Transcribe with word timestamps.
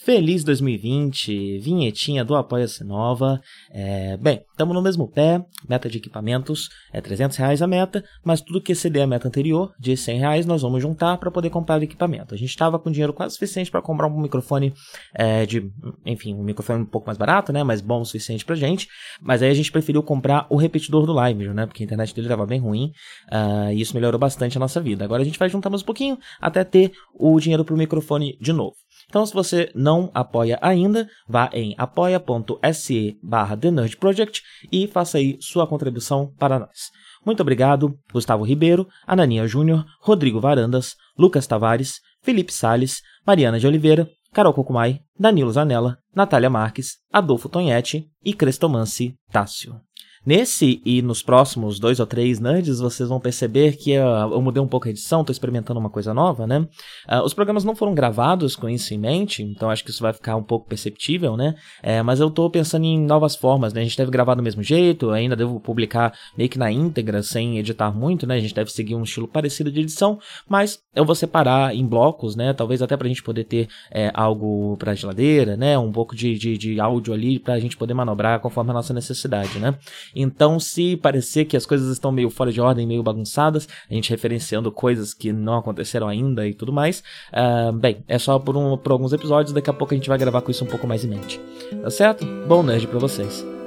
Feliz 0.00 0.44
2020, 0.44 1.58
vinhetinha 1.58 2.24
do 2.24 2.36
Apoia-se 2.36 2.84
Nova. 2.84 3.40
É, 3.68 4.16
bem, 4.16 4.40
estamos 4.48 4.72
no 4.72 4.80
mesmo 4.80 5.10
pé, 5.10 5.44
meta 5.68 5.88
de 5.88 5.98
equipamentos 5.98 6.68
é 6.92 7.00
300 7.00 7.36
reais 7.36 7.60
a 7.60 7.66
meta, 7.66 8.04
mas 8.24 8.40
tudo 8.40 8.62
que 8.62 8.70
exceder 8.70 9.02
a 9.02 9.06
meta 9.08 9.26
anterior, 9.26 9.72
de 9.78 9.96
100 9.96 10.20
reais, 10.20 10.46
nós 10.46 10.62
vamos 10.62 10.80
juntar 10.80 11.18
para 11.18 11.32
poder 11.32 11.50
comprar 11.50 11.80
o 11.80 11.82
equipamento. 11.82 12.32
A 12.32 12.38
gente 12.38 12.48
estava 12.48 12.78
com 12.78 12.92
dinheiro 12.92 13.12
quase 13.12 13.34
suficiente 13.34 13.72
para 13.72 13.82
comprar 13.82 14.06
um 14.06 14.20
microfone 14.20 14.72
é, 15.12 15.44
de, 15.44 15.68
enfim, 16.06 16.32
um 16.32 16.44
microfone 16.44 16.82
um 16.82 16.86
pouco 16.86 17.08
mais 17.08 17.18
barato, 17.18 17.52
né, 17.52 17.64
mas 17.64 17.80
bom 17.80 18.00
o 18.00 18.04
suficiente 18.04 18.44
pra 18.44 18.54
gente, 18.54 18.86
mas 19.20 19.42
aí 19.42 19.50
a 19.50 19.54
gente 19.54 19.72
preferiu 19.72 20.02
comprar 20.02 20.46
o 20.48 20.56
repetidor 20.56 21.06
do 21.06 21.12
Live, 21.12 21.48
né, 21.48 21.66
porque 21.66 21.82
a 21.82 21.84
internet 21.84 22.14
dele 22.14 22.28
estava 22.28 22.46
bem 22.46 22.60
ruim, 22.60 22.92
uh, 23.32 23.72
e 23.72 23.80
isso 23.80 23.94
melhorou 23.94 24.18
bastante 24.18 24.56
a 24.56 24.60
nossa 24.60 24.80
vida. 24.80 25.04
Agora 25.04 25.22
a 25.22 25.24
gente 25.24 25.38
vai 25.38 25.48
juntar 25.48 25.68
mais 25.68 25.82
um 25.82 25.86
pouquinho 25.86 26.16
até 26.40 26.62
ter 26.62 26.92
o 27.12 27.38
dinheiro 27.40 27.64
pro 27.64 27.76
microfone 27.76 28.38
de 28.40 28.52
novo. 28.52 28.76
Então, 29.08 29.24
se 29.24 29.32
você 29.32 29.70
não 29.74 30.10
apoia 30.12 30.58
ainda, 30.60 31.08
vá 31.26 31.48
em 31.52 31.74
apoia.se 31.78 33.18
barra 33.22 33.58
Project 33.98 34.42
e 34.70 34.86
faça 34.86 35.18
aí 35.18 35.38
sua 35.40 35.66
contribuição 35.66 36.32
para 36.38 36.58
nós. 36.58 36.90
Muito 37.24 37.40
obrigado, 37.40 37.98
Gustavo 38.12 38.44
Ribeiro, 38.44 38.86
Ananinha 39.06 39.46
Júnior, 39.46 39.84
Rodrigo 40.00 40.40
Varandas, 40.40 40.94
Lucas 41.18 41.46
Tavares, 41.46 42.00
Felipe 42.22 42.52
Sales, 42.52 43.00
Mariana 43.26 43.58
de 43.58 43.66
Oliveira, 43.66 44.08
Carol 44.32 44.52
Cocumai, 44.52 45.00
Danilo 45.18 45.50
Zanella, 45.50 45.98
Natália 46.14 46.50
Marques, 46.50 46.98
Adolfo 47.12 47.48
Tonhete 47.48 48.06
e 48.22 48.34
Crestomance 48.34 49.14
Tássio. 49.32 49.80
Nesse 50.28 50.82
e 50.84 51.00
nos 51.00 51.22
próximos 51.22 51.80
dois 51.80 51.98
ou 51.98 52.06
três 52.06 52.38
nerds, 52.38 52.80
vocês 52.80 53.08
vão 53.08 53.18
perceber 53.18 53.78
que 53.78 53.96
uh, 53.96 54.30
eu 54.30 54.42
mudei 54.42 54.62
um 54.62 54.68
pouco 54.68 54.86
a 54.86 54.90
edição, 54.90 55.22
estou 55.22 55.32
experimentando 55.32 55.80
uma 55.80 55.88
coisa 55.88 56.12
nova, 56.12 56.46
né? 56.46 56.68
Uh, 57.10 57.22
os 57.24 57.32
programas 57.32 57.64
não 57.64 57.74
foram 57.74 57.94
gravados 57.94 58.54
com 58.54 58.68
isso 58.68 58.92
em 58.92 58.98
mente, 58.98 59.42
então 59.42 59.70
acho 59.70 59.82
que 59.82 59.88
isso 59.88 60.02
vai 60.02 60.12
ficar 60.12 60.36
um 60.36 60.42
pouco 60.42 60.68
perceptível, 60.68 61.34
né? 61.34 61.54
É, 61.82 62.02
mas 62.02 62.20
eu 62.20 62.28
estou 62.28 62.50
pensando 62.50 62.84
em 62.84 63.00
novas 63.00 63.36
formas, 63.36 63.72
né? 63.72 63.80
A 63.80 63.84
gente 63.84 63.96
deve 63.96 64.10
gravar 64.10 64.34
do 64.34 64.42
mesmo 64.42 64.62
jeito, 64.62 65.08
ainda 65.12 65.34
devo 65.34 65.58
publicar 65.60 66.12
meio 66.36 66.50
que 66.50 66.58
na 66.58 66.70
íntegra, 66.70 67.22
sem 67.22 67.58
editar 67.58 67.90
muito, 67.90 68.26
né? 68.26 68.34
A 68.34 68.40
gente 68.40 68.54
deve 68.54 68.70
seguir 68.70 68.96
um 68.96 69.04
estilo 69.04 69.26
parecido 69.26 69.72
de 69.72 69.80
edição, 69.80 70.18
mas 70.46 70.78
eu 70.94 71.06
vou 71.06 71.14
separar 71.14 71.74
em 71.74 71.86
blocos, 71.86 72.36
né? 72.36 72.52
Talvez 72.52 72.82
até 72.82 72.98
para 72.98 73.06
a 73.06 73.08
gente 73.08 73.22
poder 73.22 73.44
ter 73.44 73.66
é, 73.90 74.10
algo 74.12 74.76
para 74.76 74.94
geladeira, 74.94 75.56
né? 75.56 75.78
Um 75.78 75.90
pouco 75.90 76.14
de, 76.14 76.36
de, 76.36 76.58
de 76.58 76.78
áudio 76.78 77.14
ali 77.14 77.38
para 77.38 77.54
a 77.54 77.58
gente 77.58 77.78
poder 77.78 77.94
manobrar 77.94 78.40
conforme 78.40 78.72
a 78.72 78.74
nossa 78.74 78.92
necessidade, 78.92 79.58
né? 79.58 79.74
Então, 80.20 80.58
se 80.58 80.96
parecer 80.96 81.44
que 81.44 81.56
as 81.56 81.64
coisas 81.64 81.92
estão 81.92 82.10
meio 82.10 82.28
fora 82.28 82.50
de 82.50 82.60
ordem, 82.60 82.86
meio 82.86 83.02
bagunçadas, 83.04 83.68
a 83.88 83.94
gente 83.94 84.10
referenciando 84.10 84.72
coisas 84.72 85.14
que 85.14 85.32
não 85.32 85.58
aconteceram 85.58 86.08
ainda 86.08 86.46
e 86.46 86.52
tudo 86.52 86.72
mais, 86.72 87.02
uh, 87.32 87.72
bem, 87.72 87.98
é 88.08 88.18
só 88.18 88.36
por, 88.38 88.56
um, 88.56 88.76
por 88.76 88.90
alguns 88.90 89.12
episódios, 89.12 89.52
daqui 89.52 89.70
a 89.70 89.72
pouco 89.72 89.94
a 89.94 89.96
gente 89.96 90.08
vai 90.08 90.18
gravar 90.18 90.40
com 90.40 90.50
isso 90.50 90.64
um 90.64 90.68
pouco 90.68 90.88
mais 90.88 91.04
em 91.04 91.08
mente. 91.08 91.40
Tá 91.82 91.90
certo? 91.90 92.26
Bom 92.48 92.64
nerd 92.64 92.88
pra 92.88 92.98
vocês. 92.98 93.57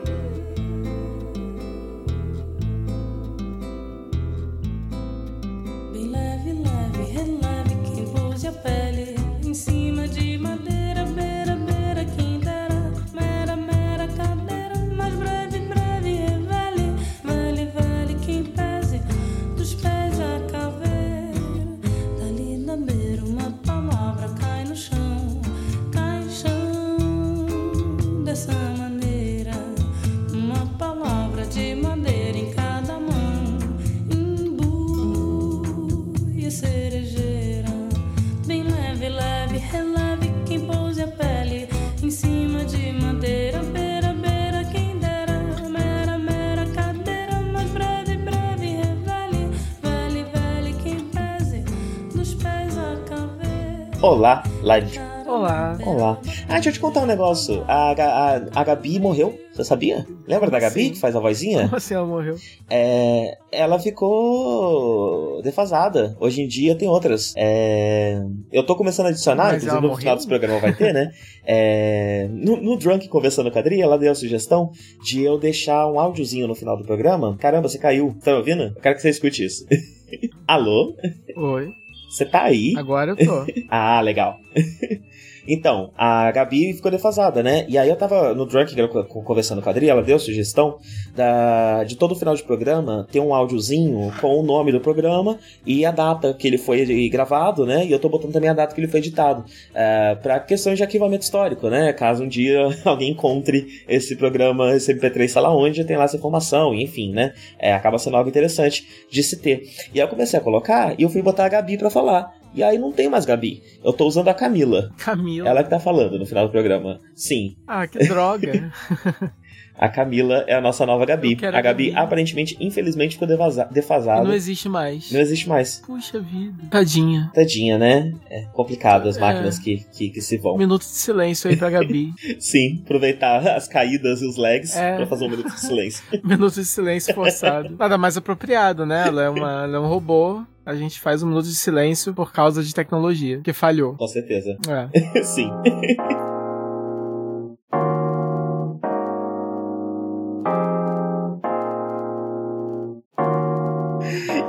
Olá. 55.26 55.78
Olá. 55.84 56.22
Ah, 56.48 56.54
deixa 56.54 56.70
eu 56.70 56.74
te 56.74 56.80
contar 56.80 57.02
um 57.02 57.08
negócio. 57.08 57.64
A, 57.68 57.94
a, 57.94 58.36
a 58.54 58.64
Gabi 58.64 59.00
morreu, 59.00 59.40
você 59.52 59.64
sabia? 59.64 60.06
Lembra 60.28 60.52
da 60.52 60.60
Gabi 60.60 60.84
Sim. 60.86 60.92
que 60.92 61.00
faz 61.00 61.16
a 61.16 61.20
vozinha? 61.20 61.64
Como 61.64 61.78
assim 61.78 61.96
ela 61.96 62.06
morreu? 62.06 62.36
É, 62.70 63.38
ela 63.52 63.80
ficou 63.80 65.42
defasada. 65.42 66.16
Hoje 66.20 66.44
em 66.44 66.48
dia 66.48 66.76
tem 66.76 66.88
outras. 66.88 67.34
É, 67.36 68.22
eu 68.52 68.64
tô 68.64 68.76
começando 68.76 69.08
a 69.08 69.10
adicionar, 69.10 69.54
Mas 69.54 69.64
inclusive 69.64 69.88
no 69.88 69.98
final 69.98 70.16
desse 70.16 70.28
programa 70.28 70.60
vai 70.60 70.76
ter, 70.76 70.94
né? 70.94 71.12
É, 71.44 72.28
no, 72.30 72.58
no 72.58 72.78
Drunk 72.78 73.08
conversando 73.08 73.50
com 73.50 73.58
a 73.58 73.62
Adri, 73.62 73.82
ela 73.82 73.98
deu 73.98 74.12
a 74.12 74.16
sugestão 74.16 74.72
de 75.04 75.24
eu 75.24 75.40
deixar 75.40 75.88
um 75.88 76.00
áudiozinho 76.00 76.48
no 76.48 76.54
final 76.54 76.78
do 76.78 76.84
programa. 76.84 77.36
Caramba, 77.40 77.68
você 77.68 77.80
caiu. 77.80 78.16
Tá 78.24 78.32
me 78.32 78.38
ouvindo? 78.38 78.64
Eu 78.64 78.76
quero 78.76 78.96
que 78.96 79.02
você 79.02 79.10
escute 79.10 79.44
isso. 79.44 79.66
Alô? 80.48 80.96
Oi. 81.36 81.81
Você 82.12 82.26
tá 82.26 82.44
aí? 82.44 82.74
Agora 82.78 83.12
eu 83.12 83.16
tô. 83.16 83.46
ah, 83.72 84.02
legal. 84.02 84.38
Então, 85.48 85.92
a 85.98 86.32
Gabi 86.32 86.74
ficou 86.74 86.92
defasada, 86.92 87.42
né? 87.42 87.66
E 87.68 87.78
aí 87.78 87.90
eu 87.90 87.96
tava 87.96 88.34
no 88.34 88.46
Drunk 88.46 88.76
conversando 89.24 89.62
com 89.62 89.70
a 89.70 89.72
Adri, 89.72 89.90
ela 89.90 90.02
deu 90.02 90.20
sugestão 90.20 90.78
da, 91.16 91.84
de 91.84 91.96
todo 91.96 92.16
final 92.16 92.36
de 92.36 92.44
programa 92.44 93.08
ter 93.12 93.20
um 93.20 93.34
áudiozinho 93.34 94.12
com 94.20 94.40
o 94.40 94.44
nome 94.44 94.72
do 94.72 94.80
programa 94.80 95.38
e 95.66 95.86
a 95.86 95.92
data 95.92 96.34
que 96.34 96.48
ele 96.48 96.58
foi 96.58 97.10
gravado, 97.10 97.66
né? 97.66 97.86
E 97.86 97.92
eu 97.92 98.00
tô 98.00 98.10
botando 98.10 98.34
também 98.34 98.50
a 98.50 98.54
data 98.54 98.74
que 98.74 98.82
ele 98.82 98.88
foi 98.88 99.00
editado. 99.00 99.42
Uh, 99.42 100.22
pra 100.22 100.40
questões 100.40 100.78
de 100.78 100.84
arquivamento 100.84 101.24
histórico, 101.24 101.70
né? 101.70 101.94
Caso 101.94 102.24
um 102.24 102.28
dia 102.28 102.60
alguém 102.86 103.12
encontre 103.12 103.84
esse 103.88 104.16
programa, 104.16 104.74
esse 104.76 104.94
MP3, 104.94 105.28
sei 105.28 105.42
lá 105.42 105.56
onde, 105.56 105.84
tem 105.84 105.98
lá 105.98 106.06
essa 106.06 106.18
informação, 106.18 106.74
enfim, 106.74 107.12
né? 107.12 107.34
É, 107.58 107.74
acaba 107.74 107.98
sendo 107.98 108.18
algo 108.18 108.30
interessante 108.30 108.86
de 109.10 109.24
se 109.24 109.38
ter. 109.38 109.64
E 109.94 110.00
aí 110.00 110.06
eu 110.06 110.08
comecei 110.08 110.40
a 110.40 110.42
colocar 110.42 110.96
e 111.00 111.04
eu 111.04 111.10
fui 111.10 111.22
botar 111.22 111.46
a 111.46 111.50
Gabi 111.50 111.78
pra 111.78 111.90
falar. 111.90 112.41
E 112.54 112.62
aí 112.62 112.78
não 112.78 112.92
tem 112.92 113.10
mais 113.10 113.26
Gabi. 113.26 113.64
Eu 113.84 113.94
tô 113.94 114.06
usando 114.06 114.28
a 114.28 114.34
Camila. 114.34 114.92
Camila? 114.98 115.48
Ela 115.48 115.64
que 115.64 115.70
tá 115.70 115.80
falando 115.80 116.20
no 116.20 116.26
final 116.26 116.46
do 116.48 116.52
programa. 116.52 117.00
Sim. 117.16 117.56
Ah, 117.66 117.88
que 117.88 118.00
droga. 118.00 118.72
A 119.82 119.90
Camila 119.90 120.46
é 120.48 120.54
a 120.54 120.62
nossa 120.62 120.86
nova 120.86 121.04
Gabi. 121.08 121.36
A 121.42 121.50
Gabi, 121.50 121.64
Gabi, 121.64 121.94
aparentemente, 121.96 122.56
infelizmente, 122.60 123.18
ficou 123.18 123.28
defasada. 123.72 124.24
não 124.24 124.32
existe 124.32 124.70
mais. 124.70 125.12
Não 125.12 125.20
existe 125.20 125.50
mais. 125.50 125.82
Puxa 125.84 126.20
vida. 126.20 126.68
Tadinha. 126.70 127.32
Tadinha, 127.34 127.80
né? 127.80 128.14
É 128.30 128.44
complicado 128.54 129.10
as 129.10 129.18
é. 129.18 129.20
máquinas 129.20 129.58
é. 129.58 129.64
que, 129.64 129.78
que, 129.92 130.10
que, 130.12 130.22
se 130.22 130.38
vão. 130.38 130.56
minuto 130.56 130.82
de 130.82 130.88
silêncio 130.88 131.50
aí 131.50 131.58
pra 131.58 131.72
Gabi. 131.72 132.14
Sim, 132.38 132.84
aproveitar 132.86 133.40
as 133.56 133.68
caídas 133.68 134.22
e 134.22 134.28
os 134.28 134.38
lags 134.38 134.76
é. 134.76 134.98
pra 134.98 135.08
fazer 135.08 135.26
um 135.26 135.30
minuto 135.30 135.50
de 135.50 135.60
silêncio. 135.60 136.04
minuto 136.24 136.54
de 136.54 136.66
silêncio 136.66 137.16
forçado. 137.16 137.76
Nada 137.76 137.98
mais 137.98 138.16
apropriado, 138.16 138.86
né? 138.86 139.08
Ela 139.08 139.24
é, 139.24 139.30
uma, 139.30 139.64
ela 139.64 139.78
é 139.78 139.80
um 139.80 139.88
robô 139.88 140.44
a 140.64 140.76
gente 140.76 141.00
faz 141.00 141.24
um 141.24 141.28
minuto 141.28 141.46
de 141.46 141.56
silêncio 141.56 142.14
por 142.14 142.32
causa 142.32 142.64
de 142.64 142.72
tecnologia, 142.72 143.42
que 143.42 143.52
falhou. 143.52 143.96
Com 143.96 144.08
certeza. 144.08 144.56
É. 144.70 145.24
Sim. 145.26 145.50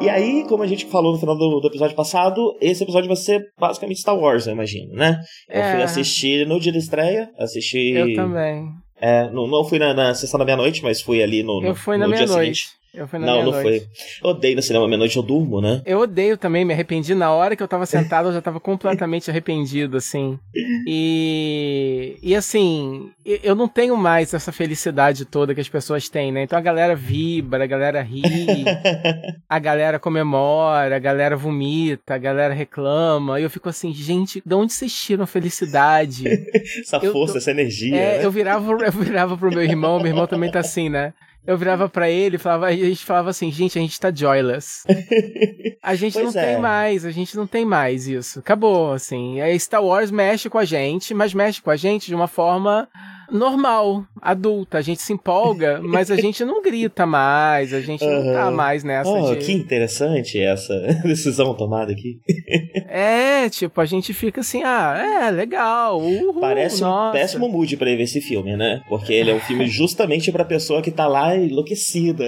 E 0.02 0.08
aí, 0.08 0.44
como 0.48 0.64
a 0.64 0.66
gente 0.66 0.86
falou 0.86 1.12
no 1.12 1.18
final 1.20 1.36
do, 1.36 1.60
do, 1.60 1.68
episódio 1.68 1.94
passado, 1.94 2.56
esse 2.60 2.82
episódio 2.82 3.06
vai 3.06 3.16
ser 3.16 3.40
basicamente 3.56 4.00
Star 4.00 4.18
Wars, 4.18 4.48
eu 4.48 4.52
imagino, 4.52 4.92
né? 4.94 5.20
Eu 5.48 5.62
é. 5.62 5.72
fui 5.72 5.82
assistir 5.82 6.44
no 6.46 6.58
dia 6.58 6.72
da 6.72 6.78
estreia, 6.78 7.30
assisti. 7.38 7.92
Eu 7.92 8.12
também. 8.14 8.68
É, 9.00 9.30
não, 9.30 9.46
não 9.46 9.64
fui 9.64 9.78
na, 9.78 9.94
na 9.94 10.12
sessão 10.14 10.38
da 10.38 10.44
meia-noite, 10.44 10.82
mas 10.82 11.00
fui 11.00 11.22
ali 11.22 11.44
no, 11.44 11.60
no, 11.60 11.68
eu 11.68 11.74
fui 11.74 11.96
na 11.96 12.08
no 12.08 12.14
dia 12.14 12.26
seguinte. 12.26 12.64
Eu 12.94 13.08
fui 13.08 13.18
na 13.18 13.26
Não, 13.26 13.44
não 13.44 13.52
foi. 13.54 13.86
Eu 14.22 14.30
odeio 14.30 14.54
no 14.54 14.62
cinema 14.62 14.86
meia-noite, 14.86 15.16
eu 15.16 15.22
durmo, 15.22 15.62
né? 15.62 15.80
Eu 15.86 16.00
odeio 16.00 16.36
também, 16.36 16.62
me 16.62 16.74
arrependi. 16.74 17.14
Na 17.14 17.32
hora 17.32 17.56
que 17.56 17.62
eu 17.62 17.68
tava 17.68 17.86
sentado, 17.86 18.28
eu 18.28 18.34
já 18.34 18.42
tava 18.42 18.60
completamente 18.60 19.30
arrependido, 19.32 19.96
assim. 19.96 20.38
E. 20.86 22.18
E 22.22 22.36
assim, 22.36 23.10
eu 23.24 23.54
não 23.54 23.66
tenho 23.66 23.96
mais 23.96 24.34
essa 24.34 24.52
felicidade 24.52 25.24
toda 25.24 25.54
que 25.54 25.60
as 25.60 25.70
pessoas 25.70 26.10
têm, 26.10 26.30
né? 26.30 26.42
Então 26.42 26.58
a 26.58 26.62
galera 26.62 26.94
vibra, 26.94 27.64
a 27.64 27.66
galera 27.66 28.02
ri, 28.02 28.22
a 29.48 29.58
galera 29.58 29.98
comemora, 29.98 30.94
a 30.94 30.98
galera 30.98 31.34
vomita, 31.34 32.14
a 32.14 32.18
galera 32.18 32.52
reclama. 32.52 33.40
E 33.40 33.42
eu 33.42 33.50
fico 33.50 33.70
assim, 33.70 33.90
gente, 33.94 34.42
de 34.44 34.54
onde 34.54 34.74
vocês 34.74 34.92
tiram 34.92 35.24
a 35.24 35.26
felicidade? 35.26 36.28
essa 36.82 36.98
eu, 36.98 37.10
força, 37.10 37.34
eu, 37.34 37.38
essa 37.38 37.50
energia. 37.50 37.96
É, 37.96 38.18
né? 38.18 38.24
eu, 38.26 38.30
virava, 38.30 38.70
eu 38.70 38.92
virava 38.92 39.34
pro 39.34 39.50
meu 39.50 39.62
irmão, 39.62 39.96
meu 39.96 40.08
irmão 40.08 40.26
também 40.26 40.50
tá 40.50 40.60
assim, 40.60 40.90
né? 40.90 41.14
Eu 41.46 41.58
virava 41.58 41.88
para 41.88 42.08
ele 42.08 42.36
e 42.36 42.38
falava, 42.38 42.66
a 42.66 42.72
gente 42.72 43.04
falava 43.04 43.30
assim, 43.30 43.50
gente, 43.50 43.78
a 43.78 43.82
gente 43.82 43.98
tá 43.98 44.10
joyless. 44.12 44.84
A 45.84 45.96
gente 45.96 46.16
não 46.16 46.30
é. 46.30 46.32
tem 46.32 46.60
mais, 46.60 47.04
a 47.04 47.10
gente 47.10 47.36
não 47.36 47.44
tem 47.44 47.64
mais 47.64 48.06
isso. 48.06 48.38
Acabou, 48.38 48.92
assim. 48.92 49.40
Aí 49.40 49.58
Star 49.58 49.82
Wars 49.82 50.12
mexe 50.12 50.48
com 50.48 50.58
a 50.58 50.64
gente, 50.64 51.12
mas 51.12 51.34
mexe 51.34 51.60
com 51.60 51.70
a 51.70 51.76
gente 51.76 52.06
de 52.06 52.14
uma 52.14 52.28
forma 52.28 52.88
normal, 53.32 54.04
adulta. 54.20 54.78
A 54.78 54.82
gente 54.82 55.02
se 55.02 55.12
empolga, 55.12 55.80
mas 55.82 56.10
a 56.10 56.16
gente 56.16 56.44
não 56.44 56.62
grita 56.62 57.06
mais, 57.06 57.72
a 57.72 57.80
gente 57.80 58.04
uhum. 58.04 58.24
não 58.24 58.32
tá 58.32 58.50
mais 58.50 58.84
nessa 58.84 59.10
oh, 59.10 59.34
de... 59.34 59.44
que 59.44 59.52
interessante 59.52 60.38
essa 60.38 60.74
decisão 61.02 61.54
tomada 61.54 61.92
aqui. 61.92 62.20
é, 62.88 63.48
tipo, 63.48 63.80
a 63.80 63.84
gente 63.84 64.12
fica 64.12 64.40
assim, 64.40 64.62
ah, 64.62 65.26
é, 65.26 65.30
legal, 65.30 66.00
uhul, 66.00 66.40
Parece 66.40 66.82
nossa. 66.82 67.08
um 67.08 67.12
péssimo 67.12 67.48
mood 67.48 67.76
pra 67.76 67.90
ir 67.90 67.96
ver 67.96 68.04
esse 68.04 68.20
filme, 68.20 68.56
né? 68.56 68.82
Porque 68.88 69.12
ele 69.12 69.30
é 69.30 69.34
um 69.34 69.40
filme 69.40 69.66
justamente 69.66 70.30
pra 70.30 70.44
pessoa 70.44 70.82
que 70.82 70.90
tá 70.90 71.06
lá 71.06 71.36
enlouquecida. 71.36 72.26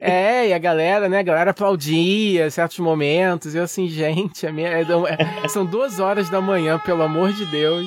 é, 0.00 0.48
e 0.48 0.52
a 0.52 0.58
galera, 0.58 1.08
né, 1.08 1.18
a 1.18 1.22
galera 1.22 1.50
aplaudia 1.50 2.50
certos 2.50 2.78
momentos, 2.78 3.54
e 3.54 3.58
eu 3.58 3.64
assim, 3.64 3.88
gente, 3.88 4.46
a 4.46 4.52
minha, 4.52 4.68
é, 4.68 4.82
é, 5.42 5.48
são 5.48 5.64
duas 5.66 5.98
horas 5.98 6.30
da 6.30 6.40
manhã, 6.40 6.78
pelo 6.78 7.02
amor 7.02 7.32
de 7.32 7.44
Deus. 7.46 7.86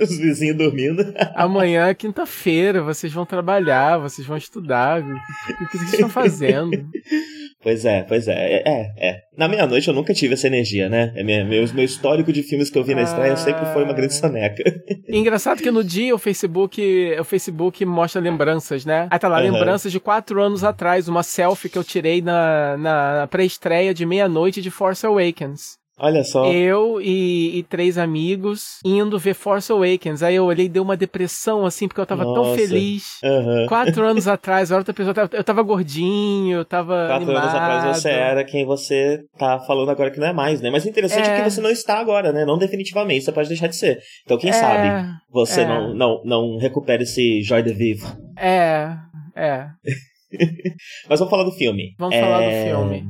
Os 0.00 0.18
vizinhos 0.18 0.56
dormindo. 0.56 1.04
Amanhã 1.44 1.86
é 1.86 1.94
quinta-feira, 1.94 2.82
vocês 2.82 3.12
vão 3.12 3.24
trabalhar, 3.24 3.98
vocês 3.98 4.26
vão 4.26 4.36
estudar. 4.36 5.00
O 5.02 5.66
que 5.68 5.78
vocês 5.78 5.92
estão 5.92 6.08
fazendo? 6.08 6.76
Pois 7.60 7.84
é, 7.84 8.04
pois 8.04 8.28
é. 8.28 8.62
É, 8.64 8.92
é. 8.96 9.20
Na 9.36 9.48
meia-noite 9.48 9.88
eu 9.88 9.94
nunca 9.94 10.14
tive 10.14 10.34
essa 10.34 10.46
energia, 10.46 10.88
né? 10.88 11.12
É 11.16 11.24
meu, 11.24 11.44
meu, 11.44 11.66
meu 11.74 11.84
histórico 11.84 12.32
de 12.32 12.42
filmes 12.42 12.70
que 12.70 12.78
eu 12.78 12.84
vi 12.84 12.94
na 12.94 13.02
estreia 13.02 13.36
sempre 13.36 13.66
foi 13.72 13.82
uma 13.82 13.92
grande 13.92 14.14
soneca. 14.14 14.62
Engraçado 15.08 15.60
que 15.60 15.70
no 15.70 15.82
dia 15.82 16.14
o 16.14 16.18
Facebook, 16.18 16.80
o 17.18 17.24
Facebook 17.24 17.84
mostra 17.84 18.22
lembranças, 18.22 18.86
né? 18.86 19.08
Aí 19.10 19.18
tá 19.18 19.26
lá, 19.26 19.38
uhum. 19.38 19.52
lembranças 19.52 19.90
de 19.90 19.98
quatro 19.98 20.40
anos 20.40 20.62
atrás, 20.62 21.08
uma 21.08 21.24
selfie 21.24 21.68
que 21.68 21.76
eu 21.76 21.84
tirei 21.84 22.22
na, 22.22 22.76
na 22.76 23.26
pré-estreia 23.26 23.92
de 23.92 24.06
meia-noite 24.06 24.62
de 24.62 24.70
Force 24.70 25.04
Awakens. 25.04 25.78
Olha 25.98 26.22
só. 26.22 26.44
Eu 26.50 27.00
e, 27.00 27.58
e, 27.58 27.62
três 27.64 27.98
amigos 27.98 28.78
indo 28.84 29.18
ver 29.18 29.34
Force 29.34 29.70
Awakens. 29.72 30.22
Aí 30.22 30.36
eu 30.36 30.44
olhei 30.44 30.66
e 30.66 30.68
deu 30.68 30.82
uma 30.82 30.96
depressão, 30.96 31.66
assim, 31.66 31.88
porque 31.88 32.00
eu 32.00 32.06
tava 32.06 32.24
Nossa. 32.24 32.40
tão 32.40 32.54
feliz. 32.54 33.20
Uhum. 33.22 33.66
Quatro 33.66 34.04
anos 34.06 34.28
atrás, 34.28 34.70
a 34.70 34.78
outra 34.78 34.94
pessoa, 34.94 35.14
eu 35.32 35.44
tava 35.44 35.62
gordinho, 35.62 36.58
eu 36.58 36.64
tava. 36.64 37.06
Quatro 37.08 37.24
animado. 37.24 37.42
anos 37.42 37.54
atrás 37.54 37.96
você 37.96 38.10
era 38.10 38.44
quem 38.44 38.64
você 38.64 39.24
tá 39.36 39.58
falando 39.60 39.90
agora 39.90 40.10
que 40.10 40.20
não 40.20 40.28
é 40.28 40.32
mais, 40.32 40.60
né? 40.60 40.70
Mas 40.70 40.84
o 40.84 40.88
interessante 40.88 41.28
é, 41.28 41.32
é 41.32 41.42
que 41.42 41.50
você 41.50 41.60
não 41.60 41.70
está 41.70 41.98
agora, 41.98 42.32
né? 42.32 42.44
Não 42.44 42.58
definitivamente, 42.58 43.24
você 43.24 43.32
pode 43.32 43.48
deixar 43.48 43.66
de 43.66 43.76
ser. 43.76 43.98
Então, 44.24 44.38
quem 44.38 44.50
é, 44.50 44.52
sabe 44.52 45.18
você 45.30 45.62
é. 45.62 45.66
não, 45.66 45.94
não, 45.94 46.22
não 46.24 46.56
recupera 46.58 47.02
esse 47.02 47.42
joy 47.42 47.62
de 47.62 47.72
vivo. 47.72 48.06
É, 48.38 48.94
é. 49.34 49.66
Mas 51.08 51.18
vamos 51.18 51.30
falar 51.30 51.44
do 51.44 51.52
filme. 51.52 51.94
Vamos 51.98 52.16
falar 52.16 52.38
do 52.38 52.44
é, 52.44 52.66
filme. 52.66 53.04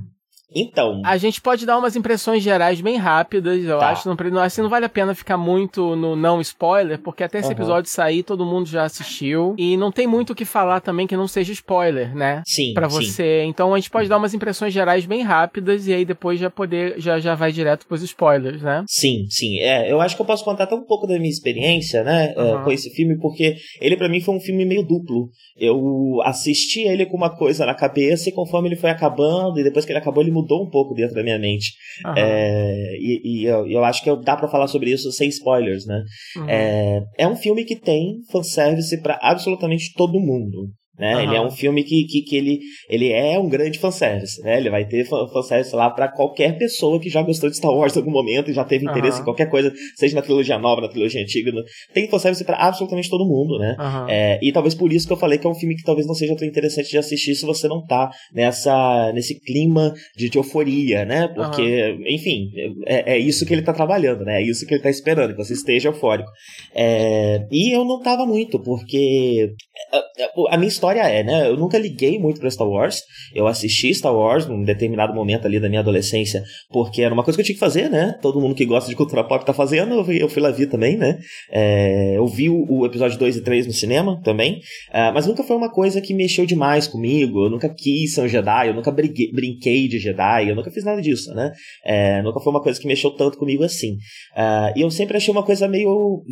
Então. 0.54 1.02
A 1.04 1.16
gente 1.18 1.40
pode 1.40 1.66
dar 1.66 1.76
umas 1.76 1.94
impressões 1.94 2.42
gerais 2.42 2.80
bem 2.80 2.96
rápidas, 2.96 3.62
eu 3.64 3.78
tá. 3.78 3.90
acho. 3.90 4.08
Não, 4.08 4.40
assim, 4.40 4.62
não 4.62 4.70
vale 4.70 4.86
a 4.86 4.88
pena 4.88 5.14
ficar 5.14 5.36
muito 5.36 5.94
no 5.94 6.16
não 6.16 6.40
spoiler, 6.40 6.98
porque 6.98 7.22
até 7.22 7.38
esse 7.38 7.48
uhum. 7.48 7.52
episódio 7.52 7.90
sair, 7.90 8.22
todo 8.22 8.46
mundo 8.46 8.66
já 8.66 8.84
assistiu. 8.84 9.54
E 9.58 9.76
não 9.76 9.92
tem 9.92 10.06
muito 10.06 10.30
o 10.30 10.34
que 10.34 10.44
falar 10.44 10.80
também 10.80 11.06
que 11.06 11.16
não 11.16 11.28
seja 11.28 11.52
spoiler, 11.52 12.14
né? 12.14 12.42
Sim. 12.46 12.72
Pra 12.72 12.88
você. 12.88 13.42
Sim. 13.42 13.48
Então 13.48 13.74
a 13.74 13.78
gente 13.78 13.90
pode 13.90 14.08
dar 14.08 14.16
umas 14.16 14.32
impressões 14.32 14.72
gerais 14.72 15.04
bem 15.04 15.22
rápidas 15.22 15.86
e 15.86 15.92
aí 15.92 16.04
depois 16.04 16.40
já 16.40 16.48
poder. 16.48 16.98
Já, 16.98 17.18
já 17.18 17.34
vai 17.34 17.52
direto 17.52 17.86
pros 17.86 18.02
spoilers, 18.02 18.62
né? 18.62 18.84
Sim, 18.88 19.26
sim. 19.28 19.58
É, 19.58 19.92
eu 19.92 20.00
acho 20.00 20.16
que 20.16 20.22
eu 20.22 20.26
posso 20.26 20.44
contar 20.44 20.64
até 20.64 20.74
um 20.74 20.84
pouco 20.84 21.06
da 21.06 21.18
minha 21.18 21.28
experiência, 21.28 22.02
né? 22.02 22.34
Uhum. 22.36 22.64
com 22.64 22.72
esse 22.72 22.90
filme, 22.90 23.18
porque 23.18 23.56
ele 23.80 23.96
para 23.96 24.08
mim 24.08 24.20
foi 24.20 24.34
um 24.34 24.40
filme 24.40 24.64
meio 24.64 24.82
duplo. 24.82 25.28
Eu 25.56 26.20
assisti 26.22 26.80
ele 26.80 27.04
com 27.04 27.16
uma 27.16 27.36
coisa 27.36 27.66
na 27.66 27.74
cabeça 27.74 28.28
e 28.28 28.32
conforme 28.32 28.68
ele 28.68 28.76
foi 28.76 28.90
acabando, 28.90 29.58
e 29.58 29.64
depois 29.64 29.84
que 29.84 29.92
ele 29.92 29.98
acabou, 29.98 30.22
ele 30.22 30.30
mudou 30.38 30.64
um 30.64 30.70
pouco 30.70 30.94
dentro 30.94 31.14
da 31.14 31.22
minha 31.22 31.38
mente. 31.38 31.72
Uhum. 32.06 32.14
É, 32.16 32.96
e, 32.98 33.20
e 33.24 33.44
eu, 33.44 33.66
eu, 33.66 33.84
acho 33.84 34.02
que 34.02 34.16
dá 34.22 34.36
para 34.36 34.48
falar 34.48 34.68
sobre 34.68 34.90
isso 34.90 35.10
sem 35.12 35.28
spoilers, 35.28 35.86
né? 35.86 36.02
Uhum. 36.36 36.48
É, 36.48 37.02
é 37.18 37.28
um 37.28 37.36
filme 37.36 37.64
que 37.64 37.76
tem 37.76 38.18
fanservice 38.30 39.00
para 39.02 39.18
absolutamente 39.22 39.92
todo 39.96 40.20
mundo. 40.20 40.70
Né? 40.98 41.14
Uhum. 41.14 41.22
Ele 41.22 41.36
é 41.36 41.40
um 41.40 41.50
filme 41.50 41.84
que, 41.84 42.04
que, 42.04 42.22
que, 42.22 42.36
ele, 42.36 42.58
ele 42.88 43.12
é 43.12 43.38
um 43.38 43.48
grande 43.48 43.78
fanservice, 43.78 44.40
né? 44.42 44.58
Ele 44.58 44.68
vai 44.68 44.84
ter 44.84 45.04
fanservice 45.04 45.74
lá 45.74 45.88
para 45.90 46.08
qualquer 46.08 46.58
pessoa 46.58 46.98
que 46.98 47.08
já 47.08 47.22
gostou 47.22 47.48
de 47.48 47.56
Star 47.56 47.70
Wars 47.70 47.94
em 47.94 48.00
algum 48.00 48.10
momento 48.10 48.50
e 48.50 48.54
já 48.54 48.64
teve 48.64 48.84
interesse 48.84 49.18
uhum. 49.18 49.22
em 49.22 49.24
qualquer 49.24 49.48
coisa, 49.48 49.72
seja 49.96 50.16
na 50.16 50.22
trilogia 50.22 50.58
nova, 50.58 50.80
na 50.80 50.88
trilogia 50.88 51.22
antiga. 51.22 51.52
No... 51.52 51.62
Tem 51.94 52.08
fanservice 52.08 52.44
para 52.44 52.56
absolutamente 52.56 53.08
todo 53.08 53.24
mundo, 53.24 53.58
né? 53.58 53.76
Uhum. 53.78 54.08
É, 54.08 54.40
e 54.42 54.50
talvez 54.52 54.74
por 54.74 54.92
isso 54.92 55.06
que 55.06 55.12
eu 55.12 55.16
falei 55.16 55.38
que 55.38 55.46
é 55.46 55.50
um 55.50 55.54
filme 55.54 55.76
que 55.76 55.84
talvez 55.84 56.06
não 56.06 56.14
seja 56.14 56.34
tão 56.34 56.46
interessante 56.46 56.90
de 56.90 56.98
assistir 56.98 57.34
se 57.34 57.46
você 57.46 57.68
não 57.68 57.84
tá 57.84 58.10
nessa, 58.32 59.12
nesse 59.12 59.38
clima 59.40 59.94
de, 60.16 60.28
de 60.28 60.38
euforia, 60.38 61.04
né? 61.04 61.28
Porque, 61.28 61.96
enfim, 62.08 62.50
é, 62.86 63.14
é, 63.14 63.18
isso 63.18 63.46
que 63.46 63.52
ele 63.52 63.62
tá 63.62 63.72
trabalhando, 63.72 64.24
né? 64.24 64.42
É 64.42 64.44
isso 64.44 64.66
que 64.66 64.74
ele 64.74 64.82
tá 64.82 64.90
esperando, 64.90 65.30
que 65.30 65.44
você 65.44 65.52
esteja 65.52 65.90
eufórico. 65.90 66.30
É, 66.74 67.46
e 67.52 67.74
eu 67.74 67.84
não 67.84 68.00
tava 68.00 68.26
muito, 68.26 68.58
porque 68.58 69.52
a, 69.92 70.54
a 70.54 70.56
minha 70.56 70.68
história 70.68 70.87
história 70.88 71.02
é, 71.02 71.22
né? 71.22 71.48
Eu 71.48 71.56
nunca 71.56 71.78
liguei 71.78 72.18
muito 72.18 72.40
pra 72.40 72.50
Star 72.50 72.68
Wars. 72.68 73.02
Eu 73.34 73.46
assisti 73.46 73.94
Star 73.94 74.14
Wars 74.14 74.46
num 74.46 74.62
determinado 74.62 75.14
momento 75.14 75.46
ali 75.46 75.60
da 75.60 75.68
minha 75.68 75.80
adolescência, 75.80 76.42
porque 76.70 77.02
era 77.02 77.12
uma 77.12 77.22
coisa 77.22 77.36
que 77.36 77.42
eu 77.42 77.44
tinha 77.44 77.54
que 77.54 77.60
fazer, 77.60 77.90
né? 77.90 78.16
Todo 78.22 78.40
mundo 78.40 78.54
que 78.54 78.64
gosta 78.64 78.88
de 78.88 78.96
cultura 78.96 79.24
pop 79.24 79.44
tá 79.44 79.52
fazendo, 79.52 79.94
eu 79.94 80.04
fui, 80.04 80.22
eu 80.22 80.28
fui 80.28 80.42
lá 80.42 80.50
ver 80.50 80.66
também, 80.66 80.96
né? 80.96 81.18
É, 81.50 82.16
eu 82.16 82.26
vi 82.26 82.48
o, 82.48 82.64
o, 82.68 82.86
episódio 82.86 83.18
2 83.18 83.36
e 83.36 83.42
3 83.42 83.66
no 83.66 83.72
cinema 83.72 84.20
também, 84.22 84.60
uh, 84.90 85.12
mas 85.12 85.26
nunca 85.26 85.42
foi 85.42 85.56
uma 85.56 85.70
coisa 85.70 86.00
que 86.00 86.14
mexeu 86.14 86.46
demais 86.46 86.86
comigo. 86.86 87.44
Eu 87.44 87.50
nunca 87.50 87.68
quis 87.68 88.14
ser 88.14 88.22
um 88.22 88.28
Jedi, 88.28 88.68
eu 88.68 88.74
nunca 88.74 88.90
brinquei 88.90 89.88
de 89.88 89.98
Jedi, 89.98 90.48
eu 90.48 90.56
nunca 90.56 90.70
fiz 90.70 90.84
nada 90.84 91.00
disso, 91.00 91.32
né? 91.34 91.52
É, 91.84 92.22
nunca 92.22 92.40
foi 92.40 92.52
uma 92.52 92.62
coisa 92.62 92.80
que 92.80 92.86
mexeu 92.86 93.10
tanto 93.10 93.38
comigo 93.38 93.62
assim. 93.64 93.94
Uh, 94.36 94.72
e 94.76 94.82
eu 94.82 94.90
sempre 94.90 95.16
achei 95.16 95.32
uma 95.32 95.42
coisa 95.42 95.68
meio 95.68 96.22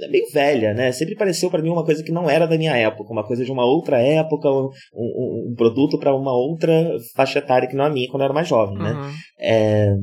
é 0.00 0.08
meio 0.08 0.26
velha, 0.32 0.74
né? 0.74 0.92
Sempre 0.92 1.14
pareceu 1.14 1.50
para 1.50 1.62
mim 1.62 1.70
uma 1.70 1.84
coisa 1.84 2.02
que 2.02 2.12
não 2.12 2.28
era 2.28 2.46
da 2.46 2.58
minha 2.58 2.76
época, 2.76 3.12
uma 3.12 3.26
coisa 3.26 3.44
de 3.44 3.50
uma 3.52 3.64
outra 3.64 4.00
época, 4.00 4.48
um, 4.50 4.70
um, 4.94 5.50
um 5.50 5.54
produto 5.56 5.98
para 5.98 6.14
uma 6.14 6.32
outra 6.32 6.96
faixa 7.14 7.38
etária 7.38 7.68
que 7.68 7.76
não 7.76 7.84
a 7.84 7.90
minha 7.90 8.08
quando 8.08 8.22
eu 8.22 8.26
era 8.26 8.34
mais 8.34 8.48
jovem, 8.48 8.78
né? 8.78 8.92
Uhum. 8.92 9.12
É, 9.38 9.94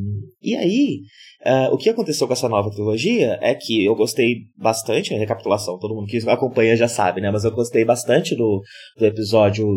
e 0.42 0.56
aí, 0.56 1.00
Uh, 1.45 1.74
o 1.74 1.78
que 1.78 1.90
aconteceu 1.90 2.25
com 2.25 2.34
essa 2.34 2.48
nova 2.48 2.69
trilogia 2.69 3.38
é 3.42 3.54
que 3.54 3.84
eu 3.84 3.94
gostei 3.95 4.48
bastante, 4.57 5.13
a 5.13 5.18
recapitulação, 5.18 5.78
todo 5.78 5.94
mundo 5.94 6.07
que 6.07 6.18
acompanha 6.30 6.75
já 6.78 6.88
sabe, 6.88 7.19
né? 7.19 7.30
Mas 7.31 7.44
eu 7.44 7.51
gostei 7.51 7.84
bastante 7.84 8.36
do, 8.36 8.62
do 8.98 9.06
episódio 9.06 9.75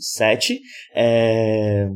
7. 0.00 0.58
É, 0.94 1.86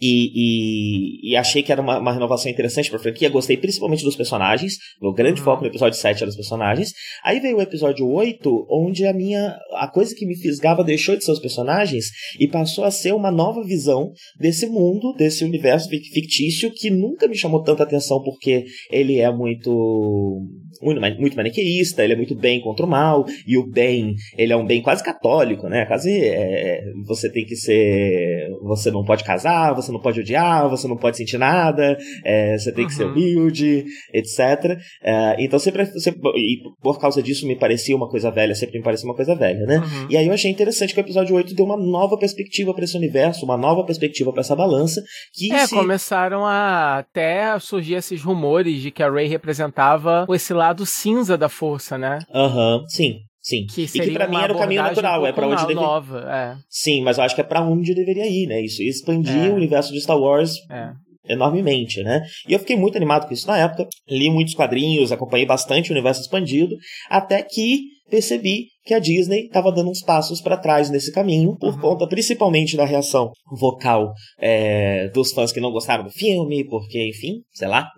e, 0.00 0.30
e, 0.34 1.30
e, 1.30 1.36
achei 1.36 1.62
que 1.62 1.72
era 1.72 1.80
uma, 1.80 1.98
uma 1.98 2.12
renovação 2.12 2.50
interessante 2.50 2.90
pra 2.90 2.98
franquia. 2.98 3.30
Gostei 3.30 3.56
principalmente 3.56 4.04
dos 4.04 4.16
personagens. 4.16 4.74
Meu 5.00 5.12
grande 5.12 5.40
uhum. 5.40 5.44
foco 5.44 5.62
no 5.62 5.68
episódio 5.68 5.98
7 5.98 6.22
era 6.22 6.28
os 6.28 6.36
personagens. 6.36 6.92
Aí 7.24 7.40
veio 7.40 7.56
o 7.56 7.62
episódio 7.62 8.06
8, 8.06 8.66
onde 8.70 9.06
a 9.06 9.14
minha. 9.14 9.56
A 9.74 9.88
coisa 9.88 10.14
que 10.14 10.26
me 10.26 10.36
fisgava 10.36 10.84
deixou 10.84 11.16
de 11.16 11.24
ser 11.24 11.32
os 11.32 11.38
personagens 11.38 12.06
e 12.38 12.46
passou 12.46 12.84
a 12.84 12.90
ser 12.90 13.14
uma 13.14 13.30
nova 13.30 13.62
visão 13.62 14.10
desse 14.38 14.66
mundo, 14.66 15.14
desse 15.14 15.42
universo 15.44 15.88
fictício 15.88 16.70
que 16.70 16.90
nunca 16.90 17.26
me 17.26 17.36
chamou 17.36 17.62
tanta 17.62 17.82
atenção 17.82 18.22
porque 18.22 18.53
ele 18.90 19.18
é 19.20 19.30
muito 19.32 20.42
muito, 20.82 21.36
maniqueísta, 21.36 22.04
ele 22.04 22.12
é 22.12 22.16
muito 22.16 22.34
bem 22.34 22.60
contra 22.60 22.84
o 22.84 22.88
mal, 22.88 23.24
e 23.46 23.56
o 23.56 23.66
bem, 23.66 24.14
ele 24.36 24.52
é 24.52 24.56
um 24.56 24.66
bem 24.66 24.82
quase 24.82 25.02
católico, 25.02 25.68
né? 25.68 25.84
Quase 25.86 26.10
é, 26.10 26.82
você 27.06 27.30
tem 27.30 27.44
que 27.44 27.56
ser. 27.56 28.48
Você 28.62 28.90
não 28.90 29.04
pode 29.04 29.24
casar, 29.24 29.74
você 29.74 29.92
não 29.92 30.00
pode 30.00 30.20
odiar, 30.20 30.68
você 30.68 30.88
não 30.88 30.96
pode 30.96 31.16
sentir 31.16 31.38
nada, 31.38 31.96
é, 32.24 32.56
você 32.58 32.72
tem 32.72 32.84
uhum. 32.84 32.88
que 32.88 32.94
ser 32.94 33.04
uhum. 33.04 33.12
humilde, 33.12 33.84
etc. 34.12 34.78
É, 35.02 35.36
então 35.38 35.58
sempre, 35.58 35.86
sempre. 36.00 36.20
E 36.36 36.58
por 36.82 36.98
causa 36.98 37.22
disso 37.22 37.46
me 37.46 37.56
parecia 37.56 37.96
uma 37.96 38.08
coisa 38.08 38.30
velha, 38.30 38.54
sempre 38.54 38.78
me 38.78 38.84
parecia 38.84 39.08
uma 39.08 39.16
coisa 39.16 39.34
velha, 39.34 39.64
né? 39.66 39.78
Uhum. 39.78 40.06
E 40.10 40.16
aí 40.16 40.26
eu 40.26 40.32
achei 40.32 40.50
interessante 40.50 40.94
que 40.94 41.00
o 41.00 41.02
episódio 41.02 41.34
8 41.36 41.54
deu 41.54 41.64
uma 41.64 41.76
nova 41.76 42.16
perspectiva 42.18 42.74
para 42.74 42.84
esse 42.84 42.96
universo, 42.96 43.44
uma 43.44 43.56
nova 43.56 43.84
perspectiva 43.84 44.32
para 44.32 44.40
essa 44.40 44.56
balança. 44.56 45.02
Que 45.32 45.52
é, 45.52 45.66
se... 45.66 45.74
começaram 45.74 46.44
a 46.44 46.98
até 46.98 47.58
surgir 47.58 47.94
esses 47.94 48.22
rumores 48.22 48.80
de 48.80 48.90
que 48.90 49.02
a 49.02 49.10
Ray 49.10 49.28
representava 49.28 50.26
esse 50.30 50.52
lado 50.52 50.63
cinza 50.86 51.36
da 51.36 51.48
força, 51.48 51.98
né? 51.98 52.20
Aham, 52.32 52.78
uhum, 52.78 52.88
sim. 52.88 53.18
Sim. 53.44 53.66
Que 53.66 53.82
e 53.82 53.88
que 53.88 54.10
pra 54.12 54.26
mim 54.26 54.38
era 54.38 54.54
o 54.54 54.58
caminho 54.58 54.82
natural, 54.82 55.26
é 55.26 55.32
para 55.32 55.46
onde 55.46 55.60
deveria. 55.60 55.82
Nova, 55.82 56.20
é. 56.30 56.56
Sim, 56.66 57.02
mas 57.02 57.18
eu 57.18 57.24
acho 57.24 57.34
que 57.34 57.42
é 57.42 57.44
para 57.44 57.60
onde 57.60 57.94
deveria 57.94 58.26
ir, 58.26 58.46
né? 58.46 58.58
Isso 58.62 58.82
expandir 58.82 59.48
é. 59.48 59.50
o 59.50 59.54
universo 59.54 59.92
de 59.92 60.00
Star 60.00 60.18
Wars 60.18 60.54
é. 60.70 60.92
enormemente, 61.28 62.02
né? 62.02 62.22
E 62.48 62.54
eu 62.54 62.58
fiquei 62.58 62.74
muito 62.74 62.96
animado 62.96 63.26
com 63.26 63.34
isso 63.34 63.46
na 63.46 63.58
época. 63.58 63.86
Li 64.08 64.30
muitos 64.30 64.54
quadrinhos, 64.54 65.12
acompanhei 65.12 65.44
bastante 65.44 65.90
o 65.90 65.92
universo 65.92 66.22
expandido, 66.22 66.74
até 67.10 67.42
que 67.42 67.82
percebi 68.08 68.68
que 68.84 68.92
a 68.92 68.98
Disney 68.98 69.46
estava 69.46 69.72
dando 69.72 69.90
uns 69.90 70.02
passos 70.02 70.40
para 70.40 70.58
trás 70.58 70.90
nesse 70.90 71.10
caminho, 71.10 71.56
por 71.56 71.74
uhum. 71.74 71.80
conta 71.80 72.06
principalmente 72.06 72.76
da 72.76 72.84
reação 72.84 73.32
vocal 73.50 74.12
é, 74.38 75.08
dos 75.08 75.32
fãs 75.32 75.52
que 75.52 75.60
não 75.60 75.72
gostaram 75.72 76.04
do 76.04 76.10
filme, 76.10 76.64
porque, 76.64 77.08
enfim, 77.08 77.42
sei 77.52 77.68
lá, 77.68 77.88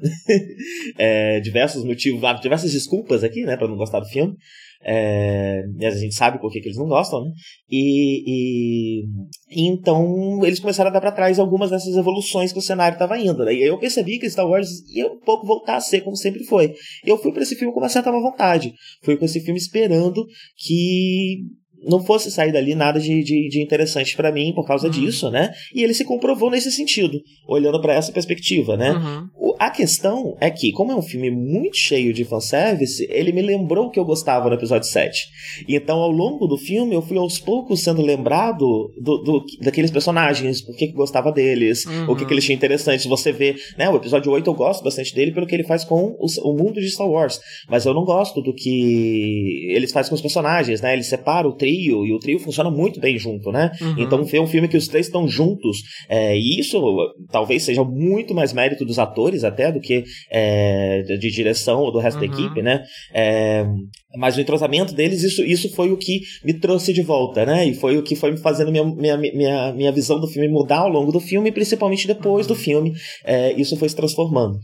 é, 0.97 1.41
diversos 1.41 1.85
motivos, 1.85 2.21
diversas 2.41 2.73
desculpas 2.73 3.25
aqui, 3.25 3.43
né, 3.43 3.57
para 3.57 3.69
não 3.69 3.77
gostar 3.77 4.01
do 4.01 4.07
filme. 4.07 4.35
É, 4.89 5.65
a 5.83 5.91
gente 5.91 6.15
sabe 6.15 6.41
por 6.41 6.53
que, 6.53 6.61
que 6.61 6.69
eles 6.69 6.79
não 6.79 6.87
gostam, 6.87 7.25
né? 7.25 7.33
E, 7.69 8.23
e, 8.25 9.05
e, 9.51 9.69
então 9.69 10.45
eles 10.45 10.61
começaram 10.61 10.91
a 10.91 10.93
dar 10.93 11.01
para 11.01 11.11
trás 11.11 11.41
algumas 11.41 11.71
dessas 11.71 11.97
evoluções 11.97 12.53
que 12.53 12.59
o 12.61 12.63
cenário 12.63 12.95
estava 12.95 13.19
indo. 13.19 13.45
Né? 13.45 13.55
E 13.55 13.63
eu 13.63 13.79
percebi 13.79 14.19
que 14.19 14.31
Star 14.31 14.47
Wars 14.47 14.69
ia 14.95 15.09
um 15.09 15.19
pouco 15.19 15.45
voltar 15.45 15.77
a 15.77 15.81
ser 15.81 16.03
como 16.03 16.17
sempre 16.17 16.45
foi. 16.45 16.73
Eu 17.05 17.19
fui 17.19 17.33
para 17.33 17.43
esse 17.43 17.57
filme 17.57 17.75
com 17.75 17.81
uma 17.81 17.89
certa 17.89 18.13
vontade. 18.13 18.73
Fui 19.03 19.17
com 19.17 19.25
esse 19.25 19.41
filme 19.41 19.59
esperando 19.59 20.25
que 20.57 21.41
não 21.83 22.03
fosse 22.05 22.31
sair 22.31 22.53
dali 22.53 22.75
nada 22.75 22.99
de, 22.99 23.23
de, 23.23 23.49
de 23.49 23.63
interessante 23.63 24.17
para 24.17 24.33
mim 24.33 24.53
por 24.55 24.67
causa 24.67 24.87
uhum. 24.87 24.93
disso, 24.93 25.31
né? 25.31 25.53
E 25.75 25.83
ele 25.83 25.95
se 25.95 26.05
comprovou 26.05 26.51
nesse 26.51 26.71
sentido, 26.71 27.21
olhando 27.47 27.81
para 27.81 27.95
essa 27.95 28.13
perspectiva, 28.13 28.77
né? 28.77 28.93
Uhum. 28.93 29.29
A 29.59 29.71
questão 29.71 30.37
é 30.41 30.51
que, 30.51 30.73
como 30.73 30.93
é 30.93 30.97
um 30.97 31.03
filme 31.03 31.31
muito 31.31 31.77
cheio 31.77 32.13
de 32.13 32.25
fanservice, 32.25 33.07
ele 33.11 33.33
me 33.33 33.43
lembrou 33.43 33.87
o 33.87 33.91
que 33.91 33.99
eu 33.99 34.05
gostava 34.05 34.49
no 34.49 34.55
episódio 34.55 34.89
7. 34.89 35.29
Então, 35.69 35.99
ao 35.99 36.11
longo 36.11 36.47
do 36.47 36.57
filme, 36.57 36.95
eu 36.95 37.03
fui 37.03 37.17
aos 37.17 37.39
poucos 37.39 37.83
sendo 37.83 38.03
lembrado 38.03 38.93
do, 39.01 39.19
do 39.19 39.45
daqueles 39.61 39.91
personagens, 39.91 40.61
por 40.61 40.77
que, 40.77 40.89
que 40.89 40.93
gostava 40.93 41.33
deles, 41.33 41.85
uhum. 41.87 42.13
o 42.13 42.17
que, 42.17 42.25
que 42.25 42.33
eles 42.33 42.45
tinham 42.45 42.57
interessante. 42.57 43.09
Você 43.09 43.33
vê, 43.33 43.57
né? 43.79 43.89
O 43.89 43.97
episódio 43.97 44.31
8 44.33 44.49
eu 44.49 44.55
gosto 44.55 44.83
bastante 44.83 45.15
dele 45.15 45.33
pelo 45.33 45.47
que 45.47 45.55
ele 45.55 45.65
faz 45.65 45.85
com 45.85 46.17
o, 46.19 46.27
o 46.45 46.53
mundo 46.53 46.81
de 46.81 46.91
Star 46.91 47.09
Wars, 47.09 47.41
mas 47.69 47.87
eu 47.87 47.95
não 47.95 48.05
gosto 48.05 48.43
do 48.43 48.55
que 48.55 49.71
eles 49.71 49.93
fazem 49.93 50.11
com 50.11 50.17
os 50.17 50.23
personagens, 50.23 50.81
né? 50.81 50.93
Ele 50.93 51.03
separa 51.03 51.49
o 51.49 51.53
trio 51.53 52.05
e 52.05 52.13
o 52.13 52.19
trio 52.19 52.39
funciona 52.39 52.71
muito 52.71 53.01
bem 53.01 53.19
junto, 53.19 53.51
né? 53.51 53.71
Uhum. 53.81 53.95
Então 53.99 54.25
ver 54.25 54.41
um 54.41 54.47
filme 54.47 54.69
que 54.69 54.77
os 54.77 54.89
três 54.89 55.07
estão 55.07 55.27
juntos, 55.29 55.83
é, 56.09 56.37
e 56.37 56.59
isso 56.59 56.81
talvez 57.31 57.63
seja 57.63 57.85
muito 57.85 58.35
mais 58.35 58.53
mérito 58.53 58.85
dos 58.85 58.99
atores 58.99 59.45
até 59.47 59.71
do 59.73 59.81
que 59.81 60.05
é, 60.31 61.03
de 61.03 61.31
direção 61.31 61.81
ou 61.81 61.93
do 61.93 61.99
resto 61.99 62.21
uhum. 62.21 62.29
da 62.29 62.35
equipe, 62.35 62.63
né? 62.63 62.85
É, 63.13 63.67
mas 64.17 64.37
o 64.37 64.41
entrosamento 64.41 64.95
deles, 64.95 65.23
isso, 65.23 65.43
isso 65.43 65.75
foi 65.75 65.91
o 65.91 65.97
que 65.97 66.21
me 66.45 66.55
trouxe 66.55 66.93
de 66.93 67.03
volta, 67.03 67.45
né? 67.45 67.67
E 67.67 67.75
foi 67.75 67.97
o 67.99 68.03
que 68.03 68.17
foi 68.17 68.31
me 68.31 68.39
fazendo 68.39 68.71
minha, 68.71 68.85
minha, 68.85 69.17
minha, 69.17 69.73
minha 69.73 69.93
visão 69.93 70.19
do 70.19 70.27
filme 70.27 70.49
mudar 70.49 70.79
ao 70.79 70.89
longo 70.89 71.13
do 71.13 71.21
filme, 71.21 71.53
principalmente 71.53 72.07
depois 72.07 72.47
uhum. 72.47 72.55
do 72.55 72.59
filme. 72.59 72.93
É, 73.25 73.53
isso 73.53 73.77
foi 73.77 73.89
se 73.89 73.97
transformando. 73.97 74.59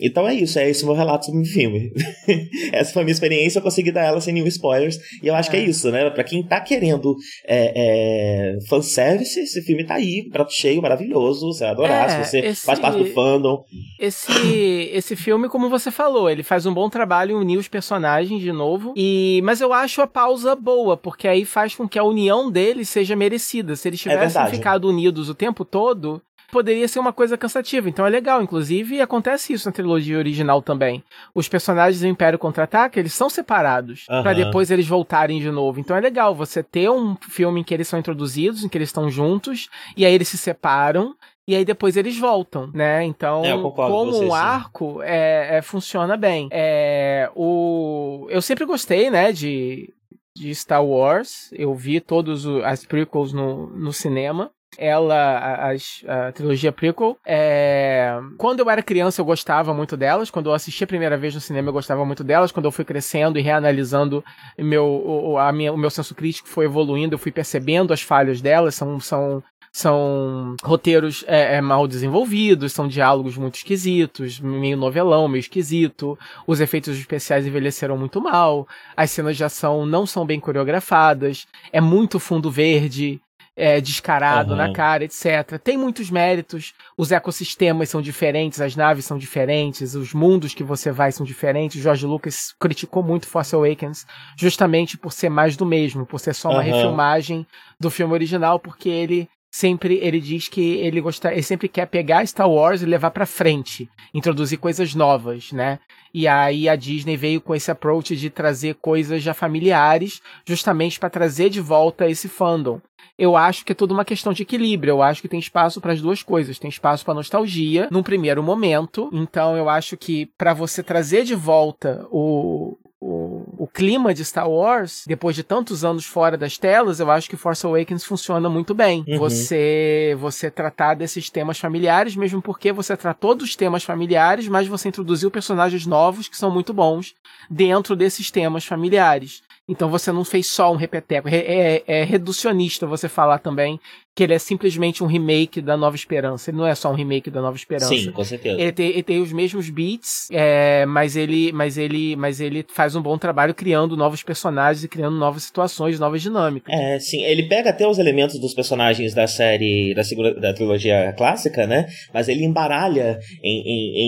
então 0.00 0.28
é 0.28 0.34
isso, 0.34 0.58
é 0.58 0.68
esse 0.68 0.84
o 0.84 0.86
meu 0.86 0.96
relato 0.96 1.26
sobre 1.26 1.42
o 1.42 1.44
filme. 1.44 1.90
Essa 2.72 2.92
foi 2.92 3.02
a 3.02 3.04
minha 3.04 3.12
experiência, 3.12 3.58
eu 3.58 3.62
consegui 3.62 3.92
dar 3.92 4.04
ela 4.04 4.20
sem 4.20 4.32
nenhum 4.32 4.46
spoilers, 4.46 4.98
e 5.22 5.26
eu 5.26 5.34
acho 5.34 5.50
que 5.50 5.56
é, 5.56 5.60
é 5.60 5.64
isso, 5.64 5.90
né? 5.90 6.08
Pra 6.10 6.24
quem 6.24 6.42
tá 6.42 6.60
querendo 6.60 7.14
é, 7.46 7.72
é, 7.74 8.58
fanservice, 8.68 9.40
esse 9.40 9.62
filme 9.62 9.84
tá 9.84 9.94
aí, 9.94 10.28
prato 10.30 10.52
cheio, 10.52 10.82
maravilhoso, 10.82 11.52
você 11.52 11.64
vai 11.64 11.72
adorar, 11.72 12.06
é, 12.06 12.24
se 12.24 12.30
você 12.30 12.38
esse, 12.40 12.64
faz 12.64 12.78
parte 12.78 12.98
do 12.98 13.06
fandom. 13.06 13.62
Esse, 13.98 14.90
esse 14.92 15.16
filme, 15.16 15.48
como 15.48 15.68
você 15.68 15.90
falou, 15.90 16.30
ele 16.30 16.42
faz 16.42 16.66
um 16.66 16.74
bom 16.74 16.88
trabalho 16.88 17.32
em 17.32 17.40
unir 17.40 17.58
os 17.58 17.68
personagens 17.68 17.97
de 18.38 18.52
novo, 18.52 18.92
e 18.96 19.40
mas 19.44 19.60
eu 19.60 19.72
acho 19.72 20.00
a 20.02 20.06
pausa 20.06 20.54
boa, 20.54 20.96
porque 20.96 21.26
aí 21.26 21.44
faz 21.44 21.74
com 21.74 21.88
que 21.88 21.98
a 21.98 22.04
união 22.04 22.50
deles 22.50 22.88
seja 22.88 23.16
merecida. 23.16 23.76
Se 23.76 23.88
eles 23.88 24.04
é 24.06 24.10
tivessem 24.10 24.46
ficado 24.48 24.88
unidos 24.88 25.28
o 25.28 25.34
tempo 25.34 25.64
todo, 25.64 26.22
poderia 26.50 26.88
ser 26.88 26.98
uma 26.98 27.12
coisa 27.12 27.36
cansativa. 27.36 27.88
Então 27.88 28.06
é 28.06 28.08
legal, 28.08 28.42
inclusive 28.42 29.00
acontece 29.00 29.52
isso 29.52 29.68
na 29.68 29.72
trilogia 29.72 30.18
original 30.18 30.62
também. 30.62 31.02
Os 31.34 31.48
personagens 31.48 32.00
do 32.00 32.06
Império 32.06 32.38
Contra-Ataca, 32.38 32.98
eles 32.98 33.12
são 33.12 33.28
separados 33.28 34.06
uhum. 34.08 34.22
para 34.22 34.32
depois 34.32 34.70
eles 34.70 34.86
voltarem 34.86 35.40
de 35.40 35.50
novo. 35.50 35.78
Então 35.80 35.96
é 35.96 36.00
legal 36.00 36.34
você 36.34 36.62
ter 36.62 36.90
um 36.90 37.16
filme 37.28 37.60
em 37.60 37.64
que 37.64 37.74
eles 37.74 37.88
são 37.88 37.98
introduzidos, 37.98 38.64
em 38.64 38.68
que 38.68 38.78
eles 38.78 38.88
estão 38.88 39.10
juntos 39.10 39.68
e 39.96 40.04
aí 40.04 40.12
eles 40.12 40.28
se 40.28 40.38
separam 40.38 41.14
e 41.48 41.56
aí 41.56 41.64
depois 41.64 41.96
eles 41.96 42.18
voltam, 42.18 42.70
né? 42.74 43.02
Então, 43.04 43.42
é, 43.42 43.52
como 43.52 44.12
você, 44.12 44.24
um 44.26 44.34
arco, 44.34 45.02
é, 45.02 45.56
é, 45.56 45.62
funciona 45.62 46.14
bem. 46.14 46.46
É, 46.52 47.30
o... 47.34 48.26
Eu 48.28 48.42
sempre 48.42 48.66
gostei, 48.66 49.08
né, 49.08 49.32
de, 49.32 49.94
de 50.36 50.54
Star 50.54 50.84
Wars. 50.84 51.48
Eu 51.54 51.74
vi 51.74 52.00
todas 52.00 52.44
as 52.64 52.84
prequels 52.84 53.32
no, 53.32 53.66
no 53.68 53.94
cinema 53.94 54.50
ela, 54.76 55.14
a, 55.14 55.70
a, 55.70 56.28
a, 56.28 56.32
trilogia 56.32 56.70
prequel. 56.70 57.16
É... 57.26 58.12
Quando 58.36 58.60
eu 58.60 58.68
era 58.68 58.82
criança, 58.82 59.20
eu 59.20 59.24
gostava 59.24 59.72
muito 59.72 59.96
delas. 59.96 60.30
Quando 60.30 60.50
eu 60.50 60.54
assisti 60.54 60.84
a 60.84 60.86
primeira 60.86 61.16
vez 61.16 61.34
no 61.34 61.40
cinema, 61.40 61.70
eu 61.70 61.72
gostava 61.72 62.04
muito 62.04 62.22
delas. 62.22 62.52
Quando 62.52 62.66
eu 62.66 62.72
fui 62.72 62.84
crescendo 62.84 63.38
e 63.38 63.42
reanalisando, 63.42 64.22
meu, 64.58 64.84
o, 64.84 65.38
a 65.38 65.50
minha, 65.50 65.72
o 65.72 65.78
meu 65.78 65.90
senso 65.90 66.14
crítico 66.14 66.48
foi 66.48 66.66
evoluindo, 66.66 67.14
eu 67.14 67.18
fui 67.18 67.32
percebendo 67.32 67.92
as 67.92 68.02
falhas 68.02 68.40
delas. 68.42 68.74
São, 68.74 69.00
são 69.00 69.42
são 69.78 70.56
roteiros 70.60 71.24
é, 71.28 71.54
é, 71.54 71.60
mal 71.60 71.86
desenvolvidos, 71.86 72.72
são 72.72 72.88
diálogos 72.88 73.36
muito 73.36 73.54
esquisitos, 73.54 74.40
meio 74.40 74.76
novelão, 74.76 75.28
meio 75.28 75.38
esquisito. 75.38 76.18
Os 76.48 76.60
efeitos 76.60 76.98
especiais 76.98 77.46
envelheceram 77.46 77.96
muito 77.96 78.20
mal, 78.20 78.66
as 78.96 79.12
cenas 79.12 79.36
de 79.36 79.44
ação 79.44 79.86
não 79.86 80.04
são 80.04 80.26
bem 80.26 80.40
coreografadas, 80.40 81.46
é 81.72 81.80
muito 81.80 82.18
fundo 82.18 82.50
verde, 82.50 83.20
é, 83.54 83.80
descarado 83.80 84.50
uhum. 84.50 84.56
na 84.56 84.72
cara, 84.72 85.04
etc. 85.04 85.60
Tem 85.62 85.78
muitos 85.78 86.10
méritos, 86.10 86.74
os 86.96 87.12
ecossistemas 87.12 87.88
são 87.88 88.02
diferentes, 88.02 88.60
as 88.60 88.74
naves 88.74 89.04
são 89.04 89.16
diferentes, 89.16 89.94
os 89.94 90.12
mundos 90.12 90.54
que 90.54 90.64
você 90.64 90.90
vai 90.90 91.12
são 91.12 91.24
diferentes. 91.24 91.80
George 91.80 92.04
Lucas 92.04 92.52
criticou 92.58 93.04
muito 93.04 93.28
Force 93.28 93.54
Awakens 93.54 94.04
justamente 94.36 94.98
por 94.98 95.12
ser 95.12 95.28
mais 95.28 95.56
do 95.56 95.64
mesmo, 95.64 96.04
por 96.04 96.18
ser 96.18 96.34
só 96.34 96.48
uma 96.48 96.58
uhum. 96.58 96.64
refilmagem 96.64 97.46
do 97.78 97.90
filme 97.90 98.12
original, 98.12 98.58
porque 98.58 98.88
ele 98.88 99.28
sempre 99.50 99.98
ele 100.02 100.20
diz 100.20 100.48
que 100.48 100.76
ele 100.76 101.00
gosta, 101.00 101.32
ele 101.32 101.42
sempre 101.42 101.68
quer 101.68 101.86
pegar 101.86 102.26
Star 102.26 102.50
Wars 102.50 102.82
e 102.82 102.86
levar 102.86 103.10
para 103.10 103.26
frente, 103.26 103.88
introduzir 104.12 104.58
coisas 104.58 104.94
novas, 104.94 105.52
né? 105.52 105.78
E 106.12 106.26
aí 106.26 106.68
a 106.68 106.76
Disney 106.76 107.16
veio 107.16 107.40
com 107.40 107.54
esse 107.54 107.70
approach 107.70 108.16
de 108.16 108.30
trazer 108.30 108.74
coisas 108.76 109.22
já 109.22 109.34
familiares, 109.34 110.20
justamente 110.46 110.98
para 110.98 111.10
trazer 111.10 111.50
de 111.50 111.60
volta 111.60 112.08
esse 112.08 112.28
fandom. 112.28 112.80
Eu 113.18 113.36
acho 113.36 113.64
que 113.64 113.72
é 113.72 113.74
tudo 113.74 113.92
uma 113.92 114.04
questão 114.04 114.32
de 114.32 114.42
equilíbrio. 114.42 114.92
Eu 114.92 115.02
acho 115.02 115.20
que 115.20 115.28
tem 115.28 115.40
espaço 115.40 115.80
para 115.80 115.92
as 115.92 116.00
duas 116.00 116.22
coisas. 116.22 116.58
Tem 116.58 116.70
espaço 116.70 117.04
para 117.04 117.14
nostalgia 117.14 117.88
num 117.90 118.02
primeiro 118.02 118.42
momento. 118.44 119.10
Então 119.12 119.56
eu 119.56 119.68
acho 119.68 119.96
que 119.96 120.26
para 120.38 120.54
você 120.54 120.84
trazer 120.84 121.24
de 121.24 121.34
volta 121.34 122.06
o, 122.12 122.78
o, 123.00 123.44
o, 123.56 123.66
clima 123.68 124.12
de 124.12 124.24
Star 124.24 124.50
Wars, 124.50 125.04
depois 125.06 125.36
de 125.36 125.44
tantos 125.44 125.84
anos 125.84 126.04
fora 126.04 126.36
das 126.36 126.58
telas, 126.58 126.98
eu 126.98 127.08
acho 127.10 127.30
que 127.30 127.36
Force 127.36 127.64
Awakens 127.64 128.04
funciona 128.04 128.48
muito 128.48 128.74
bem. 128.74 129.04
Uhum. 129.06 129.18
Você 129.18 130.16
você 130.18 130.50
tratar 130.50 130.94
desses 130.94 131.30
temas 131.30 131.60
familiares, 131.60 132.16
mesmo 132.16 132.42
porque 132.42 132.72
você 132.72 132.96
tratou 132.96 133.36
dos 133.36 133.54
temas 133.54 133.84
familiares, 133.84 134.48
mas 134.48 134.66
você 134.66 134.88
introduziu 134.88 135.30
personagens 135.30 135.86
novos 135.86 136.26
que 136.26 136.36
são 136.36 136.50
muito 136.50 136.72
bons 136.72 137.14
dentro 137.48 137.94
desses 137.94 138.32
temas 138.32 138.64
familiares. 138.64 139.42
Então 139.68 139.90
você 139.90 140.10
não 140.10 140.24
fez 140.24 140.46
só 140.48 140.72
um 140.72 140.76
repeteco. 140.76 141.28
É, 141.28 141.36
é, 141.36 141.84
é, 141.86 142.04
reducionista 142.04 142.86
você 142.86 143.08
falar 143.08 143.38
também 143.38 143.78
que 144.14 144.24
ele 144.24 144.34
é 144.34 144.38
simplesmente 144.38 145.04
um 145.04 145.06
remake 145.06 145.60
da 145.60 145.76
Nova 145.76 145.94
Esperança. 145.94 146.50
Ele 146.50 146.58
não 146.58 146.66
é 146.66 146.74
só 146.74 146.90
um 146.90 146.94
remake 146.94 147.30
da 147.30 147.40
Nova 147.40 147.56
Esperança. 147.56 147.94
Sim, 147.94 148.10
com 148.10 148.24
certeza. 148.24 148.60
Ele 148.60 148.72
tem, 148.72 148.90
ele 148.90 149.02
tem 149.04 149.22
os 149.22 149.32
mesmos 149.32 149.70
beats, 149.70 150.28
é, 150.32 150.84
mas 150.86 151.14
ele, 151.14 151.52
mas 151.52 151.78
ele, 151.78 152.16
mas 152.16 152.40
ele 152.40 152.66
faz 152.68 152.96
um 152.96 153.00
bom 153.00 153.16
trabalho 153.16 153.54
criando 153.54 153.96
novos 153.96 154.24
personagens 154.24 154.82
e 154.82 154.88
criando 154.88 155.16
novas 155.16 155.44
situações, 155.44 156.00
novas 156.00 156.20
dinâmicas. 156.20 156.74
É, 156.74 156.98
sim. 156.98 157.22
Ele 157.22 157.44
pega 157.44 157.70
até 157.70 157.86
os 157.86 157.98
elementos 157.98 158.40
dos 158.40 158.54
personagens 158.54 159.14
da 159.14 159.28
série 159.28 159.94
da 159.94 160.02
da 160.40 160.52
trilogia 160.52 161.12
clássica, 161.16 161.66
né? 161.66 161.86
Mas 162.12 162.28
ele 162.28 162.44
embaralha 162.44 163.20
em, 163.42 163.62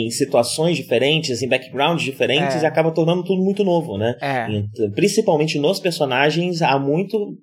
em, 0.05 0.07
em 0.07 0.11
situações 0.11 0.77
diferentes, 0.77 1.41
em 1.41 1.49
backgrounds 1.49 2.03
diferentes 2.05 2.57
é. 2.57 2.65
e 2.65 2.67
acaba 2.67 2.91
tornando 2.91 3.23
tudo 3.23 3.43
muito 3.43 3.63
novo, 3.63 3.97
né? 3.97 4.17
É. 4.21 4.47
Principalmente 4.95 5.59
nos 5.59 5.79
personagens 5.79 6.63
há 6.63 6.79
muito 6.79 7.37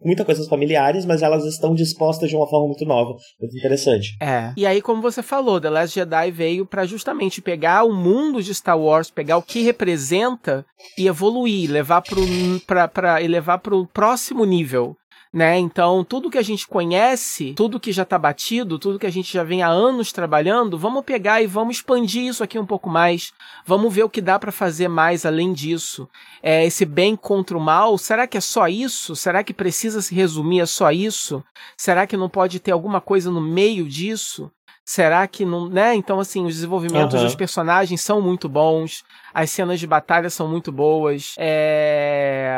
muita 0.00 0.24
coisas 0.24 0.48
familiares, 0.48 1.04
mas 1.04 1.22
elas 1.22 1.44
estão 1.44 1.74
dispostas 1.74 2.28
de 2.28 2.36
uma 2.36 2.48
forma 2.48 2.68
muito 2.68 2.84
nova, 2.84 3.16
muito 3.40 3.56
interessante. 3.56 4.16
É. 4.20 4.52
E 4.56 4.66
aí, 4.66 4.80
como 4.80 5.02
você 5.02 5.22
falou, 5.22 5.60
The 5.60 5.70
Last 5.70 5.94
Jedi 5.94 6.30
veio 6.30 6.66
para 6.66 6.84
justamente 6.84 7.42
pegar 7.42 7.84
o 7.84 7.92
mundo 7.92 8.42
de 8.42 8.54
Star 8.54 8.78
Wars, 8.78 9.10
pegar 9.10 9.36
o 9.36 9.42
que 9.42 9.62
representa 9.62 10.64
e 10.98 11.06
evoluir, 11.06 11.70
levar 11.70 12.02
pro, 12.02 12.22
pra, 12.66 12.88
pra, 12.88 13.18
levar 13.18 13.60
próximo 13.92 14.44
nível 14.44 14.96
né? 15.32 15.58
Então, 15.58 16.04
tudo 16.04 16.30
que 16.30 16.36
a 16.36 16.42
gente 16.42 16.68
conhece, 16.68 17.54
tudo 17.54 17.80
que 17.80 17.90
já 17.90 18.02
está 18.02 18.18
batido, 18.18 18.78
tudo 18.78 18.98
que 18.98 19.06
a 19.06 19.10
gente 19.10 19.32
já 19.32 19.42
vem 19.42 19.62
há 19.62 19.68
anos 19.68 20.12
trabalhando, 20.12 20.76
vamos 20.76 21.04
pegar 21.04 21.40
e 21.40 21.46
vamos 21.46 21.76
expandir 21.76 22.24
isso 22.24 22.44
aqui 22.44 22.58
um 22.58 22.66
pouco 22.66 22.90
mais. 22.90 23.32
Vamos 23.64 23.92
ver 23.94 24.02
o 24.02 24.10
que 24.10 24.20
dá 24.20 24.38
para 24.38 24.52
fazer 24.52 24.88
mais 24.88 25.24
além 25.24 25.54
disso. 25.54 26.06
É, 26.42 26.66
esse 26.66 26.84
bem 26.84 27.16
contra 27.16 27.56
o 27.56 27.60
mal, 27.60 27.96
será 27.96 28.26
que 28.26 28.36
é 28.36 28.40
só 28.40 28.68
isso? 28.68 29.16
Será 29.16 29.42
que 29.42 29.54
precisa 29.54 30.02
se 30.02 30.14
resumir 30.14 30.60
a 30.60 30.66
só 30.66 30.90
isso? 30.90 31.42
Será 31.78 32.06
que 32.06 32.16
não 32.16 32.28
pode 32.28 32.60
ter 32.60 32.72
alguma 32.72 33.00
coisa 33.00 33.30
no 33.30 33.40
meio 33.40 33.88
disso? 33.88 34.50
Será 34.84 35.26
que 35.26 35.44
não, 35.44 35.68
né? 35.68 35.94
Então, 35.94 36.18
assim, 36.18 36.44
os 36.44 36.56
desenvolvimentos 36.56 37.14
uhum. 37.14 37.24
dos 37.24 37.34
personagens 37.34 38.00
são 38.00 38.20
muito 38.20 38.48
bons. 38.48 39.04
As 39.34 39.50
cenas 39.50 39.80
de 39.80 39.86
batalha 39.86 40.28
são 40.28 40.46
muito 40.48 40.70
boas. 40.70 41.34
É... 41.38 42.54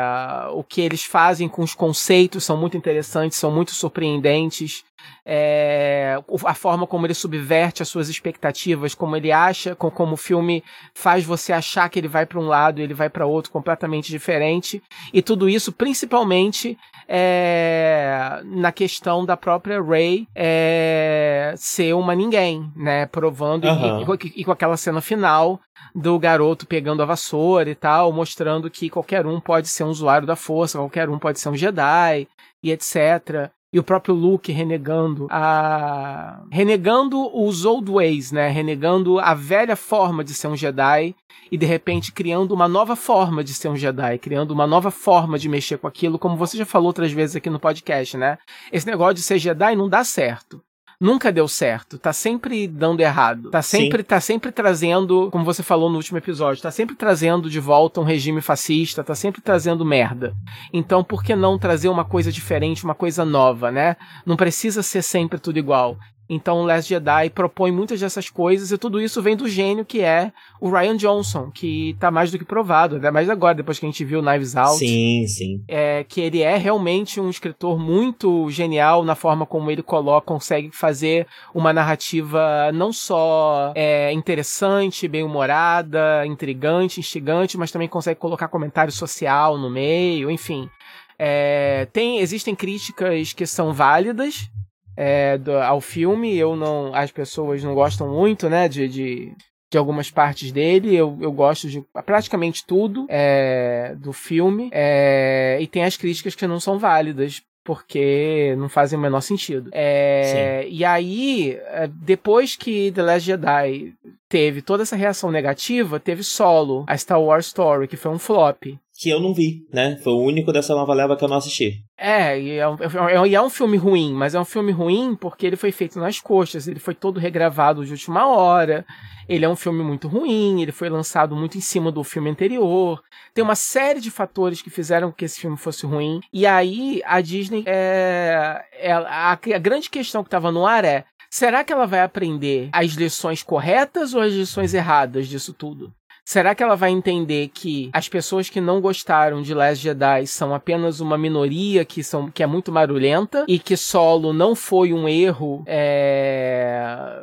O 0.51 0.63
que 0.63 0.81
eles 0.81 1.03
fazem 1.03 1.47
com 1.47 1.61
os 1.61 1.73
conceitos 1.73 2.43
são 2.43 2.57
muito 2.57 2.75
interessantes, 2.75 3.37
são 3.37 3.51
muito 3.51 3.71
surpreendentes. 3.71 4.83
É... 5.25 6.17
A 6.45 6.53
forma 6.53 6.85
como 6.85 7.05
ele 7.05 7.13
subverte 7.13 7.81
as 7.81 7.89
suas 7.89 8.09
expectativas, 8.09 8.93
como 8.93 9.15
ele 9.15 9.31
acha, 9.31 9.75
como 9.75 10.13
o 10.13 10.17
filme 10.17 10.63
faz 10.93 11.23
você 11.23 11.53
achar 11.53 11.89
que 11.89 11.99
ele 11.99 12.07
vai 12.07 12.25
para 12.25 12.39
um 12.39 12.47
lado 12.47 12.79
e 12.79 12.83
ele 12.83 12.93
vai 12.93 13.09
para 13.09 13.25
outro 13.25 13.51
completamente 13.51 14.09
diferente. 14.09 14.81
E 15.13 15.21
tudo 15.21 15.47
isso, 15.47 15.71
principalmente, 15.71 16.77
é... 17.07 18.41
na 18.43 18.71
questão 18.71 19.25
da 19.25 19.37
própria 19.37 19.81
Ray 19.81 20.27
é... 20.35 21.53
ser 21.57 21.93
uma 21.93 22.13
ninguém, 22.13 22.69
né? 22.75 23.05
Provando 23.05 23.65
uhum. 23.65 24.01
e, 24.01 24.27
e, 24.27 24.41
e 24.41 24.43
com 24.43 24.51
aquela 24.51 24.75
cena 24.75 24.99
final 24.99 25.61
do 25.93 26.19
garoto 26.19 26.64
pegando 26.65 27.01
a 27.01 27.05
vassoura 27.05 27.69
e 27.69 27.75
tal, 27.75 28.11
mostrando 28.11 28.69
que 28.69 28.89
qualquer 28.89 29.25
um 29.25 29.39
pode 29.39 29.67
ser 29.67 29.83
um 29.83 29.89
usuário 29.89 30.27
da 30.27 30.35
força, 30.35 30.77
qualquer 30.77 31.09
um 31.09 31.19
pode 31.19 31.39
ser 31.39 31.49
um 31.49 31.55
Jedi 31.55 32.27
e 32.63 32.71
etc. 32.71 33.51
E 33.73 33.79
o 33.79 33.83
próprio 33.83 34.15
Luke 34.15 34.51
renegando 34.51 35.27
a. 35.29 36.43
renegando 36.49 37.29
os 37.37 37.65
old 37.65 37.91
ways, 37.91 38.31
né? 38.31 38.47
Renegando 38.47 39.19
a 39.19 39.33
velha 39.33 39.75
forma 39.75 40.23
de 40.23 40.33
ser 40.33 40.47
um 40.47 40.55
Jedi 40.55 41.13
e 41.51 41.57
de 41.57 41.65
repente 41.65 42.11
criando 42.11 42.53
uma 42.53 42.67
nova 42.67 42.95
forma 42.95 43.43
de 43.43 43.53
ser 43.53 43.67
um 43.67 43.75
Jedi, 43.75 44.17
criando 44.17 44.51
uma 44.51 44.65
nova 44.65 44.91
forma 44.91 45.37
de 45.37 45.49
mexer 45.49 45.77
com 45.77 45.87
aquilo, 45.87 46.17
como 46.17 46.37
você 46.37 46.57
já 46.57 46.65
falou 46.65 46.87
outras 46.87 47.11
vezes 47.11 47.35
aqui 47.35 47.49
no 47.49 47.59
podcast, 47.59 48.17
né? 48.17 48.37
Esse 48.71 48.87
negócio 48.87 49.15
de 49.15 49.21
ser 49.21 49.39
Jedi 49.39 49.75
não 49.75 49.89
dá 49.89 50.03
certo 50.03 50.61
nunca 51.05 51.31
deu 51.31 51.47
certo, 51.47 51.99
tá 51.99 52.11
sempre 52.11 52.67
dando 52.67 52.99
errado, 52.99 53.51
tá 53.51 53.61
sempre, 53.61 54.01
tá 54.01 54.19
sempre 54.19 54.51
trazendo, 54.51 55.29
como 55.31 55.45
você 55.45 55.61
falou 55.61 55.87
no 55.87 55.97
último 55.97 56.17
episódio, 56.17 56.63
tá 56.63 56.71
sempre 56.71 56.95
trazendo 56.95 57.47
de 57.47 57.59
volta 57.59 58.01
um 58.01 58.03
regime 58.03 58.41
fascista, 58.41 59.03
tá 59.03 59.13
sempre 59.13 59.39
trazendo 59.39 59.85
merda. 59.85 60.35
Então, 60.73 61.03
por 61.03 61.23
que 61.23 61.35
não 61.35 61.59
trazer 61.59 61.89
uma 61.89 62.03
coisa 62.03 62.31
diferente, 62.31 62.83
uma 62.83 62.95
coisa 62.95 63.23
nova, 63.23 63.71
né? 63.71 63.95
Não 64.25 64.35
precisa 64.35 64.81
ser 64.81 65.03
sempre 65.03 65.39
tudo 65.39 65.59
igual. 65.59 65.95
Então, 66.27 66.63
Last 66.63 66.89
Jedi 66.89 67.29
propõe 67.29 67.71
muitas 67.71 67.99
dessas 67.99 68.29
coisas 68.29 68.71
e 68.71 68.77
tudo 68.77 68.99
isso 68.99 69.21
vem 69.21 69.35
do 69.35 69.47
gênio 69.47 69.85
que 69.85 70.01
é 70.01 70.31
o 70.59 70.69
Ryan 70.69 70.97
Johnson, 70.97 71.51
que 71.51 71.95
tá 71.99 72.09
mais 72.09 72.31
do 72.31 72.39
que 72.39 72.45
provado, 72.45 72.95
ainda 72.95 73.11
mais 73.11 73.29
agora, 73.29 73.55
depois 73.55 73.77
que 73.77 73.85
a 73.85 73.89
gente 73.89 74.03
viu 74.03 74.21
Knives 74.21 74.55
Out. 74.55 74.79
Sim, 74.79 75.25
sim. 75.27 75.63
É, 75.67 76.03
que 76.03 76.19
ele 76.21 76.41
é 76.41 76.57
realmente 76.57 77.19
um 77.21 77.29
escritor 77.29 77.79
muito 77.79 78.49
genial 78.49 79.03
na 79.03 79.13
forma 79.15 79.45
como 79.45 79.69
ele 79.69 79.83
coloca, 79.83 80.25
consegue 80.25 80.71
fazer 80.71 81.27
uma 81.53 81.71
narrativa 81.71 82.71
não 82.73 82.91
só 82.91 83.71
é, 83.75 84.11
interessante, 84.11 85.07
bem-humorada, 85.07 86.25
intrigante, 86.25 86.99
instigante, 86.99 87.57
mas 87.57 87.71
também 87.71 87.87
consegue 87.87 88.19
colocar 88.19 88.47
comentário 88.47 88.91
social 88.91 89.57
no 89.57 89.69
meio, 89.69 90.31
enfim. 90.31 90.69
É, 91.17 91.87
tem, 91.93 92.19
existem 92.19 92.55
críticas 92.55 93.31
que 93.31 93.45
são 93.45 93.73
válidas, 93.73 94.49
é, 94.95 95.37
do, 95.37 95.57
ao 95.57 95.81
filme. 95.81 96.35
Eu 96.35 96.55
não, 96.55 96.93
as 96.93 97.11
pessoas 97.11 97.63
não 97.63 97.73
gostam 97.73 98.07
muito, 98.07 98.49
né, 98.49 98.67
de, 98.67 98.87
de, 98.87 99.33
de 99.71 99.77
algumas 99.77 100.09
partes 100.09 100.51
dele. 100.51 100.95
Eu, 100.95 101.17
eu 101.21 101.31
gosto 101.31 101.67
de 101.69 101.83
praticamente 102.05 102.65
tudo 102.65 103.05
é, 103.09 103.95
do 103.97 104.13
filme. 104.13 104.69
É, 104.71 105.57
e 105.61 105.67
tem 105.67 105.83
as 105.83 105.97
críticas 105.97 106.35
que 106.35 106.47
não 106.47 106.59
são 106.59 106.77
válidas. 106.79 107.41
Porque 107.67 108.53
não 108.59 108.69
fazem 108.69 108.95
o 108.95 109.01
menor 109.01 109.21
sentido. 109.21 109.71
É, 109.73 110.67
e 110.69 110.85
aí, 110.85 111.59
é, 111.69 111.87
depois 111.87 112.55
que 112.55 112.91
The 112.91 113.01
Last 113.01 113.25
Jedi 113.25 113.91
teve 114.29 114.61
toda 114.61 114.83
essa 114.83 114.95
reação 114.95 115.31
negativa, 115.31 115.99
teve 115.99 116.21
Solo, 116.21 116.85
a 116.87 116.95
Star 116.95 117.19
Wars 117.19 117.47
Story, 117.47 117.87
que 117.87 117.97
foi 117.97 118.11
um 118.11 118.19
flop 118.19 118.77
que 118.97 119.09
eu 119.09 119.19
não 119.19 119.33
vi, 119.33 119.67
né? 119.73 119.97
Foi 119.97 120.13
o 120.13 120.21
único 120.21 120.53
dessa 120.53 120.73
nova 120.73 120.93
leva 120.93 121.17
que 121.17 121.23
eu 121.23 121.27
não 121.27 121.35
assisti. 121.35 121.83
É, 121.97 122.39
e 122.39 122.51
é, 122.57 122.67
um, 122.67 122.75
é, 122.75 123.33
é 123.33 123.41
um 123.41 123.49
filme 123.49 123.75
ruim, 123.75 124.13
mas 124.13 124.33
é 124.33 124.39
um 124.39 124.45
filme 124.45 124.71
ruim 124.71 125.15
porque 125.19 125.45
ele 125.45 125.57
foi 125.57 125.71
feito 125.71 125.99
nas 125.99 126.19
coxas, 126.19 126.67
ele 126.67 126.79
foi 126.79 126.95
todo 126.95 127.19
regravado 127.19 127.85
de 127.85 127.91
última 127.91 128.25
hora, 128.25 128.85
ele 129.27 129.43
é 129.43 129.49
um 129.49 129.55
filme 129.55 129.83
muito 129.83 130.07
ruim, 130.07 130.61
ele 130.61 130.71
foi 130.71 130.89
lançado 130.89 131.35
muito 131.35 131.57
em 131.57 131.61
cima 131.61 131.91
do 131.91 132.03
filme 132.05 132.29
anterior, 132.29 133.01
tem 133.33 133.43
uma 133.43 133.55
série 133.55 133.99
de 133.99 134.09
fatores 134.09 134.61
que 134.61 134.69
fizeram 134.69 135.11
que 135.11 135.25
esse 135.25 135.41
filme 135.41 135.57
fosse 135.57 135.85
ruim, 135.85 136.21
e 136.31 136.45
aí 136.45 137.01
a 137.05 137.19
Disney, 137.19 137.63
é, 137.65 138.63
é 138.71 138.93
a, 138.93 139.31
a 139.31 139.59
grande 139.59 139.89
questão 139.89 140.23
que 140.23 140.27
estava 140.27 140.53
no 140.53 140.65
ar 140.65 140.85
é, 140.85 141.03
será 141.29 141.65
que 141.65 141.73
ela 141.73 141.85
vai 141.85 141.99
aprender 141.99 142.69
as 142.71 142.91
lições 142.91 143.43
corretas 143.43 144.13
ou 144.13 144.21
as 144.21 144.31
lições 144.31 144.73
erradas 144.73 145.27
disso 145.27 145.53
tudo? 145.53 145.93
Será 146.25 146.55
que 146.55 146.63
ela 146.63 146.75
vai 146.75 146.89
entender 146.89 147.49
que 147.53 147.89
as 147.93 148.09
pessoas 148.09 148.49
que 148.49 148.59
não 148.59 148.81
gostaram 148.81 149.43
de 149.43 149.53
Last 149.53 149.83
Jedi 149.83 150.25
são 150.25 150.55
apenas 150.55 150.99
uma 150.99 151.19
minoria 151.19 151.85
que, 151.85 152.03
são, 152.03 152.31
que 152.31 152.41
é 152.41 152.47
muito 152.47 152.71
marulhenta 152.71 153.45
e 153.47 153.59
que 153.59 153.77
Solo 153.77 154.33
não 154.33 154.55
foi 154.55 154.91
um 154.91 155.07
erro 155.07 155.63
é 155.67 157.21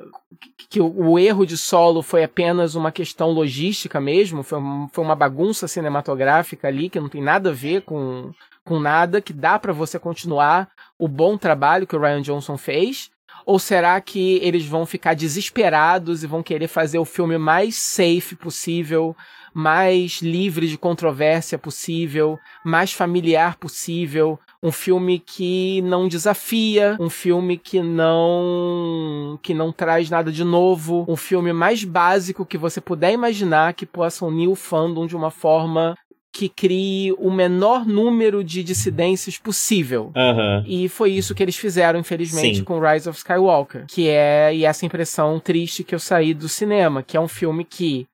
que 0.73 0.81
o, 0.81 1.11
o, 1.11 1.19
erro 1.19 1.45
de 1.45 1.59
solo 1.59 2.01
foi 2.03 2.25
apenas 2.25 2.75
uma 2.75 2.91
questão 2.91 3.31
logística 3.31 4.01
mesmo, 4.01 4.43
foi, 4.43 4.59
foi 4.91 5.05
uma 5.05 5.15
bagunça 5.15 5.69
cinematográfica 5.69 6.67
ali 6.67 6.88
que 6.88 6.99
não 6.99 7.11
tem 7.11 7.21
nada 7.21 7.51
a 7.51 7.53
ver 7.53 7.83
com, 7.83 8.33
com 8.65 8.81
nada, 8.81 9.21
que 9.21 9.35
dá 9.35 9.59
para 9.59 9.75
você 9.75 9.99
continuar 9.99 10.71
o 10.99 11.07
bom 11.07 11.37
trabalho 11.37 11.87
que 11.87 11.95
o 11.95 12.01
Ryan 12.01 12.23
Johnson 12.23 12.57
fez. 12.57 13.11
Ou 13.45 13.59
será 13.59 14.01
que 14.01 14.39
eles 14.43 14.67
vão 14.67 14.87
ficar 14.87 15.15
desesperados 15.15 16.23
e 16.23 16.27
vão 16.27 16.43
querer 16.43 16.69
fazer 16.69 16.99
o 16.99 17.05
filme 17.05 17.39
mais 17.39 17.77
safe 17.77 18.37
possível, 18.37 19.17
mais 19.55 20.23
livre 20.23 20.67
de 20.67 20.79
controvérsia 20.79 21.59
possível, 21.59 22.39
mais 22.65 22.93
familiar 22.93 23.57
possível, 23.57 24.39
um 24.63 24.73
filme 24.73 25.19
que 25.19 25.83
não 25.83 26.09
desafia, 26.09 26.97
um 27.01 27.11
filme 27.11 27.59
que 27.59 27.83
não 27.83 29.39
que 29.43 29.53
não 29.53 29.73
traz 29.73 30.09
nada 30.09 30.31
de 30.31 30.45
novo, 30.45 31.05
um 31.09 31.17
filme 31.17 31.53
mais 31.53 31.85
básico 31.85 32.47
que 32.47 32.57
você 32.57 32.81
puder 32.81 33.13
imaginar 33.13 33.75
que 33.75 33.85
possa 33.85 34.25
unir 34.25 34.49
o 34.49 34.55
fandom 34.55 35.07
de 35.07 35.17
uma 35.17 35.31
forma 35.31 35.97
que 36.33 36.49
crie 36.49 37.12
o 37.18 37.31
menor 37.31 37.87
número 37.87 38.42
de 38.42 38.64
dissidências 38.64 39.37
possível. 39.37 40.11
Uhum. 40.16 40.64
E 40.66 40.88
foi 40.88 41.12
isso 41.12 41.35
que 41.35 41.42
eles 41.42 41.57
fizeram, 41.57 42.01
infelizmente, 42.01 42.59
Sim. 42.59 42.64
com 42.64 42.81
Rise 42.81 43.09
of 43.09 43.18
Skywalker. 43.18 43.85
Que 43.87 44.09
é 44.09 44.55
e 44.55 44.64
essa 44.64 44.87
impressão 44.87 45.38
triste 45.38 45.85
que 45.85 45.95
eu 45.95 45.99
saí 45.99 46.33
do 46.33 46.49
cinema, 46.49 47.03
que 47.03 47.16
é 47.16 47.21
um 47.21 47.29
filme 47.29 47.64
que 47.64 48.07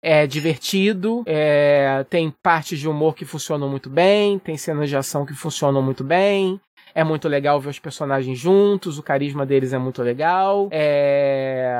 é 0.00 0.26
divertido, 0.26 1.24
é, 1.26 2.04
tem 2.08 2.32
partes 2.42 2.78
de 2.78 2.88
humor 2.88 3.14
que 3.14 3.24
funcionam 3.24 3.68
muito 3.68 3.90
bem, 3.90 4.38
tem 4.38 4.56
cenas 4.56 4.88
de 4.88 4.96
ação 4.96 5.26
que 5.26 5.34
funcionam 5.34 5.82
muito 5.82 6.04
bem. 6.04 6.60
É 6.94 7.02
muito 7.02 7.26
legal 7.26 7.60
ver 7.60 7.70
os 7.70 7.78
personagens 7.80 8.38
juntos, 8.38 8.98
o 8.98 9.02
carisma 9.02 9.44
deles 9.44 9.72
é 9.72 9.78
muito 9.78 10.00
legal. 10.00 10.68
É... 10.70 11.76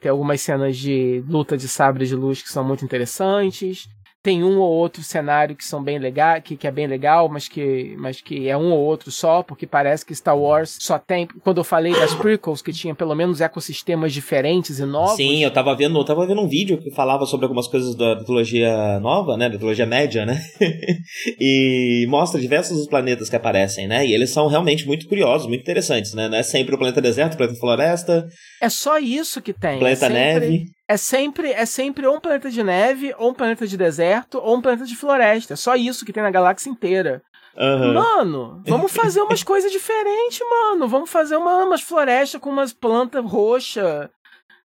Tem 0.00 0.10
algumas 0.10 0.40
cenas 0.40 0.76
de 0.76 1.22
luta 1.28 1.56
de 1.56 1.68
sabre 1.68 2.04
de 2.04 2.16
luz 2.16 2.42
que 2.42 2.48
são 2.48 2.64
muito 2.64 2.84
interessantes. 2.84 3.88
Tem 4.26 4.42
um 4.42 4.58
ou 4.58 4.72
outro 4.72 5.04
cenário 5.04 5.54
que 5.54 5.64
são 5.64 5.80
bem 5.80 6.00
legal, 6.00 6.42
que, 6.42 6.56
que 6.56 6.66
é 6.66 6.70
bem 6.72 6.88
legal, 6.88 7.28
mas 7.28 7.46
que, 7.46 7.94
mas 7.96 8.20
que 8.20 8.48
é 8.48 8.56
um 8.56 8.72
ou 8.72 8.80
outro 8.80 9.08
só, 9.12 9.40
porque 9.40 9.68
parece 9.68 10.04
que 10.04 10.12
Star 10.12 10.36
Wars 10.36 10.76
só 10.80 10.98
tem. 10.98 11.28
Quando 11.44 11.58
eu 11.58 11.64
falei 11.64 11.92
das 11.92 12.12
prequels, 12.12 12.60
que 12.60 12.72
tinha 12.72 12.92
pelo 12.92 13.14
menos 13.14 13.40
ecossistemas 13.40 14.12
diferentes 14.12 14.80
e 14.80 14.84
novos. 14.84 15.14
Sim, 15.14 15.44
eu 15.44 15.50
tava 15.52 15.76
vendo, 15.76 15.96
eu 15.96 16.04
tava 16.04 16.26
vendo 16.26 16.40
um 16.40 16.48
vídeo 16.48 16.76
que 16.76 16.90
falava 16.90 17.24
sobre 17.24 17.44
algumas 17.44 17.68
coisas 17.68 17.94
da, 17.94 18.16
trilogia 18.16 18.98
nova, 18.98 19.36
né? 19.36 19.48
Da 19.48 19.58
trilogia 19.58 19.86
média, 19.86 20.26
né? 20.26 20.42
e 21.38 22.04
mostra 22.08 22.40
diversos 22.40 22.84
planetas 22.88 23.30
que 23.30 23.36
aparecem, 23.36 23.86
né? 23.86 24.04
E 24.04 24.12
eles 24.12 24.30
são 24.30 24.48
realmente 24.48 24.88
muito 24.88 25.06
curiosos, 25.06 25.46
muito 25.46 25.60
interessantes, 25.60 26.14
né? 26.14 26.28
Não 26.28 26.38
é 26.38 26.42
sempre 26.42 26.74
o 26.74 26.78
planeta 26.78 27.00
deserto, 27.00 27.34
o 27.34 27.36
planeta 27.36 27.60
floresta. 27.60 28.26
É 28.60 28.68
só 28.68 28.98
isso 28.98 29.40
que 29.40 29.52
tem. 29.52 29.78
Planeta 29.78 30.06
é 30.06 30.08
sempre... 30.08 30.20
neve 30.20 30.75
é 30.88 30.96
sempre 30.96 31.50
é 31.50 31.66
sempre 31.66 32.06
ou 32.06 32.16
um 32.16 32.20
planeta 32.20 32.50
de 32.50 32.62
neve, 32.62 33.14
ou 33.18 33.30
um 33.30 33.34
planeta 33.34 33.66
de 33.66 33.76
deserto, 33.76 34.38
ou 34.38 34.56
um 34.56 34.60
planeta 34.60 34.84
de 34.84 34.96
floresta. 34.96 35.54
É 35.54 35.56
só 35.56 35.74
isso 35.74 36.04
que 36.04 36.12
tem 36.12 36.22
na 36.22 36.30
galáxia 36.30 36.70
inteira. 36.70 37.22
Uhum. 37.56 37.94
Mano, 37.94 38.62
vamos 38.66 38.92
fazer 38.92 39.20
umas 39.20 39.42
coisas 39.44 39.72
diferentes, 39.72 40.40
mano. 40.48 40.86
Vamos 40.86 41.10
fazer 41.10 41.36
uma, 41.36 41.64
umas 41.64 41.80
florestas 41.80 42.40
com 42.40 42.50
umas 42.50 42.72
plantas 42.72 43.24
roxas 43.24 44.08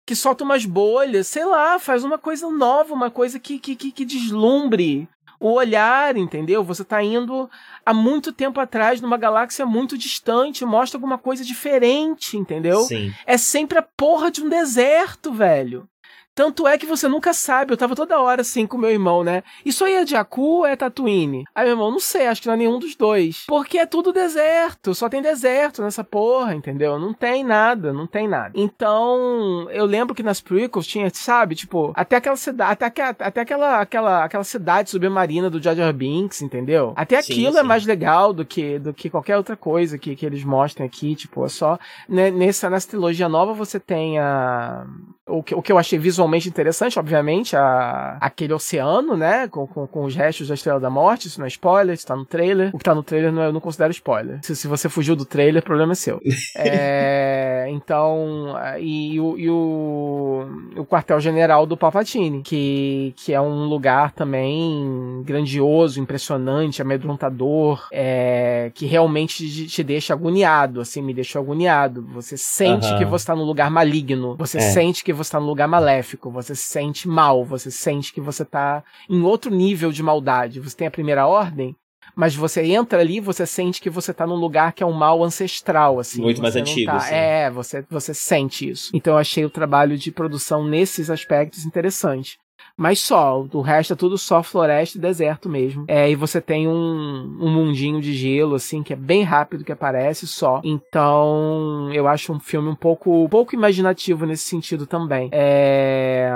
que 0.05 0.15
soltam 0.15 0.45
umas 0.45 0.65
bolhas. 0.65 1.27
Sei 1.27 1.45
lá, 1.45 1.79
faz 1.79 2.03
uma 2.03 2.17
coisa 2.17 2.49
nova, 2.49 2.93
uma 2.93 3.11
coisa 3.11 3.39
que, 3.39 3.59
que, 3.59 3.75
que, 3.75 3.91
que 3.91 4.03
deslumbre 4.03 5.07
o 5.39 5.53
olhar, 5.53 6.17
entendeu? 6.17 6.63
Você 6.63 6.83
tá 6.83 7.01
indo 7.01 7.49
há 7.83 7.93
muito 7.93 8.31
tempo 8.31 8.59
atrás 8.59 9.01
numa 9.01 9.17
galáxia 9.17 9.65
muito 9.65 9.97
distante, 9.97 10.63
mostra 10.63 10.97
alguma 10.97 11.17
coisa 11.17 11.43
diferente, 11.43 12.37
entendeu? 12.37 12.81
Sim. 12.81 13.11
É 13.25 13.37
sempre 13.37 13.79
a 13.79 13.81
porra 13.81 14.29
de 14.29 14.43
um 14.43 14.49
deserto, 14.49 15.31
velho. 15.31 15.87
Tanto 16.33 16.67
é 16.67 16.77
que 16.77 16.85
você 16.85 17.07
nunca 17.07 17.33
sabe. 17.33 17.73
Eu 17.73 17.77
tava 17.77 17.95
toda 17.95 18.19
hora 18.19 18.41
assim 18.41 18.65
com 18.65 18.77
meu 18.77 18.89
irmão, 18.89 19.23
né? 19.23 19.43
Isso 19.65 19.83
aí 19.83 19.93
é 19.93 20.05
Jakku 20.05 20.41
ou 20.41 20.65
é 20.65 20.75
Tatooine? 20.75 21.43
Aí 21.53 21.65
meu 21.65 21.73
irmão, 21.73 21.91
não 21.91 21.99
sei, 21.99 22.27
acho 22.27 22.41
que 22.41 22.47
não 22.47 22.53
é 22.53 22.57
nenhum 22.57 22.79
dos 22.79 22.95
dois. 22.95 23.43
Porque 23.47 23.77
é 23.77 23.85
tudo 23.85 24.13
deserto, 24.13 24.95
só 24.95 25.09
tem 25.09 25.21
deserto 25.21 25.81
nessa 25.81 26.03
porra, 26.03 26.55
entendeu? 26.55 26.97
Não 26.97 27.13
tem 27.13 27.43
nada, 27.43 27.91
não 27.91 28.07
tem 28.07 28.27
nada. 28.27 28.51
Então, 28.55 29.69
eu 29.71 29.85
lembro 29.85 30.15
que 30.15 30.23
nas 30.23 30.39
prequels 30.41 30.87
tinha, 30.87 31.09
sabe, 31.13 31.55
tipo, 31.55 31.91
até 31.95 32.15
aquela 32.15 32.35
cidade, 32.35 32.71
até, 32.71 32.85
aquela, 32.85 33.09
até 33.09 33.41
aquela, 33.41 33.81
aquela, 33.81 34.23
aquela 34.23 34.43
cidade 34.43 34.89
submarina 34.89 35.49
do 35.49 35.61
Jar 35.61 35.75
Jar 35.75 35.93
Binks, 35.93 36.41
entendeu? 36.41 36.93
Até 36.95 37.21
sim, 37.21 37.33
aquilo 37.33 37.49
é 37.49 37.53
sim. 37.53 37.59
é 37.59 37.63
mais 37.63 37.85
legal 37.85 38.33
do 38.33 38.45
que, 38.45 38.79
do 38.79 38.93
que 38.93 39.09
qualquer 39.09 39.37
outra 39.37 39.57
coisa 39.57 39.97
que, 39.97 40.15
que 40.15 40.25
eles 40.25 40.43
mostram 40.43 40.85
aqui, 40.85 41.15
tipo, 41.15 41.45
é 41.45 41.49
só... 41.49 41.77
Né, 42.07 42.31
nessa, 42.31 42.69
nessa 42.69 42.87
trilogia 42.87 43.27
nova 43.27 43.53
você 43.53 43.79
tem 43.79 44.17
a... 44.17 44.85
O 45.27 45.43
que, 45.43 45.55
o 45.55 45.61
que 45.61 45.71
eu 45.71 45.77
achei 45.77 45.97
visualmente 45.97 46.20
interessante, 46.47 46.99
obviamente, 46.99 47.55
a, 47.55 48.17
aquele 48.19 48.53
oceano, 48.53 49.15
né, 49.15 49.47
com, 49.47 49.67
com, 49.67 49.87
com 49.87 50.03
os 50.03 50.15
restos 50.15 50.47
da 50.47 50.53
Estrela 50.53 50.79
da 50.79 50.89
Morte, 50.89 51.27
isso 51.27 51.39
não 51.39 51.45
é 51.45 51.49
spoiler, 51.49 51.93
isso 51.93 52.05
tá 52.05 52.15
no 52.15 52.25
trailer. 52.25 52.71
O 52.73 52.77
que 52.77 52.83
tá 52.83 52.95
no 52.95 53.03
trailer 53.03 53.31
não, 53.31 53.43
eu 53.43 53.53
não 53.53 53.59
considero 53.59 53.91
spoiler. 53.91 54.39
Se, 54.43 54.55
se 54.55 54.67
você 54.67 54.89
fugiu 54.89 55.15
do 55.15 55.25
trailer, 55.25 55.61
o 55.61 55.65
problema 55.65 55.93
é 55.93 55.95
seu. 55.95 56.19
é, 56.57 57.67
então, 57.69 58.55
e, 58.79 59.13
e, 59.13 59.19
o, 59.19 59.37
e 59.37 59.49
o, 59.49 60.45
o 60.77 60.85
quartel-general 60.85 61.65
do 61.65 61.77
Palpatine, 61.77 62.41
que, 62.41 63.13
que 63.17 63.33
é 63.33 63.41
um 63.41 63.65
lugar 63.65 64.11
também 64.11 65.21
grandioso, 65.25 65.99
impressionante, 65.99 66.81
amedrontador, 66.81 67.87
é, 67.91 68.71
que 68.73 68.85
realmente 68.85 69.47
te, 69.47 69.67
te 69.67 69.83
deixa 69.83 70.13
agoniado, 70.13 70.81
assim, 70.81 71.01
me 71.01 71.13
deixou 71.13 71.41
agoniado. 71.41 72.05
Você 72.13 72.37
sente 72.37 72.87
uhum. 72.87 72.97
que 72.97 73.05
você 73.05 73.25
tá 73.25 73.35
num 73.35 73.43
lugar 73.43 73.69
maligno, 73.69 74.35
você 74.37 74.57
é. 74.57 74.61
sente 74.61 75.03
que 75.03 75.13
você 75.13 75.31
tá 75.31 75.39
num 75.39 75.45
lugar 75.45 75.67
maléfico, 75.67 76.10
você 76.31 76.55
se 76.55 76.63
sente 76.63 77.07
mal, 77.07 77.43
você 77.45 77.69
sente 77.69 78.13
que 78.13 78.21
você 78.21 78.43
tá 78.45 78.83
em 79.09 79.21
outro 79.21 79.53
nível 79.53 79.91
de 79.91 80.03
maldade. 80.03 80.59
Você 80.59 80.75
tem 80.75 80.87
a 80.87 80.91
primeira 80.91 81.27
ordem, 81.27 81.75
mas 82.15 82.35
você 82.35 82.63
entra 82.63 82.99
ali, 82.99 83.19
você 83.19 83.45
sente 83.45 83.81
que 83.81 83.89
você 83.89 84.13
tá 84.13 84.25
num 84.27 84.35
lugar 84.35 84.73
que 84.73 84.83
é 84.83 84.85
um 84.85 84.91
mal 84.91 85.23
ancestral, 85.23 85.99
assim. 85.99 86.21
Muito 86.21 86.41
mais 86.41 86.55
antigo, 86.55 86.91
tá... 86.91 86.97
assim. 86.97 87.15
É, 87.15 87.49
você, 87.49 87.85
você 87.89 88.13
sente 88.13 88.69
isso. 88.69 88.91
Então 88.93 89.13
eu 89.13 89.19
achei 89.19 89.45
o 89.45 89.49
trabalho 89.49 89.97
de 89.97 90.11
produção 90.11 90.67
nesses 90.67 91.09
aspectos 91.09 91.65
interessante 91.65 92.37
mas 92.81 92.99
só. 92.99 93.45
O 93.53 93.61
resto 93.61 93.93
é 93.93 93.95
tudo 93.95 94.17
só 94.17 94.41
floresta 94.41 94.97
e 94.97 95.01
deserto 95.01 95.47
mesmo. 95.47 95.85
É, 95.87 96.09
e 96.09 96.15
você 96.15 96.41
tem 96.41 96.67
um, 96.67 97.37
um 97.39 97.47
mundinho 97.47 98.01
de 98.01 98.11
gelo, 98.11 98.55
assim, 98.55 98.81
que 98.81 98.91
é 98.91 98.95
bem 98.95 99.21
rápido 99.21 99.63
que 99.63 99.71
aparece 99.71 100.25
só. 100.25 100.59
Então, 100.63 101.91
eu 101.93 102.07
acho 102.07 102.33
um 102.33 102.39
filme 102.39 102.69
um 102.69 102.75
pouco, 102.75 103.29
pouco 103.29 103.53
imaginativo 103.53 104.25
nesse 104.25 104.45
sentido 104.45 104.87
também. 104.87 105.29
É, 105.31 106.27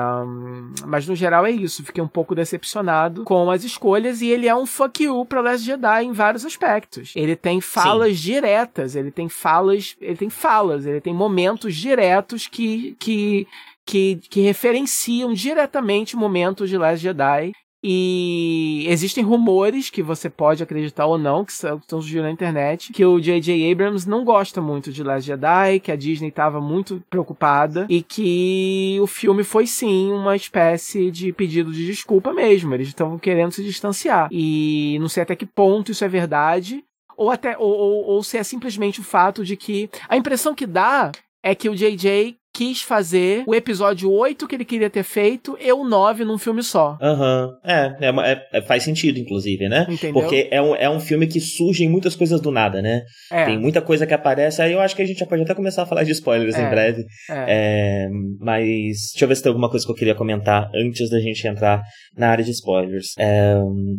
mas 0.85 1.07
no 1.07 1.15
geral 1.15 1.47
é 1.47 1.51
isso. 1.51 1.83
Fiquei 1.83 2.03
um 2.03 2.07
pouco 2.07 2.35
decepcionado 2.35 3.23
com 3.23 3.49
as 3.49 3.63
escolhas 3.63 4.21
e 4.21 4.27
ele 4.27 4.47
é 4.47 4.55
um 4.55 4.67
fuck 4.67 5.03
you 5.03 5.25
pra 5.25 5.41
Last 5.41 5.65
Jedi 5.65 6.03
em 6.03 6.11
vários 6.11 6.45
aspectos. 6.45 7.11
Ele 7.15 7.35
tem 7.35 7.59
falas 7.59 8.17
Sim. 8.17 8.33
diretas, 8.33 8.95
ele 8.95 9.09
tem 9.09 9.27
falas, 9.27 9.97
ele 9.99 10.15
tem 10.15 10.29
falas, 10.29 10.85
ele 10.85 11.01
tem 11.01 11.13
momentos 11.13 11.75
diretos 11.75 12.45
que, 12.45 12.95
que 12.99 13.47
que, 13.85 14.19
que 14.29 14.41
referenciam 14.41 15.33
diretamente 15.33 16.15
momentos 16.15 16.69
de 16.69 16.77
Last 16.77 17.01
Jedi. 17.01 17.51
E 17.87 18.83
existem 18.87 19.23
rumores 19.23 19.91
que 19.91 20.01
você 20.01 20.27
pode 20.27 20.63
acreditar 20.63 21.05
ou 21.05 21.19
não, 21.19 21.45
que 21.45 21.51
estão 21.51 21.79
surgindo 22.01 22.23
na 22.23 22.31
internet, 22.31 22.91
que 22.91 23.05
o 23.05 23.19
J.J. 23.19 23.71
Abrams 23.71 24.09
não 24.09 24.25
gosta 24.25 24.59
muito 24.59 24.91
de 24.91 25.03
Last 25.03 25.27
Jedi, 25.27 25.79
que 25.81 25.91
a 25.91 25.95
Disney 25.95 26.29
estava 26.29 26.59
muito 26.59 27.03
preocupada 27.11 27.85
e 27.87 28.01
que 28.01 28.97
o 28.99 29.05
filme 29.05 29.43
foi 29.43 29.67
sim 29.67 30.11
uma 30.11 30.35
espécie 30.35 31.11
de 31.11 31.31
pedido 31.31 31.71
de 31.71 31.85
desculpa 31.85 32.33
mesmo. 32.33 32.73
Eles 32.73 32.87
estavam 32.87 33.19
querendo 33.19 33.51
se 33.51 33.63
distanciar. 33.63 34.29
E 34.31 34.97
não 34.99 35.07
sei 35.07 35.21
até 35.21 35.35
que 35.35 35.45
ponto 35.45 35.91
isso 35.91 36.03
é 36.03 36.07
verdade, 36.07 36.83
ou 37.15 37.29
até 37.29 37.55
ou, 37.55 37.69
ou, 37.69 38.05
ou 38.05 38.23
se 38.23 38.35
é 38.35 38.43
simplesmente 38.43 38.99
o 38.99 39.03
fato 39.03 39.45
de 39.45 39.55
que 39.55 39.91
a 40.09 40.17
impressão 40.17 40.55
que 40.55 40.65
dá 40.65 41.11
é 41.43 41.53
que 41.53 41.69
o 41.69 41.75
JJ 41.75 42.35
quis 42.55 42.81
fazer 42.81 43.43
o 43.45 43.53
episódio 43.53 44.09
8 44.09 44.47
que 44.47 44.55
ele 44.55 44.63
queria 44.63 44.89
ter 44.89 45.03
feito 45.03 45.57
e 45.59 45.69
o 45.73 45.83
9 45.83 46.23
num 46.23 46.37
filme 46.37 46.63
só. 46.63 46.97
Aham. 47.01 47.47
Uhum. 47.47 47.69
É, 47.69 47.97
é, 47.99 48.47
é, 48.53 48.61
faz 48.61 48.83
sentido, 48.83 49.19
inclusive, 49.19 49.67
né? 49.67 49.85
Entendeu? 49.89 50.13
Porque 50.13 50.47
é 50.49 50.61
um, 50.61 50.73
é 50.73 50.89
um 50.89 51.01
filme 51.01 51.27
que 51.27 51.41
surgem 51.41 51.89
muitas 51.89 52.15
coisas 52.15 52.39
do 52.39 52.51
nada, 52.51 52.81
né? 52.81 53.01
É. 53.29 53.43
Tem 53.43 53.59
muita 53.59 53.81
coisa 53.81 54.07
que 54.07 54.13
aparece, 54.13 54.61
aí 54.61 54.71
eu 54.71 54.79
acho 54.79 54.95
que 54.95 55.01
a 55.01 55.05
gente 55.05 55.19
já 55.19 55.25
pode 55.25 55.41
até 55.41 55.53
começar 55.53 55.83
a 55.83 55.85
falar 55.85 56.03
de 56.03 56.13
spoilers 56.13 56.55
é. 56.55 56.65
em 56.65 56.69
breve. 56.69 57.03
É. 57.29 57.45
é. 57.47 58.07
mas 58.39 59.11
deixa 59.11 59.25
eu 59.25 59.27
ver 59.27 59.35
se 59.35 59.43
tem 59.43 59.49
alguma 59.49 59.69
coisa 59.69 59.85
que 59.85 59.91
eu 59.91 59.95
queria 59.95 60.15
comentar 60.15 60.71
antes 60.73 61.09
da 61.09 61.19
gente 61.19 61.45
entrar 61.45 61.81
na 62.15 62.29
área 62.29 62.43
de 62.43 62.51
spoilers. 62.51 63.15
É, 63.19 63.55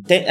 tem, 0.07 0.25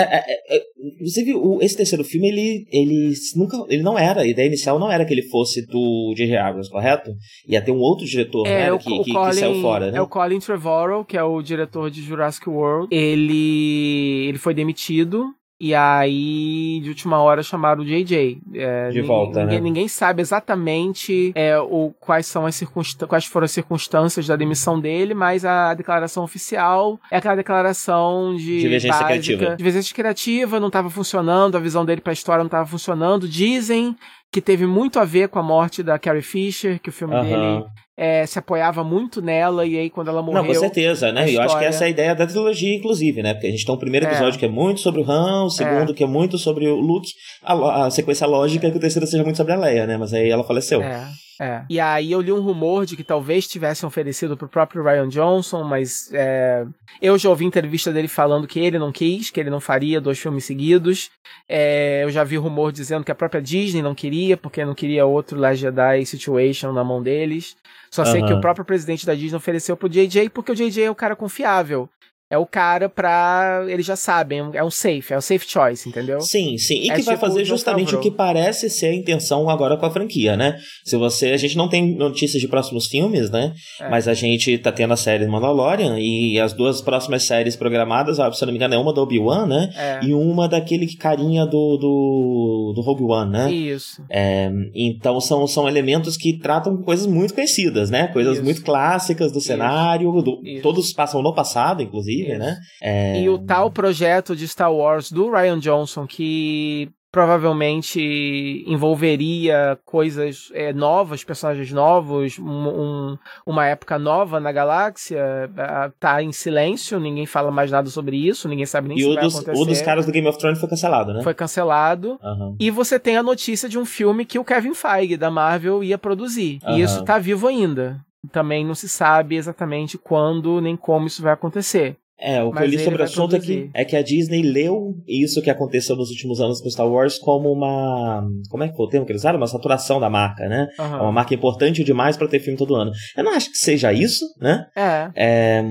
inclusive, 0.93 1.35
o, 1.35 1.61
esse 1.61 1.77
terceiro 1.77 2.03
filme, 2.03 2.27
ele, 2.29 2.65
ele 2.71 3.13
nunca. 3.35 3.55
Ele 3.69 3.83
não 3.83 3.99
era, 3.99 4.21
a 4.21 4.27
ideia 4.27 4.47
inicial 4.47 4.79
não 4.79 4.91
era 4.91 5.05
que 5.05 5.13
ele 5.13 5.29
fosse 5.29 5.63
do 5.67 6.11
J.J. 6.17 6.37
Abrams, 6.37 6.71
correto? 6.71 7.11
Ia 7.47 7.61
ter 7.61 7.71
um 7.71 7.79
outro 7.79 8.07
diretor, 8.17 8.47
é, 8.47 8.65
né? 8.65 8.73
O, 8.73 8.79
que, 8.79 8.93
o 8.93 9.03
que, 9.03 9.13
Colin, 9.13 9.29
que, 9.29 9.35
saiu 9.35 9.61
fora, 9.61 9.91
né? 9.91 9.97
É 9.97 10.01
o 10.01 10.07
Colin 10.07 10.39
Trevorrow, 10.39 11.05
que 11.05 11.17
é 11.17 11.23
o 11.23 11.41
diretor 11.41 11.89
de 11.89 12.01
Jurassic 12.01 12.49
World. 12.49 12.87
Ele, 12.91 14.25
ele 14.27 14.37
foi 14.37 14.53
demitido 14.53 15.33
e 15.59 15.73
aí, 15.73 16.81
de 16.83 16.89
última 16.89 17.17
hora, 17.19 17.41
chamaram 17.41 17.81
o 17.81 17.85
JJ. 17.85 18.41
É, 18.53 18.89
de 18.89 19.01
volta, 19.01 19.39
ninguém, 19.39 19.57
né? 19.57 19.63
Ninguém 19.63 19.87
sabe 19.87 20.21
exatamente 20.21 21.31
é, 21.33 21.57
o, 21.57 21.93
quais, 21.97 22.27
são 22.27 22.45
as 22.45 22.61
quais 23.07 23.25
foram 23.25 23.45
as 23.45 23.51
circunstâncias 23.51 24.27
da 24.27 24.35
demissão 24.35 24.79
dele, 24.79 25.13
mas 25.13 25.45
a 25.45 25.73
declaração 25.73 26.25
oficial 26.25 26.99
é 27.09 27.17
aquela 27.17 27.35
declaração 27.35 28.35
de. 28.35 28.59
Divergência 28.59 28.89
básica, 28.89 29.07
criativa. 29.07 29.55
Divergência 29.55 29.95
criativa, 29.95 30.59
não 30.59 30.67
estava 30.67 30.89
funcionando, 30.89 31.55
a 31.55 31.59
visão 31.59 31.85
dele 31.85 32.01
pra 32.01 32.11
história 32.11 32.43
não 32.43 32.47
estava 32.47 32.65
funcionando. 32.65 33.25
Dizem 33.25 33.95
que 34.33 34.41
teve 34.41 34.65
muito 34.65 34.99
a 34.99 35.05
ver 35.05 35.29
com 35.29 35.39
a 35.39 35.43
morte 35.43 35.81
da 35.81 35.97
Carrie 35.97 36.21
Fisher, 36.21 36.81
que 36.81 36.89
o 36.89 36.93
filme 36.93 37.15
dele 37.21 37.63
é, 37.97 38.25
se 38.25 38.37
apoiava 38.37 38.83
muito 38.83 39.21
nela, 39.21 39.65
e 39.65 39.77
aí 39.77 39.89
quando 39.89 40.09
ela 40.09 40.21
morreu. 40.21 40.43
Não, 40.43 40.47
com 40.47 40.59
certeza, 40.59 41.11
né? 41.11 41.25
História... 41.25 41.37
Eu 41.37 41.41
acho 41.43 41.59
que 41.59 41.65
essa 41.65 41.83
é 41.85 41.87
a 41.87 41.89
ideia 41.89 42.15
da 42.15 42.27
trilogia, 42.27 42.75
inclusive, 42.75 43.23
né? 43.23 43.33
Porque 43.33 43.47
a 43.47 43.51
gente 43.51 43.65
tem 43.65 43.73
um 43.73 43.77
primeiro 43.77 44.05
é. 44.05 44.09
episódio 44.09 44.37
é. 44.37 44.39
que 44.39 44.45
é 44.45 44.49
muito 44.49 44.81
sobre 44.81 45.01
o 45.01 45.09
Han, 45.09 45.45
o 45.45 45.49
segundo 45.49 45.91
é. 45.91 45.95
que 45.95 46.03
é 46.03 46.07
muito 46.07 46.37
sobre 46.37 46.67
o 46.67 46.75
Luke, 46.75 47.09
a, 47.43 47.85
a 47.85 47.91
sequência 47.91 48.27
lógica 48.27 48.67
é 48.67 48.71
que 48.71 48.77
o 48.77 48.81
terceiro 48.81 49.07
seja 49.07 49.23
muito 49.23 49.37
sobre 49.37 49.53
a 49.53 49.57
Leia, 49.57 49.87
né? 49.87 49.97
Mas 49.97 50.13
aí 50.13 50.29
ela 50.29 50.43
faleceu. 50.43 50.81
É. 50.81 51.07
É. 51.39 51.63
E 51.69 51.79
aí 51.79 52.11
eu 52.11 52.21
li 52.21 52.31
um 52.31 52.39
rumor 52.39 52.85
de 52.85 52.95
que 52.95 53.03
talvez 53.03 53.47
tivessem 53.47 53.85
oferecido 53.85 54.37
pro 54.37 54.47
próprio 54.47 54.83
Ryan 54.83 55.09
Johnson, 55.09 55.63
mas 55.63 56.09
é, 56.13 56.65
eu 57.01 57.17
já 57.17 57.29
ouvi 57.29 57.45
entrevista 57.45 57.91
dele 57.91 58.07
falando 58.07 58.47
que 58.47 58.59
ele 58.59 58.79
não 58.79 58.91
quis, 58.91 59.29
que 59.29 59.39
ele 59.39 59.49
não 59.49 59.59
faria 59.59 59.99
dois 59.99 60.19
filmes 60.19 60.45
seguidos. 60.45 61.09
É, 61.47 62.03
eu 62.03 62.09
já 62.09 62.23
vi 62.23 62.37
rumor 62.37 62.71
dizendo 62.71 63.03
que 63.03 63.11
a 63.11 63.15
própria 63.15 63.41
Disney 63.41 63.81
não 63.81 63.93
queria, 63.93 64.37
porque 64.37 64.63
não 64.63 64.73
queria 64.73 65.05
outro 65.05 65.39
Last 65.39 65.57
Jedi 65.57 66.05
Situation 66.05 66.71
na 66.71 66.83
mão 66.83 67.01
deles. 67.01 67.55
Só 67.91 68.03
sei 68.03 68.21
que 68.23 68.33
o 68.33 68.41
próprio 68.41 68.65
presidente 68.65 69.05
da 69.05 69.15
Disney 69.15 69.37
ofereceu 69.37 69.77
pro 69.77 69.87
JJ 69.87 70.29
porque 70.29 70.51
o 70.51 70.55
JJ 70.55 70.83
é 70.83 70.91
o 70.91 70.95
cara 70.95 71.15
confiável 71.15 71.89
é 72.27 72.37
o 72.37 72.45
cara 72.45 72.89
pra. 72.89 73.63
Eles 73.67 73.85
já 73.85 73.95
sabem, 73.95 74.49
é 74.53 74.63
um 74.63 74.71
safe, 74.71 75.13
é 75.13 75.17
um 75.17 75.21
safe 75.21 75.47
choice, 75.47 75.87
entendeu? 75.87 76.19
Sim, 76.21 76.57
sim. 76.57 76.81
E 76.81 76.89
é 76.89 76.93
que 76.93 77.01
tipo 77.01 77.05
vai 77.05 77.17
fazer 77.17 77.45
justamente 77.45 77.95
o 77.95 77.99
que 77.99 78.09
parece 78.09 78.67
ser 78.67 78.87
a 78.87 78.95
intenção 78.95 79.47
agora 79.47 79.77
com 79.77 79.85
a 79.85 79.91
franquia, 79.91 80.35
né? 80.35 80.57
Se 80.83 80.97
você. 80.97 81.27
A 81.27 81.37
gente 81.37 81.55
não 81.55 81.69
tem 81.69 81.95
notícias 81.95 82.41
de 82.41 82.47
próximos 82.47 82.87
filmes, 82.87 83.29
né? 83.29 83.53
É. 83.79 83.89
Mas 83.89 84.07
a 84.07 84.15
gente 84.15 84.57
tá 84.57 84.71
tendo 84.71 84.93
a 84.93 84.97
série 84.97 85.27
Mandalorian 85.27 85.99
e 85.99 86.39
as 86.39 86.51
duas 86.53 86.81
próximas 86.81 87.23
séries 87.23 87.55
programadas, 87.55 88.17
se 88.17 88.43
eu 88.43 88.45
não 88.47 88.51
me 88.51 88.57
engano, 88.57 88.73
é 88.73 88.77
uma 88.77 88.91
do 88.91 89.01
Obi-Wan, 89.01 89.45
né? 89.45 89.69
É. 89.77 90.05
E 90.05 90.13
uma 90.13 90.47
daquele 90.47 90.87
carinha 90.95 91.45
do, 91.45 91.77
do, 91.77 92.73
do 92.75 92.81
Rogue 92.81 93.03
One, 93.03 93.31
né? 93.31 93.51
Isso. 93.51 94.03
É, 94.09 94.51
então 94.73 95.21
são, 95.21 95.45
são 95.45 95.67
elementos 95.67 96.17
que 96.17 96.39
tratam 96.39 96.75
coisas 96.77 97.05
muito 97.05 97.35
conhecidas, 97.35 97.91
né? 97.91 98.07
Coisas 98.07 98.37
Isso. 98.37 98.43
muito 98.43 98.63
clássicas 98.63 99.31
do 99.31 99.39
cenário, 99.39 100.11
do, 100.23 100.41
todos 100.63 100.91
passam 100.91 101.21
no 101.21 101.33
passado, 101.33 101.83
inclusive 101.83 102.14
inclusive, 102.21 102.37
né? 102.37 102.57
É... 102.81 103.21
E 103.21 103.29
o 103.29 103.39
tal 103.39 103.71
projeto 103.71 104.35
de 104.35 104.47
Star 104.47 104.73
Wars 104.73 105.11
do 105.11 105.29
Ryan 105.29 105.59
Johnson, 105.59 106.07
que 106.07 106.89
provavelmente 107.15 108.65
envolveria 108.67 109.79
coisas 109.85 110.49
é, 110.53 110.73
novas, 110.73 111.23
personagens 111.23 111.71
novos, 111.71 112.37
um, 112.37 112.43
um, 112.45 113.17
uma 113.45 113.65
época 113.65 113.97
nova 113.97 114.37
na 114.37 114.51
galáxia, 114.51 115.49
tá 115.97 116.21
em 116.21 116.33
silêncio, 116.33 116.99
ninguém 116.99 117.25
fala 117.25 117.49
mais 117.51 117.71
nada 117.71 117.89
sobre 117.89 118.17
isso, 118.17 118.49
ninguém 118.49 118.65
sabe 118.65 118.89
nem 118.89 118.97
e 118.97 119.01
se 119.01 119.07
o 119.07 119.13
vai 119.13 119.23
dos, 119.23 119.35
acontecer. 119.35 119.61
o 119.61 119.65
dos 119.65 119.81
caras 119.81 120.05
do 120.05 120.11
Game 120.11 120.27
of 120.27 120.37
Thrones 120.37 120.59
foi 120.59 120.67
cancelado, 120.67 121.13
né? 121.13 121.23
Foi 121.23 121.33
cancelado. 121.33 122.19
Uhum. 122.21 122.57
E 122.59 122.69
você 122.69 122.99
tem 122.99 123.15
a 123.15 123.23
notícia 123.23 123.69
de 123.69 123.79
um 123.79 123.85
filme 123.85 124.25
que 124.25 124.37
o 124.37 124.43
Kevin 124.43 124.73
Feige, 124.73 125.15
da 125.15 125.31
Marvel, 125.31 125.81
ia 125.81 125.97
produzir. 125.97 126.59
Uhum. 126.65 126.77
E 126.77 126.81
isso 126.81 127.01
tá 127.05 127.17
vivo 127.17 127.47
ainda. 127.47 127.97
Também 128.29 128.65
não 128.65 128.75
se 128.75 128.89
sabe 128.89 129.37
exatamente 129.37 129.97
quando 129.97 130.59
nem 130.59 130.75
como 130.75 131.07
isso 131.07 131.21
vai 131.21 131.31
acontecer. 131.31 131.95
É, 132.17 132.41
o 132.41 132.51
que 132.51 132.63
eu 132.63 132.65
li 132.65 132.79
sobre 132.79 133.01
o 133.01 133.05
assunto 133.05 133.35
é 133.35 133.39
que, 133.39 133.69
é 133.73 133.83
que 133.83 133.95
a 133.95 134.01
Disney 134.01 134.41
leu 134.41 134.95
isso 135.05 135.41
que 135.41 135.49
aconteceu 135.49 135.97
nos 135.97 136.09
últimos 136.09 136.39
anos 136.39 136.61
com 136.61 136.69
Star 136.69 136.89
Wars 136.89 137.19
como 137.19 137.51
uma. 137.51 138.25
Como 138.49 138.63
é 138.63 138.69
que 138.69 138.75
foi 138.75 138.85
o 138.85 138.89
termo 138.89 139.05
que 139.05 139.11
eles 139.11 139.21
usaram? 139.21 139.37
Uma 139.37 139.47
saturação 139.47 139.99
da 139.99 140.09
marca, 140.09 140.47
né? 140.47 140.69
Uhum. 140.79 140.85
É 140.85 141.01
uma 141.01 141.11
marca 141.11 141.33
importante 141.33 141.83
demais 141.83 142.15
para 142.15 142.27
ter 142.27 142.39
filme 142.39 142.57
todo 142.57 142.75
ano. 142.75 142.91
Eu 143.17 143.23
não 143.23 143.33
acho 143.33 143.51
que 143.51 143.57
seja 143.57 143.91
isso, 143.91 144.25
né? 144.39 144.65
É. 144.75 145.11
é... 145.15 145.63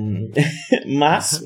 Mas. 0.86 1.40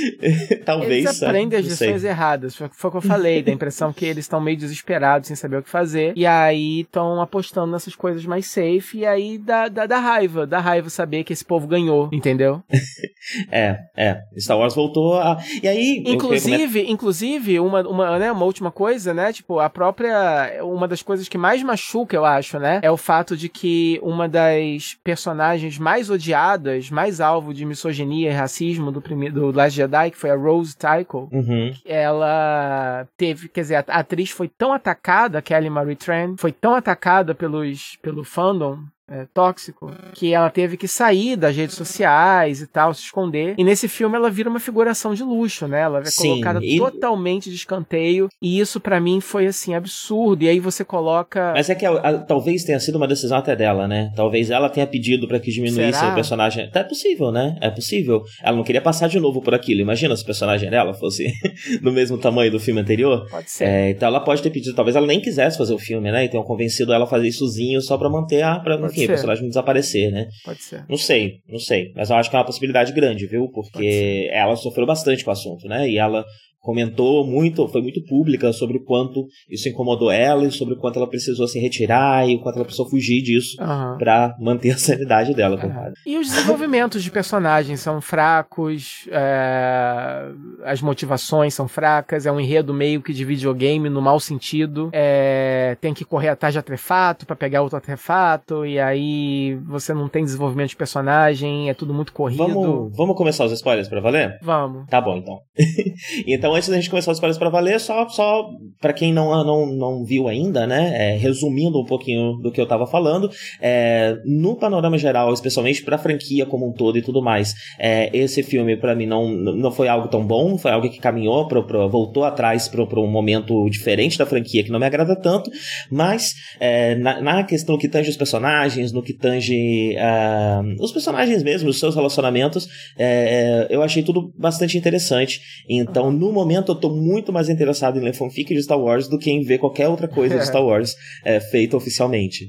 Talvez. 0.64 1.04
Eles 1.04 1.22
aprendem 1.22 1.58
as 1.58 1.66
lições 1.66 2.04
erradas. 2.04 2.56
Foi, 2.56 2.68
foi 2.72 2.88
o 2.88 2.90
que 2.92 2.96
eu 2.98 3.02
falei, 3.02 3.42
da 3.42 3.52
impressão 3.52 3.92
que 3.92 4.04
eles 4.04 4.24
estão 4.24 4.40
meio 4.40 4.56
desesperados 4.56 5.28
sem 5.28 5.36
saber 5.36 5.58
o 5.58 5.62
que 5.62 5.70
fazer. 5.70 6.12
E 6.16 6.26
aí 6.26 6.80
estão 6.80 7.20
apostando 7.20 7.72
nessas 7.72 7.94
coisas 7.94 8.24
mais 8.24 8.46
safe. 8.46 8.98
E 8.98 9.06
aí 9.06 9.38
dá, 9.38 9.68
dá, 9.68 9.86
dá 9.86 9.98
raiva. 9.98 10.46
Dá 10.46 10.60
raiva 10.60 10.88
saber 10.90 11.24
que 11.24 11.32
esse 11.32 11.44
povo 11.44 11.66
ganhou, 11.66 12.08
entendeu? 12.12 12.62
é, 13.50 13.78
é. 13.96 14.22
Star 14.38 14.58
Wars 14.58 14.74
voltou 14.74 15.14
a. 15.14 15.38
E 15.62 15.68
aí. 15.68 16.02
Inclusive, 16.06 16.90
inclusive 16.90 17.60
uma, 17.60 17.80
uma, 17.82 18.18
né, 18.18 18.32
uma 18.32 18.44
última 18.44 18.70
coisa, 18.70 19.12
né? 19.12 19.32
Tipo, 19.32 19.58
a 19.58 19.68
própria. 19.68 20.62
Uma 20.62 20.88
das 20.88 21.02
coisas 21.02 21.28
que 21.28 21.38
mais 21.38 21.62
machuca, 21.62 22.16
eu 22.16 22.24
acho, 22.24 22.58
né? 22.58 22.80
É 22.82 22.90
o 22.90 22.96
fato 22.96 23.36
de 23.36 23.48
que 23.48 23.98
uma 24.02 24.28
das 24.28 24.96
personagens 25.02 25.78
mais 25.78 26.10
odiadas, 26.10 26.90
mais 26.90 27.20
alvo 27.20 27.52
de 27.52 27.64
misoginia 27.64 28.30
e 28.30 28.34
racismo 28.34 28.90
do, 28.90 29.00
primeiro, 29.00 29.34
do 29.34 29.56
Last 29.56 29.81
Jedi, 29.82 30.10
que 30.10 30.16
foi 30.16 30.30
a 30.30 30.36
Rose 30.36 30.74
Tycho, 30.76 31.28
uhum. 31.32 31.74
ela 31.84 33.06
teve, 33.16 33.48
quer 33.48 33.60
dizer, 33.62 33.84
a 33.88 33.98
atriz 33.98 34.30
foi 34.30 34.48
tão 34.48 34.72
atacada, 34.72 35.38
a 35.38 35.42
Kelly 35.42 35.70
Marie 35.70 35.96
Tran, 35.96 36.36
foi 36.38 36.52
tão 36.52 36.74
atacada 36.74 37.34
pelos, 37.34 37.96
pelo 38.02 38.24
fandom 38.24 38.78
é, 39.12 39.26
tóxico, 39.34 39.92
que 40.14 40.32
ela 40.32 40.48
teve 40.48 40.78
que 40.78 40.88
sair 40.88 41.36
das 41.36 41.54
redes 41.54 41.76
sociais 41.76 42.62
e 42.62 42.66
tal, 42.66 42.94
se 42.94 43.02
esconder. 43.02 43.54
E 43.58 43.62
nesse 43.64 43.86
filme 43.86 44.16
ela 44.16 44.30
vira 44.30 44.48
uma 44.48 44.58
figuração 44.58 45.12
de 45.12 45.22
luxo, 45.22 45.68
né? 45.68 45.82
Ela 45.82 46.00
é 46.00 46.04
Sim, 46.06 46.28
colocada 46.30 46.60
e... 46.62 46.78
totalmente 46.78 47.50
de 47.50 47.56
escanteio. 47.56 48.28
E 48.40 48.58
isso 48.58 48.80
para 48.80 48.98
mim 48.98 49.20
foi 49.20 49.46
assim 49.46 49.74
absurdo. 49.74 50.44
E 50.44 50.48
aí 50.48 50.58
você 50.58 50.82
coloca. 50.82 51.52
Mas 51.54 51.68
é 51.68 51.74
que 51.74 51.84
a, 51.84 51.92
a, 51.92 52.18
talvez 52.18 52.64
tenha 52.64 52.80
sido 52.80 52.96
uma 52.96 53.06
decisão 53.06 53.36
até 53.36 53.54
dela, 53.54 53.86
né? 53.86 54.10
Talvez 54.16 54.50
ela 54.50 54.70
tenha 54.70 54.86
pedido 54.86 55.28
para 55.28 55.38
que 55.38 55.50
diminuísse 55.50 55.98
Será? 55.98 56.12
o 56.12 56.14
personagem. 56.14 56.70
É 56.72 56.82
possível, 56.82 57.30
né? 57.30 57.58
É 57.60 57.70
possível. 57.70 58.22
Ela 58.42 58.56
não 58.56 58.64
queria 58.64 58.80
passar 58.80 59.08
de 59.08 59.20
novo 59.20 59.42
por 59.42 59.54
aquilo. 59.54 59.82
Imagina 59.82 60.16
se 60.16 60.22
o 60.22 60.26
personagem 60.26 60.70
dela 60.70 60.94
fosse 60.94 61.30
do 61.82 61.92
mesmo 61.92 62.16
tamanho 62.16 62.50
do 62.50 62.58
filme 62.58 62.80
anterior. 62.80 63.26
Pode 63.30 63.50
ser. 63.50 63.64
É, 63.64 63.90
então 63.90 64.08
ela 64.08 64.20
pode 64.20 64.40
ter 64.40 64.48
pedido. 64.48 64.74
Talvez 64.74 64.96
ela 64.96 65.06
nem 65.06 65.20
quisesse 65.20 65.58
fazer 65.58 65.74
o 65.74 65.78
filme, 65.78 66.10
né? 66.10 66.24
E 66.24 66.28
tenham 66.30 66.44
convencido 66.44 66.94
ela 66.94 67.04
a 67.04 67.08
fazer 67.08 67.28
issozinho 67.28 67.82
só 67.82 67.98
pra 67.98 68.08
manter 68.08 68.42
a. 68.42 68.58
Pra, 68.58 68.76
enfim, 68.76 69.01
o 69.04 69.08
personagem 69.08 69.48
desaparecer, 69.48 70.10
né? 70.10 70.28
Pode 70.44 70.62
ser. 70.62 70.84
Não 70.88 70.96
sei, 70.96 71.40
não 71.48 71.58
sei. 71.58 71.92
Mas 71.94 72.10
eu 72.10 72.16
acho 72.16 72.30
que 72.30 72.36
é 72.36 72.38
uma 72.38 72.44
possibilidade 72.44 72.92
grande, 72.92 73.26
viu? 73.26 73.48
Porque 73.48 74.28
ela 74.32 74.56
sofreu 74.56 74.86
bastante 74.86 75.24
com 75.24 75.30
o 75.30 75.32
assunto, 75.32 75.66
né? 75.68 75.88
E 75.88 75.98
ela 75.98 76.24
comentou 76.62 77.26
muito, 77.26 77.66
foi 77.66 77.82
muito 77.82 78.00
pública 78.04 78.52
sobre 78.52 78.76
o 78.76 78.84
quanto 78.84 79.26
isso 79.50 79.68
incomodou 79.68 80.10
ela 80.10 80.44
e 80.46 80.52
sobre 80.52 80.74
o 80.74 80.78
quanto 80.78 80.96
ela 80.96 81.08
precisou 81.08 81.48
se 81.48 81.58
retirar 81.58 82.28
e 82.28 82.36
o 82.36 82.40
quanto 82.40 82.54
ela 82.54 82.64
precisou 82.64 82.88
fugir 82.88 83.20
disso 83.20 83.60
uhum. 83.60 83.98
para 83.98 84.36
manter 84.38 84.70
a 84.70 84.78
sanidade 84.78 85.34
dela. 85.34 85.56
Uhum. 85.56 85.92
E 86.06 86.16
os 86.16 86.28
desenvolvimentos 86.28 87.02
de 87.02 87.10
personagens 87.10 87.80
são 87.80 88.00
fracos, 88.00 89.08
é... 89.10 90.28
as 90.64 90.80
motivações 90.80 91.52
são 91.52 91.66
fracas, 91.66 92.26
é 92.26 92.32
um 92.32 92.38
enredo 92.38 92.72
meio 92.72 93.02
que 93.02 93.12
de 93.12 93.24
videogame 93.24 93.88
no 93.88 94.00
mau 94.00 94.20
sentido, 94.20 94.88
é... 94.92 95.76
tem 95.80 95.92
que 95.92 96.04
correr 96.04 96.28
atrás 96.28 96.54
de 96.54 96.58
artefato 96.58 97.26
para 97.26 97.34
pegar 97.34 97.62
outro 97.62 97.76
artefato 97.76 98.64
e 98.64 98.78
aí 98.78 99.58
você 99.66 99.92
não 99.92 100.08
tem 100.08 100.24
desenvolvimento 100.24 100.70
de 100.70 100.76
personagem, 100.76 101.68
é 101.68 101.74
tudo 101.74 101.92
muito 101.92 102.12
corrido. 102.12 102.46
Vamos, 102.46 102.96
vamos 102.96 103.16
começar 103.16 103.46
os 103.46 103.52
spoilers 103.52 103.88
para 103.88 104.00
valer? 104.00 104.38
Vamos. 104.40 104.86
Tá 104.86 105.00
bom 105.00 105.16
então. 105.16 105.40
então 106.24 106.51
então, 106.52 106.56
antes 106.56 106.68
da 106.68 106.76
gente 106.76 106.90
começar 106.90 107.10
os 107.10 107.16
spoilers 107.16 107.38
para 107.38 107.48
valer, 107.48 107.80
só, 107.80 108.06
só 108.08 108.50
para 108.78 108.92
quem 108.92 109.12
não, 109.12 109.44
não, 109.44 109.66
não 109.66 110.04
viu 110.04 110.28
ainda, 110.28 110.66
né, 110.66 111.14
é, 111.14 111.16
resumindo 111.16 111.80
um 111.80 111.84
pouquinho 111.84 112.34
do 112.34 112.52
que 112.52 112.60
eu 112.60 112.66
tava 112.66 112.86
falando, 112.86 113.30
é, 113.60 114.18
no 114.26 114.54
panorama 114.56 114.98
geral, 114.98 115.32
especialmente 115.32 115.82
pra 115.82 115.96
franquia 115.96 116.44
como 116.44 116.68
um 116.68 116.72
todo 116.72 116.98
e 116.98 117.02
tudo 117.02 117.22
mais, 117.22 117.54
é, 117.78 118.10
esse 118.12 118.42
filme 118.42 118.76
para 118.76 118.94
mim 118.94 119.06
não, 119.06 119.30
não 119.30 119.70
foi 119.70 119.88
algo 119.88 120.08
tão 120.08 120.26
bom, 120.26 120.58
foi 120.58 120.70
algo 120.70 120.90
que 120.90 120.98
caminhou, 120.98 121.48
pro, 121.48 121.64
pro, 121.64 121.88
voltou 121.88 122.24
atrás 122.24 122.68
para 122.68 123.00
um 123.00 123.10
momento 123.10 123.68
diferente 123.70 124.18
da 124.18 124.26
franquia 124.26 124.62
que 124.62 124.70
não 124.70 124.78
me 124.78 124.86
agrada 124.86 125.16
tanto, 125.16 125.50
mas 125.90 126.34
é, 126.60 126.94
na, 126.96 127.20
na, 127.22 127.44
questão 127.44 127.78
que 127.78 127.88
tange 127.88 128.10
os 128.10 128.16
personagens, 128.16 128.92
no 128.92 129.02
que 129.02 129.14
tange 129.14 129.96
uh, 129.96 130.82
os 130.82 130.92
personagens 130.92 131.42
mesmo, 131.42 131.70
os 131.70 131.78
seus 131.78 131.94
relacionamentos, 131.94 132.68
é, 132.98 133.68
é, 133.70 133.74
eu 133.74 133.82
achei 133.82 134.02
tudo 134.02 134.32
bastante 134.36 134.76
interessante. 134.76 135.40
Então, 135.68 136.10
no 136.10 136.41
momento 136.42 136.72
eu 136.72 136.76
tô 136.76 136.90
muito 136.90 137.32
mais 137.32 137.48
interessado 137.48 137.98
em 137.98 138.02
ler 138.02 138.14
fanfic 138.14 138.54
de 138.54 138.62
Star 138.62 138.78
Wars 138.78 139.08
do 139.08 139.18
que 139.18 139.30
em 139.30 139.42
ver 139.42 139.58
qualquer 139.58 139.88
outra 139.88 140.08
coisa 140.08 140.38
de 140.38 140.44
Star 140.46 140.62
Wars 140.64 140.94
é, 141.24 141.40
feita 141.40 141.76
oficialmente. 141.76 142.48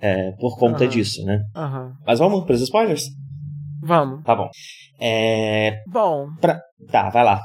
É, 0.00 0.32
por 0.32 0.58
conta 0.58 0.86
disso, 0.86 1.24
né? 1.24 1.40
Mas 2.06 2.18
vamos 2.18 2.44
para 2.44 2.54
os 2.54 2.60
spoilers? 2.60 3.04
Vamos. 3.82 4.22
Tá 4.24 4.34
bom. 4.34 4.50
É... 5.00 5.78
Bom. 5.86 6.28
Pra... 6.40 6.60
Tá, 6.90 7.10
vai 7.10 7.24
lá. 7.24 7.40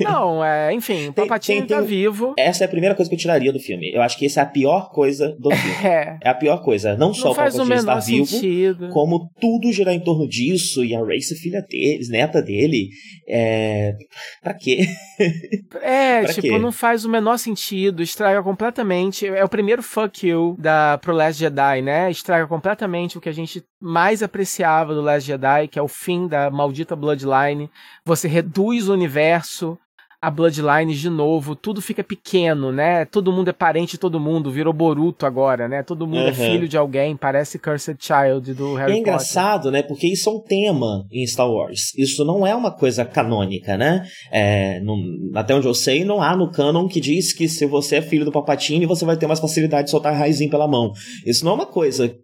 Não, 0.00 0.44
é, 0.44 0.72
enfim, 0.72 1.08
o 1.08 1.12
Palpatine 1.12 1.58
tem, 1.60 1.66
tem, 1.66 1.76
tá 1.76 1.82
vivo. 1.82 2.34
Essa 2.36 2.64
é 2.64 2.66
a 2.66 2.70
primeira 2.70 2.94
coisa 2.94 3.08
que 3.08 3.14
eu 3.14 3.18
tiraria 3.18 3.52
do 3.52 3.60
filme. 3.60 3.92
Eu 3.92 4.02
acho 4.02 4.18
que 4.18 4.26
essa 4.26 4.40
é 4.40 4.42
a 4.42 4.46
pior 4.46 4.90
coisa 4.90 5.36
do 5.38 5.50
filme. 5.54 5.86
É, 5.86 6.18
é 6.22 6.28
a 6.28 6.34
pior 6.34 6.62
coisa. 6.62 6.92
Não, 6.92 7.08
não 7.08 7.14
só 7.14 7.32
o 7.32 7.34
Palpatine 7.34 7.74
estar 7.74 7.98
vivo, 8.00 8.26
sentido. 8.26 8.88
como 8.88 9.30
tudo 9.40 9.72
girar 9.72 9.94
em 9.94 10.00
torno 10.00 10.28
disso. 10.28 10.84
E 10.84 10.94
a 10.94 11.04
Race, 11.04 11.34
filha 11.36 11.62
deles, 11.62 12.08
neta 12.08 12.42
dele. 12.42 12.88
É... 13.28 13.94
Pra 14.42 14.54
quê? 14.54 14.86
É, 15.80 16.22
pra 16.22 16.32
tipo, 16.32 16.48
quê? 16.48 16.58
não 16.58 16.72
faz 16.72 17.04
o 17.04 17.08
menor 17.08 17.38
sentido. 17.38 18.02
Estraga 18.02 18.42
completamente. 18.42 19.26
É 19.26 19.44
o 19.44 19.48
primeiro 19.48 19.82
fuck 19.82 20.26
you 20.26 20.56
da, 20.58 20.98
pro 20.98 21.14
Last 21.14 21.38
Jedi, 21.38 21.82
né? 21.82 22.10
Estraga 22.10 22.46
completamente 22.46 23.16
o 23.16 23.20
que 23.20 23.28
a 23.28 23.32
gente 23.32 23.62
mais 23.80 24.22
apreciava 24.22 24.94
do 24.94 25.00
Last 25.00 25.26
Jedi, 25.26 25.68
que 25.68 25.78
é 25.78 25.82
o 25.82 25.88
fim 25.88 26.26
da 26.26 26.50
maldita 26.50 26.96
Bloodline. 26.96 27.70
Você 28.04 28.26
reduz 28.26 28.88
o 28.88 28.92
universo 28.92 29.78
a 30.24 30.30
Bloodline 30.30 30.94
de 30.94 31.10
novo, 31.10 31.54
tudo 31.54 31.82
fica 31.82 32.02
pequeno, 32.02 32.72
né? 32.72 33.04
Todo 33.04 33.30
mundo 33.30 33.48
é 33.48 33.52
parente 33.52 33.92
de 33.92 33.98
todo 33.98 34.18
mundo, 34.18 34.50
virou 34.50 34.72
Boruto 34.72 35.26
agora, 35.26 35.68
né? 35.68 35.82
Todo 35.82 36.06
mundo 36.06 36.22
uhum. 36.22 36.28
é 36.28 36.32
filho 36.32 36.66
de 36.66 36.78
alguém, 36.78 37.14
parece 37.14 37.58
Cursed 37.58 37.98
Child 38.00 38.54
do 38.54 38.74
Harry 38.74 38.92
Potter. 38.92 38.94
É 38.94 38.98
engraçado, 38.98 39.64
Potter. 39.64 39.72
né? 39.72 39.82
Porque 39.82 40.06
isso 40.06 40.30
é 40.30 40.32
um 40.32 40.40
tema 40.40 41.06
em 41.12 41.26
Star 41.26 41.50
Wars. 41.50 41.92
Isso 41.98 42.24
não 42.24 42.46
é 42.46 42.54
uma 42.54 42.70
coisa 42.70 43.04
canônica, 43.04 43.76
né? 43.76 44.06
É, 44.32 44.80
não, 44.80 44.96
até 45.34 45.54
onde 45.54 45.66
eu 45.66 45.74
sei, 45.74 46.04
não 46.04 46.22
há 46.22 46.34
no 46.34 46.50
canon 46.50 46.88
que 46.88 47.00
diz 47.00 47.34
que 47.34 47.46
se 47.46 47.66
você 47.66 47.96
é 47.96 48.02
filho 48.02 48.24
do 48.24 48.32
Papatini, 48.32 48.86
você 48.86 49.04
vai 49.04 49.18
ter 49.18 49.26
mais 49.26 49.40
facilidade 49.40 49.84
de 49.84 49.90
soltar 49.90 50.14
raizinho 50.14 50.50
pela 50.50 50.66
mão. 50.66 50.90
Isso 51.26 51.44
não 51.44 51.52
é 51.52 51.54
uma 51.54 51.66
coisa 51.66 52.14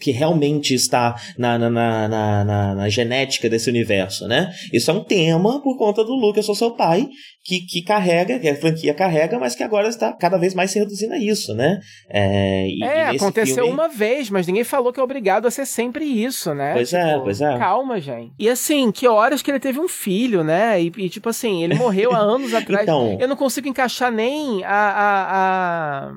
que 0.00 0.10
realmente 0.10 0.74
está 0.74 1.14
na, 1.38 1.56
na, 1.56 1.70
na, 1.70 2.08
na, 2.44 2.74
na 2.74 2.88
genética 2.88 3.48
desse 3.48 3.70
universo, 3.70 4.26
né? 4.26 4.52
Isso 4.72 4.90
é 4.90 4.94
um 4.94 5.04
tema 5.04 5.62
por 5.62 5.78
conta 5.78 6.02
do 6.02 6.12
Luke, 6.12 6.38
eu 6.38 6.42
sou 6.42 6.56
seu 6.56 6.72
pai, 6.72 7.08
que, 7.44 7.60
que 7.66 7.82
carrega, 7.82 8.38
que 8.38 8.48
a 8.48 8.54
franquia 8.54 8.94
carrega, 8.94 9.38
mas 9.38 9.54
que 9.54 9.62
agora 9.62 9.88
está 9.88 10.12
cada 10.12 10.38
vez 10.38 10.54
mais 10.54 10.70
se 10.70 10.78
reduzindo 10.78 11.14
a 11.14 11.18
isso, 11.18 11.54
né? 11.54 11.80
É, 12.08 12.66
e, 12.68 12.84
é 12.84 13.12
e 13.12 13.16
aconteceu 13.16 13.64
filme... 13.64 13.72
uma 13.72 13.88
vez, 13.88 14.30
mas 14.30 14.46
ninguém 14.46 14.64
falou 14.64 14.92
que 14.92 15.00
é 15.00 15.02
obrigado 15.02 15.46
a 15.46 15.50
ser 15.50 15.66
sempre 15.66 16.04
isso, 16.04 16.54
né? 16.54 16.74
Pois 16.74 16.92
é, 16.92 17.04
tipo, 17.04 17.20
é, 17.20 17.22
pois 17.22 17.40
é. 17.40 17.58
Calma, 17.58 18.00
gente. 18.00 18.32
E 18.38 18.48
assim, 18.48 18.92
que 18.92 19.08
horas 19.08 19.42
que 19.42 19.50
ele 19.50 19.60
teve 19.60 19.80
um 19.80 19.88
filho, 19.88 20.44
né? 20.44 20.80
E, 20.80 20.92
e 20.96 21.08
tipo 21.08 21.28
assim, 21.28 21.64
ele 21.64 21.74
morreu 21.74 22.12
há 22.12 22.18
anos 22.18 22.52
atrás. 22.54 22.82
Então... 22.82 23.16
Eu 23.20 23.28
não 23.28 23.36
consigo 23.36 23.68
encaixar 23.68 24.12
nem 24.12 24.62
a, 24.64 24.68
a, 24.68 26.08
a 26.08 26.12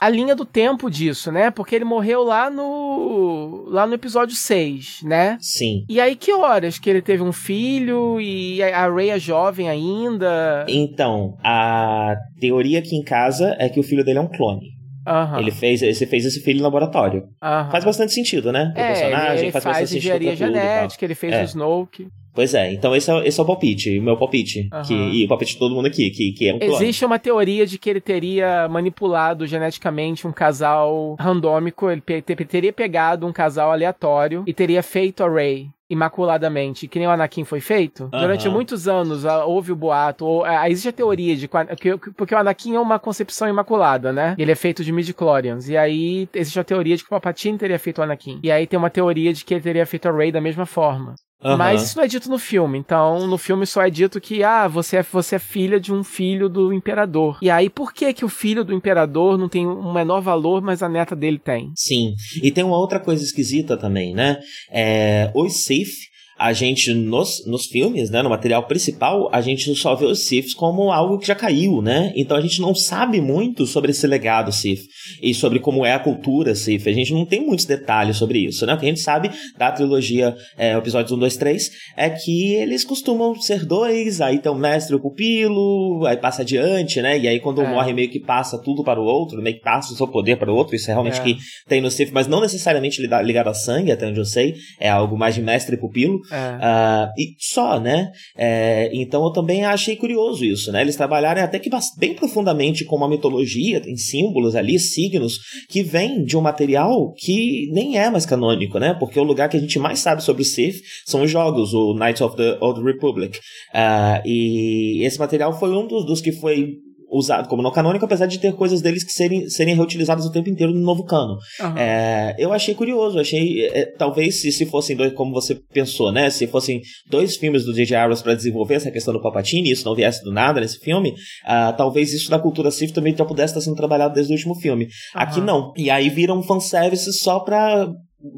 a 0.00 0.08
linha 0.08 0.34
do 0.34 0.44
tempo 0.44 0.90
disso, 0.90 1.32
né? 1.32 1.50
Porque 1.50 1.74
ele 1.74 1.84
morreu 1.84 2.22
lá 2.22 2.48
no 2.50 3.66
lá 3.68 3.86
no 3.86 3.94
episódio 3.94 4.34
6, 4.34 5.02
né? 5.02 5.36
Sim. 5.40 5.84
E 5.88 6.00
aí 6.00 6.16
que 6.16 6.32
horas 6.32 6.78
que 6.78 6.88
ele 6.88 7.02
teve 7.02 7.22
um 7.22 7.32
filho 7.32 8.20
e 8.20 8.62
a 8.62 8.92
Rey 8.92 9.10
é 9.10 9.18
jovem 9.18 9.68
ainda? 9.68 10.64
Então, 10.68 11.36
a 11.42 12.14
teoria 12.40 12.78
aqui 12.78 12.96
em 12.96 13.02
casa 13.02 13.56
é 13.58 13.68
que 13.68 13.80
o 13.80 13.82
filho 13.82 14.04
dele 14.04 14.18
é 14.18 14.22
um 14.22 14.28
clone. 14.28 14.78
Uhum. 15.08 15.38
Ele 15.38 15.50
fez, 15.50 15.80
ele 15.80 15.94
fez 15.94 16.26
esse 16.26 16.40
filho 16.40 16.58
em 16.58 16.62
laboratório. 16.62 17.22
Uhum. 17.42 17.70
Faz 17.70 17.84
bastante 17.84 18.12
sentido, 18.12 18.52
né? 18.52 18.72
O 18.76 18.78
é, 18.78 18.88
personagem 18.88 19.32
ele, 19.32 19.40
ele 19.40 19.52
faz, 19.52 19.64
faz 19.64 19.92
engenharia 19.92 20.36
genética, 20.36 21.04
ele 21.04 21.14
fez 21.14 21.32
é. 21.32 21.42
o 21.42 21.44
Snoke. 21.44 22.08
Pois 22.38 22.54
é, 22.54 22.72
então 22.72 22.94
esse 22.94 23.10
é, 23.10 23.26
esse 23.26 23.40
é 23.40 23.42
o 23.42 23.46
palpite, 23.46 23.98
o 23.98 24.02
meu 24.02 24.16
palpite. 24.16 24.70
Uhum. 24.72 24.82
Que, 24.82 24.94
e 24.94 25.24
o 25.24 25.28
palpite 25.28 25.54
de 25.54 25.58
todo 25.58 25.74
mundo 25.74 25.86
aqui, 25.86 26.08
que, 26.10 26.30
que 26.30 26.48
é 26.48 26.54
um 26.54 26.60
clone. 26.60 26.72
Existe 26.76 27.04
uma 27.04 27.18
teoria 27.18 27.66
de 27.66 27.76
que 27.78 27.90
ele 27.90 28.00
teria 28.00 28.68
manipulado 28.68 29.44
geneticamente 29.44 30.24
um 30.24 30.30
casal 30.30 31.16
randômico, 31.18 31.90
ele 31.90 32.00
teria 32.00 32.72
pegado 32.72 33.26
um 33.26 33.32
casal 33.32 33.72
aleatório 33.72 34.44
e 34.46 34.54
teria 34.54 34.84
feito 34.84 35.24
a 35.24 35.28
Rey 35.28 35.68
imaculadamente, 35.90 36.86
que 36.86 37.00
nem 37.00 37.08
o 37.08 37.10
Anakin 37.10 37.42
foi 37.42 37.58
feito. 37.58 38.04
Uhum. 38.04 38.10
Durante 38.10 38.48
muitos 38.48 38.86
anos 38.86 39.24
houve 39.24 39.72
o 39.72 39.76
boato, 39.76 40.24
ou, 40.24 40.46
existe 40.66 40.90
a 40.90 40.92
teoria 40.92 41.34
de 41.34 41.48
que, 41.48 41.96
porque 42.16 42.36
o 42.36 42.38
Anakin 42.38 42.76
é 42.76 42.78
uma 42.78 43.00
concepção 43.00 43.48
imaculada, 43.48 44.12
né? 44.12 44.36
Ele 44.38 44.52
é 44.52 44.54
feito 44.54 44.84
de 44.84 44.92
midi-chlorians. 44.92 45.68
E 45.68 45.76
aí 45.76 46.28
existe 46.32 46.60
a 46.60 46.64
teoria 46.64 46.96
de 46.96 47.02
que 47.02 47.08
o 47.08 47.10
Palpatine 47.10 47.58
teria 47.58 47.80
feito 47.80 47.98
o 47.98 48.02
Anakin. 48.02 48.38
E 48.44 48.52
aí 48.52 48.64
tem 48.64 48.78
uma 48.78 48.90
teoria 48.90 49.32
de 49.32 49.44
que 49.44 49.54
ele 49.54 49.60
teria 49.60 49.84
feito 49.84 50.08
a 50.08 50.12
Rey 50.12 50.30
da 50.30 50.40
mesma 50.40 50.66
forma. 50.66 51.16
Uhum. 51.42 51.56
Mas 51.56 51.82
isso 51.82 51.96
não 51.96 52.04
é 52.04 52.08
dito 52.08 52.28
no 52.28 52.38
filme. 52.38 52.78
Então, 52.78 53.26
no 53.26 53.38
filme 53.38 53.64
só 53.64 53.82
é 53.82 53.90
dito 53.90 54.20
que, 54.20 54.42
ah, 54.42 54.66
você 54.66 54.98
é, 54.98 55.02
você 55.02 55.36
é 55.36 55.38
filha 55.38 55.78
de 55.78 55.92
um 55.92 56.02
filho 56.02 56.48
do 56.48 56.72
imperador. 56.72 57.38
E 57.40 57.48
aí, 57.48 57.70
por 57.70 57.92
que 57.92 58.12
que 58.12 58.24
o 58.24 58.28
filho 58.28 58.64
do 58.64 58.74
imperador 58.74 59.38
não 59.38 59.48
tem 59.48 59.66
um 59.66 59.92
menor 59.92 60.20
valor, 60.20 60.60
mas 60.60 60.82
a 60.82 60.88
neta 60.88 61.14
dele 61.14 61.38
tem? 61.38 61.70
Sim. 61.76 62.14
E 62.42 62.50
tem 62.50 62.64
uma 62.64 62.78
outra 62.78 62.98
coisa 62.98 63.22
esquisita 63.22 63.76
também, 63.76 64.14
né? 64.14 64.38
É, 64.70 65.30
os 65.34 65.64
Sith 65.64 66.07
a 66.38 66.52
gente, 66.52 66.94
nos, 66.94 67.44
nos 67.46 67.66
filmes, 67.66 68.10
né, 68.10 68.22
no 68.22 68.30
material 68.30 68.62
principal, 68.62 69.28
a 69.32 69.40
gente 69.40 69.74
só 69.74 69.96
vê 69.96 70.06
os 70.06 70.24
Siths 70.24 70.54
como 70.54 70.92
algo 70.92 71.18
que 71.18 71.26
já 71.26 71.34
caiu, 71.34 71.82
né? 71.82 72.12
Então 72.14 72.36
a 72.36 72.40
gente 72.40 72.60
não 72.60 72.74
sabe 72.74 73.20
muito 73.20 73.66
sobre 73.66 73.90
esse 73.90 74.06
legado 74.06 74.52
Sith 74.52 74.82
e 75.20 75.34
sobre 75.34 75.58
como 75.58 75.84
é 75.84 75.94
a 75.94 75.98
cultura 75.98 76.54
Sith. 76.54 76.86
A 76.86 76.92
gente 76.92 77.12
não 77.12 77.26
tem 77.26 77.44
muitos 77.44 77.64
detalhes 77.64 78.16
sobre 78.16 78.38
isso, 78.38 78.64
né? 78.64 78.74
O 78.74 78.78
que 78.78 78.86
a 78.86 78.88
gente 78.88 79.00
sabe 79.00 79.30
da 79.56 79.72
trilogia 79.72 80.36
é, 80.56 80.76
episódios 80.76 81.10
1, 81.10 81.18
2, 81.18 81.36
3 81.36 81.70
é 81.96 82.10
que 82.10 82.54
eles 82.54 82.84
costumam 82.84 83.34
ser 83.40 83.66
dois, 83.66 84.20
aí 84.20 84.38
tem 84.38 84.52
o 84.52 84.54
mestre 84.54 84.94
e 84.94 84.96
o 84.96 85.00
pupilo, 85.00 86.06
aí 86.06 86.16
passa 86.16 86.42
adiante, 86.42 87.02
né? 87.02 87.18
E 87.18 87.26
aí 87.26 87.40
quando 87.40 87.62
é. 87.62 87.68
morre 87.68 87.92
meio 87.92 88.08
que 88.08 88.20
passa 88.20 88.56
tudo 88.62 88.84
para 88.84 89.00
o 89.00 89.04
outro, 89.04 89.42
meio 89.42 89.56
que 89.56 89.62
passa 89.62 89.92
o 89.92 89.96
seu 89.96 90.06
poder 90.06 90.36
para 90.36 90.52
o 90.52 90.54
outro. 90.54 90.76
Isso 90.76 90.88
é 90.88 90.94
realmente 90.94 91.20
é. 91.20 91.24
que 91.24 91.36
tem 91.66 91.80
no 91.80 91.90
Sith, 91.90 92.10
mas 92.12 92.28
não 92.28 92.40
necessariamente 92.40 93.02
ligado 93.02 93.48
a 93.48 93.54
sangue, 93.54 93.90
até 93.90 94.06
onde 94.06 94.20
eu 94.20 94.24
sei. 94.24 94.54
É 94.78 94.88
algo 94.88 95.18
mais 95.18 95.34
de 95.34 95.42
mestre 95.42 95.74
e 95.74 95.78
pupilo. 95.78 96.20
É. 96.30 96.56
Uh, 96.56 97.12
e 97.18 97.34
só, 97.38 97.80
né? 97.80 98.10
É, 98.36 98.90
então 98.92 99.24
eu 99.24 99.32
também 99.32 99.64
achei 99.64 99.96
curioso 99.96 100.44
isso, 100.44 100.70
né? 100.72 100.80
Eles 100.80 100.96
trabalharem 100.96 101.42
até 101.42 101.58
que 101.58 101.70
bem 101.96 102.14
profundamente 102.14 102.84
com 102.84 102.96
uma 102.96 103.08
mitologia, 103.08 103.80
tem 103.80 103.96
símbolos 103.96 104.54
ali, 104.54 104.78
signos, 104.78 105.38
que 105.68 105.82
vêm 105.82 106.24
de 106.24 106.36
um 106.36 106.40
material 106.40 107.12
que 107.14 107.68
nem 107.72 107.98
é 107.98 108.10
mais 108.10 108.26
canônico, 108.26 108.78
né? 108.78 108.94
Porque 108.98 109.18
o 109.18 109.24
lugar 109.24 109.48
que 109.48 109.56
a 109.56 109.60
gente 109.60 109.78
mais 109.78 109.98
sabe 109.98 110.22
sobre 110.22 110.44
Sith 110.44 110.82
são 111.06 111.22
os 111.22 111.30
jogos, 111.30 111.72
o 111.74 111.94
Knights 111.94 112.20
of 112.20 112.36
the 112.36 112.58
Old 112.60 112.82
Republic. 112.82 113.38
Uh, 113.74 114.26
e 114.26 115.04
esse 115.04 115.18
material 115.18 115.58
foi 115.58 115.70
um 115.70 115.86
dos, 115.86 116.04
dos 116.04 116.20
que 116.20 116.32
foi 116.32 116.76
usado 117.10 117.48
como 117.48 117.62
não 117.62 117.72
canônico, 117.72 118.04
apesar 118.04 118.26
de 118.26 118.38
ter 118.38 118.54
coisas 118.54 118.80
deles 118.80 119.02
que 119.02 119.12
serem, 119.12 119.48
serem 119.48 119.74
reutilizadas 119.74 120.24
o 120.24 120.32
tempo 120.32 120.48
inteiro 120.48 120.72
no 120.72 120.80
novo 120.80 121.04
cano. 121.04 121.38
Uhum. 121.60 121.78
É, 121.78 122.34
eu 122.38 122.52
achei 122.52 122.74
curioso, 122.74 123.18
achei. 123.18 123.66
É, 123.66 123.86
talvez 123.86 124.40
se, 124.40 124.52
se 124.52 124.66
fossem 124.66 124.96
dois, 124.96 125.12
como 125.12 125.32
você 125.32 125.54
pensou, 125.54 126.12
né? 126.12 126.30
Se 126.30 126.46
fossem 126.46 126.80
dois 127.08 127.36
filmes 127.36 127.64
do 127.64 127.74
J.J. 127.74 127.96
Abrams 127.96 128.22
para 128.22 128.34
desenvolver 128.34 128.74
essa 128.74 128.90
questão 128.90 129.12
do 129.12 129.20
Palpatine, 129.20 129.70
isso 129.70 129.84
não 129.84 129.94
viesse 129.94 130.22
do 130.22 130.32
nada 130.32 130.60
nesse 130.60 130.78
filme, 130.78 131.10
uh, 131.10 131.76
talvez 131.76 132.12
isso 132.12 132.30
da 132.30 132.38
cultura 132.38 132.70
Sith 132.70 132.92
também 132.92 133.16
já 133.16 133.24
pudesse 133.24 133.52
estar 133.52 133.60
sendo 133.60 133.76
trabalhado 133.76 134.14
desde 134.14 134.32
o 134.32 134.36
último 134.36 134.54
filme. 134.54 134.84
Uhum. 134.84 134.90
Aqui 135.14 135.40
não. 135.40 135.72
E 135.76 135.90
aí 135.90 136.08
vira 136.08 136.34
um 136.34 136.42
fanservice 136.42 137.12
só 137.14 137.40
pra 137.40 137.88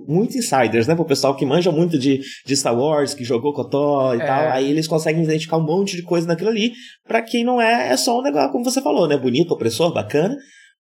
muitos 0.06 0.36
insiders, 0.36 0.86
né? 0.86 0.94
Pro 0.94 1.04
pessoal 1.04 1.34
que 1.34 1.46
manja 1.46 1.72
muito 1.72 1.98
de, 1.98 2.20
de 2.46 2.56
Star 2.56 2.78
Wars, 2.78 3.14
que 3.14 3.24
jogou 3.24 3.52
Cotó 3.52 4.14
e 4.14 4.20
é. 4.20 4.26
tal. 4.26 4.52
Aí 4.52 4.70
eles 4.70 4.86
conseguem 4.86 5.22
identificar 5.22 5.56
um 5.56 5.64
monte 5.64 5.96
de 5.96 6.02
coisa 6.02 6.26
naquilo 6.26 6.50
ali. 6.50 6.72
Pra 7.06 7.22
quem 7.22 7.44
não 7.44 7.60
é, 7.60 7.92
é 7.92 7.96
só 7.96 8.18
um 8.18 8.22
negócio, 8.22 8.52
como 8.52 8.64
você 8.64 8.82
falou, 8.82 9.08
né? 9.08 9.16
Bonito, 9.16 9.52
opressor, 9.52 9.92
bacana. 9.92 10.36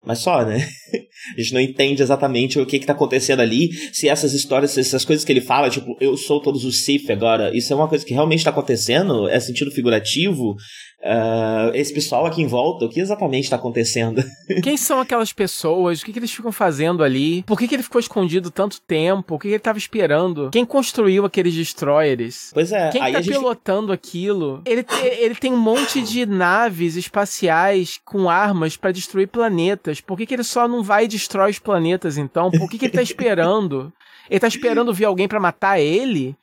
Mas 0.06 0.20
só, 0.20 0.46
né? 0.46 0.58
A 1.36 1.42
gente 1.42 1.54
não 1.54 1.60
entende 1.60 2.02
exatamente 2.02 2.60
o 2.60 2.66
que, 2.66 2.80
que 2.80 2.86
tá 2.86 2.94
acontecendo 2.94 3.42
ali. 3.42 3.70
Se 3.92 4.08
essas 4.08 4.34
histórias, 4.34 4.72
se 4.72 4.80
essas 4.80 5.04
coisas 5.04 5.26
que 5.26 5.32
ele 5.32 5.42
fala, 5.42 5.70
tipo, 5.70 5.98
eu 6.00 6.16
sou 6.16 6.42
todos 6.42 6.64
os 6.64 6.86
Sith 6.86 7.10
agora, 7.10 7.56
isso 7.56 7.74
é 7.74 7.76
uma 7.76 7.88
coisa 7.88 8.06
que 8.06 8.14
realmente 8.14 8.44
tá 8.44 8.52
acontecendo? 8.52 9.28
É 9.28 9.40
sentido 9.40 9.72
figurativo? 9.72 10.56
Uh, 11.08 11.72
esse 11.74 11.93
pessoal 11.93 12.26
aqui 12.26 12.41
em 12.41 12.48
volta, 12.48 12.84
o 12.84 12.89
que 12.89 13.00
exatamente 13.00 13.46
está 13.46 13.56
acontecendo? 13.56 14.22
Quem 14.62 14.76
são 14.76 15.00
aquelas 15.00 15.32
pessoas? 15.32 16.02
O 16.02 16.06
que, 16.06 16.12
que 16.12 16.20
eles 16.20 16.32
ficam 16.32 16.52
fazendo 16.52 17.02
ali? 17.02 17.43
Por 17.43 17.58
que, 17.58 17.65
que 17.65 17.76
ele 17.76 17.84
ficou 17.84 18.00
escondido 18.00 18.52
tanto 18.52 18.82
tempo? 18.82 19.36
O 19.36 19.39
que, 19.39 19.43
que 19.43 19.54
ele 19.54 19.56
estava 19.56 19.78
esperando? 19.78 20.50
Quem 20.52 20.65
construiu 20.65 21.24
aqueles 21.24 21.54
destroyers? 21.54 22.52
Pois 22.54 22.74
é. 22.74 22.89
Quem 22.89 23.06
está 23.06 23.22
gente... 23.22 23.34
pilotando 23.34 23.93
aquilo? 23.93 24.62
Ele, 24.65 24.86
ele 25.17 25.36
tem 25.36 25.54
um 25.54 25.58
monte 25.58 26.02
de 26.02 26.26
naves 26.26 26.98
espaciais 26.98 28.02
com 28.04 28.30
armas 28.30 28.76
para 28.76 28.91
destruir 28.91 29.30
planetas. 29.30 30.02
Por 30.02 30.17
que, 30.17 30.26
que 30.26 30.34
ele 30.34 30.43
só 30.43 30.67
não 30.67 30.84
vai 30.84 31.06
e 31.06 31.08
destrói 31.08 31.52
os 31.52 31.60
planetas 31.60 32.17
então? 32.17 32.52
Por 32.52 32.70
que, 32.70 32.78
que 32.78 32.86
ele 32.86 32.91
está 32.91 33.02
esperando? 33.04 33.93
Ele 34.30 34.39
tá 34.41 34.48
esperando 34.48 34.93
vir 34.93 35.06
alguém 35.06 35.28
para 35.28 35.39
matar 35.39 35.80
ele? 35.80 36.36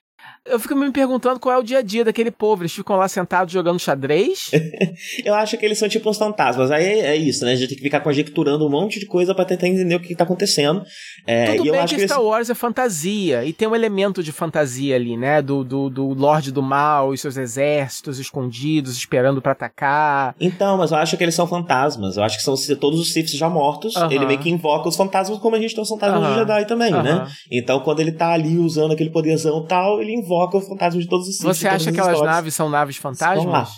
Eu 0.46 0.60
fico 0.60 0.76
me 0.76 0.90
perguntando 0.92 1.40
qual 1.40 1.54
é 1.54 1.58
o 1.58 1.62
dia 1.62 1.78
a 1.78 1.82
dia 1.82 2.04
daquele 2.04 2.30
povo. 2.30 2.62
Eles 2.62 2.74
ficam 2.74 2.96
lá 2.96 3.08
sentados 3.08 3.50
jogando 3.50 3.78
xadrez? 3.78 4.50
eu 5.24 5.34
acho 5.34 5.56
que 5.56 5.64
eles 5.64 5.78
são 5.78 5.88
tipo 5.88 6.10
uns 6.10 6.18
fantasmas. 6.18 6.70
Aí 6.70 6.84
é, 6.84 6.98
é, 7.06 7.16
isso, 7.16 7.46
né? 7.46 7.52
A 7.52 7.56
gente 7.56 7.68
tem 7.68 7.78
que 7.78 7.82
ficar 7.82 8.00
conjecturando 8.00 8.66
um 8.66 8.68
monte 8.68 9.00
de 9.00 9.06
coisa 9.06 9.34
para 9.34 9.46
tentar 9.46 9.68
entender 9.68 9.94
o 9.94 10.00
que, 10.00 10.08
que 10.08 10.14
tá 10.14 10.24
acontecendo. 10.24 10.82
É, 11.26 11.54
Tudo 11.54 11.72
bem 11.72 11.86
que, 11.86 11.96
que 11.96 12.06
Star. 12.06 12.22
Wars 12.22 12.50
é 12.50 12.54
fantasia. 12.54 13.42
E 13.42 13.54
tem 13.54 13.66
um 13.66 13.74
elemento 13.74 14.22
de 14.22 14.32
fantasia 14.32 14.94
ali, 14.96 15.16
né? 15.16 15.40
Do, 15.40 15.64
do, 15.64 15.88
do 15.88 16.08
Lorde 16.08 16.52
do 16.52 16.62
Mal 16.62 17.14
e 17.14 17.18
seus 17.18 17.38
exércitos 17.38 18.18
escondidos, 18.18 18.94
esperando 18.98 19.40
para 19.40 19.52
atacar. 19.52 20.36
Então, 20.38 20.76
mas 20.76 20.90
eu 20.90 20.98
acho 20.98 21.16
que 21.16 21.24
eles 21.24 21.34
são 21.34 21.46
fantasmas. 21.46 22.18
Eu 22.18 22.22
acho 22.22 22.36
que 22.36 22.42
são 22.42 22.54
todos 22.76 23.00
os 23.00 23.14
Siths 23.14 23.38
já 23.38 23.48
mortos. 23.48 23.96
Uh 23.96 24.00
-huh. 24.00 24.12
Ele 24.12 24.26
meio 24.26 24.38
que 24.38 24.50
invoca 24.50 24.90
os 24.90 24.96
fantasmas 24.96 25.38
como 25.38 25.56
a 25.56 25.58
gente 25.58 25.74
tem 25.74 25.82
os 25.82 25.88
fantasmas 25.88 26.20
uh 26.20 26.26
-huh. 26.26 26.34
do 26.34 26.38
Jedi 26.40 26.66
também, 26.66 26.92
uh 26.92 26.98
-huh. 26.98 27.02
né? 27.02 27.26
Então, 27.50 27.80
quando 27.80 28.00
ele 28.00 28.12
tá 28.12 28.32
ali 28.32 28.58
usando 28.58 28.92
aquele 28.92 29.08
poderzão 29.08 29.64
e 29.64 29.68
tal, 29.68 30.02
ele 30.02 30.12
invoca 30.12 30.33
invoca 30.34 30.58
o 30.58 30.60
fantasma 30.60 31.00
de 31.00 31.08
todos 31.08 31.28
os 31.28 31.36
sítios. 31.36 31.56
Você 31.56 31.68
acha 31.68 31.92
que 31.92 32.00
aquelas 32.00 32.20
naves 32.20 32.54
são 32.54 32.68
naves 32.68 32.96
fantasmas? 32.96 33.70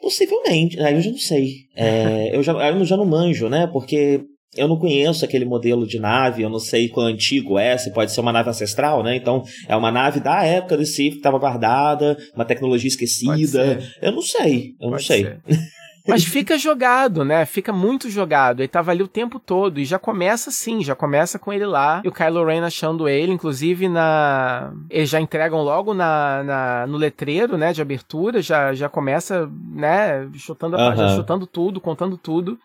Possivelmente, 0.00 0.80
aí 0.80 0.94
eu 0.94 1.02
já 1.02 1.10
não 1.10 1.18
sei. 1.18 1.54
É, 1.76 2.30
eu, 2.36 2.42
já, 2.42 2.52
eu 2.52 2.84
já 2.84 2.96
não 2.96 3.04
manjo, 3.04 3.48
né? 3.48 3.66
Porque 3.66 4.22
eu 4.56 4.66
não 4.66 4.78
conheço 4.78 5.24
aquele 5.24 5.44
modelo 5.44 5.86
de 5.86 6.00
nave, 6.00 6.42
eu 6.42 6.48
não 6.48 6.58
sei 6.58 6.88
quão 6.88 7.06
antigo 7.06 7.58
é, 7.58 7.76
se 7.76 7.92
pode 7.92 8.10
ser 8.12 8.20
uma 8.20 8.32
nave 8.32 8.48
ancestral, 8.48 9.02
né? 9.02 9.14
Então, 9.14 9.42
é 9.68 9.76
uma 9.76 9.90
nave 9.90 10.20
da 10.20 10.42
época 10.44 10.76
do 10.76 10.86
Sith 10.86 11.12
que 11.12 11.18
estava 11.18 11.38
guardada, 11.38 12.16
uma 12.34 12.44
tecnologia 12.44 12.88
esquecida. 12.88 13.78
Eu 14.00 14.12
não 14.12 14.22
sei, 14.22 14.74
eu 14.80 14.90
pode 14.90 14.92
não 14.92 14.98
sei. 14.98 15.36
Mas 16.10 16.24
fica 16.24 16.58
jogado, 16.58 17.24
né? 17.24 17.44
Fica 17.46 17.72
muito 17.72 18.10
jogado. 18.10 18.60
Ele 18.60 18.68
tava 18.68 18.90
ali 18.90 19.02
o 19.02 19.08
tempo 19.08 19.38
todo. 19.38 19.78
E 19.80 19.84
já 19.84 19.98
começa 19.98 20.50
assim, 20.50 20.82
já 20.82 20.94
começa 20.94 21.38
com 21.38 21.52
ele 21.52 21.66
lá. 21.66 22.02
E 22.04 22.08
o 22.08 22.12
Kylo 22.12 22.44
Ren 22.44 22.64
achando 22.64 23.08
ele, 23.08 23.32
inclusive 23.32 23.88
na. 23.88 24.72
Eles 24.88 25.08
já 25.08 25.20
entregam 25.20 25.62
logo 25.62 25.94
na, 25.94 26.42
na 26.42 26.86
no 26.86 26.96
letreiro, 26.96 27.56
né? 27.56 27.72
De 27.72 27.82
abertura. 27.82 28.42
Já, 28.42 28.72
já 28.72 28.88
começa, 28.88 29.50
né? 29.72 30.28
Chutando, 30.34 30.76
a, 30.76 30.94
já 30.94 31.08
chutando 31.16 31.46
tudo, 31.46 31.80
contando 31.80 32.16
tudo. 32.16 32.58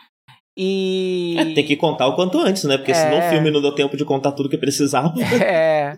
E. 0.57 1.35
É, 1.37 1.53
tem 1.53 1.65
que 1.65 1.75
contar 1.75 2.07
o 2.07 2.15
quanto 2.15 2.39
antes, 2.39 2.63
né? 2.63 2.77
Porque 2.77 2.91
é... 2.91 2.95
senão 2.95 3.19
o 3.19 3.29
filme 3.29 3.51
não 3.51 3.61
deu 3.61 3.73
tempo 3.73 3.97
de 3.97 4.05
contar 4.05 4.31
tudo 4.31 4.49
que 4.49 4.57
precisava. 4.57 5.13
É. 5.45 5.97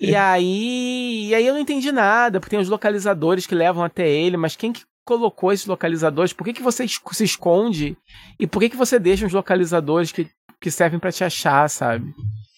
E 0.00 0.14
aí. 0.14 1.26
E 1.28 1.34
aí 1.34 1.46
eu 1.46 1.54
não 1.54 1.60
entendi 1.60 1.90
nada, 1.90 2.38
porque 2.38 2.50
tem 2.50 2.60
os 2.60 2.68
localizadores 2.68 3.46
que 3.46 3.54
levam 3.54 3.82
até 3.82 4.08
ele, 4.08 4.36
mas 4.36 4.54
quem 4.54 4.72
que 4.72 4.82
colocou 5.04 5.52
esses 5.52 5.66
localizadores? 5.66 6.32
Por 6.32 6.44
que, 6.44 6.52
que 6.52 6.62
você 6.62 6.86
se 6.86 7.24
esconde? 7.24 7.96
E 8.38 8.46
por 8.46 8.60
que, 8.60 8.70
que 8.70 8.76
você 8.76 8.98
deixa 8.98 9.26
os 9.26 9.32
localizadores 9.32 10.12
que, 10.12 10.28
que 10.60 10.70
servem 10.70 11.00
para 11.00 11.12
te 11.12 11.24
achar, 11.24 11.68
sabe? 11.68 12.06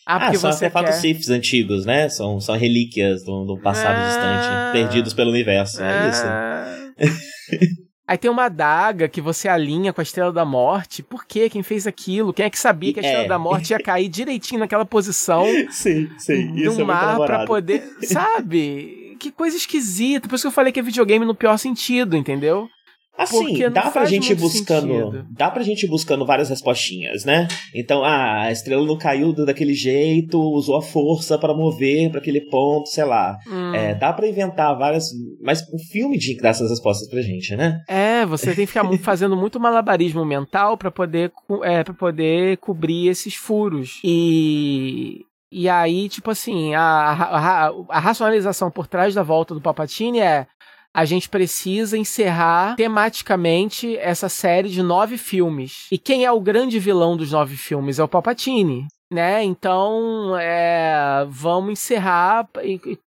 Ah, 0.06 0.16
ah 0.16 0.20
porque 0.20 0.36
ah, 0.36 0.40
são 0.40 0.50
artefatos 0.50 0.90
quer... 0.90 1.00
Siths 1.00 1.30
antigos, 1.30 1.86
né? 1.86 2.08
São, 2.08 2.40
são 2.40 2.56
relíquias 2.56 3.24
do, 3.24 3.44
do 3.44 3.58
passado 3.58 3.96
ah, 3.98 4.06
distante, 4.06 4.72
perdidos 4.72 5.14
pelo 5.14 5.30
universo. 5.30 5.82
É 5.82 5.86
ah, 5.86 7.04
isso. 7.04 7.78
Aí 8.08 8.16
tem 8.16 8.30
uma 8.30 8.44
adaga 8.44 9.06
que 9.06 9.20
você 9.20 9.48
alinha 9.48 9.92
com 9.92 10.00
a 10.00 10.02
Estrela 10.02 10.32
da 10.32 10.42
Morte. 10.42 11.02
Por 11.02 11.26
quê? 11.26 11.50
Quem 11.50 11.62
fez 11.62 11.86
aquilo? 11.86 12.32
Quem 12.32 12.46
é 12.46 12.50
que 12.50 12.58
sabia 12.58 12.94
que 12.94 13.00
a 13.00 13.02
Estrela 13.02 13.26
é. 13.26 13.28
da 13.28 13.38
Morte 13.38 13.74
ia 13.74 13.78
cair 13.78 14.08
direitinho 14.08 14.60
naquela 14.60 14.86
posição? 14.86 15.44
Sim, 15.70 16.08
sim. 16.16 16.46
No 16.46 16.72
Isso 16.72 16.80
é 16.80 16.84
mar 16.84 17.20
é 17.20 17.26
para 17.26 17.44
poder. 17.44 17.82
Sabe? 18.00 19.14
que 19.20 19.30
coisa 19.30 19.58
esquisita. 19.58 20.26
Por 20.26 20.36
isso 20.36 20.44
que 20.44 20.48
eu 20.48 20.52
falei 20.52 20.72
que 20.72 20.80
é 20.80 20.82
videogame 20.82 21.26
no 21.26 21.34
pior 21.34 21.58
sentido, 21.58 22.16
entendeu? 22.16 22.70
Assim, 23.18 23.68
dá 23.70 23.90
pra 23.90 24.04
gente 24.04 24.32
buscando. 24.32 24.94
Sentido. 24.94 25.26
Dá 25.30 25.50
pra 25.50 25.64
gente 25.64 25.88
buscando 25.88 26.24
várias 26.24 26.48
respostinhas, 26.50 27.24
né? 27.24 27.48
Então, 27.74 28.04
ah, 28.04 28.42
a 28.42 28.52
estrela 28.52 28.86
não 28.86 28.96
caiu 28.96 29.32
daquele 29.32 29.74
jeito, 29.74 30.40
usou 30.40 30.76
a 30.76 30.82
força 30.82 31.36
para 31.36 31.52
mover 31.52 32.10
para 32.10 32.20
aquele 32.20 32.42
ponto, 32.42 32.88
sei 32.88 33.04
lá. 33.04 33.36
Hum. 33.48 33.74
É, 33.74 33.92
dá 33.92 34.12
para 34.12 34.28
inventar 34.28 34.78
várias. 34.78 35.06
Mas 35.42 35.62
o 35.72 35.78
filme 35.90 36.16
tinha 36.16 36.36
que 36.36 36.42
dar 36.42 36.50
essas 36.50 36.70
respostas 36.70 37.08
pra 37.08 37.20
gente, 37.20 37.56
né? 37.56 37.82
É, 37.88 38.24
você 38.24 38.54
tem 38.54 38.64
que 38.64 38.72
ficar 38.72 38.88
fazendo 39.02 39.36
muito 39.36 39.58
malabarismo 39.58 40.24
mental 40.24 40.78
para 40.78 40.90
poder, 40.90 41.32
é, 41.64 41.82
pra 41.82 41.94
poder 41.94 42.58
cobrir 42.58 43.08
esses 43.08 43.34
furos. 43.34 43.98
E 44.04 45.26
e 45.50 45.66
aí, 45.68 46.10
tipo 46.10 46.30
assim, 46.30 46.74
a, 46.74 46.82
a, 46.82 47.72
a, 47.88 47.98
racionalização 47.98 48.70
por 48.70 48.86
trás 48.86 49.14
da 49.14 49.22
volta 49.22 49.54
do 49.54 49.62
Palpatine 49.62 50.20
é 50.20 50.46
a 50.94 51.04
gente 51.04 51.28
precisa 51.28 51.96
encerrar 51.96 52.76
tematicamente 52.76 53.96
essa 53.98 54.28
série 54.28 54.68
de 54.68 54.82
nove 54.82 55.16
filmes. 55.16 55.86
E 55.92 55.98
quem 55.98 56.24
é 56.24 56.32
o 56.32 56.40
grande 56.40 56.78
vilão 56.78 57.16
dos 57.16 57.32
nove 57.32 57.56
filmes? 57.56 57.98
É 57.98 58.04
o 58.04 58.08
Palpatine. 58.08 58.86
Né? 59.10 59.42
Então, 59.42 60.36
é, 60.38 61.26
vamos 61.28 61.72
encerrar. 61.72 62.46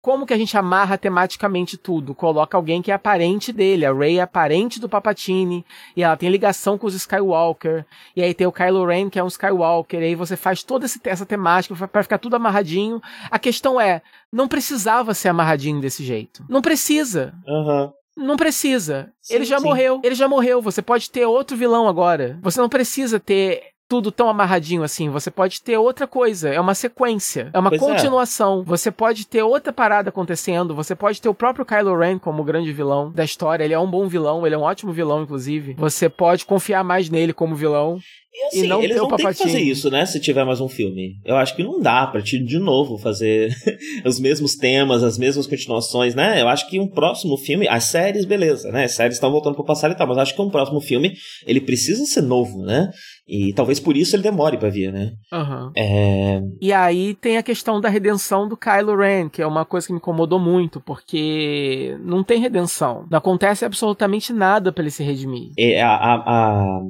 Como 0.01 0.25
que 0.25 0.33
a 0.33 0.37
gente 0.37 0.57
amarra 0.57 0.97
tematicamente 0.97 1.77
tudo? 1.77 2.15
Coloca 2.15 2.55
alguém 2.55 2.81
que 2.81 2.91
é 2.91 2.93
aparente 2.93 3.51
dele. 3.51 3.85
A 3.85 3.93
Rey 3.93 4.17
é 4.17 4.21
aparente 4.21 4.79
do 4.79 4.87
Papatini 4.87 5.65
e 5.95 6.03
ela 6.03 6.15
tem 6.15 6.29
ligação 6.29 6.77
com 6.77 6.87
os 6.87 6.95
Skywalker. 6.95 7.85
E 8.15 8.23
aí 8.23 8.33
tem 8.33 8.47
o 8.47 8.51
Kylo 8.51 8.85
Ren 8.85 9.09
que 9.09 9.19
é 9.19 9.23
um 9.23 9.27
Skywalker. 9.27 10.01
E 10.01 10.05
aí 10.05 10.15
você 10.15 10.37
faz 10.37 10.63
toda 10.63 10.85
essa 11.03 11.25
temática 11.25 11.87
para 11.87 12.03
ficar 12.03 12.17
tudo 12.17 12.37
amarradinho. 12.37 13.01
A 13.29 13.37
questão 13.37 13.79
é, 13.79 14.01
não 14.31 14.47
precisava 14.47 15.13
ser 15.13 15.29
amarradinho 15.29 15.81
desse 15.81 16.03
jeito. 16.03 16.45
Não 16.47 16.61
precisa. 16.61 17.33
Uhum. 17.45 17.91
Não 18.15 18.37
precisa. 18.37 19.11
Sim, 19.21 19.35
ele 19.35 19.45
já 19.45 19.59
sim. 19.59 19.65
morreu. 19.65 19.99
Ele 20.03 20.15
já 20.15 20.27
morreu. 20.27 20.61
Você 20.61 20.81
pode 20.81 21.09
ter 21.09 21.25
outro 21.25 21.57
vilão 21.57 21.87
agora. 21.87 22.39
Você 22.41 22.59
não 22.59 22.69
precisa 22.69 23.19
ter 23.19 23.63
tudo 23.89 24.11
tão 24.11 24.29
amarradinho 24.29 24.83
assim. 24.83 25.09
Você 25.09 25.31
pode 25.31 25.61
ter 25.63 25.75
outra 25.75 26.05
coisa, 26.05 26.49
é 26.49 26.59
uma 26.59 26.75
sequência, 26.75 27.49
é 27.51 27.59
uma 27.59 27.71
pois 27.71 27.81
é. 27.81 27.85
continuação. 27.85 28.61
É. 28.61 28.63
Você 28.63 28.91
pode 28.91 29.25
ter 29.25 29.41
outra 29.41 29.73
parada 29.73 30.09
acontecendo, 30.09 30.75
você 30.75 30.95
pode 30.95 31.19
ter 31.19 31.27
o 31.27 31.33
próprio 31.33 31.65
Kylo 31.65 31.97
Ren 31.97 32.19
como 32.19 32.43
grande 32.43 32.71
vilão 32.71 33.11
da 33.11 33.23
história. 33.23 33.63
Ele 33.63 33.73
é 33.73 33.79
um 33.79 33.89
bom 33.89 34.07
vilão, 34.07 34.45
ele 34.45 34.53
é 34.53 34.57
um 34.57 34.61
ótimo 34.61 34.93
vilão, 34.93 35.23
inclusive. 35.23 35.73
Você 35.73 36.07
pode 36.07 36.45
confiar 36.45 36.83
mais 36.83 37.09
nele 37.09 37.33
como 37.33 37.55
vilão. 37.55 37.99
E 38.31 38.43
assim, 38.45 38.65
e 38.65 38.67
não 38.67 38.81
eles 38.83 38.95
não 38.95 39.07
têm 39.07 39.17
que 39.17 39.33
fazer 39.33 39.59
isso, 39.59 39.89
né? 39.89 40.05
Se 40.05 40.19
tiver 40.19 40.43
mais 40.45 40.61
um 40.61 40.69
filme. 40.69 41.15
Eu 41.25 41.35
acho 41.35 41.55
que 41.55 41.63
não 41.63 41.81
dá 41.81 42.05
pra 42.05 42.21
te, 42.21 42.37
de 42.43 42.59
novo, 42.59 42.97
fazer 42.97 43.51
os 44.05 44.19
mesmos 44.19 44.55
temas, 44.55 45.03
as 45.03 45.17
mesmas 45.17 45.47
continuações, 45.47 46.13
né? 46.13 46.41
Eu 46.41 46.47
acho 46.47 46.69
que 46.69 46.79
um 46.79 46.87
próximo 46.87 47.37
filme, 47.37 47.67
as 47.67 47.85
séries, 47.85 48.25
beleza, 48.25 48.71
né? 48.71 48.83
As 48.85 48.93
séries 48.93 49.15
estão 49.15 49.31
voltando 49.31 49.55
pro 49.55 49.65
passado 49.65 49.91
e 49.91 49.97
tal, 49.97 50.07
mas 50.07 50.17
acho 50.19 50.35
que 50.35 50.41
um 50.41 50.49
próximo 50.49 50.79
filme, 50.79 51.13
ele 51.45 51.59
precisa 51.59 52.05
ser 52.05 52.21
novo, 52.21 52.61
né? 52.63 52.89
E 53.27 53.53
talvez 53.53 53.79
por 53.79 53.97
isso 53.97 54.15
ele 54.15 54.23
demore 54.23 54.57
para 54.57 54.69
vir, 54.69 54.91
né? 54.91 55.11
Uhum. 55.31 55.71
É... 55.75 56.41
E 56.61 56.71
aí 56.71 57.15
tem 57.15 57.37
a 57.37 57.43
questão 57.43 57.81
da 57.81 57.89
redenção 57.89 58.47
do 58.47 58.57
Kylo 58.57 58.95
Ren, 58.95 59.29
que 59.29 59.41
é 59.41 59.45
uma 59.45 59.65
coisa 59.65 59.87
que 59.87 59.93
me 59.93 59.97
incomodou 59.97 60.39
muito, 60.39 60.79
porque 60.81 61.97
não 62.03 62.23
tem 62.23 62.39
redenção. 62.39 63.05
Não 63.09 63.17
acontece 63.17 63.65
absolutamente 63.65 64.33
nada 64.33 64.71
para 64.71 64.83
ele 64.83 64.91
se 64.91 65.03
redimir. 65.03 65.51
É, 65.57 65.81
a, 65.81 65.95
a, 65.95 66.15
a 66.15 66.81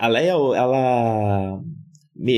a 0.00 0.08
Leia, 0.08 0.32
ela 0.32 1.60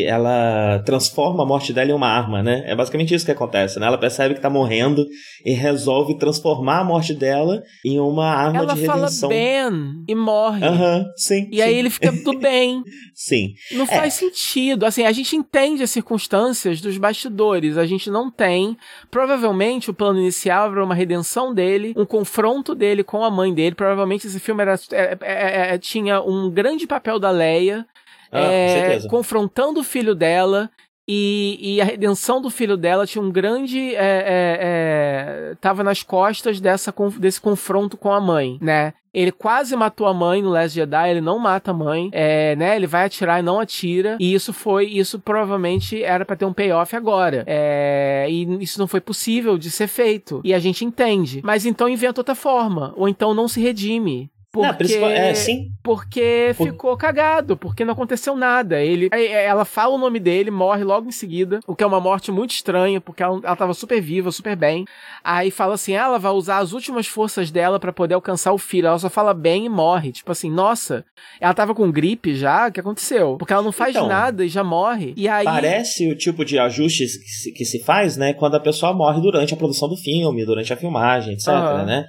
ela 0.04 0.80
transforma 0.84 1.42
a 1.42 1.46
morte 1.46 1.72
dela 1.72 1.90
em 1.90 1.94
uma 1.94 2.08
arma, 2.08 2.42
né? 2.42 2.62
É 2.66 2.76
basicamente 2.76 3.14
isso 3.14 3.24
que 3.24 3.32
acontece, 3.32 3.80
né? 3.80 3.86
Ela 3.86 3.98
percebe 3.98 4.34
que 4.34 4.40
tá 4.40 4.48
morrendo 4.48 5.06
e 5.44 5.52
resolve 5.52 6.16
transformar 6.18 6.80
a 6.80 6.84
morte 6.84 7.12
dela 7.12 7.62
em 7.84 7.98
uma 7.98 8.26
arma 8.26 8.58
ela 8.58 8.74
de 8.74 8.80
redenção. 8.80 8.98
Ela 8.98 9.10
fala 9.10 9.70
Ben 9.70 10.04
e 10.08 10.14
morre. 10.14 10.64
Aham, 10.64 10.98
uhum, 10.98 11.04
sim. 11.16 11.48
E 11.50 11.56
sim. 11.56 11.62
aí 11.62 11.74
ele 11.74 11.90
fica 11.90 12.12
tudo 12.24 12.38
bem. 12.38 12.82
sim. 13.14 13.54
Não 13.72 13.84
é. 13.84 13.86
faz 13.88 14.14
sentido. 14.14 14.86
Assim, 14.86 15.04
a 15.04 15.12
gente 15.12 15.34
entende 15.34 15.82
as 15.82 15.90
circunstâncias 15.90 16.80
dos 16.80 16.96
bastidores, 16.96 17.76
a 17.76 17.84
gente 17.84 18.10
não 18.10 18.30
tem. 18.30 18.76
Provavelmente 19.10 19.90
o 19.90 19.94
plano 19.94 20.20
inicial 20.20 20.70
era 20.70 20.84
uma 20.84 20.94
redenção 20.94 21.52
dele, 21.52 21.92
um 21.96 22.06
confronto 22.06 22.74
dele 22.74 23.02
com 23.02 23.24
a 23.24 23.30
mãe 23.30 23.52
dele. 23.52 23.74
Provavelmente 23.74 24.26
esse 24.26 24.38
filme 24.38 24.62
era, 24.62 24.78
é, 24.92 25.18
é, 25.20 25.74
é, 25.74 25.78
tinha 25.78 26.20
um 26.20 26.50
grande 26.50 26.86
papel 26.86 27.18
da 27.18 27.30
Leia 27.30 27.84
ah, 28.32 28.40
é, 28.40 29.00
confrontando 29.08 29.80
o 29.80 29.84
filho 29.84 30.14
dela. 30.14 30.70
E, 31.06 31.58
e, 31.60 31.80
a 31.80 31.84
redenção 31.84 32.40
do 32.40 32.48
filho 32.48 32.76
dela 32.76 33.06
tinha 33.06 33.22
um 33.22 33.30
grande. 33.30 33.94
É, 33.96 33.98
é, 33.98 34.58
é, 34.60 35.54
tava 35.60 35.82
nas 35.82 36.02
costas 36.02 36.60
dessa, 36.60 36.94
desse 37.18 37.40
confronto 37.40 37.96
com 37.96 38.12
a 38.12 38.20
mãe, 38.20 38.56
né? 38.60 38.94
Ele 39.12 39.30
quase 39.30 39.76
matou 39.76 40.06
a 40.06 40.14
mãe 40.14 40.40
no 40.40 40.48
Last 40.48 40.74
Jedi, 40.74 41.10
ele 41.10 41.20
não 41.20 41.38
mata 41.38 41.70
a 41.70 41.74
mãe, 41.74 42.08
é, 42.12 42.56
né? 42.56 42.76
Ele 42.76 42.86
vai 42.86 43.04
atirar 43.04 43.40
e 43.40 43.42
não 43.42 43.60
atira. 43.60 44.16
E 44.18 44.32
isso 44.32 44.52
foi, 44.54 44.86
isso 44.86 45.18
provavelmente 45.20 46.02
era 46.02 46.24
para 46.24 46.36
ter 46.36 46.46
um 46.46 46.52
payoff 46.52 46.96
agora. 46.96 47.44
É, 47.46 48.26
e 48.30 48.62
isso 48.62 48.78
não 48.78 48.86
foi 48.86 49.00
possível 49.00 49.58
de 49.58 49.70
ser 49.70 49.88
feito. 49.88 50.40
E 50.42 50.54
a 50.54 50.58
gente 50.58 50.84
entende. 50.84 51.42
Mas 51.44 51.66
então 51.66 51.88
inventa 51.88 52.20
outra 52.20 52.34
forma. 52.34 52.94
Ou 52.96 53.06
então 53.06 53.34
não 53.34 53.48
se 53.48 53.60
redime. 53.60 54.30
Porque, 54.52 54.98
não, 54.98 55.08
é, 55.08 55.32
sim. 55.32 55.70
porque 55.82 56.52
Por... 56.58 56.66
ficou 56.66 56.94
cagado, 56.94 57.56
porque 57.56 57.86
não 57.86 57.94
aconteceu 57.94 58.36
nada. 58.36 58.78
Ele, 58.82 59.08
ela 59.10 59.64
fala 59.64 59.94
o 59.94 59.98
nome 59.98 60.20
dele, 60.20 60.50
morre 60.50 60.84
logo 60.84 61.08
em 61.08 61.12
seguida, 61.12 61.60
o 61.66 61.74
que 61.74 61.82
é 61.82 61.86
uma 61.86 62.00
morte 62.00 62.30
muito 62.30 62.50
estranha, 62.50 63.00
porque 63.00 63.22
ela, 63.22 63.40
ela 63.42 63.56
tava 63.56 63.72
super 63.72 63.98
viva, 63.98 64.30
super 64.30 64.54
bem. 64.54 64.84
Aí 65.24 65.50
fala 65.50 65.72
assim: 65.72 65.94
ela 65.94 66.18
vai 66.18 66.32
usar 66.32 66.58
as 66.58 66.72
últimas 66.72 67.06
forças 67.06 67.50
dela 67.50 67.80
para 67.80 67.94
poder 67.94 68.12
alcançar 68.12 68.52
o 68.52 68.58
filho. 68.58 68.88
Ela 68.88 68.98
só 68.98 69.08
fala 69.08 69.32
bem 69.32 69.64
e 69.64 69.68
morre. 69.70 70.12
Tipo 70.12 70.32
assim, 70.32 70.50
nossa, 70.50 71.02
ela 71.40 71.54
tava 71.54 71.74
com 71.74 71.90
gripe 71.90 72.34
já? 72.34 72.68
O 72.68 72.72
que 72.72 72.80
aconteceu? 72.80 73.36
Porque 73.38 73.54
ela 73.54 73.62
não 73.62 73.72
faz 73.72 73.96
então, 73.96 74.06
nada 74.06 74.44
e 74.44 74.48
já 74.50 74.62
morre. 74.62 75.14
E 75.16 75.28
aí. 75.28 75.46
Parece 75.46 76.12
o 76.12 76.16
tipo 76.16 76.44
de 76.44 76.58
ajustes 76.58 77.16
que 77.16 77.30
se, 77.30 77.52
que 77.52 77.64
se 77.64 77.82
faz, 77.84 78.18
né? 78.18 78.34
Quando 78.34 78.56
a 78.56 78.60
pessoa 78.60 78.92
morre 78.92 79.22
durante 79.22 79.54
a 79.54 79.56
produção 79.56 79.88
do 79.88 79.96
filme, 79.96 80.44
durante 80.44 80.74
a 80.74 80.76
filmagem, 80.76 81.32
etc, 81.32 81.48
uhum. 81.48 81.86
né? 81.86 82.04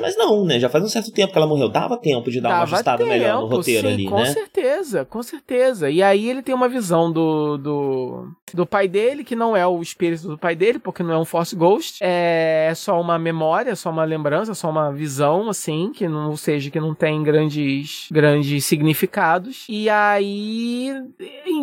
Mas 0.00 0.16
não, 0.16 0.44
né? 0.44 0.58
Já 0.58 0.68
faz 0.68 0.82
um 0.82 0.88
certo 0.88 1.12
tempo 1.12 1.32
que 1.32 1.38
ela 1.38 1.46
morreu. 1.46 1.68
Dava 1.68 1.98
tempo 1.98 2.30
de 2.30 2.40
dar 2.40 2.48
Dava 2.48 2.60
uma 2.60 2.76
ajustada 2.76 2.98
tempo, 2.98 3.10
melhor 3.10 3.42
no 3.42 3.46
roteiro 3.48 3.86
sim, 3.86 3.94
ali, 3.94 4.06
com 4.06 4.16
né? 4.16 4.26
Com 4.26 4.32
certeza, 4.32 5.04
com 5.04 5.22
certeza. 5.22 5.90
E 5.90 6.02
aí 6.02 6.28
ele 6.28 6.42
tem 6.42 6.54
uma 6.54 6.68
visão 6.68 7.12
do, 7.12 7.58
do, 7.58 8.28
do 8.54 8.64
pai 8.64 8.86
dele, 8.86 9.24
que 9.24 9.34
não 9.34 9.56
é 9.56 9.66
o 9.66 9.82
espírito 9.82 10.28
do 10.28 10.38
pai 10.38 10.54
dele, 10.54 10.78
porque 10.78 11.02
não 11.02 11.12
é 11.12 11.18
um 11.18 11.24
Force 11.24 11.54
Ghost. 11.56 11.98
É 12.00 12.72
só 12.76 13.00
uma 13.00 13.18
memória, 13.18 13.74
só 13.74 13.90
uma 13.90 14.04
lembrança, 14.04 14.54
só 14.54 14.70
uma 14.70 14.92
visão, 14.92 15.48
assim, 15.48 15.90
que 15.92 16.06
não, 16.08 16.30
ou 16.30 16.36
seja, 16.36 16.70
que 16.70 16.78
não 16.78 16.94
tem 16.94 17.22
grandes, 17.22 18.08
grandes 18.10 18.64
significados. 18.64 19.66
E 19.68 19.90
aí, 19.90 20.90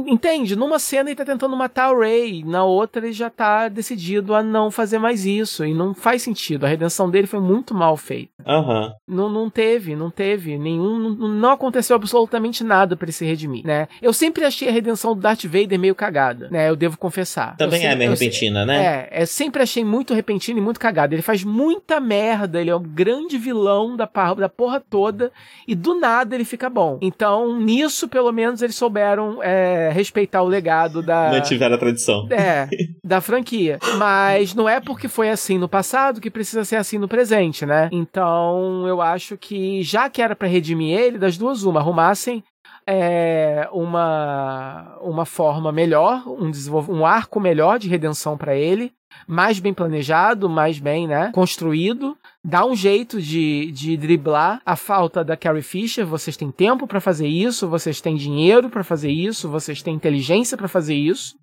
entende? 0.05 0.55
Numa 0.55 0.79
cena 0.79 1.09
ele 1.09 1.15
tá 1.15 1.25
tentando 1.25 1.55
matar 1.55 1.93
o 1.93 1.99
Ray, 1.99 2.43
na 2.43 2.65
outra 2.65 3.05
ele 3.05 3.13
já 3.13 3.29
tá 3.29 3.69
decidido 3.69 4.35
a 4.35 4.43
não 4.43 4.69
fazer 4.69 4.99
mais 4.99 5.25
isso. 5.25 5.65
E 5.65 5.73
não 5.73 5.93
faz 5.93 6.21
sentido. 6.21 6.65
A 6.65 6.69
redenção 6.69 7.09
dele 7.09 7.27
foi 7.27 7.39
muito 7.39 7.73
mal 7.73 7.95
feita. 7.95 8.31
Uhum. 8.45 8.91
Não, 9.07 9.29
não 9.29 9.49
teve, 9.49 9.95
não 9.95 10.09
teve 10.09 10.57
nenhum. 10.57 10.99
Não, 10.99 11.27
não 11.29 11.51
aconteceu 11.51 11.95
absolutamente 11.95 12.63
nada 12.63 12.97
para 12.97 13.05
ele 13.05 13.11
se 13.13 13.25
redimir, 13.25 13.65
né? 13.65 13.87
Eu 14.01 14.11
sempre 14.11 14.43
achei 14.43 14.67
a 14.67 14.71
redenção 14.71 15.15
do 15.15 15.21
Darth 15.21 15.45
Vader 15.45 15.79
meio 15.79 15.95
cagada, 15.95 16.49
né? 16.49 16.69
Eu 16.69 16.75
devo 16.81 16.97
confessar. 16.97 17.55
Também 17.57 17.81
sempre, 17.81 17.93
é 17.93 17.95
meio 17.95 18.11
repentina, 18.11 18.65
né? 18.65 19.07
É, 19.11 19.21
eu 19.21 19.27
sempre 19.27 19.61
achei 19.61 19.85
muito 19.85 20.13
repentina 20.13 20.59
e 20.59 20.61
muito 20.61 20.79
cagada. 20.79 21.13
Ele 21.13 21.21
faz 21.21 21.43
muita 21.43 21.99
merda, 21.99 22.59
ele 22.59 22.71
é 22.71 22.75
um 22.75 22.81
grande 22.81 23.37
vilão 23.37 23.95
da, 23.95 24.09
da 24.37 24.49
porra 24.49 24.79
toda 24.79 25.31
e 25.67 25.75
do 25.75 25.99
nada 25.99 26.35
ele 26.35 26.43
fica 26.43 26.69
bom. 26.69 26.97
Então, 27.01 27.59
nisso, 27.59 28.09
pelo 28.09 28.31
menos, 28.31 28.61
eles 28.61 28.75
souberam 28.75 29.41
é, 29.43 29.91
respeitar 29.93 30.41
o 30.41 30.47
legado 30.47 31.01
da. 31.03 31.29
Mantiveram 31.29 31.75
a 31.75 31.77
tradição. 31.77 32.27
É, 32.31 32.67
da 33.03 33.21
franquia. 33.21 33.77
Mas 33.97 34.55
não 34.55 34.67
é 34.67 34.79
porque 34.79 35.07
foi 35.07 35.29
assim 35.29 35.57
no 35.57 35.69
passado 35.69 36.19
que 36.19 36.31
precisa 36.31 36.65
ser 36.65 36.77
assim 36.77 36.97
no 36.97 37.07
presente, 37.07 37.65
né? 37.65 37.89
Então, 37.91 38.87
eu 38.87 39.01
acho 39.01 39.37
que 39.37 39.83
já 39.83 40.09
que 40.09 40.21
era 40.21 40.35
para 40.35 40.47
redimir 40.47 40.97
ele, 40.97 41.17
das 41.19 41.37
duas 41.37 41.63
uma, 41.63 41.79
arrumassem 41.79 42.43
é, 42.85 43.67
uma 43.71 44.97
uma 45.01 45.25
forma 45.25 45.71
melhor, 45.71 46.23
um 46.27 46.51
um 46.89 47.05
arco 47.05 47.39
melhor 47.39 47.79
de 47.79 47.89
redenção 47.89 48.37
para 48.37 48.55
ele, 48.55 48.93
mais 49.27 49.59
bem 49.59 49.73
planejado, 49.73 50.49
mais 50.49 50.79
bem, 50.79 51.07
né, 51.07 51.31
construído, 51.33 52.17
dá 52.43 52.65
um 52.65 52.75
jeito 52.75 53.21
de, 53.21 53.71
de 53.71 53.97
driblar 53.97 54.61
a 54.65 54.75
falta 54.75 55.23
da 55.23 55.37
Carrie 55.37 55.61
Fisher. 55.61 56.05
Vocês 56.05 56.35
têm 56.35 56.51
tempo 56.51 56.87
para 56.87 56.99
fazer 56.99 57.27
isso, 57.27 57.67
vocês 57.67 58.01
têm 58.01 58.15
dinheiro 58.15 58.69
para 58.69 58.83
fazer 58.83 59.11
isso, 59.11 59.49
vocês 59.49 59.81
têm 59.81 59.95
inteligência 59.95 60.57
para 60.57 60.67
fazer 60.67 60.95
isso 60.95 61.35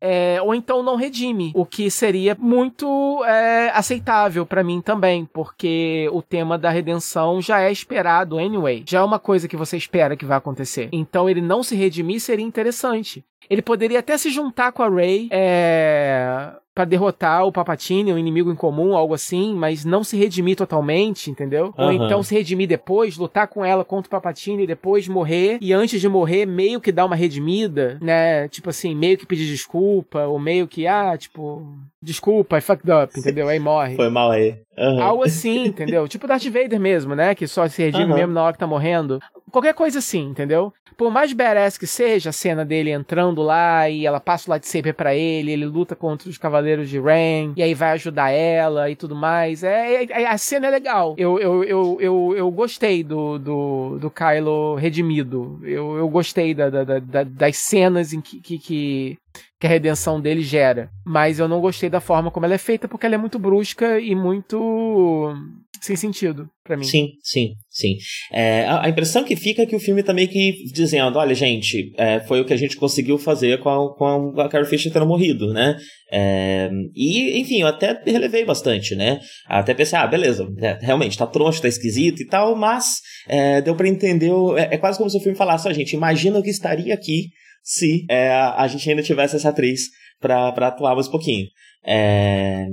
é, 0.00 0.40
ou 0.42 0.54
então 0.54 0.82
não 0.82 0.96
redime, 0.96 1.52
o 1.54 1.64
que 1.64 1.90
seria 1.90 2.36
muito 2.38 3.24
é, 3.24 3.70
aceitável 3.70 4.44
para 4.44 4.62
mim 4.62 4.80
também, 4.80 5.24
porque 5.24 6.08
o 6.12 6.22
tema 6.22 6.58
da 6.58 6.70
redenção 6.70 7.40
já 7.40 7.60
é 7.60 7.72
esperado 7.72 8.38
anyway, 8.38 8.82
já 8.86 8.98
é 8.98 9.02
uma 9.02 9.18
coisa 9.18 9.48
que 9.48 9.56
você 9.56 9.76
espera 9.76 10.16
que 10.16 10.24
vai 10.24 10.36
acontecer. 10.36 10.88
Então 10.92 11.28
ele 11.28 11.40
não 11.40 11.62
se 11.62 11.74
redimir 11.74 12.20
seria 12.20 12.44
interessante. 12.44 13.24
Ele 13.48 13.62
poderia 13.62 14.00
até 14.00 14.18
se 14.18 14.28
juntar 14.28 14.72
com 14.72 14.82
a 14.82 14.88
Rey 14.88 15.28
é, 15.30 16.52
para 16.76 16.84
derrotar 16.84 17.46
o 17.46 17.50
Papatini, 17.50 18.12
um 18.12 18.18
inimigo 18.18 18.52
em 18.52 18.54
comum, 18.54 18.94
algo 18.94 19.14
assim, 19.14 19.54
mas 19.54 19.82
não 19.82 20.04
se 20.04 20.14
redimir 20.14 20.56
totalmente, 20.56 21.30
entendeu? 21.30 21.72
Uhum. 21.78 21.86
Ou 21.86 21.92
então 21.92 22.22
se 22.22 22.34
redimir 22.34 22.68
depois, 22.68 23.16
lutar 23.16 23.48
com 23.48 23.64
ela 23.64 23.82
contra 23.82 24.08
o 24.08 24.10
Papatini, 24.10 24.66
depois 24.66 25.08
morrer, 25.08 25.56
e 25.62 25.72
antes 25.72 25.98
de 25.98 26.06
morrer, 26.06 26.44
meio 26.44 26.78
que 26.78 26.92
dar 26.92 27.06
uma 27.06 27.16
redimida, 27.16 27.96
né? 28.02 28.46
Tipo 28.48 28.68
assim, 28.68 28.94
meio 28.94 29.16
que 29.16 29.24
pedir 29.24 29.46
desculpa, 29.46 30.26
ou 30.26 30.38
meio 30.38 30.68
que, 30.68 30.86
ah, 30.86 31.16
tipo, 31.16 31.66
desculpa, 32.06 32.56
I 32.56 32.60
fucked 32.60 32.90
up, 32.90 33.12
entendeu? 33.18 33.48
Aí 33.48 33.58
morre. 33.58 33.96
Foi 33.96 34.08
mal 34.08 34.30
aí. 34.30 34.56
Uhum. 34.78 35.02
Algo 35.02 35.24
assim, 35.24 35.66
entendeu? 35.66 36.06
Tipo 36.08 36.26
Darth 36.26 36.44
Vader 36.44 36.78
mesmo, 36.78 37.14
né? 37.14 37.34
Que 37.34 37.46
só 37.46 37.66
se 37.68 37.82
redime 37.82 38.12
uhum. 38.12 38.14
mesmo 38.14 38.32
na 38.32 38.42
hora 38.42 38.52
que 38.52 38.58
tá 38.58 38.66
morrendo. 38.66 39.20
Qualquer 39.50 39.74
coisa 39.74 39.98
assim, 39.98 40.28
entendeu? 40.28 40.72
Por 40.96 41.10
mais 41.10 41.32
badass 41.34 41.76
que 41.76 41.86
seja 41.86 42.30
a 42.30 42.32
cena 42.32 42.64
dele 42.64 42.90
entrando 42.90 43.42
lá 43.42 43.88
e 43.88 44.06
ela 44.06 44.18
passa 44.18 44.48
o 44.48 44.50
lightsaber 44.50 44.94
para 44.94 45.14
ele, 45.14 45.52
ele 45.52 45.66
luta 45.66 45.94
contra 45.94 46.30
os 46.30 46.38
cavaleiros 46.38 46.88
de 46.88 46.98
Ren, 46.98 47.52
e 47.54 47.62
aí 47.62 47.74
vai 47.74 47.90
ajudar 47.90 48.30
ela 48.30 48.88
e 48.88 48.96
tudo 48.96 49.14
mais. 49.14 49.62
É, 49.62 50.04
é, 50.04 50.22
é 50.22 50.26
a 50.26 50.38
cena 50.38 50.68
é 50.68 50.70
legal. 50.70 51.14
Eu, 51.18 51.38
eu, 51.38 51.64
eu, 51.64 51.98
eu, 52.00 52.34
eu 52.34 52.50
gostei 52.50 53.04
do, 53.04 53.38
do, 53.38 53.98
do 53.98 54.10
Kylo 54.10 54.76
redimido. 54.76 55.60
Eu, 55.62 55.98
eu 55.98 56.08
gostei 56.08 56.54
da, 56.54 56.70
da, 56.70 56.84
da, 56.84 57.24
das 57.24 57.58
cenas 57.58 58.14
em 58.14 58.20
que, 58.22 58.40
que, 58.40 58.58
que 58.58 59.18
que 59.58 59.66
a 59.66 59.70
redenção 59.70 60.20
dele 60.20 60.42
gera. 60.42 60.90
Mas 61.04 61.38
eu 61.38 61.48
não 61.48 61.60
gostei 61.60 61.88
da 61.88 62.00
forma 62.00 62.30
como 62.30 62.46
ela 62.46 62.54
é 62.54 62.58
feita, 62.58 62.88
porque 62.88 63.06
ela 63.06 63.14
é 63.14 63.18
muito 63.18 63.38
brusca 63.38 63.98
e 63.98 64.14
muito 64.14 65.34
sem 65.80 65.94
sentido 65.94 66.48
para 66.64 66.76
mim. 66.76 66.84
Sim, 66.84 67.10
sim, 67.22 67.54
sim. 67.70 67.96
É, 68.32 68.66
a, 68.66 68.88
impressão 68.88 69.22
que 69.22 69.36
fica 69.36 69.62
é 69.62 69.66
que 69.66 69.76
o 69.76 69.80
filme 69.80 70.02
tá 70.02 70.12
meio 70.12 70.28
que 70.28 70.64
dizendo, 70.72 71.18
olha, 71.18 71.34
gente, 71.34 71.92
é, 71.96 72.20
foi 72.20 72.40
o 72.40 72.44
que 72.44 72.52
a 72.52 72.56
gente 72.56 72.76
conseguiu 72.76 73.18
fazer 73.18 73.60
com 73.60 73.68
a, 73.68 73.94
com 73.96 74.40
a 74.40 74.48
Carrie 74.48 74.66
Fisher 74.66 74.92
tendo 74.92 75.06
morrido, 75.06 75.52
né? 75.52 75.76
É, 76.10 76.70
e, 76.94 77.38
enfim, 77.38 77.60
eu 77.60 77.66
até 77.66 78.00
relevei 78.04 78.44
bastante, 78.44 78.94
né? 78.94 79.20
Até 79.46 79.74
pensei, 79.74 79.98
ah, 79.98 80.06
beleza, 80.06 80.48
é, 80.58 80.78
realmente, 80.80 81.16
tá 81.16 81.26
troncho, 81.26 81.62
tá 81.62 81.68
esquisito 81.68 82.20
e 82.22 82.26
tal, 82.26 82.56
mas 82.56 83.00
é, 83.28 83.60
deu 83.62 83.76
para 83.76 83.88
entender, 83.88 84.32
é, 84.56 84.74
é, 84.74 84.78
quase 84.78 84.98
como 84.98 85.10
se 85.10 85.16
o 85.16 85.20
filme 85.20 85.38
falasse, 85.38 85.68
a 85.68 85.72
gente, 85.72 85.94
imagina 85.94 86.38
o 86.38 86.42
que 86.42 86.50
estaria 86.50 86.94
aqui 86.94 87.28
se 87.66 88.06
é, 88.08 88.30
a 88.30 88.68
gente 88.68 88.88
ainda 88.88 89.02
tivesse 89.02 89.34
essa 89.34 89.48
atriz 89.48 89.90
para 90.20 90.68
atuar 90.68 90.94
mais 90.94 91.08
um 91.08 91.10
pouquinho. 91.10 91.46
É, 91.88 92.66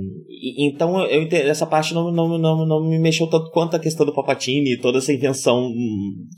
então 0.58 1.04
eu 1.06 1.28
essa 1.48 1.66
parte 1.66 1.94
não, 1.94 2.10
não, 2.10 2.36
não, 2.36 2.66
não 2.66 2.88
me 2.88 2.98
mexeu 2.98 3.28
tanto 3.28 3.50
quanto 3.50 3.76
a 3.76 3.78
questão 3.78 4.04
do 4.04 4.14
Papatini 4.14 4.72
e 4.72 4.80
toda 4.80 4.98
essa 4.98 5.12
invenção 5.12 5.70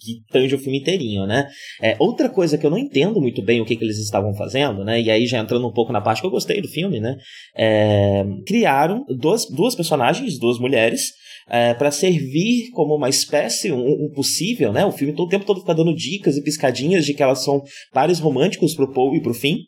que 0.00 0.22
tange 0.30 0.54
o 0.54 0.58
filme 0.58 0.80
inteirinho, 0.80 1.26
né? 1.26 1.48
É, 1.82 1.96
outra 1.98 2.28
coisa 2.28 2.58
que 2.58 2.66
eu 2.66 2.70
não 2.70 2.78
entendo 2.78 3.20
muito 3.20 3.42
bem 3.42 3.60
o 3.60 3.64
que, 3.64 3.76
que 3.76 3.84
eles 3.84 3.98
estavam 3.98 4.34
fazendo, 4.34 4.84
né? 4.84 5.00
E 5.00 5.10
aí 5.10 5.26
já 5.26 5.38
entrando 5.38 5.66
um 5.66 5.72
pouco 5.72 5.92
na 5.92 6.00
parte 6.00 6.20
que 6.20 6.26
eu 6.26 6.30
gostei 6.30 6.60
do 6.60 6.68
filme, 6.68 6.98
né? 6.98 7.16
É, 7.56 8.24
criaram 8.46 9.04
duas, 9.18 9.46
duas 9.50 9.74
personagens, 9.74 10.38
duas 10.38 10.58
mulheres, 10.58 11.12
é, 11.48 11.74
para 11.74 11.90
servir 11.90 12.70
como 12.72 12.94
uma 12.94 13.08
espécie, 13.08 13.70
um, 13.70 14.06
um, 14.06 14.10
possível, 14.14 14.72
né? 14.72 14.84
O 14.84 14.92
filme 14.92 15.14
todo 15.14 15.26
o 15.26 15.30
tempo 15.30 15.44
todo 15.44 15.60
fica 15.60 15.74
dando 15.74 15.94
dicas 15.94 16.36
e 16.36 16.42
piscadinhas 16.42 17.04
de 17.04 17.14
que 17.14 17.22
elas 17.22 17.44
são 17.44 17.62
pares 17.92 18.18
românticos 18.18 18.74
pro 18.74 18.92
Paul 18.92 19.14
e 19.14 19.22
pro 19.22 19.34
Finn. 19.34 19.58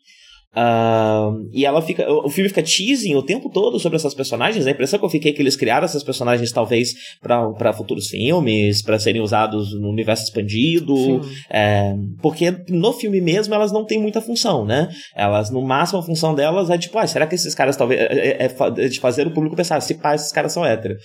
Uh, 0.55 1.47
e 1.53 1.63
ela 1.63 1.79
fica. 1.81 2.11
O 2.11 2.29
filme 2.29 2.49
fica 2.49 2.63
teasing 2.63 3.15
o 3.15 3.21
tempo 3.21 3.49
todo 3.49 3.79
sobre 3.79 3.97
essas 3.97 4.15
personagens. 4.15 4.65
A 4.65 4.71
impressão 4.71 4.97
que 4.97 5.05
eu 5.05 5.09
fiquei 5.09 5.31
é 5.31 5.33
que 5.33 5.41
eles 5.41 5.55
criaram 5.55 5.85
essas 5.85 6.03
personagens, 6.03 6.51
talvez, 6.51 6.93
para 7.21 7.71
futuros 7.73 8.07
filmes, 8.07 8.81
para 8.81 8.97
serem 8.97 9.21
usados 9.21 9.73
no 9.79 9.89
universo 9.89 10.23
expandido. 10.23 11.21
É, 11.49 11.93
porque 12.21 12.51
no 12.67 12.93
filme 12.93 13.21
mesmo 13.21 13.53
elas 13.53 13.71
não 13.71 13.85
têm 13.85 14.01
muita 14.01 14.21
função, 14.21 14.65
né? 14.65 14.89
Elas, 15.15 15.51
no 15.51 15.61
máximo, 15.61 15.99
a 15.99 16.03
função 16.03 16.33
delas 16.33 16.69
é 16.69 16.77
tipo, 16.77 16.97
ah, 16.97 17.05
será 17.05 17.27
que 17.27 17.35
esses 17.35 17.53
caras 17.53 17.77
talvez. 17.77 18.01
É, 18.01 18.05
é, 18.05 18.45
é, 18.45 18.85
é 18.85 18.87
de 18.87 18.99
fazer 18.99 19.27
o 19.27 19.33
público 19.33 19.55
pensar, 19.55 19.79
se 19.81 19.95
pá, 19.95 20.15
esses 20.15 20.31
caras 20.31 20.51
são 20.51 20.65
héteros. 20.65 20.97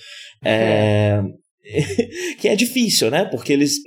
É. 0.42 1.20
que 2.40 2.48
é 2.48 2.56
difícil, 2.56 3.10
né? 3.10 3.24
Porque 3.24 3.52
eles 3.52 3.78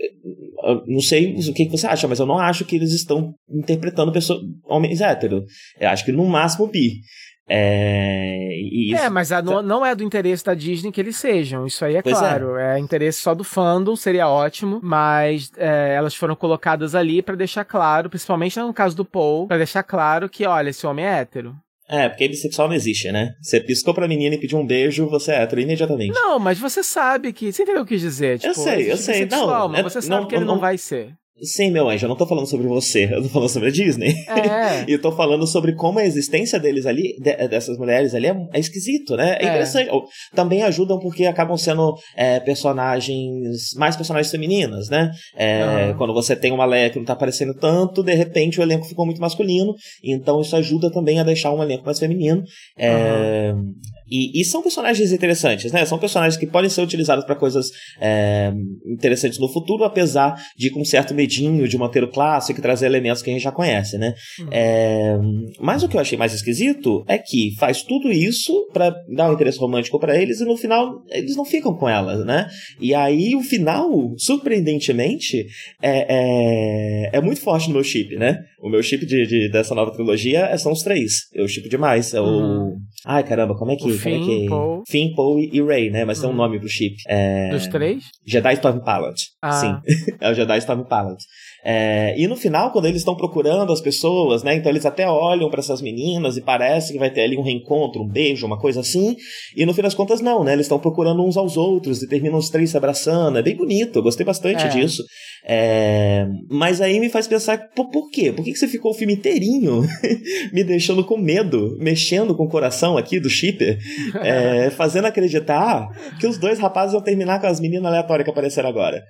não 0.85 0.99
sei 0.99 1.35
o 1.35 1.53
que 1.53 1.69
você 1.69 1.87
acha, 1.87 2.07
mas 2.07 2.19
eu 2.19 2.25
não 2.25 2.37
acho 2.37 2.65
que 2.65 2.75
eles 2.75 2.91
estão 2.93 3.33
interpretando 3.49 4.11
pessoas, 4.11 4.41
homens 4.65 5.01
héteros. 5.01 5.43
Eu 5.79 5.89
acho 5.89 6.05
que 6.05 6.11
no 6.11 6.25
máximo 6.25 6.67
bi. 6.67 7.01
É, 7.49 8.49
isso... 8.73 9.01
é 9.01 9.09
mas 9.09 9.31
a, 9.31 9.41
não, 9.41 9.61
não, 9.61 9.85
é 9.85 9.95
do 9.95 10.03
interesse 10.03 10.43
da 10.43 10.53
Disney 10.53 10.91
que 10.91 10.99
eles 10.99 11.15
sejam, 11.15 11.65
isso 11.65 11.85
aí 11.85 11.95
é 11.95 12.01
pois 12.01 12.17
é. 12.17 12.19
claro. 12.19 12.57
É. 12.57 12.75
é. 12.75 12.79
interesse 12.79 13.21
só 13.21 13.33
do 13.33 13.43
fandom, 13.43 13.95
seria 13.95 14.27
ótimo, 14.27 14.81
mas 14.83 15.49
é, 15.55 15.95
elas 15.95 16.13
foram 16.13 16.35
colocadas 16.35 16.93
ali 16.93 17.21
para 17.21 17.35
deixar 17.35 17.63
claro, 17.63 18.09
principalmente 18.09 18.59
no 18.59 18.73
caso 18.73 18.97
do 18.97 19.05
Paul, 19.05 19.47
para 19.47 19.57
deixar 19.57 19.83
claro 19.83 20.27
que, 20.27 20.45
olha, 20.45 20.71
esse 20.71 20.85
homem 20.85 21.05
é 21.05 21.19
hétero. 21.19 21.55
É, 21.89 22.09
porque 22.09 22.27
bissexual 22.27 22.67
não 22.67 22.75
existe, 22.75 23.11
né? 23.11 23.33
Você 23.41 23.61
piscou 23.61 23.93
pra 23.93 24.07
menina 24.07 24.35
e 24.35 24.39
pediu 24.39 24.59
um 24.59 24.65
beijo, 24.65 25.07
você 25.09 25.31
é 25.31 25.41
hétero 25.41 25.61
imediatamente. 25.61 26.13
Não, 26.13 26.37
mas 26.37 26.59
você 26.59 26.83
sabe 26.83 27.31
que. 27.31 27.51
Você 27.51 27.63
entendeu 27.63 27.83
o 27.83 27.85
que 27.85 27.97
dizer? 27.97 28.39
Tipo, 28.39 28.49
eu 28.49 28.53
sei, 28.55 28.91
eu 28.91 28.97
sei. 28.97 29.25
Não, 29.25 29.69
mas 29.69 29.83
você 29.83 30.01
sabe 30.01 30.21
não, 30.21 30.27
que 30.27 30.35
ele 30.35 30.45
não, 30.45 30.55
não 30.55 30.61
vai 30.61 30.77
ser. 30.77 31.13
Sim, 31.41 31.71
meu 31.71 31.87
anjo, 31.87 32.05
eu 32.05 32.09
não 32.09 32.15
tô 32.15 32.25
falando 32.25 32.47
sobre 32.47 32.67
você, 32.67 33.05
eu 33.11 33.21
tô 33.21 33.29
falando 33.29 33.49
sobre 33.49 33.69
a 33.69 33.71
Disney. 33.71 34.13
É. 34.27 34.85
e 34.89 34.93
eu 34.93 35.01
tô 35.01 35.11
falando 35.11 35.45
sobre 35.45 35.73
como 35.73 35.99
a 35.99 36.05
existência 36.05 36.59
deles 36.59 36.85
ali, 36.85 37.15
de, 37.19 37.47
dessas 37.47 37.77
mulheres 37.77 38.15
ali, 38.15 38.27
é, 38.27 38.35
é 38.53 38.59
esquisito, 38.59 39.15
né? 39.15 39.37
É, 39.39 39.45
é, 39.45 39.49
interessante. 39.49 39.89
Também 40.33 40.63
ajudam 40.63 40.99
porque 40.99 41.25
acabam 41.25 41.55
sendo 41.55 41.95
é, 42.15 42.39
personagens, 42.39 43.73
mais 43.75 43.95
personagens 43.95 44.31
femininas, 44.31 44.89
né? 44.89 45.11
Uhum. 45.35 45.97
Quando 45.97 46.13
você 46.13 46.35
tem 46.35 46.51
uma 46.51 46.65
Leia 46.65 46.89
que 46.89 46.97
não 46.97 47.05
tá 47.05 47.13
aparecendo 47.13 47.53
tanto, 47.53 48.03
de 48.03 48.13
repente 48.13 48.59
o 48.59 48.63
elenco 48.63 48.85
ficou 48.85 49.05
muito 49.05 49.21
masculino, 49.21 49.73
então 50.03 50.41
isso 50.41 50.55
ajuda 50.55 50.91
também 50.91 51.19
a 51.19 51.23
deixar 51.23 51.51
um 51.51 51.61
elenco 51.61 51.85
mais 51.85 51.99
feminino. 51.99 52.43
Uhum. 52.77 53.73
E, 54.09 54.39
e, 54.39 54.45
são 54.45 54.61
personagens 54.61 55.11
interessantes, 55.11 55.71
né? 55.71 55.85
São 55.85 55.99
personagens 55.99 56.37
que 56.37 56.47
podem 56.47 56.69
ser 56.69 56.81
utilizados 56.81 57.25
para 57.25 57.35
coisas 57.35 57.67
é, 57.99 58.51
interessantes 58.85 59.39
no 59.39 59.47
futuro, 59.49 59.83
apesar 59.83 60.35
de 60.57 60.69
com 60.69 60.83
certo 60.85 61.13
medinho 61.13 61.67
de 61.67 61.77
manter 61.77 62.03
o 62.03 62.09
clássico 62.09 62.59
e 62.59 62.61
trazer 62.61 62.85
elementos 62.85 63.21
que 63.21 63.29
a 63.29 63.33
gente 63.33 63.43
já 63.43 63.51
conhece, 63.51 63.97
né? 63.97 64.13
Uhum. 64.39 64.47
É, 64.51 65.17
mas 65.59 65.83
o 65.83 65.87
que 65.87 65.97
eu 65.97 66.01
achei 66.01 66.17
mais 66.17 66.33
esquisito 66.33 67.03
é 67.07 67.17
que 67.17 67.53
faz 67.57 67.81
tudo 67.81 68.11
isso 68.11 68.67
para 68.71 68.95
dar 69.09 69.29
um 69.29 69.33
interesse 69.33 69.59
romântico 69.59 69.99
para 69.99 70.19
eles 70.19 70.39
e 70.39 70.45
no 70.45 70.57
final 70.57 71.03
eles 71.09 71.35
não 71.35 71.45
ficam 71.45 71.75
com 71.75 71.87
elas, 71.87 72.25
né? 72.25 72.47
E 72.79 72.93
aí 72.93 73.35
o 73.35 73.41
final, 73.41 73.89
surpreendentemente, 74.17 75.45
é, 75.81 76.05
é, 76.09 77.17
é 77.17 77.21
muito 77.21 77.41
forte 77.41 77.67
no 77.67 77.75
meu 77.75 77.83
chip, 77.83 78.15
né? 78.15 78.39
O 78.59 78.69
meu 78.69 78.81
chip 78.81 79.05
de, 79.05 79.27
de, 79.27 79.51
dessa 79.51 79.75
nova 79.75 79.91
trilogia 79.91 80.57
são 80.57 80.71
os 80.71 80.81
três. 80.81 81.27
Eu 81.31 81.47
chip 81.47 81.69
demais. 81.69 82.13
É 82.13 82.19
o. 82.21 82.25
Uhum. 82.25 82.77
Ai, 83.05 83.23
caramba, 83.23 83.55
como 83.55 83.71
é 83.71 83.75
que. 83.75 83.83
O 83.83 83.87
como 83.87 83.99
Finn, 83.99 84.23
é 84.23 84.25
que... 84.25 84.49
Paul. 84.49 84.83
Finn, 84.87 85.15
Paul 85.15 85.39
e 85.39 85.61
Ray, 85.61 85.89
né? 85.91 86.05
Mas 86.05 86.17
uhum. 86.17 86.23
tem 86.23 86.33
um 86.33 86.37
nome 86.37 86.59
pro 86.59 86.67
chip. 86.67 86.95
É... 87.07 87.49
Dos 87.49 87.67
três? 87.67 88.03
Jedi 88.25 88.53
Storm 88.53 88.79
Pilot. 88.79 89.15
Ah. 89.41 89.51
Sim. 89.51 89.75
é 90.19 90.31
o 90.31 90.33
Jedi 90.33 90.57
Storm 90.57 90.83
Pilot. 90.83 91.23
É, 91.69 92.15
e 92.17 92.25
no 92.27 92.37
final, 92.37 92.71
quando 92.71 92.85
eles 92.85 93.01
estão 93.01 93.13
procurando 93.13 93.73
as 93.73 93.81
pessoas, 93.81 94.41
né? 94.41 94.55
Então 94.55 94.71
eles 94.71 94.85
até 94.85 95.05
olham 95.05 95.49
para 95.49 95.59
essas 95.59 95.81
meninas 95.81 96.37
e 96.37 96.41
parece 96.41 96.93
que 96.93 96.99
vai 96.99 97.09
ter 97.09 97.23
ali 97.23 97.37
um 97.37 97.41
reencontro, 97.41 98.03
um 98.03 98.07
beijo, 98.07 98.47
uma 98.47 98.57
coisa 98.57 98.79
assim. 98.79 99.17
E 99.53 99.65
no 99.65 99.73
fim 99.73 99.81
das 99.81 99.93
contas, 99.93 100.21
não, 100.21 100.45
né? 100.45 100.53
Eles 100.53 100.65
estão 100.65 100.79
procurando 100.79 101.21
uns 101.21 101.35
aos 101.35 101.57
outros 101.57 102.01
e 102.01 102.07
terminam 102.07 102.37
os 102.37 102.49
três 102.49 102.69
se 102.69 102.77
abraçando. 102.77 103.37
É 103.37 103.41
bem 103.41 103.53
bonito, 103.53 103.99
eu 103.99 104.03
gostei 104.03 104.25
bastante 104.25 104.63
é. 104.63 104.69
disso. 104.69 105.03
É, 105.45 106.25
mas 106.49 106.79
aí 106.79 106.99
me 106.99 107.09
faz 107.09 107.27
pensar, 107.27 107.57
por, 107.75 107.89
por 107.89 108.09
quê? 108.09 108.31
Por 108.31 108.45
que, 108.45 108.53
que 108.53 108.59
você 108.59 108.67
ficou 108.67 108.91
o 108.91 108.93
filme 108.93 109.13
inteirinho 109.13 109.81
me 110.53 110.63
deixando 110.63 111.03
com 111.03 111.17
medo, 111.17 111.77
mexendo 111.79 112.33
com 112.35 112.45
o 112.45 112.49
coração 112.49 112.97
aqui 112.97 113.19
do 113.19 113.29
shipper, 113.29 113.77
é, 114.23 114.69
fazendo 114.75 115.05
acreditar 115.05 115.89
que 116.19 116.27
os 116.27 116.37
dois 116.37 116.59
rapazes 116.59 116.93
vão 116.93 117.01
terminar 117.01 117.41
com 117.41 117.47
as 117.47 117.59
meninas 117.59 117.85
aleatórias 117.85 118.23
que 118.23 118.31
apareceram 118.31 118.69
agora? 118.69 119.03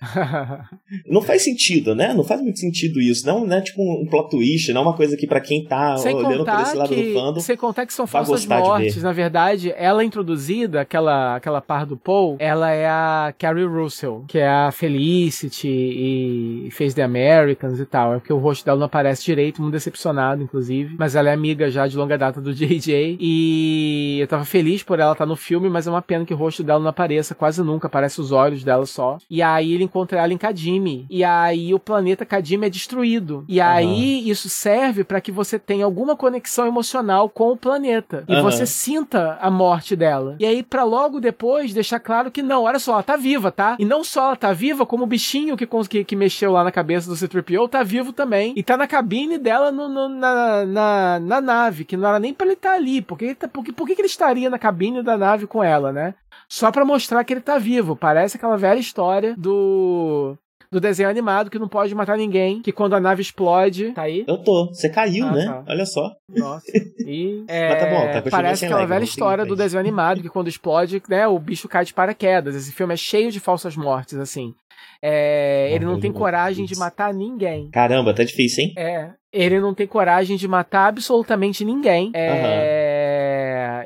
Não 1.07 1.21
faz 1.21 1.43
sentido, 1.43 1.95
né? 1.95 2.13
Não 2.13 2.23
faz 2.23 2.41
muito 2.47 2.59
sentido 2.59 2.99
isso. 2.99 3.25
Não, 3.25 3.45
não 3.45 3.57
é 3.57 3.61
tipo 3.61 3.81
um 3.81 4.05
plot 4.05 4.29
twist, 4.29 4.73
não 4.73 4.81
é 4.81 4.83
uma 4.85 4.95
coisa 4.95 5.15
que 5.15 5.27
para 5.27 5.39
quem 5.39 5.63
tá 5.63 5.97
sem 5.97 6.13
olhando 6.13 6.45
por 6.45 6.61
esse 6.61 6.75
lado 6.75 6.89
que, 6.89 7.03
do 7.03 7.13
fandom. 7.13 7.39
Sem 7.39 7.57
contar 7.57 7.85
que 7.85 7.93
são 7.93 8.07
falsas 8.07 8.45
mortes. 8.45 9.03
Na 9.03 9.11
verdade, 9.11 9.73
ela 9.77 10.01
é 10.01 10.05
introduzida, 10.05 10.81
aquela, 10.81 11.35
aquela 11.35 11.61
par 11.61 11.85
do 11.85 11.97
Paul, 11.97 12.37
ela 12.39 12.71
é 12.71 12.87
a 12.87 13.33
Carrie 13.37 13.65
Russell, 13.65 14.25
que 14.27 14.39
é 14.39 14.47
a 14.47 14.71
Felicity 14.71 15.67
e 15.67 16.69
fez 16.71 16.93
The 16.93 17.03
Americans 17.03 17.79
e 17.79 17.85
tal. 17.85 18.15
É 18.15 18.19
porque 18.19 18.33
o 18.33 18.37
rosto 18.37 18.65
dela 18.65 18.79
não 18.79 18.85
aparece 18.85 19.23
direito, 19.23 19.61
muito 19.61 19.73
decepcionado, 19.73 20.41
inclusive. 20.41 20.95
Mas 20.97 21.15
ela 21.15 21.29
é 21.29 21.33
amiga 21.33 21.69
já 21.69 21.87
de 21.87 21.97
longa 21.97 22.17
data 22.17 22.41
do 22.41 22.53
JJ. 22.55 23.17
E 23.19 24.17
eu 24.19 24.27
tava 24.27 24.45
feliz 24.45 24.83
por 24.83 24.99
ela 24.99 25.11
estar 25.11 25.25
tá 25.25 25.29
no 25.29 25.35
filme, 25.35 25.69
mas 25.69 25.87
é 25.87 25.89
uma 25.89 26.01
pena 26.01 26.25
que 26.25 26.33
o 26.33 26.37
rosto 26.37 26.63
dela 26.63 26.79
não 26.79 26.89
apareça 26.89 27.35
quase 27.35 27.61
nunca, 27.61 27.87
aparece 27.87 28.21
os 28.21 28.31
olhos 28.31 28.63
dela 28.63 28.85
só. 28.85 29.17
E 29.29 29.41
aí 29.41 29.73
ele 29.73 29.83
encontra 29.83 30.19
ela 30.19 30.33
em 30.33 30.37
Kadimi. 30.37 31.05
E 31.09 31.23
aí 31.23 31.73
o 31.73 31.79
planeta 31.79 32.25
Kadima 32.37 32.67
é 32.67 32.69
destruído. 32.69 33.43
E 33.47 33.59
uhum. 33.59 33.65
aí 33.65 34.29
isso 34.29 34.47
serve 34.47 35.03
para 35.03 35.19
que 35.19 35.31
você 35.31 35.57
tenha 35.57 35.85
alguma 35.85 36.15
conexão 36.15 36.67
emocional 36.67 37.27
com 37.29 37.51
o 37.51 37.57
planeta. 37.57 38.23
E 38.27 38.35
uhum. 38.35 38.43
você 38.43 38.65
sinta 38.65 39.37
a 39.41 39.49
morte 39.49 39.95
dela. 39.95 40.35
E 40.39 40.45
aí, 40.45 40.61
para 40.61 40.83
logo 40.83 41.19
depois 41.19 41.73
deixar 41.73 41.99
claro 41.99 42.29
que 42.29 42.43
não, 42.43 42.63
olha 42.63 42.77
só, 42.77 42.93
ela 42.93 43.03
tá 43.03 43.17
viva, 43.17 43.51
tá? 43.51 43.75
E 43.79 43.85
não 43.85 44.03
só 44.03 44.27
ela 44.27 44.35
tá 44.35 44.53
viva, 44.53 44.85
como 44.85 45.03
o 45.03 45.07
bichinho 45.07 45.57
que, 45.57 45.67
que, 45.89 46.03
que 46.03 46.15
mexeu 46.15 46.51
lá 46.51 46.63
na 46.63 46.71
cabeça 46.71 47.09
do 47.09 47.15
C-3PO 47.15 47.67
tá 47.69 47.81
vivo 47.81 48.13
também. 48.13 48.53
E 48.55 48.61
tá 48.61 48.77
na 48.77 48.87
cabine 48.87 49.39
dela 49.39 49.71
no, 49.71 49.89
no, 49.89 50.07
na, 50.07 50.65
na, 50.65 51.19
na, 51.19 51.41
nave, 51.41 51.85
que 51.85 51.97
não 51.97 52.07
era 52.07 52.19
nem 52.19 52.33
pra 52.33 52.45
ele 52.45 52.53
estar 52.53 52.69
tá 52.69 52.75
ali. 52.75 53.01
Porque, 53.01 53.33
tá, 53.33 53.47
porque, 53.47 53.71
por 53.71 53.87
que 53.87 53.93
ele 53.93 54.05
estaria 54.05 54.49
na 54.49 54.59
cabine 54.59 55.01
da 55.01 55.17
nave 55.17 55.47
com 55.47 55.63
ela, 55.63 55.91
né? 55.91 56.13
Só 56.47 56.71
para 56.71 56.85
mostrar 56.85 57.23
que 57.23 57.33
ele 57.33 57.41
tá 57.41 57.57
vivo. 57.57 57.95
Parece 57.95 58.37
aquela 58.37 58.57
velha 58.57 58.79
história 58.79 59.33
do 59.35 60.37
do 60.71 60.79
desenho 60.79 61.09
animado 61.09 61.49
que 61.49 61.59
não 61.59 61.67
pode 61.67 61.93
matar 61.95 62.17
ninguém, 62.17 62.61
que 62.61 62.71
quando 62.71 62.95
a 62.95 62.99
nave 62.99 63.21
explode. 63.21 63.91
Tá 63.91 64.03
aí? 64.03 64.23
Eu 64.27 64.37
tô. 64.37 64.67
Você 64.67 64.89
caiu, 64.89 65.27
ah, 65.27 65.31
né? 65.31 65.45
Tá. 65.45 65.63
Olha 65.67 65.85
só. 65.85 66.15
Nossa. 66.35 66.65
E. 67.07 67.45
É, 67.47 67.69
Mas 67.69 67.79
tá 67.79 67.89
bom, 67.89 68.11
tá 68.11 68.29
parece 68.29 68.65
aquela 68.65 68.85
velha 68.85 69.03
história 69.05 69.45
do 69.45 69.55
desenho 69.55 69.79
animado 69.79 70.21
que 70.21 70.27
quando 70.27 70.49
explode, 70.49 71.01
né, 71.07 71.25
o 71.25 71.39
bicho 71.39 71.69
cai 71.69 71.85
de 71.85 71.93
paraquedas. 71.93 72.53
Esse 72.53 72.73
filme 72.73 72.93
é 72.93 72.97
cheio 72.97 73.31
de 73.31 73.39
falsas 73.39 73.77
mortes, 73.77 74.17
assim. 74.17 74.53
É, 75.01 75.69
ele 75.71 75.85
não 75.85 75.99
tem 75.99 76.11
coragem 76.11 76.65
de 76.65 76.77
matar 76.77 77.13
ninguém. 77.13 77.69
Caramba, 77.69 78.13
tá 78.13 78.23
difícil, 78.23 78.65
hein? 78.65 78.73
É. 78.77 79.11
Ele 79.31 79.59
não 79.59 79.73
tem 79.73 79.85
coragem 79.85 80.35
de 80.35 80.47
matar 80.47 80.87
absolutamente 80.87 81.63
ninguém. 81.63 82.11
É, 82.13 82.31
uhum. 82.31 82.37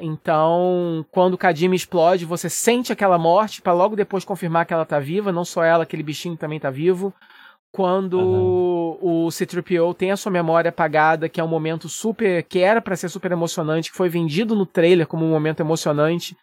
Então, 0.02 1.06
quando 1.12 1.36
o 1.36 1.38
Kadima 1.38 1.76
explode, 1.76 2.26
você 2.26 2.50
sente 2.50 2.92
aquela 2.92 3.18
morte 3.20 3.62
para 3.62 3.72
logo 3.72 3.96
depois 3.96 4.26
confirmar 4.26 4.66
que 4.66 4.74
ela 4.74 4.86
tá 4.86 5.00
viva. 5.00 5.32
Não 5.32 5.46
só 5.46 5.64
ela, 5.64 5.84
aquele 5.84 6.02
bichinho 6.02 6.36
também 6.36 6.60
tá 6.60 6.72
vivo. 6.72 7.14
Quando 7.72 8.20
uhum. 8.20 9.26
o 9.26 9.32
C-3PO 9.32 9.96
tem 9.96 10.12
a 10.12 10.18
sua 10.18 10.32
memória 10.32 10.70
apagada, 10.70 11.30
que 11.30 11.40
é 11.40 11.44
um 11.44 11.48
momento 11.48 11.88
super. 11.88 12.44
que 12.44 12.60
era 12.60 12.82
para 12.82 12.96
ser 12.96 13.10
super 13.10 13.32
emocionante, 13.32 13.92
que 13.92 13.98
foi 13.98 14.10
vendido 14.10 14.56
no 14.56 14.66
trailer 14.66 15.08
como 15.08 15.26
um 15.26 15.30
momento 15.30 15.62
emocionante. 15.62 16.36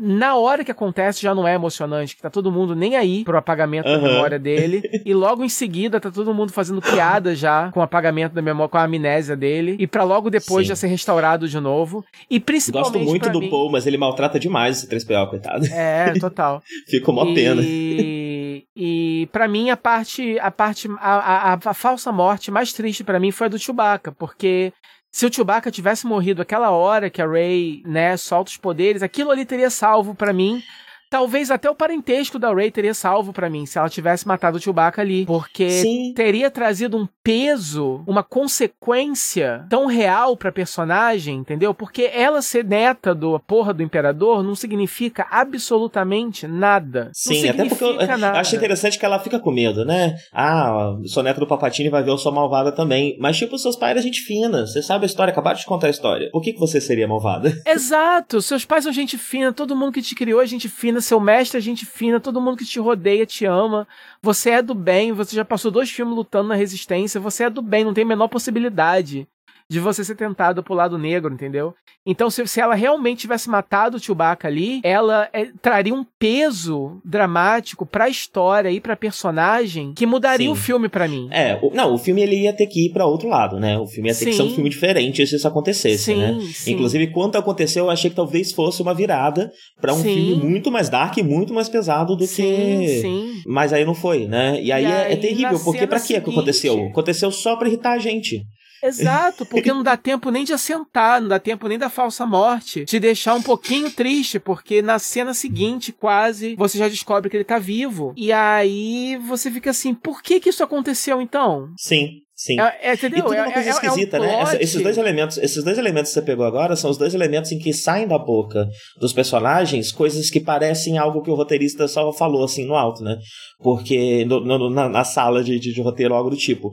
Na 0.00 0.36
hora 0.36 0.64
que 0.64 0.70
acontece 0.70 1.22
já 1.22 1.34
não 1.34 1.46
é 1.46 1.54
emocionante, 1.54 2.16
que 2.16 2.22
tá 2.22 2.30
todo 2.30 2.50
mundo 2.50 2.74
nem 2.74 2.96
aí 2.96 3.24
pro 3.24 3.36
apagamento 3.36 3.88
uhum. 3.88 4.00
da 4.00 4.08
memória 4.08 4.38
dele. 4.38 4.82
e 5.04 5.12
logo 5.12 5.44
em 5.44 5.48
seguida 5.48 6.00
tá 6.00 6.10
todo 6.10 6.34
mundo 6.34 6.52
fazendo 6.52 6.80
piada 6.80 7.34
já 7.34 7.70
com 7.72 7.80
o 7.80 7.82
apagamento 7.82 8.34
da 8.34 8.42
memória, 8.42 8.68
com 8.68 8.78
a 8.78 8.84
amnésia 8.84 9.36
dele. 9.36 9.76
E 9.78 9.86
para 9.86 10.02
logo 10.02 10.30
depois 10.30 10.66
Sim. 10.66 10.70
já 10.70 10.76
ser 10.76 10.86
restaurado 10.88 11.48
de 11.48 11.60
novo. 11.60 12.04
E 12.28 12.40
principalmente. 12.40 12.92
Gosto 12.92 13.08
muito 13.08 13.30
do 13.30 13.40
mim... 13.40 13.50
Paul, 13.50 13.70
mas 13.70 13.86
ele 13.86 13.96
maltrata 13.96 14.38
demais 14.38 14.78
esse 14.78 14.88
3PO, 14.88 15.28
coitado. 15.28 15.66
É, 15.66 16.12
total. 16.18 16.62
Ficou 16.88 17.14
mó 17.14 17.24
e... 17.26 17.34
pena. 17.34 17.62
E 18.74 19.28
para 19.32 19.48
mim 19.48 19.70
a 19.70 19.76
parte 19.76 20.38
a 20.38 20.50
parte 20.50 20.88
a, 20.98 21.52
a, 21.52 21.58
a 21.64 21.74
falsa 21.74 22.12
morte 22.12 22.50
mais 22.50 22.72
triste 22.72 23.02
para 23.02 23.18
mim 23.18 23.32
foi 23.32 23.46
a 23.46 23.50
do 23.50 23.58
Chewbacca, 23.58 24.12
porque 24.12 24.72
se 25.10 25.26
o 25.26 25.32
Chewbacca 25.32 25.70
tivesse 25.70 26.06
morrido 26.06 26.40
aquela 26.40 26.70
hora 26.70 27.10
que 27.10 27.20
a 27.20 27.26
Rey, 27.26 27.82
né, 27.84 28.16
solta 28.16 28.50
os 28.50 28.56
poderes, 28.56 29.02
aquilo 29.02 29.30
ali 29.30 29.44
teria 29.44 29.70
salvo 29.70 30.14
para 30.14 30.32
mim 30.32 30.62
Talvez 31.10 31.50
até 31.50 31.68
o 31.68 31.74
parentesco 31.74 32.38
da 32.38 32.54
Rey 32.54 32.70
teria 32.70 32.94
salvo 32.94 33.32
para 33.32 33.50
mim 33.50 33.66
se 33.66 33.76
ela 33.76 33.90
tivesse 33.90 34.28
matado 34.28 34.58
o 34.58 34.60
Chewbacca 34.60 35.02
ali. 35.02 35.26
Porque 35.26 35.68
Sim. 35.68 36.12
teria 36.14 36.48
trazido 36.48 36.96
um 36.96 37.08
peso, 37.20 38.04
uma 38.06 38.22
consequência 38.22 39.66
tão 39.68 39.86
real 39.86 40.36
pra 40.36 40.52
personagem, 40.52 41.38
entendeu? 41.38 41.74
Porque 41.74 42.08
ela 42.14 42.40
ser 42.40 42.64
neta 42.64 43.12
do 43.12 43.40
porra 43.40 43.74
do 43.74 43.82
imperador 43.82 44.44
não 44.44 44.54
significa 44.54 45.26
absolutamente 45.28 46.46
nada. 46.46 47.10
Sim, 47.12 47.48
até 47.48 47.64
porque 47.64 47.82
eu, 47.82 48.00
eu 48.00 48.00
acho 48.36 48.54
interessante 48.54 48.96
que 48.96 49.04
ela 49.04 49.18
fica 49.18 49.40
com 49.40 49.50
medo, 49.50 49.84
né? 49.84 50.14
Ah, 50.32 50.94
sou 51.06 51.24
neta 51.24 51.40
do 51.40 51.46
Papatini 51.46 51.88
vai 51.88 52.04
ver 52.04 52.10
eu 52.10 52.18
sou 52.18 52.32
malvada 52.32 52.70
também. 52.70 53.16
Mas, 53.18 53.36
tipo, 53.36 53.58
seus 53.58 53.74
pais 53.74 53.90
eram 53.90 54.02
gente 54.02 54.20
fina. 54.20 54.64
Você 54.64 54.80
sabe 54.80 55.04
a 55.04 55.06
história, 55.06 55.32
acabaram 55.32 55.58
de 55.58 55.66
contar 55.66 55.88
a 55.88 55.90
história. 55.90 56.30
Por 56.30 56.40
que, 56.40 56.52
que 56.52 56.60
você 56.60 56.80
seria 56.80 57.08
malvada? 57.08 57.52
Exato, 57.66 58.40
seus 58.40 58.64
pais 58.64 58.84
são 58.84 58.92
gente 58.92 59.18
fina, 59.18 59.52
todo 59.52 59.74
mundo 59.74 59.92
que 59.92 60.02
te 60.02 60.14
criou 60.14 60.40
é 60.40 60.46
gente 60.46 60.68
fina 60.68 60.99
seu 61.00 61.20
mestre 61.20 61.58
é 61.58 61.60
gente 61.60 61.86
fina, 61.86 62.20
todo 62.20 62.40
mundo 62.40 62.56
que 62.56 62.64
te 62.64 62.78
rodeia 62.78 63.26
te 63.26 63.44
ama. 63.44 63.86
Você 64.22 64.50
é 64.50 64.62
do 64.62 64.74
bem, 64.74 65.12
você 65.12 65.34
já 65.36 65.44
passou 65.44 65.70
dois 65.70 65.90
filmes 65.90 66.14
lutando 66.14 66.48
na 66.48 66.54
resistência, 66.54 67.20
você 67.20 67.44
é 67.44 67.50
do 67.50 67.62
bem, 67.62 67.84
não 67.84 67.94
tem 67.94 68.04
a 68.04 68.06
menor 68.06 68.28
possibilidade 68.28 69.28
de 69.70 69.78
você 69.78 70.04
ser 70.04 70.16
tentado 70.16 70.64
pro 70.64 70.74
lado 70.74 70.98
negro, 70.98 71.32
entendeu? 71.32 71.72
Então, 72.04 72.28
se, 72.28 72.44
se 72.48 72.60
ela 72.60 72.74
realmente 72.74 73.20
tivesse 73.20 73.48
matado 73.48 73.96
o 73.96 74.00
Chewbacca 74.00 74.48
ali, 74.48 74.80
ela 74.82 75.28
é, 75.32 75.46
traria 75.62 75.94
um 75.94 76.04
peso 76.18 77.00
dramático 77.04 77.86
pra 77.86 78.08
história 78.08 78.68
e 78.68 78.80
pra 78.80 78.96
personagem 78.96 79.92
que 79.94 80.06
mudaria 80.06 80.48
Sim. 80.48 80.52
o 80.52 80.56
filme 80.56 80.88
para 80.88 81.06
mim. 81.06 81.28
É, 81.30 81.56
o, 81.62 81.72
não, 81.72 81.94
o 81.94 81.98
filme 81.98 82.20
ele 82.20 82.42
ia 82.42 82.52
ter 82.52 82.66
que 82.66 82.86
ir 82.86 82.92
para 82.92 83.06
outro 83.06 83.28
lado, 83.28 83.60
né? 83.60 83.78
O 83.78 83.86
filme 83.86 84.08
ia 84.08 84.14
ter 84.14 84.24
sim. 84.24 84.30
que 84.30 84.36
ser 84.36 84.42
um 84.42 84.50
filme 84.50 84.68
diferente 84.68 85.24
se 85.24 85.36
isso 85.36 85.46
acontecesse, 85.46 86.04
sim, 86.04 86.16
né? 86.16 86.36
Inclusive, 86.66 87.12
quando 87.12 87.36
aconteceu, 87.36 87.84
eu 87.84 87.90
achei 87.90 88.10
que 88.10 88.16
talvez 88.16 88.50
fosse 88.50 88.82
uma 88.82 88.92
virada 88.92 89.52
para 89.80 89.94
um 89.94 90.02
filme 90.02 90.34
muito 90.34 90.72
mais 90.72 90.88
dark 90.88 91.16
e 91.16 91.22
muito 91.22 91.54
mais 91.54 91.68
pesado 91.68 92.16
do 92.16 92.26
que. 92.26 93.00
Sim. 93.02 93.42
Mas 93.46 93.72
aí 93.72 93.84
não 93.84 93.94
foi, 93.94 94.26
né? 94.26 94.60
E 94.60 94.72
aí, 94.72 94.82
e 94.82 94.86
é, 94.86 95.06
aí 95.06 95.12
é, 95.12 95.16
terrível, 95.16 95.60
porque 95.60 95.86
para 95.86 96.00
que 96.00 96.16
aconteceu? 96.16 96.86
Aconteceu 96.86 97.30
só 97.30 97.54
pra 97.54 97.68
irritar 97.68 97.92
a 97.92 97.98
gente. 97.98 98.42
Exato, 98.82 99.44
porque 99.46 99.70
não 99.72 99.82
dá 99.82 99.96
tempo 99.96 100.30
nem 100.30 100.44
de 100.44 100.52
assentar, 100.52 101.20
não 101.20 101.28
dá 101.28 101.38
tempo 101.38 101.68
nem 101.68 101.78
da 101.78 101.88
falsa 101.88 102.26
morte, 102.26 102.84
te 102.84 102.98
deixar 102.98 103.34
um 103.34 103.42
pouquinho 103.42 103.90
triste, 103.90 104.38
porque 104.38 104.82
na 104.82 104.98
cena 104.98 105.34
seguinte, 105.34 105.92
quase, 105.92 106.54
você 106.56 106.78
já 106.78 106.88
descobre 106.88 107.30
que 107.30 107.36
ele 107.36 107.44
tá 107.44 107.58
vivo. 107.58 108.12
E 108.16 108.32
aí 108.32 109.16
você 109.26 109.50
fica 109.50 109.70
assim, 109.70 109.94
por 109.94 110.22
que 110.22 110.40
que 110.40 110.50
isso 110.50 110.62
aconteceu 110.62 111.20
então? 111.20 111.68
Sim. 111.76 112.20
Sim. 112.40 112.58
É, 112.58 112.88
é, 112.88 112.94
entendeu? 112.94 113.18
E 113.18 113.22
tudo 113.22 113.34
uma 113.34 113.52
coisa 113.52 113.68
é, 113.68 113.72
esquisita, 113.72 114.16
é 114.16 114.20
um 114.20 114.22
né? 114.22 114.40
Essa, 114.40 114.62
esses 114.62 114.82
dois 114.82 114.96
elementos, 114.96 115.36
esses 115.36 115.62
dois 115.62 115.76
elementos 115.76 116.10
que 116.10 116.14
você 116.14 116.22
pegou 116.22 116.46
agora 116.46 116.74
são 116.74 116.90
os 116.90 116.96
dois 116.96 117.12
elementos 117.12 117.52
em 117.52 117.58
que 117.58 117.70
saem 117.74 118.08
da 118.08 118.18
boca 118.18 118.66
dos 118.98 119.12
personagens 119.12 119.92
coisas 119.92 120.30
que 120.30 120.40
parecem 120.40 120.96
algo 120.96 121.20
que 121.20 121.30
o 121.30 121.34
roteirista 121.34 121.86
só 121.86 122.10
falou 122.14 122.42
assim 122.42 122.64
no 122.64 122.74
alto, 122.74 123.04
né? 123.04 123.18
Porque 123.58 124.24
no, 124.24 124.40
no, 124.40 124.70
na, 124.70 124.88
na, 124.88 125.04
sala 125.04 125.44
de, 125.44 125.60
de, 125.60 125.74
de 125.74 125.82
roteiro 125.82 126.14
algo 126.14 126.30
do 126.30 126.36
tipo 126.36 126.70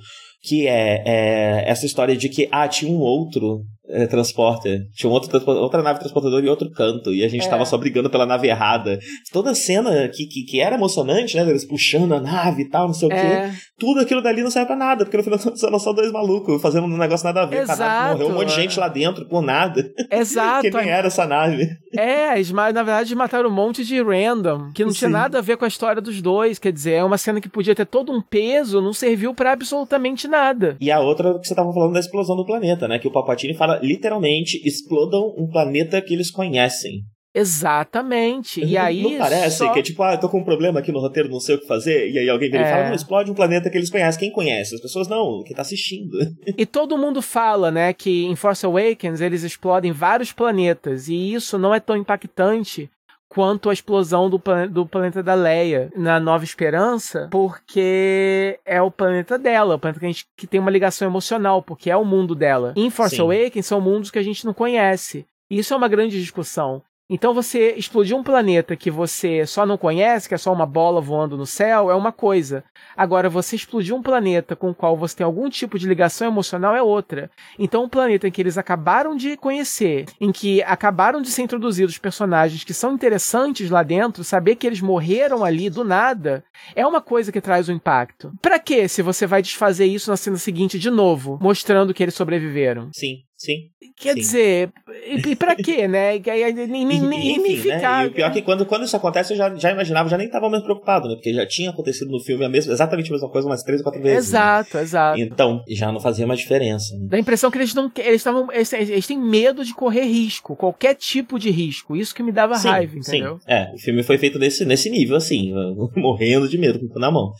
que 0.47 0.65
é, 0.65 1.03
é, 1.05 1.69
essa 1.69 1.85
história 1.85 2.15
de 2.15 2.29
que 2.29 2.47
ah, 2.49 2.69
tinha 2.69 2.89
um 2.89 2.99
outro 2.99 3.65
é, 3.89 4.05
transporter. 4.07 4.87
Tinha 4.93 5.09
um 5.09 5.13
outro, 5.13 5.41
outra 5.51 5.81
nave 5.81 5.99
transportadora 5.99 6.45
em 6.45 6.49
outro 6.49 6.69
canto. 6.71 7.13
E 7.13 7.23
a 7.23 7.29
gente 7.29 7.45
é. 7.45 7.49
tava 7.49 7.65
só 7.65 7.77
brigando 7.77 8.09
pela 8.09 8.25
nave 8.25 8.47
errada. 8.47 8.99
Toda 9.31 9.51
a 9.51 9.55
cena 9.55 10.07
que, 10.09 10.25
que, 10.25 10.43
que, 10.43 10.59
era 10.59 10.75
emocionante, 10.75 11.37
né? 11.37 11.49
Eles 11.49 11.65
puxando 11.65 12.13
a 12.13 12.19
nave 12.19 12.63
e 12.63 12.69
tal, 12.69 12.87
não 12.87 12.93
sei 12.93 13.09
é. 13.09 13.13
o 13.13 13.15
quê. 13.15 13.57
Tudo 13.79 14.01
aquilo 14.01 14.21
dali 14.21 14.41
não 14.41 14.51
serve 14.51 14.67
pra 14.67 14.75
nada. 14.75 15.05
Porque 15.05 15.17
no 15.17 15.23
final 15.23 15.39
são 15.55 15.79
só 15.79 15.93
dois 15.93 16.11
malucos 16.11 16.61
fazendo 16.61 16.85
um 16.85 16.97
negócio 16.97 17.25
nada 17.25 17.43
a 17.43 17.45
ver. 17.45 17.61
Exato. 17.61 17.79
Caraca, 17.79 18.13
morreu 18.13 18.27
um 18.27 18.33
monte 18.33 18.49
de 18.49 18.55
gente 18.55 18.79
lá 18.79 18.87
dentro 18.87 19.25
por 19.25 19.41
nada. 19.41 19.89
Exato. 20.11 20.61
que 20.61 20.75
nem 20.75 20.89
era 20.89 21.07
essa 21.07 21.25
nave. 21.25 21.67
É, 21.95 22.35
eles, 22.35 22.51
na 22.51 22.71
verdade 22.71 23.15
mataram 23.15 23.49
um 23.49 23.53
monte 23.53 23.83
de 23.85 24.01
random. 24.01 24.71
Que 24.73 24.83
não 24.83 24.91
Sim. 24.91 24.99
tinha 24.99 25.09
nada 25.09 25.39
a 25.39 25.41
ver 25.41 25.57
com 25.57 25.65
a 25.65 25.67
história 25.67 26.01
dos 26.01 26.21
dois. 26.21 26.59
Quer 26.59 26.71
dizer, 26.71 26.93
é 26.93 27.03
uma 27.03 27.17
cena 27.17 27.39
que 27.39 27.49
podia 27.49 27.75
ter 27.75 27.85
todo 27.85 28.11
um 28.11 28.21
peso, 28.21 28.81
não 28.81 28.93
serviu 28.93 29.33
para 29.33 29.53
absolutamente 29.53 30.27
nada. 30.27 30.75
E 30.81 30.91
a 30.91 30.99
outra 30.99 31.39
que 31.39 31.47
você 31.47 31.55
tava 31.55 31.71
falando 31.73 31.93
da 31.93 31.99
explosão 31.99 32.35
do 32.35 32.45
planeta, 32.45 32.87
né? 32.87 32.99
Que 32.99 33.07
o 33.07 33.11
Palpatine 33.11 33.53
fala 33.53 33.76
literalmente 33.81 34.61
explodam 34.65 35.33
um 35.37 35.47
planeta 35.47 36.01
que 36.01 36.13
eles 36.13 36.31
conhecem. 36.31 37.03
Exatamente. 37.37 38.65
E 38.65 38.75
aí. 38.75 39.03
Não 39.03 39.17
parece 39.19 39.57
só... 39.57 39.71
que 39.71 39.79
é 39.79 39.83
tipo, 39.83 40.01
ah, 40.01 40.13
eu 40.13 40.19
tô 40.19 40.27
com 40.27 40.39
um 40.39 40.43
problema 40.43 40.79
aqui 40.79 40.91
no 40.91 40.99
roteiro, 40.99 41.29
não 41.29 41.39
sei 41.39 41.55
o 41.55 41.59
que 41.59 41.67
fazer. 41.67 42.09
E 42.09 42.17
aí 42.17 42.27
alguém 42.27 42.49
vem 42.49 42.59
é. 42.59 42.63
e 42.63 42.71
fala, 42.71 42.87
não, 42.87 42.95
explode 42.95 43.29
um 43.29 43.35
planeta 43.35 43.69
que 43.69 43.77
eles 43.77 43.91
conhecem. 43.91 44.19
Quem 44.19 44.31
conhece? 44.31 44.73
As 44.73 44.81
pessoas 44.81 45.07
não, 45.07 45.43
quem 45.45 45.55
tá 45.55 45.61
assistindo. 45.61 46.17
E 46.57 46.65
todo 46.65 46.97
mundo 46.97 47.21
fala, 47.21 47.69
né, 47.69 47.93
que 47.93 48.25
em 48.25 48.35
Force 48.35 48.65
Awakens 48.65 49.21
eles 49.21 49.43
explodem 49.43 49.91
vários 49.91 50.33
planetas. 50.33 51.07
E 51.07 51.33
isso 51.33 51.59
não 51.59 51.73
é 51.73 51.79
tão 51.79 51.95
impactante 51.95 52.89
quanto 53.29 53.69
a 53.69 53.73
explosão 53.73 54.29
do, 54.29 54.39
plan 54.39 54.67
do 54.67 54.85
planeta 54.85 55.21
da 55.21 55.33
Leia 55.33 55.91
na 55.95 56.19
Nova 56.19 56.43
Esperança, 56.43 57.27
porque 57.31 58.59
é 58.65 58.81
o 58.81 58.89
planeta 58.89 59.37
dela, 59.37 59.75
o 59.75 59.79
planeta 59.79 59.99
que, 59.99 60.05
a 60.05 60.09
gente, 60.09 60.25
que 60.35 60.47
tem 60.47 60.59
uma 60.59 60.71
ligação 60.71 61.07
emocional, 61.07 61.61
porque 61.61 61.89
é 61.89 61.97
o 61.97 62.05
mundo 62.05 62.33
dela. 62.33 62.73
Em 62.75 62.89
Force 62.89 63.15
Sim. 63.15 63.21
Awakens 63.21 63.65
são 63.65 63.81
mundos 63.81 64.11
que 64.11 64.19
a 64.19 64.23
gente 64.23 64.45
não 64.45 64.53
conhece. 64.53 65.25
Isso 65.49 65.73
é 65.73 65.77
uma 65.77 65.87
grande 65.87 66.19
discussão. 66.19 66.81
Então 67.09 67.33
você 67.33 67.73
explodir 67.77 68.17
um 68.17 68.23
planeta 68.23 68.75
que 68.75 68.91
você 68.91 69.45
só 69.45 69.65
não 69.65 69.77
conhece, 69.77 70.27
que 70.27 70.35
é 70.35 70.37
só 70.37 70.51
uma 70.51 70.65
bola 70.65 70.99
voando 70.99 71.37
no 71.37 71.45
céu, 71.45 71.89
é 71.89 71.95
uma 71.95 72.11
coisa. 72.11 72.65
Agora, 72.97 73.29
você 73.29 73.55
explodir 73.55 73.95
um 73.95 74.01
planeta 74.01 74.55
com 74.55 74.71
o 74.71 74.75
qual 74.75 74.97
você 74.97 75.17
tem 75.17 75.25
algum 75.25 75.49
tipo 75.49 75.79
de 75.79 75.87
ligação 75.87 76.27
emocional 76.27 76.75
é 76.75 76.81
outra. 76.81 77.31
Então, 77.57 77.85
um 77.85 77.89
planeta 77.89 78.27
em 78.27 78.31
que 78.31 78.41
eles 78.41 78.57
acabaram 78.57 79.15
de 79.15 79.37
conhecer, 79.37 80.05
em 80.19 80.31
que 80.31 80.61
acabaram 80.63 81.21
de 81.21 81.29
ser 81.29 81.43
introduzidos 81.43 81.97
personagens 81.97 82.63
que 82.63 82.73
são 82.73 82.93
interessantes 82.93 83.69
lá 83.69 83.83
dentro, 83.83 84.23
saber 84.23 84.55
que 84.55 84.67
eles 84.67 84.81
morreram 84.81 85.45
ali 85.45 85.69
do 85.69 85.85
nada, 85.85 86.43
é 86.75 86.85
uma 86.85 86.99
coisa 86.99 87.31
que 87.31 87.39
traz 87.39 87.69
um 87.69 87.73
impacto. 87.73 88.33
Para 88.41 88.59
que 88.59 88.87
se 88.89 89.01
você 89.01 89.25
vai 89.25 89.41
desfazer 89.41 89.85
isso 89.85 90.09
na 90.09 90.17
cena 90.17 90.37
seguinte 90.37 90.77
de 90.77 90.89
novo, 90.89 91.39
mostrando 91.41 91.93
que 91.93 92.03
eles 92.03 92.15
sobreviveram? 92.15 92.89
Sim. 92.93 93.26
Sim. 93.37 93.69
Quer 93.95 94.15
sim. 94.15 94.19
dizer, 94.19 94.73
e, 95.05 95.29
e 95.29 95.35
pra 95.35 95.55
quê, 95.55 95.87
né? 95.87 96.19
Nem, 96.67 96.85
nem, 96.85 96.99
nem, 96.99 97.37
nem 97.37 97.57
ficar. 97.57 97.99
Né? 97.99 98.05
E 98.05 98.07
o 98.07 98.11
pior 98.11 98.31
é 98.31 98.33
que 98.33 98.41
quando, 98.41 98.65
quando 98.65 98.83
isso 98.83 98.97
acontece, 98.97 99.33
eu 99.33 99.37
já, 99.37 99.55
já 99.55 99.71
imaginava, 99.71 100.09
já 100.09 100.17
nem 100.17 100.27
tava 100.27 100.49
mais 100.49 100.63
preocupado, 100.63 101.07
né? 101.07 101.13
Porque 101.13 101.31
já 101.31 101.45
tinha 101.45 101.69
acontecido 101.69 102.09
no 102.09 102.19
filme 102.19 102.43
a 102.43 102.49
mesma, 102.49 102.73
exatamente 102.73 103.11
a 103.11 103.13
mesma 103.13 103.29
coisa 103.29 103.47
umas 103.47 103.61
três 103.61 103.79
ou 103.79 103.83
quatro 103.83 104.01
vezes. 104.01 104.31
Né? 104.31 104.39
Exato, 104.39 104.77
né? 104.77 104.83
exato. 104.83 105.19
Então, 105.19 105.63
já 105.69 105.91
não 105.91 105.99
fazia 105.99 106.25
mais 106.25 106.39
diferença. 106.39 106.95
Né? 106.97 107.07
Dá 107.09 107.17
a 107.17 107.19
impressão 107.19 107.51
que 107.51 107.59
eles 107.59 107.75
não. 107.75 107.91
Eles 107.95 108.15
estavam. 108.15 108.51
Eles, 108.51 108.73
eles, 108.73 109.05
têm 109.05 109.19
medo 109.19 109.63
de 109.63 109.73
correr 109.73 110.05
risco, 110.05 110.55
qualquer 110.55 110.95
tipo 110.95 111.37
de 111.37 111.51
risco. 111.51 111.95
Isso 111.95 112.15
que 112.15 112.23
me 112.23 112.31
dava 112.31 112.55
sim, 112.55 112.69
raiva, 112.69 112.97
entendeu? 112.97 113.37
Sim. 113.37 113.45
É, 113.47 113.71
o 113.75 113.77
filme 113.77 114.01
foi 114.01 114.17
feito 114.17 114.39
nesse, 114.39 114.65
nesse 114.65 114.89
nível, 114.89 115.15
assim, 115.15 115.53
morrendo 115.95 116.49
de 116.49 116.57
medo, 116.57 116.79
com 116.79 116.87
o 116.87 116.89
cu 116.89 116.99
na 116.99 117.11
mão. 117.11 117.33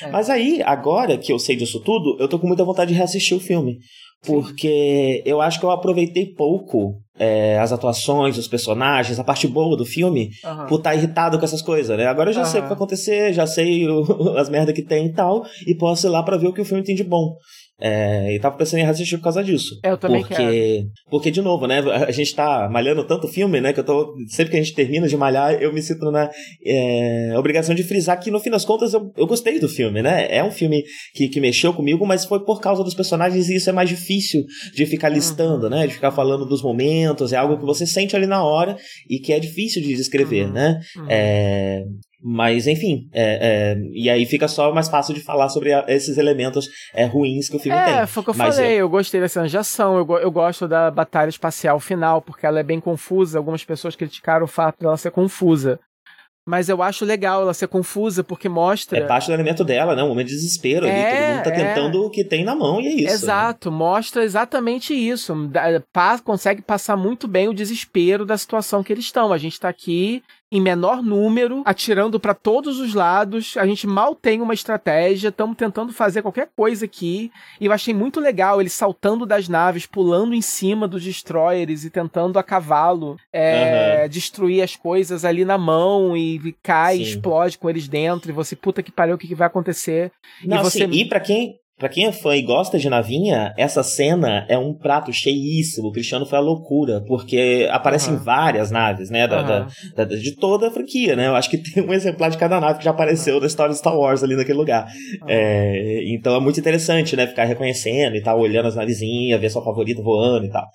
É. 0.00 0.10
Mas 0.10 0.30
aí, 0.30 0.62
agora 0.64 1.18
que 1.18 1.32
eu 1.32 1.40
sei 1.40 1.56
disso 1.56 1.80
tudo, 1.80 2.16
eu 2.20 2.28
tô 2.28 2.38
com 2.38 2.46
muita 2.46 2.64
vontade 2.64 2.92
de 2.92 2.96
reassistir 2.96 3.36
o 3.36 3.40
filme 3.40 3.78
porque 4.24 5.22
eu 5.24 5.40
acho 5.40 5.58
que 5.58 5.64
eu 5.64 5.70
aproveitei 5.70 6.26
pouco 6.26 7.00
é, 7.18 7.58
as 7.58 7.72
atuações, 7.72 8.38
os 8.38 8.48
personagens, 8.48 9.18
a 9.18 9.24
parte 9.24 9.46
boa 9.46 9.76
do 9.76 9.84
filme, 9.84 10.30
uhum. 10.44 10.66
por 10.66 10.78
estar 10.78 10.90
tá 10.90 10.96
irritado 10.96 11.38
com 11.38 11.44
essas 11.44 11.62
coisas, 11.62 11.96
né? 11.96 12.06
Agora 12.06 12.30
eu 12.30 12.34
já 12.34 12.40
uhum. 12.40 12.46
sei 12.46 12.60
o 12.60 12.62
que 12.62 12.68
vai 12.68 12.76
acontecer, 12.76 13.32
já 13.32 13.46
sei 13.46 13.86
o, 13.88 14.02
as 14.38 14.48
merdas 14.48 14.74
que 14.74 14.82
tem 14.82 15.06
e 15.06 15.12
tal, 15.12 15.44
e 15.66 15.74
posso 15.74 16.06
ir 16.06 16.10
lá 16.10 16.22
para 16.22 16.36
ver 16.36 16.48
o 16.48 16.52
que 16.52 16.60
o 16.62 16.64
filme 16.64 16.82
tem 16.82 16.94
de 16.94 17.04
bom. 17.04 17.36
É, 17.80 18.34
e 18.34 18.38
tava 18.38 18.56
pensando 18.56 18.80
em 18.80 18.84
reassistir 18.84 19.18
por 19.18 19.24
causa 19.24 19.42
disso. 19.42 19.80
Eu 19.82 19.96
também 19.96 20.20
porque, 20.20 20.34
quero. 20.34 20.90
Porque, 21.10 21.30
de 21.30 21.40
novo, 21.40 21.66
né? 21.66 21.80
A 21.80 22.10
gente 22.10 22.34
tá 22.34 22.68
malhando 22.70 23.06
tanto 23.06 23.26
filme, 23.26 23.60
né? 23.60 23.72
Que 23.72 23.80
eu 23.80 23.84
tô. 23.84 24.14
Sempre 24.28 24.52
que 24.52 24.56
a 24.58 24.62
gente 24.62 24.74
termina 24.74 25.08
de 25.08 25.16
malhar, 25.16 25.54
eu 25.54 25.72
me 25.72 25.82
sinto 25.82 26.10
na 26.10 26.30
é, 26.64 27.32
obrigação 27.38 27.74
de 27.74 27.82
frisar 27.82 28.20
que, 28.20 28.30
no 28.30 28.38
fim 28.38 28.50
das 28.50 28.64
contas, 28.64 28.92
eu, 28.92 29.10
eu 29.16 29.26
gostei 29.26 29.58
do 29.58 29.68
filme, 29.68 30.02
né? 30.02 30.26
É 30.30 30.44
um 30.44 30.50
filme 30.50 30.82
que, 31.14 31.28
que 31.28 31.40
mexeu 31.40 31.72
comigo, 31.72 32.06
mas 32.06 32.24
foi 32.24 32.44
por 32.44 32.60
causa 32.60 32.84
dos 32.84 32.94
personagens 32.94 33.48
e 33.48 33.56
isso 33.56 33.70
é 33.70 33.72
mais 33.72 33.88
difícil 33.88 34.44
de 34.74 34.84
ficar 34.84 35.08
listando, 35.08 35.64
uhum. 35.64 35.70
né? 35.70 35.86
De 35.86 35.94
ficar 35.94 36.10
falando 36.10 36.44
dos 36.44 36.62
momentos. 36.62 37.32
É 37.32 37.36
algo 37.36 37.58
que 37.58 37.64
você 37.64 37.86
sente 37.86 38.14
ali 38.14 38.26
na 38.26 38.44
hora 38.44 38.76
e 39.08 39.18
que 39.18 39.32
é 39.32 39.40
difícil 39.40 39.80
de 39.80 39.94
descrever, 39.94 40.46
uhum. 40.46 40.52
né? 40.52 40.80
Uhum. 40.96 41.06
É, 41.08 41.84
Mas, 42.22 42.66
enfim, 42.66 43.08
é, 43.12 43.74
é, 43.74 43.76
e 43.92 44.10
aí 44.10 44.26
fica 44.26 44.46
só 44.46 44.72
mais 44.74 44.88
fácil 44.88 45.14
de 45.14 45.20
falar 45.20 45.48
sobre 45.48 45.72
a, 45.72 45.84
esses 45.88 46.18
elementos 46.18 46.68
é, 46.92 47.06
ruins 47.06 47.48
que 47.48 47.56
o 47.56 47.58
filme 47.58 47.78
é, 47.78 47.84
tem. 47.84 47.94
É, 47.94 48.06
foi 48.06 48.20
o 48.20 48.24
que 48.24 48.30
eu 48.30 48.34
Mas 48.36 48.56
falei, 48.56 48.74
eu 48.74 48.88
gostei 48.88 49.20
dessa 49.20 49.46
de 49.48 49.56
ação, 49.56 49.96
eu, 49.96 50.18
eu 50.18 50.30
gosto 50.30 50.68
da 50.68 50.90
batalha 50.90 51.30
espacial 51.30 51.80
final, 51.80 52.20
porque 52.20 52.44
ela 52.44 52.60
é 52.60 52.62
bem 52.62 52.78
confusa, 52.78 53.38
algumas 53.38 53.64
pessoas 53.64 53.96
criticaram 53.96 54.44
o 54.44 54.48
fato 54.48 54.80
dela 54.80 54.96
ser 54.96 55.10
confusa 55.10 55.80
mas 56.50 56.68
eu 56.68 56.82
acho 56.82 57.04
legal 57.04 57.42
ela 57.42 57.54
ser 57.54 57.68
confusa, 57.68 58.24
porque 58.24 58.48
mostra. 58.48 58.98
É 58.98 59.06
parte 59.06 59.28
do 59.28 59.32
elemento 59.32 59.62
dela, 59.62 59.94
né? 59.94 60.02
Um 60.02 60.08
momento 60.08 60.28
de 60.28 60.34
desespero 60.34 60.84
é, 60.84 60.90
ali. 60.90 61.16
Todo 61.16 61.28
mundo 61.28 61.44
tá 61.44 61.50
é... 61.50 61.74
tentando 61.74 62.04
o 62.04 62.10
que 62.10 62.24
tem 62.24 62.44
na 62.44 62.56
mão 62.56 62.80
e 62.80 62.86
é 62.86 62.90
isso. 62.90 63.04
Né? 63.04 63.12
Exato, 63.12 63.70
né? 63.70 63.76
mostra 63.76 64.24
exatamente 64.24 64.92
isso. 64.92 65.32
Consegue 66.24 66.60
passar 66.60 66.96
muito 66.96 67.28
bem 67.28 67.48
o 67.48 67.54
desespero 67.54 68.26
da 68.26 68.36
situação 68.36 68.82
que 68.82 68.92
eles 68.92 69.04
estão. 69.04 69.32
A 69.32 69.38
gente 69.38 69.60
tá 69.60 69.68
aqui 69.68 70.24
em 70.52 70.60
menor 70.60 71.02
número, 71.02 71.62
atirando 71.64 72.18
para 72.18 72.34
todos 72.34 72.80
os 72.80 72.92
lados. 72.92 73.56
A 73.56 73.64
gente 73.66 73.86
mal 73.86 74.14
tem 74.14 74.40
uma 74.40 74.54
estratégia, 74.54 75.28
estamos 75.28 75.56
tentando 75.56 75.92
fazer 75.92 76.22
qualquer 76.22 76.48
coisa 76.56 76.84
aqui. 76.84 77.30
E 77.60 77.66
eu 77.66 77.72
achei 77.72 77.94
muito 77.94 78.18
legal 78.18 78.60
eles 78.60 78.72
saltando 78.72 79.24
das 79.24 79.48
naves, 79.48 79.86
pulando 79.86 80.34
em 80.34 80.42
cima 80.42 80.88
dos 80.88 81.04
destroyers 81.04 81.84
e 81.84 81.90
tentando 81.90 82.38
a 82.38 82.42
cavalo 82.42 83.16
é, 83.32 84.00
uhum. 84.02 84.08
destruir 84.08 84.62
as 84.62 84.74
coisas 84.74 85.24
ali 85.24 85.44
na 85.44 85.56
mão 85.56 86.16
e 86.16 86.54
cai, 86.62 86.96
Sim. 86.96 87.02
explode 87.02 87.56
com 87.56 87.70
eles 87.70 87.86
dentro. 87.86 88.30
E 88.30 88.34
você, 88.34 88.56
puta 88.56 88.82
que 88.82 88.90
pariu, 88.90 89.14
o 89.14 89.18
que, 89.18 89.28
que 89.28 89.34
vai 89.34 89.46
acontecer? 89.46 90.10
Não, 90.44 90.58
e 90.58 90.62
você. 90.62 90.84
Assim, 90.84 90.94
e 90.94 91.08
pra 91.08 91.20
quem, 91.20 91.60
Pra 91.80 91.88
quem 91.88 92.04
é 92.04 92.12
fã 92.12 92.36
e 92.36 92.42
gosta 92.42 92.78
de 92.78 92.90
navinha, 92.90 93.54
essa 93.56 93.82
cena 93.82 94.44
é 94.50 94.58
um 94.58 94.74
prato 94.74 95.10
cheíssimo. 95.14 95.88
O 95.88 95.92
Cristiano 95.92 96.26
foi 96.26 96.38
a 96.38 96.42
loucura, 96.42 97.02
porque 97.08 97.66
aparecem 97.72 98.12
uhum. 98.12 98.22
várias 98.22 98.70
naves, 98.70 99.08
né? 99.08 99.26
Da, 99.26 99.40
uhum. 99.40 99.66
da, 99.96 100.04
da, 100.04 100.14
de 100.14 100.36
toda 100.36 100.68
a 100.68 100.70
franquia, 100.70 101.16
né? 101.16 101.28
Eu 101.28 101.34
acho 101.34 101.48
que 101.48 101.56
tem 101.72 101.82
um 101.82 101.94
exemplar 101.94 102.30
de 102.30 102.36
cada 102.36 102.60
nave 102.60 102.80
que 102.80 102.84
já 102.84 102.90
apareceu 102.90 103.36
uhum. 103.36 103.40
da 103.40 103.46
história 103.46 103.72
de 103.72 103.78
Star 103.78 103.96
Wars 103.96 104.22
ali 104.22 104.36
naquele 104.36 104.58
lugar. 104.58 104.86
É, 105.26 106.04
então 106.08 106.36
é 106.36 106.40
muito 106.40 106.60
interessante, 106.60 107.16
né? 107.16 107.26
Ficar 107.26 107.44
reconhecendo 107.44 108.14
e 108.14 108.22
tal, 108.22 108.38
olhando 108.38 108.68
as 108.68 108.76
navezinhas, 108.76 109.40
ver 109.40 109.48
sua 109.48 109.64
favorita 109.64 110.02
voando 110.02 110.44
e 110.44 110.50
tal. 110.50 110.66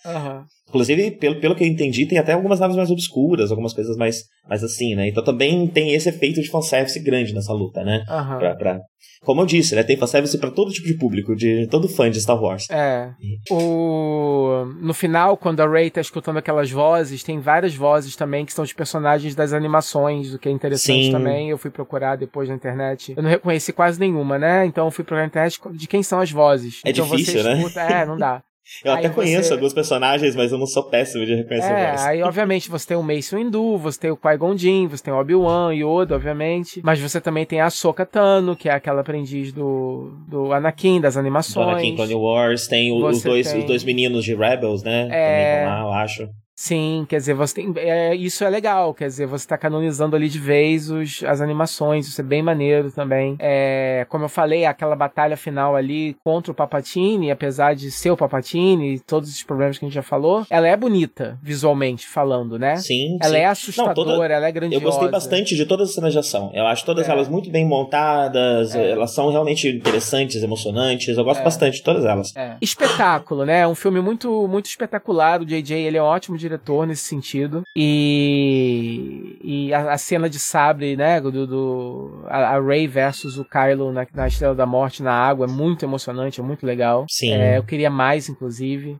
Inclusive, 0.68 1.12
pelo, 1.12 1.40
pelo 1.40 1.56
que 1.56 1.64
eu 1.64 1.68
entendi, 1.68 2.06
tem 2.06 2.18
até 2.18 2.34
algumas 2.34 2.60
naves 2.60 2.76
mais 2.76 2.90
obscuras, 2.90 3.52
algumas 3.52 3.74
coisas 3.74 3.96
mais, 3.96 4.24
mais 4.50 4.64
assim, 4.64 4.96
né? 4.96 5.08
Então 5.08 5.24
também 5.24 5.68
tem 5.68 5.94
esse 5.94 6.10
efeito 6.10 6.42
de 6.42 6.50
fanservice 6.50 7.00
grande 7.00 7.34
nessa 7.34 7.54
luta, 7.54 7.84
né? 7.84 8.04
Pra, 8.06 8.56
pra, 8.56 8.80
como 9.26 9.42
eu 9.42 9.46
disse, 9.46 9.76
né? 9.76 9.84
Tem 9.84 9.98
fanservice 9.98 10.38
para 10.38 10.52
todo 10.52 10.72
tipo 10.72 10.88
de 10.88 10.98
público, 10.98 11.36
de 11.36 11.68
todo 11.68 11.88
fã 11.88 12.10
de 12.10 12.22
Star 12.22 12.42
Wars. 12.42 12.68
É. 12.70 13.12
O... 13.50 14.66
No 14.82 14.94
final, 14.94 15.38
quando 15.38 15.62
a 15.62 15.68
Rey 15.68 15.90
tá 15.90 16.02
escutando 16.02 16.38
aquelas 16.38 16.70
vozes, 16.70 17.24
tem 17.24 17.40
várias 17.40 17.76
vozes 17.76 18.16
também 18.16 18.46
que 18.46 18.54
são 18.54 18.64
os 18.64 18.74
personagens 18.74 19.34
das 19.34 19.54
animações, 19.54 20.34
o 20.34 20.40
que 20.40 20.50
é 20.50 20.52
interessante 20.52 21.06
Sim. 21.06 21.12
também. 21.12 21.50
Eu 21.50 21.58
fui 21.58 21.72
procurar 21.72 22.16
depois 22.16 22.50
na 22.50 22.56
internet. 22.56 23.14
Eu 23.16 23.24
não 23.24 23.30
reconheci 23.30 23.74
quase 23.74 24.00
nenhuma, 24.00 24.38
né? 24.38 24.66
Então 24.66 24.86
eu 24.86 24.92
fui 24.92 25.04
procurar 25.04 25.22
na 25.22 25.28
internet 25.28 25.60
de 25.74 25.88
quem 25.88 26.04
são 26.04 26.20
as 26.20 26.32
vozes. 26.32 26.82
É 26.86 26.92
então, 26.92 27.06
difícil, 27.06 27.44
né? 27.44 27.58
Escuta... 27.58 27.82
É, 27.82 28.06
não 28.06 28.18
dá. 28.18 28.44
Eu 28.84 28.94
aí 28.94 29.06
até 29.06 29.10
conheço 29.14 29.50
você... 29.50 29.54
alguns 29.54 29.74
personagens, 29.74 30.36
mas 30.36 30.52
eu 30.52 30.58
não 30.58 30.66
sou 30.66 30.84
péssimo 30.84 31.26
de 31.26 31.36
reconhecer 31.36 31.72
é, 31.72 31.92
voz. 31.92 32.06
aí 32.06 32.24
obviamente 32.24 32.70
você 32.70 32.88
tem 32.88 32.98
o 32.98 33.04
Mace 33.04 33.36
Windu, 33.36 33.78
você 33.78 34.00
tem 34.00 34.12
o 34.12 34.18
Qui-Gon 34.18 34.58
Jinn, 34.58 34.88
você 34.88 35.04
tem 35.04 35.14
o 35.14 35.20
Obi-Wan, 35.20 35.74
Yoda, 35.74 36.16
obviamente, 36.16 36.82
mas 36.84 37.00
você 37.00 37.22
também 37.22 37.46
tem 37.46 37.62
a 37.62 37.68
Ahsoka 37.68 38.06
Tano, 38.06 38.56
que 38.56 38.68
é 38.68 38.74
aquela 38.74 39.02
aprendiz 39.02 39.52
do, 39.52 40.12
do 40.28 40.52
Anakin, 40.52 41.00
das 41.00 41.16
animações. 41.16 41.66
Do 41.66 41.72
Anakin 41.72 41.96
Clone 41.96 42.16
Wars, 42.16 42.68
tem 42.68 42.92
o, 42.92 43.06
os, 43.06 43.22
dois, 43.22 43.52
tem... 43.52 43.60
os 43.60 43.66
dois 43.66 43.84
meninos 43.84 44.24
de 44.26 44.34
Rebels, 44.36 44.84
né? 44.84 45.08
É... 45.12 45.66
Também 45.66 45.66
lá, 45.68 45.82
eu 45.82 45.94
acho. 45.94 46.30
Sim, 46.56 47.06
quer 47.10 47.18
dizer, 47.18 47.34
você 47.34 47.56
tem. 47.56 47.74
É, 47.76 48.16
isso 48.16 48.44
é 48.46 48.50
legal, 48.50 48.94
quer 48.94 49.08
dizer, 49.08 49.28
você 49.28 49.46
tá 49.46 49.58
canonizando 49.58 50.16
ali 50.16 50.30
de 50.30 50.40
vez 50.40 50.90
os, 50.90 51.22
as 51.26 51.42
animações, 51.42 52.08
isso 52.08 52.22
é 52.22 52.24
bem 52.24 52.42
maneiro 52.42 52.90
também. 52.92 53.36
É, 53.40 54.06
como 54.08 54.24
eu 54.24 54.30
falei, 54.30 54.66
aquela 54.66 54.96
batalha 54.96 55.36
final 55.36 55.76
ali 55.76 56.16
contra 56.24 56.54
o 56.54 56.56
Papatini, 56.56 57.30
apesar 57.30 57.76
de 57.76 57.92
ser 57.92 58.12
o 58.12 58.16
Papatini 58.16 58.96
e 58.96 59.00
todos 59.00 59.30
os 59.30 59.44
problemas 59.44 59.78
que 59.78 59.84
a 59.84 59.88
gente 59.88 59.96
já 59.96 60.02
falou, 60.02 60.48
ela 60.50 60.66
é 60.66 60.78
bonita, 60.78 61.38
visualmente 61.44 62.08
falando, 62.08 62.58
né? 62.58 62.78
Sim. 62.78 63.18
Ela 63.22 63.34
sim. 63.34 63.40
é 63.40 63.46
assustadora, 63.48 64.10
Não, 64.10 64.16
toda... 64.16 64.34
ela 64.34 64.48
é 64.48 64.52
grandiosa. 64.52 64.82
Eu 64.82 64.90
gostei 64.90 65.10
bastante 65.10 65.56
de 65.58 65.66
todas 65.66 65.90
as 65.90 65.96
cenas 65.96 66.14
de 66.14 66.20
ação. 66.20 66.52
Eu 66.54 66.66
acho 66.68 66.86
todas 66.86 67.10
é. 67.10 67.12
elas 67.12 67.28
muito 67.28 67.52
bem 67.52 67.68
montadas, 67.68 68.74
é. 68.74 68.92
elas 68.92 69.14
são 69.14 69.30
realmente 69.30 69.68
interessantes, 69.68 70.42
emocionantes. 70.42 71.18
Eu 71.18 71.24
gosto 71.26 71.42
é. 71.42 71.44
bastante 71.44 71.78
de 71.78 71.84
todas 71.84 72.06
elas. 72.06 72.34
É. 72.34 72.56
Espetáculo, 72.62 73.44
né? 73.44 73.62
É 73.62 73.68
um 73.68 73.76
filme 73.76 74.00
muito, 74.00 74.48
muito 74.48 74.68
espetacular. 74.68 75.42
O 75.42 75.46
JJ, 75.46 75.74
ele 75.74 75.98
é 75.98 76.02
ótimo 76.02 76.45
diretor 76.46 76.86
nesse 76.86 77.04
sentido. 77.04 77.64
E, 77.76 79.38
e 79.44 79.74
a, 79.74 79.94
a 79.94 79.98
cena 79.98 80.30
de 80.30 80.40
sabre, 80.40 80.96
né, 80.96 81.20
do, 81.20 81.46
do 81.46 82.24
a, 82.28 82.56
a 82.56 82.62
Ray 82.62 82.88
versus 82.88 83.38
o 83.38 83.46
Kylo 83.46 83.92
na, 83.92 84.06
na 84.14 84.28
Estrela 84.28 84.56
da 84.56 84.66
Morte 84.66 85.04
na 85.04 85.14
água 85.14 85.46
é 85.46 85.50
muito 85.50 85.86
emocionante, 85.86 86.40
é 86.40 86.44
muito 86.44 86.66
legal. 86.66 87.06
Sim. 87.10 87.34
É, 87.34 87.58
eu 87.58 87.64
queria 87.64 87.90
mais, 87.90 88.30
inclusive. 88.30 88.98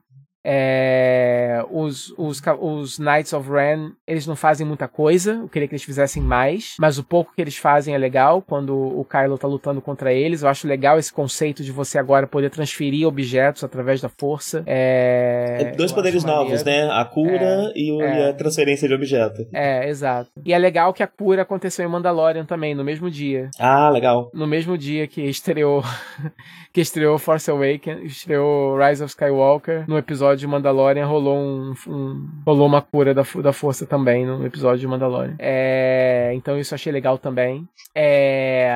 É, 0.48 1.66
os, 1.72 2.14
os, 2.18 2.40
os 2.60 3.00
Knights 3.00 3.34
of 3.34 3.50
Ren, 3.50 3.94
eles 4.06 4.28
não 4.28 4.36
fazem 4.36 4.66
muita 4.66 4.88
coisa. 4.88 5.40
Eu 5.42 5.50
queria 5.50 5.68
que 5.68 5.74
eles 5.74 5.84
fizessem 5.84 6.22
mais. 6.22 6.76
Mas 6.80 7.00
o 7.00 7.04
pouco 7.04 7.34
que 7.34 7.42
eles 7.42 7.58
fazem 7.58 7.96
é 7.96 7.98
legal. 7.98 8.44
Quando 8.44 8.76
o 8.76 9.04
Kylo 9.04 9.40
tá 9.40 9.48
lutando 9.48 9.82
contra 9.82 10.14
eles. 10.14 10.44
Eu 10.44 10.50
acho 10.50 10.68
legal 10.68 11.00
esse 11.00 11.12
conceito 11.12 11.64
de 11.64 11.72
você 11.72 11.98
agora 11.98 12.28
poder 12.28 12.52
transferir 12.52 13.08
objetos 13.08 13.64
através 13.64 14.00
da 14.00 14.08
força. 14.08 14.64
É, 14.68 15.58
é 15.62 15.72
dois 15.72 15.92
poderes 15.92 16.24
novos, 16.24 16.64
né? 16.64 16.88
A 16.92 17.04
cura 17.06 17.72
é, 17.74 17.74
e, 17.76 17.92
o, 17.92 18.02
e, 18.02 18.30
a 18.30 18.34
transferência 18.34 18.88
de 18.88 18.94
objeto. 18.94 19.48
É, 19.52 19.90
exato. 19.90 20.30
E 20.46 20.54
é 20.54 20.60
legal 20.60 20.94
que 20.94 21.02
a 21.02 21.08
cura 21.08 21.42
aconteceu 21.42 21.84
em 21.86 21.90
Mandalorian 21.90 22.46
também, 22.46 22.76
no 22.76 22.84
mesmo 22.84 23.10
dia. 23.10 23.50
Ah, 23.60 23.90
legal. 23.90 24.30
No 24.32 24.46
mesmo 24.46 24.78
dia 24.78 25.08
que 25.08 25.22
estreou 25.22 25.84
que 26.72 26.82
estreou 26.82 27.18
Force 27.18 27.50
Awakens, 27.50 28.12
estreou 28.12 28.78
Rise 28.78 29.04
of 29.04 29.10
Skywalker 29.10 29.86
no 29.88 29.98
episódio 29.98 30.35
episódio 30.36 30.38
de 30.38 30.48
Mandalorian 30.48 31.06
rolou 31.06 31.38
um, 31.38 31.74
um, 31.88 32.30
rolou 32.46 32.68
uma 32.68 32.82
cura 32.82 33.14
da, 33.14 33.24
da 33.42 33.54
força 33.54 33.86
também 33.86 34.26
no 34.26 34.46
episódio 34.46 34.80
de 34.80 34.88
Mandalorian. 34.88 35.36
É, 35.40 36.32
então 36.36 36.60
isso 36.60 36.76
achei 36.76 36.92
legal 36.92 37.18
também. 37.18 37.68
É, 37.94 38.70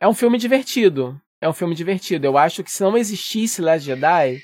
é 0.00 0.08
um 0.08 0.14
filme 0.14 0.38
divertido. 0.38 1.20
É 1.40 1.48
um 1.48 1.52
filme 1.52 1.74
divertido. 1.74 2.26
Eu 2.26 2.38
acho 2.38 2.62
que 2.62 2.70
se 2.70 2.82
não 2.82 2.96
existisse 2.96 3.60
Last 3.62 3.84
Jedi, 3.84 4.40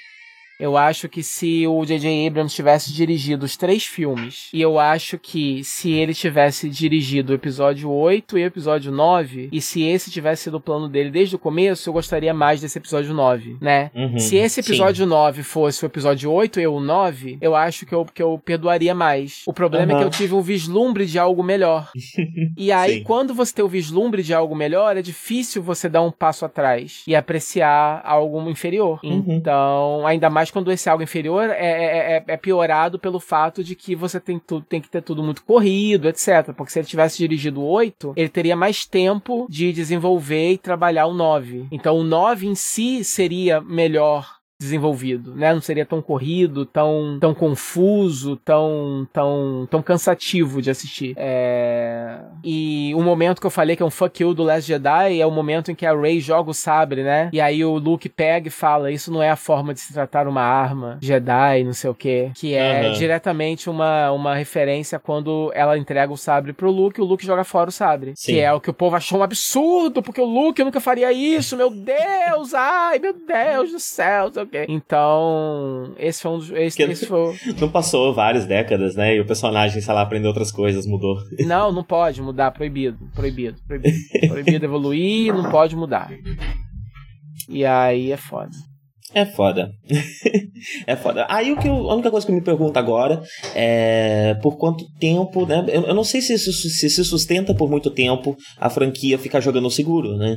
eu 0.58 0.76
acho 0.76 1.08
que 1.08 1.22
se 1.22 1.66
o 1.66 1.84
J.J. 1.84 2.26
Abrams 2.26 2.54
tivesse 2.54 2.92
dirigido 2.92 3.44
os 3.44 3.56
três 3.56 3.84
filmes, 3.84 4.48
e 4.52 4.60
eu 4.60 4.78
acho 4.78 5.18
que 5.18 5.62
se 5.64 5.92
ele 5.92 6.14
tivesse 6.14 6.68
dirigido 6.68 7.32
o 7.32 7.34
episódio 7.34 7.90
8 7.90 8.38
e 8.38 8.42
o 8.42 8.46
episódio 8.46 8.90
9, 8.90 9.48
e 9.52 9.60
se 9.60 9.82
esse 9.82 10.10
tivesse 10.10 10.44
sido 10.44 10.56
o 10.56 10.60
plano 10.60 10.88
dele 10.88 11.10
desde 11.10 11.36
o 11.36 11.38
começo, 11.38 11.88
eu 11.88 11.92
gostaria 11.92 12.32
mais 12.32 12.60
desse 12.60 12.78
episódio 12.78 13.12
9, 13.12 13.56
né? 13.60 13.90
Uhum, 13.94 14.18
se 14.18 14.36
esse 14.36 14.60
episódio 14.60 15.04
sim. 15.04 15.10
9 15.10 15.42
fosse 15.42 15.84
o 15.84 15.86
episódio 15.86 16.30
8 16.30 16.60
e 16.60 16.66
o 16.66 16.80
9, 16.80 17.38
eu 17.40 17.54
acho 17.54 17.84
que 17.84 17.94
eu, 17.94 18.04
que 18.04 18.22
eu 18.22 18.40
perdoaria 18.42 18.94
mais. 18.94 19.42
O 19.46 19.52
problema 19.52 19.92
uhum. 19.92 19.98
é 19.98 20.00
que 20.00 20.06
eu 20.06 20.10
tive 20.10 20.34
um 20.34 20.42
vislumbre 20.42 21.06
de 21.06 21.18
algo 21.18 21.42
melhor. 21.42 21.90
e 22.56 22.72
aí, 22.72 22.98
sim. 22.98 23.02
quando 23.02 23.34
você 23.34 23.54
tem 23.54 23.64
o 23.64 23.68
vislumbre 23.68 24.22
de 24.22 24.32
algo 24.32 24.54
melhor, 24.54 24.96
é 24.96 25.02
difícil 25.02 25.62
você 25.62 25.88
dar 25.88 26.02
um 26.02 26.10
passo 26.10 26.44
atrás 26.44 27.02
e 27.06 27.14
apreciar 27.14 28.00
algo 28.04 28.48
inferior. 28.48 29.00
Uhum. 29.04 29.24
Então, 29.28 30.06
ainda 30.06 30.30
mais 30.30 30.45
quando 30.52 30.72
esse 30.72 30.88
algo 30.88 31.02
inferior 31.02 31.50
é, 31.50 31.54
é, 31.54 32.16
é, 32.16 32.24
é, 32.26 32.36
piorado 32.36 32.98
pelo 32.98 33.20
fato 33.20 33.62
de 33.62 33.74
que 33.74 33.94
você 33.94 34.20
tem, 34.20 34.38
tudo, 34.38 34.64
tem 34.68 34.80
que 34.80 34.88
ter 34.88 35.02
tudo 35.02 35.22
muito 35.22 35.42
corrido, 35.44 36.08
etc. 36.08 36.52
Porque 36.56 36.72
se 36.72 36.78
ele 36.78 36.86
tivesse 36.86 37.18
dirigido 37.18 37.60
o 37.60 37.66
8, 37.66 38.14
ele 38.16 38.28
teria 38.28 38.56
mais 38.56 38.84
tempo 38.84 39.46
de 39.48 39.72
desenvolver 39.72 40.52
e 40.52 40.58
trabalhar 40.58 41.06
o 41.06 41.14
9. 41.14 41.66
Então 41.70 41.96
o 41.96 42.04
9 42.04 42.46
em 42.46 42.54
si 42.54 43.04
seria 43.04 43.60
melhor 43.60 44.35
desenvolvido, 44.58 45.34
né? 45.34 45.52
Não 45.52 45.60
seria 45.60 45.84
tão 45.84 46.00
corrido, 46.00 46.64
tão, 46.64 47.18
tão 47.20 47.34
confuso, 47.34 48.36
tão, 48.36 49.06
tão, 49.12 49.68
tão 49.70 49.82
cansativo 49.82 50.62
de 50.62 50.70
assistir. 50.70 51.14
É... 51.16 52.18
E 52.42 52.92
o 52.94 53.02
momento 53.02 53.40
que 53.40 53.46
eu 53.46 53.50
falei 53.50 53.76
que 53.76 53.82
é 53.82 53.86
um 53.86 53.90
fuck 53.90 54.22
you 54.22 54.32
do 54.32 54.42
Last 54.42 54.66
Jedi 54.66 55.20
é 55.20 55.26
o 55.26 55.30
momento 55.30 55.70
em 55.70 55.74
que 55.74 55.84
a 55.84 55.94
Rey 55.94 56.20
joga 56.20 56.50
o 56.50 56.54
sabre, 56.54 57.02
né? 57.02 57.28
E 57.32 57.40
aí 57.40 57.64
o 57.64 57.76
Luke 57.76 58.08
pega 58.08 58.48
e 58.48 58.50
fala: 58.50 58.90
Isso 58.90 59.12
não 59.12 59.22
é 59.22 59.28
a 59.28 59.36
forma 59.36 59.74
de 59.74 59.80
se 59.80 59.92
tratar 59.92 60.26
uma 60.26 60.42
arma 60.42 60.98
Jedi, 61.02 61.64
não 61.64 61.74
sei 61.74 61.90
o 61.90 61.94
que. 61.94 62.30
Que 62.34 62.54
é 62.54 62.88
uhum. 62.88 62.92
diretamente 62.94 63.68
uma, 63.68 64.10
uma 64.12 64.34
referência 64.34 64.98
quando 64.98 65.50
ela 65.54 65.76
entrega 65.76 66.12
o 66.12 66.16
sabre 66.16 66.52
pro 66.52 66.70
Luke 66.70 66.98
e 66.98 67.02
o 67.02 67.06
Luke 67.06 67.26
joga 67.26 67.44
fora 67.44 67.68
o 67.68 67.72
sabre. 67.72 68.14
Sim. 68.16 68.32
Que 68.32 68.40
é 68.40 68.52
o 68.52 68.60
que 68.60 68.70
o 68.70 68.74
povo 68.74 68.96
achou 68.96 69.18
um 69.18 69.22
absurdo, 69.22 70.02
porque 70.02 70.20
o 70.20 70.24
Luke 70.24 70.64
nunca 70.64 70.80
faria 70.80 71.12
isso, 71.12 71.56
meu 71.56 71.70
Deus, 71.70 72.54
ai, 72.54 72.98
meu 72.98 73.12
Deus 73.12 73.72
do 73.72 73.78
céu, 73.78 74.30
então, 74.68 75.94
esse 75.98 76.22
foi 76.22 76.30
um 76.30 76.38
dos. 76.38 76.50
Esse, 76.50 76.82
esse 76.82 77.06
foi... 77.06 77.34
Não 77.60 77.68
passou 77.68 78.14
várias 78.14 78.46
décadas, 78.46 78.94
né? 78.94 79.16
E 79.16 79.20
o 79.20 79.26
personagem, 79.26 79.80
sei 79.80 79.94
lá, 79.94 80.02
aprendeu 80.02 80.28
outras 80.28 80.52
coisas, 80.52 80.86
mudou. 80.86 81.16
Não, 81.46 81.72
não 81.72 81.84
pode 81.84 82.20
mudar, 82.22 82.50
proibido. 82.50 82.98
Proibido, 83.14 83.58
proibido. 83.66 83.96
proibido 84.28 84.64
evoluir, 84.64 85.32
não 85.32 85.50
pode 85.50 85.76
mudar. 85.76 86.10
E 87.48 87.64
aí 87.64 88.10
é 88.10 88.16
foda. 88.16 88.50
É 89.14 89.24
foda. 89.24 89.72
é 90.86 90.96
foda. 90.96 91.26
Aí 91.30 91.52
o 91.52 91.56
que 91.56 91.68
eu, 91.68 91.90
a 91.90 91.94
única 91.94 92.10
coisa 92.10 92.26
que 92.26 92.32
eu 92.32 92.36
me 92.36 92.42
pergunto 92.42 92.78
agora 92.78 93.22
é 93.54 94.34
por 94.42 94.58
quanto 94.58 94.84
tempo, 94.98 95.46
né? 95.46 95.64
Eu, 95.68 95.84
eu 95.84 95.94
não 95.94 96.04
sei 96.04 96.20
se 96.20 96.34
isso 96.34 96.52
se, 96.52 96.90
se 96.90 97.04
sustenta 97.04 97.54
por 97.54 97.70
muito 97.70 97.90
tempo 97.90 98.36
a 98.58 98.68
franquia 98.68 99.16
ficar 99.16 99.40
jogando 99.40 99.70
seguro, 99.70 100.16
né? 100.16 100.36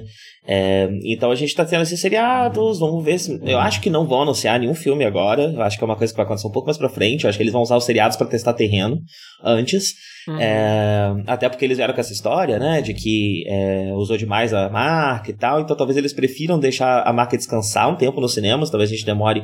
É, 0.52 0.90
então 1.04 1.30
a 1.30 1.36
gente 1.36 1.54
tá 1.54 1.64
tendo 1.64 1.84
esses 1.84 2.02
seriados, 2.02 2.80
vamos 2.80 3.06
ver 3.06 3.20
se. 3.20 3.40
Eu 3.44 3.60
acho 3.60 3.80
que 3.80 3.90
não 3.90 4.08
vão 4.08 4.24
anunciar 4.24 4.60
nenhum 4.60 4.74
filme 4.74 5.06
agora. 5.06 5.44
Eu 5.44 5.62
acho 5.62 5.78
que 5.78 5.84
é 5.84 5.86
uma 5.86 5.96
coisa 5.96 6.12
que 6.12 6.18
vai 6.18 6.26
acontecer 6.26 6.48
um 6.48 6.52
pouco 6.52 6.66
mais 6.66 6.78
pra 6.78 6.90
frente. 6.90 7.24
Eu 7.24 7.30
acho 7.30 7.38
que 7.38 7.44
eles 7.44 7.54
vão 7.54 7.62
usar 7.62 7.78
os 7.78 7.86
seriados 7.86 8.18
para 8.18 8.26
testar 8.26 8.54
terreno 8.54 9.00
antes. 9.44 9.94
Uhum. 10.28 10.40
É, 10.40 11.14
até 11.28 11.48
porque 11.48 11.64
eles 11.64 11.78
vieram 11.78 11.94
com 11.94 12.02
essa 12.02 12.12
história, 12.12 12.58
né? 12.58 12.82
De 12.82 12.96
que 12.96 13.44
é, 13.48 13.92
usou 13.94 14.18
demais 14.18 14.52
a 14.52 14.72
marca 14.72 15.30
e 15.30 15.36
tal. 15.36 15.62
Então 15.62 15.78
talvez 15.78 15.96
eles 15.98 16.14
prefiram 16.14 16.60
deixar 16.60 17.04
a 17.04 17.14
marca 17.14 17.38
descansar 17.38 17.88
um 17.88 17.96
tempo 17.96 18.20
nos 18.20 18.34
cinemas. 18.34 18.72
Talvez 18.72 18.90
a 18.90 18.94
gente 18.94 19.06
demore 19.06 19.44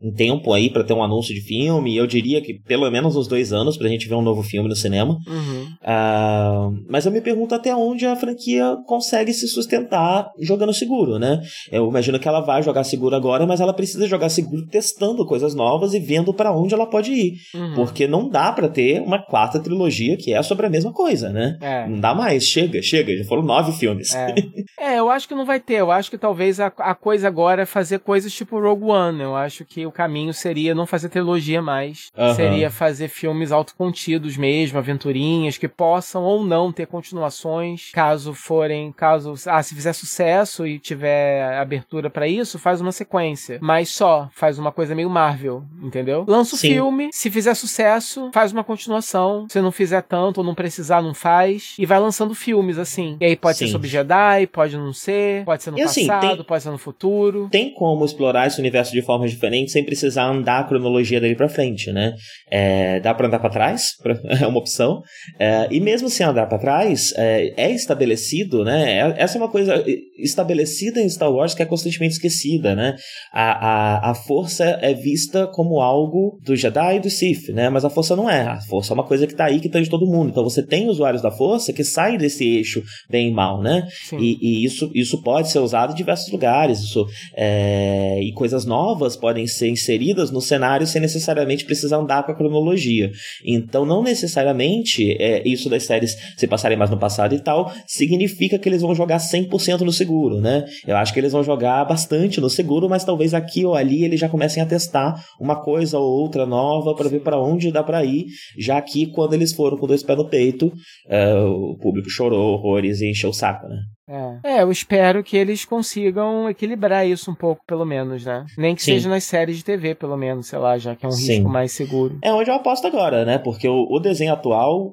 um 0.00 0.12
tempo 0.12 0.52
aí 0.52 0.68
para 0.68 0.84
ter 0.84 0.92
um 0.92 1.02
anúncio 1.02 1.34
de 1.34 1.40
filme. 1.40 1.96
Eu 1.96 2.06
diria 2.06 2.42
que 2.42 2.54
pelo 2.54 2.90
menos 2.90 3.16
uns 3.16 3.26
dois 3.26 3.52
anos 3.52 3.76
pra 3.76 3.88
gente 3.88 4.08
ver 4.08 4.14
um 4.14 4.22
novo 4.22 4.42
filme 4.42 4.68
no 4.68 4.76
cinema. 4.76 5.16
Uhum. 5.26 5.64
Uh, 5.82 6.84
mas 6.88 7.06
eu 7.06 7.12
me 7.12 7.20
pergunto 7.20 7.54
até 7.54 7.74
onde 7.74 8.04
a 8.06 8.14
franquia 8.14 8.76
consegue 8.86 9.32
se 9.32 9.48
sustentar 9.48 10.30
jogando 10.38 10.74
seguro, 10.74 11.18
né? 11.18 11.40
Eu 11.72 11.88
imagino 11.88 12.18
que 12.18 12.28
ela 12.28 12.40
vai 12.40 12.62
jogar 12.62 12.84
seguro 12.84 13.16
agora, 13.16 13.46
mas 13.46 13.60
ela 13.60 13.72
precisa 13.72 14.06
jogar 14.06 14.28
seguro 14.28 14.66
testando 14.66 15.24
coisas 15.24 15.54
novas 15.54 15.94
e 15.94 15.98
vendo 15.98 16.32
para 16.34 16.52
onde 16.52 16.74
ela 16.74 16.86
pode 16.86 17.12
ir. 17.12 17.32
Uhum. 17.54 17.74
Porque 17.74 18.06
não 18.06 18.28
dá 18.28 18.52
para 18.52 18.68
ter 18.68 19.00
uma 19.00 19.22
quarta 19.22 19.58
trilogia 19.58 20.16
que 20.16 20.34
é 20.34 20.42
sobre 20.42 20.66
a 20.66 20.70
mesma 20.70 20.92
coisa, 20.92 21.30
né? 21.30 21.56
É. 21.60 21.86
Não 21.88 21.98
dá 21.98 22.14
mais. 22.14 22.44
Chega, 22.44 22.82
chega. 22.82 23.16
Já 23.16 23.24
foram 23.24 23.42
nove 23.42 23.72
filmes. 23.72 24.14
É, 24.14 24.34
é 24.78 24.98
eu 24.98 25.08
acho 25.08 25.26
que 25.26 25.34
não 25.34 25.46
vai 25.46 25.58
ter. 25.58 25.76
Eu 25.76 25.90
acho 25.90 26.10
que 26.10 26.18
talvez 26.18 26.60
a, 26.60 26.66
a 26.78 26.94
coisa 26.94 27.26
agora 27.26 27.62
é 27.62 27.66
fazer 27.66 28.00
coisas 28.00 28.32
tipo 28.32 28.60
Rogue 28.60 28.84
One. 28.84 29.22
Eu 29.22 29.34
acho 29.34 29.64
que 29.64 29.85
o 29.86 29.92
caminho 29.92 30.32
seria 30.32 30.74
não 30.74 30.86
fazer 30.86 31.08
trilogia 31.08 31.62
mais. 31.62 32.10
Uhum. 32.16 32.34
Seria 32.34 32.70
fazer 32.70 33.08
filmes 33.08 33.52
autocontidos 33.52 34.36
mesmo, 34.36 34.78
aventurinhas, 34.78 35.58
que 35.58 35.68
possam 35.68 36.22
ou 36.22 36.44
não 36.44 36.72
ter 36.72 36.86
continuações, 36.86 37.90
caso 37.92 38.34
forem, 38.34 38.92
caso, 38.92 39.34
ah, 39.46 39.62
se 39.62 39.74
fizer 39.74 39.92
sucesso 39.92 40.66
e 40.66 40.78
tiver 40.78 41.58
abertura 41.58 42.10
para 42.10 42.26
isso, 42.28 42.58
faz 42.58 42.80
uma 42.80 42.92
sequência. 42.92 43.58
Mas 43.60 43.90
só, 43.90 44.28
faz 44.32 44.58
uma 44.58 44.72
coisa 44.72 44.94
meio 44.94 45.10
Marvel, 45.10 45.62
entendeu? 45.82 46.24
Lança 46.26 46.54
o 46.54 46.58
Sim. 46.58 46.74
filme, 46.74 47.08
se 47.12 47.30
fizer 47.30 47.54
sucesso, 47.54 48.30
faz 48.32 48.52
uma 48.52 48.64
continuação. 48.64 49.46
Se 49.48 49.60
não 49.60 49.72
fizer 49.72 50.02
tanto 50.02 50.38
ou 50.38 50.44
não 50.44 50.54
precisar, 50.54 51.02
não 51.02 51.14
faz. 51.14 51.74
E 51.78 51.86
vai 51.86 51.98
lançando 51.98 52.34
filmes, 52.34 52.78
assim. 52.78 53.16
E 53.20 53.24
aí 53.24 53.36
pode 53.36 53.58
Sim. 53.58 53.66
ser 53.66 53.72
sobre 53.72 53.88
Jedi, 53.88 54.46
pode 54.48 54.76
não 54.76 54.92
ser, 54.92 55.44
pode 55.44 55.62
ser 55.62 55.70
no 55.70 55.78
e 55.78 55.82
assim, 55.82 56.06
passado, 56.06 56.24
assim, 56.24 56.36
tem, 56.36 56.44
pode 56.44 56.62
ser 56.62 56.70
no 56.70 56.78
futuro. 56.78 57.48
Tem 57.50 57.72
como 57.72 58.04
explorar 58.04 58.46
esse 58.46 58.58
universo 58.60 58.92
de 58.92 59.02
formas 59.02 59.30
diferentes 59.30 59.75
sem 59.76 59.84
precisar 59.84 60.24
andar 60.24 60.60
a 60.60 60.64
cronologia 60.64 61.20
dele 61.20 61.34
para 61.34 61.50
frente, 61.50 61.92
né? 61.92 62.14
É, 62.50 62.98
dá 63.00 63.12
para 63.12 63.26
andar 63.26 63.38
para 63.38 63.50
trás, 63.50 63.88
é 64.40 64.46
uma 64.46 64.58
opção. 64.58 65.02
É, 65.38 65.68
e 65.70 65.80
mesmo 65.80 66.08
sem 66.08 66.24
andar 66.24 66.46
para 66.46 66.58
trás, 66.58 67.12
é, 67.14 67.52
é, 67.58 67.70
estabelecido, 67.72 68.64
né? 68.64 69.00
É, 69.00 69.14
essa 69.18 69.36
é 69.36 69.40
uma 69.40 69.50
coisa 69.50 69.84
estabelecida 70.18 70.98
em 70.98 71.08
Star 71.10 71.30
Wars 71.30 71.52
que 71.52 71.62
é 71.62 71.66
constantemente 71.66 72.14
esquecida, 72.14 72.74
né? 72.74 72.96
A, 73.30 73.50
a, 73.50 74.10
a 74.12 74.14
força 74.14 74.64
é 74.80 74.94
vista 74.94 75.46
como 75.48 75.82
algo 75.82 76.38
do 76.42 76.56
Jedi 76.56 76.96
e 76.96 77.00
do 77.00 77.10
Sith, 77.10 77.50
né? 77.50 77.68
Mas 77.68 77.84
a 77.84 77.90
força 77.90 78.16
não 78.16 78.30
é. 78.30 78.46
A 78.46 78.60
força 78.62 78.92
é 78.92 78.94
uma 78.94 79.04
coisa 79.04 79.26
que 79.26 79.34
tá 79.34 79.44
aí, 79.44 79.60
que 79.60 79.68
tá 79.68 79.78
de 79.78 79.90
todo 79.90 80.06
mundo. 80.06 80.30
Então 80.30 80.42
você 80.42 80.62
tem 80.62 80.88
usuários 80.88 81.20
da 81.20 81.30
força 81.30 81.70
que 81.70 81.84
saem 81.84 82.16
desse 82.16 82.44
eixo 82.44 82.82
bem 83.10 83.28
e 83.28 83.32
mal, 83.32 83.60
né? 83.60 83.86
E, 84.18 84.38
e, 84.40 84.64
isso, 84.64 84.90
isso 84.94 85.20
pode 85.22 85.50
ser 85.50 85.58
usado 85.58 85.92
em 85.92 85.96
diversos 85.96 86.32
lugares. 86.32 86.80
Isso, 86.80 87.04
é, 87.36 88.22
e 88.22 88.32
coisas 88.32 88.64
novas 88.64 89.16
podem 89.16 89.46
ser 89.46 89.65
inseridas 89.68 90.30
no 90.30 90.40
cenário 90.40 90.86
sem 90.86 91.00
necessariamente 91.00 91.64
precisar 91.64 91.98
andar 91.98 92.24
com 92.24 92.32
a 92.32 92.34
cronologia. 92.34 93.10
Então, 93.44 93.84
não 93.84 94.02
necessariamente 94.02 95.16
é, 95.20 95.46
isso 95.46 95.68
das 95.68 95.84
séries 95.84 96.16
se 96.36 96.46
passarem 96.46 96.76
mais 96.76 96.90
no 96.90 96.98
passado 96.98 97.34
e 97.34 97.40
tal, 97.40 97.72
significa 97.86 98.58
que 98.58 98.68
eles 98.68 98.82
vão 98.82 98.94
jogar 98.94 99.18
100% 99.18 99.80
no 99.80 99.92
seguro, 99.92 100.40
né? 100.40 100.64
Eu 100.86 100.96
acho 100.96 101.12
que 101.12 101.20
eles 101.20 101.32
vão 101.32 101.42
jogar 101.42 101.84
bastante 101.84 102.40
no 102.40 102.50
seguro, 102.50 102.88
mas 102.88 103.04
talvez 103.04 103.34
aqui 103.34 103.64
ou 103.64 103.74
ali 103.74 104.04
eles 104.04 104.20
já 104.20 104.28
comecem 104.28 104.62
a 104.62 104.66
testar 104.66 105.14
uma 105.40 105.62
coisa 105.62 105.98
ou 105.98 106.20
outra 106.22 106.46
nova 106.46 106.94
para 106.94 107.08
ver 107.08 107.20
para 107.20 107.40
onde 107.40 107.72
dá 107.72 107.82
para 107.82 108.04
ir, 108.04 108.26
já 108.58 108.80
que 108.80 109.06
quando 109.06 109.34
eles 109.34 109.52
foram 109.52 109.76
com 109.76 109.86
dois 109.86 110.02
pés 110.02 110.18
no 110.18 110.28
peito, 110.28 110.66
uh, 110.66 111.72
o 111.72 111.78
público 111.78 112.10
chorou 112.10 112.54
horrores 112.54 113.00
e 113.00 113.10
encheu 113.10 113.30
o 113.30 113.34
saco, 113.34 113.66
né? 113.68 113.76
É. 114.08 114.58
é, 114.58 114.62
eu 114.62 114.70
espero 114.70 115.24
que 115.24 115.36
eles 115.36 115.64
consigam 115.64 116.48
equilibrar 116.48 117.04
isso 117.06 117.28
um 117.28 117.34
pouco, 117.34 117.62
pelo 117.66 117.84
menos, 117.84 118.24
né? 118.24 118.46
Nem 118.56 118.74
que 118.74 118.82
Sim. 118.82 118.92
seja 118.92 119.08
nas 119.08 119.24
séries 119.24 119.56
de 119.56 119.64
TV, 119.64 119.96
pelo 119.96 120.16
menos, 120.16 120.46
sei 120.46 120.58
lá, 120.60 120.78
já 120.78 120.94
que 120.94 121.04
é 121.04 121.08
um 121.08 121.12
Sim. 121.12 121.32
risco 121.32 121.48
mais 121.48 121.72
seguro. 121.72 122.16
É 122.22 122.32
onde 122.32 122.48
eu 122.48 122.54
aposto 122.54 122.86
agora, 122.86 123.24
né? 123.24 123.38
Porque 123.38 123.68
o, 123.68 123.86
o 123.90 123.98
desenho 123.98 124.32
atual, 124.32 124.92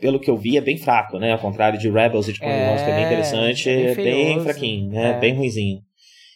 pelo 0.00 0.20
que 0.20 0.30
eu 0.30 0.36
vi, 0.36 0.56
é 0.56 0.60
bem 0.60 0.78
fraco, 0.78 1.18
né? 1.18 1.32
Ao 1.32 1.38
contrário 1.40 1.80
de 1.80 1.90
Rebels 1.90 2.28
e 2.28 2.32
de 2.32 2.38
Clone 2.38 2.54
é, 2.54 2.70
Wars, 2.70 2.82
que 2.82 2.90
é 2.90 2.94
bem 2.94 3.04
interessante, 3.06 3.68
é 3.68 3.94
bem, 3.96 4.06
é 4.06 4.34
bem 4.34 4.40
fraquinho, 4.40 4.90
né? 4.90 5.10
É. 5.10 5.18
Bem 5.18 5.34
ruizinho. 5.34 5.80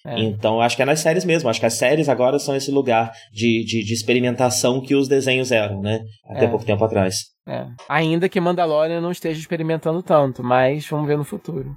É. 0.05 0.21
Então, 0.21 0.61
acho 0.61 0.75
que 0.75 0.83
é 0.83 0.85
nas 0.85 0.99
séries 0.99 1.25
mesmo. 1.25 1.49
Acho 1.49 1.61
que 1.61 1.67
as 1.67 1.75
séries 1.75 2.09
agora 2.09 2.39
são 2.39 2.57
esse 2.57 2.73
lugar 2.73 3.13
de, 3.33 3.65
de, 3.65 3.85
de 3.85 3.95
experimentação 3.95 4.81
que 4.81 4.97
os 4.97 5.07
desenhos 5.07 5.53
eram, 5.53 5.81
né? 5.81 6.01
Até 6.29 6.47
é. 6.47 6.49
pouco 6.49 6.65
tempo 6.65 6.85
atrás. 6.85 7.31
É. 7.47 7.67
Ainda 7.89 8.29
que 8.29 8.41
Mandalorian 8.41 9.01
não 9.01 9.13
esteja 9.13 9.39
experimentando 9.39 10.03
tanto, 10.03 10.43
mas 10.43 10.87
vamos 10.89 11.07
ver 11.07 11.17
no 11.17 11.25
futuro. 11.25 11.77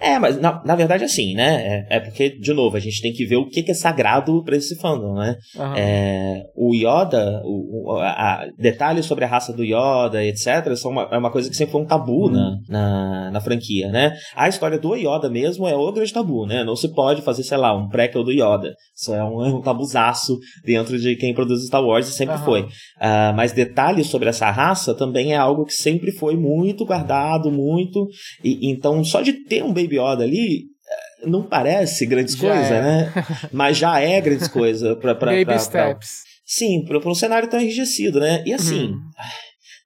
É, 0.00 0.18
mas 0.18 0.40
na, 0.40 0.62
na 0.64 0.74
verdade, 0.74 1.04
assim, 1.04 1.34
né? 1.34 1.84
É, 1.88 1.96
é, 1.96 2.00
porque, 2.00 2.30
de 2.30 2.52
novo, 2.52 2.76
a 2.76 2.80
gente 2.80 3.00
tem 3.00 3.12
que 3.12 3.24
ver 3.24 3.36
o 3.36 3.48
que, 3.48 3.62
que 3.62 3.70
é 3.70 3.74
sagrado 3.74 4.42
para 4.44 4.56
esse 4.56 4.76
fandom, 4.76 5.14
né? 5.14 5.36
Uhum. 5.56 5.74
É, 5.76 6.42
o 6.56 6.74
Yoda, 6.74 7.40
o, 7.44 7.92
o 7.92 7.98
a, 8.00 8.46
detalhes 8.58 9.06
sobre 9.06 9.24
a 9.24 9.28
raça 9.28 9.52
do 9.52 9.64
Yoda, 9.64 10.24
etc., 10.24 10.74
são 10.76 10.90
uma, 10.90 11.08
é 11.10 11.18
uma 11.18 11.30
coisa 11.30 11.48
que 11.48 11.56
sempre 11.56 11.72
foi 11.72 11.82
um 11.82 11.86
tabu 11.86 12.26
uhum. 12.26 12.32
na, 12.32 12.58
na, 12.68 13.30
na, 13.32 13.40
franquia, 13.40 13.88
né? 13.90 14.14
A 14.34 14.48
história 14.48 14.78
do 14.78 14.94
Yoda 14.94 15.30
mesmo 15.30 15.66
é 15.66 15.74
o 15.74 15.92
grande 15.92 16.12
tabu, 16.12 16.46
né? 16.46 16.64
Não 16.64 16.76
se 16.76 16.92
pode 16.92 17.22
fazer, 17.22 17.44
sei 17.44 17.56
lá, 17.56 17.74
um 17.74 17.88
prequel 17.88 18.24
do 18.24 18.32
Yoda. 18.32 18.74
Isso 18.94 19.14
é 19.14 19.24
um, 19.24 19.44
é 19.44 19.54
um 19.54 19.60
tabuzaço 19.60 20.38
dentro 20.64 20.98
de 20.98 21.16
quem 21.16 21.34
produz 21.34 21.66
Star 21.66 21.84
Wars 21.84 22.08
e 22.08 22.12
sempre 22.12 22.36
uhum. 22.36 22.44
foi. 22.44 22.62
Uh, 22.62 23.34
mas 23.36 23.52
detalhes 23.52 24.08
sobre 24.08 24.28
essa 24.28 24.50
raça 24.50 24.94
também 24.94 25.32
é 25.32 25.36
algo 25.36 25.64
que 25.64 25.74
sempre 25.74 26.12
foi 26.12 26.36
muito 26.36 26.84
guardado, 26.84 27.50
muito. 27.50 28.08
E, 28.42 28.70
então, 28.70 29.02
só 29.04 29.20
de 29.20 29.44
ter 29.44 29.62
um 29.62 29.72
Baby 29.84 29.96
Yoda 29.96 30.24
ali, 30.24 30.64
eh, 30.64 31.26
não 31.26 31.42
parece 31.42 32.06
grandes 32.06 32.34
coisas, 32.34 32.70
é. 32.70 32.82
né? 32.82 33.12
Mas 33.52 33.76
já 33.76 34.00
é 34.00 34.20
grandes 34.20 34.48
coisas 34.48 34.96
para 34.98 35.14
Baby 35.14 35.44
pra, 35.44 35.58
steps. 35.58 36.22
Pra, 36.22 36.30
sim, 36.44 36.84
para 36.84 37.08
um 37.08 37.14
cenário 37.14 37.48
tão 37.48 37.60
enrijecido, 37.60 38.20
né? 38.20 38.42
E 38.46 38.52
assim, 38.52 38.88
uhum 38.88 39.00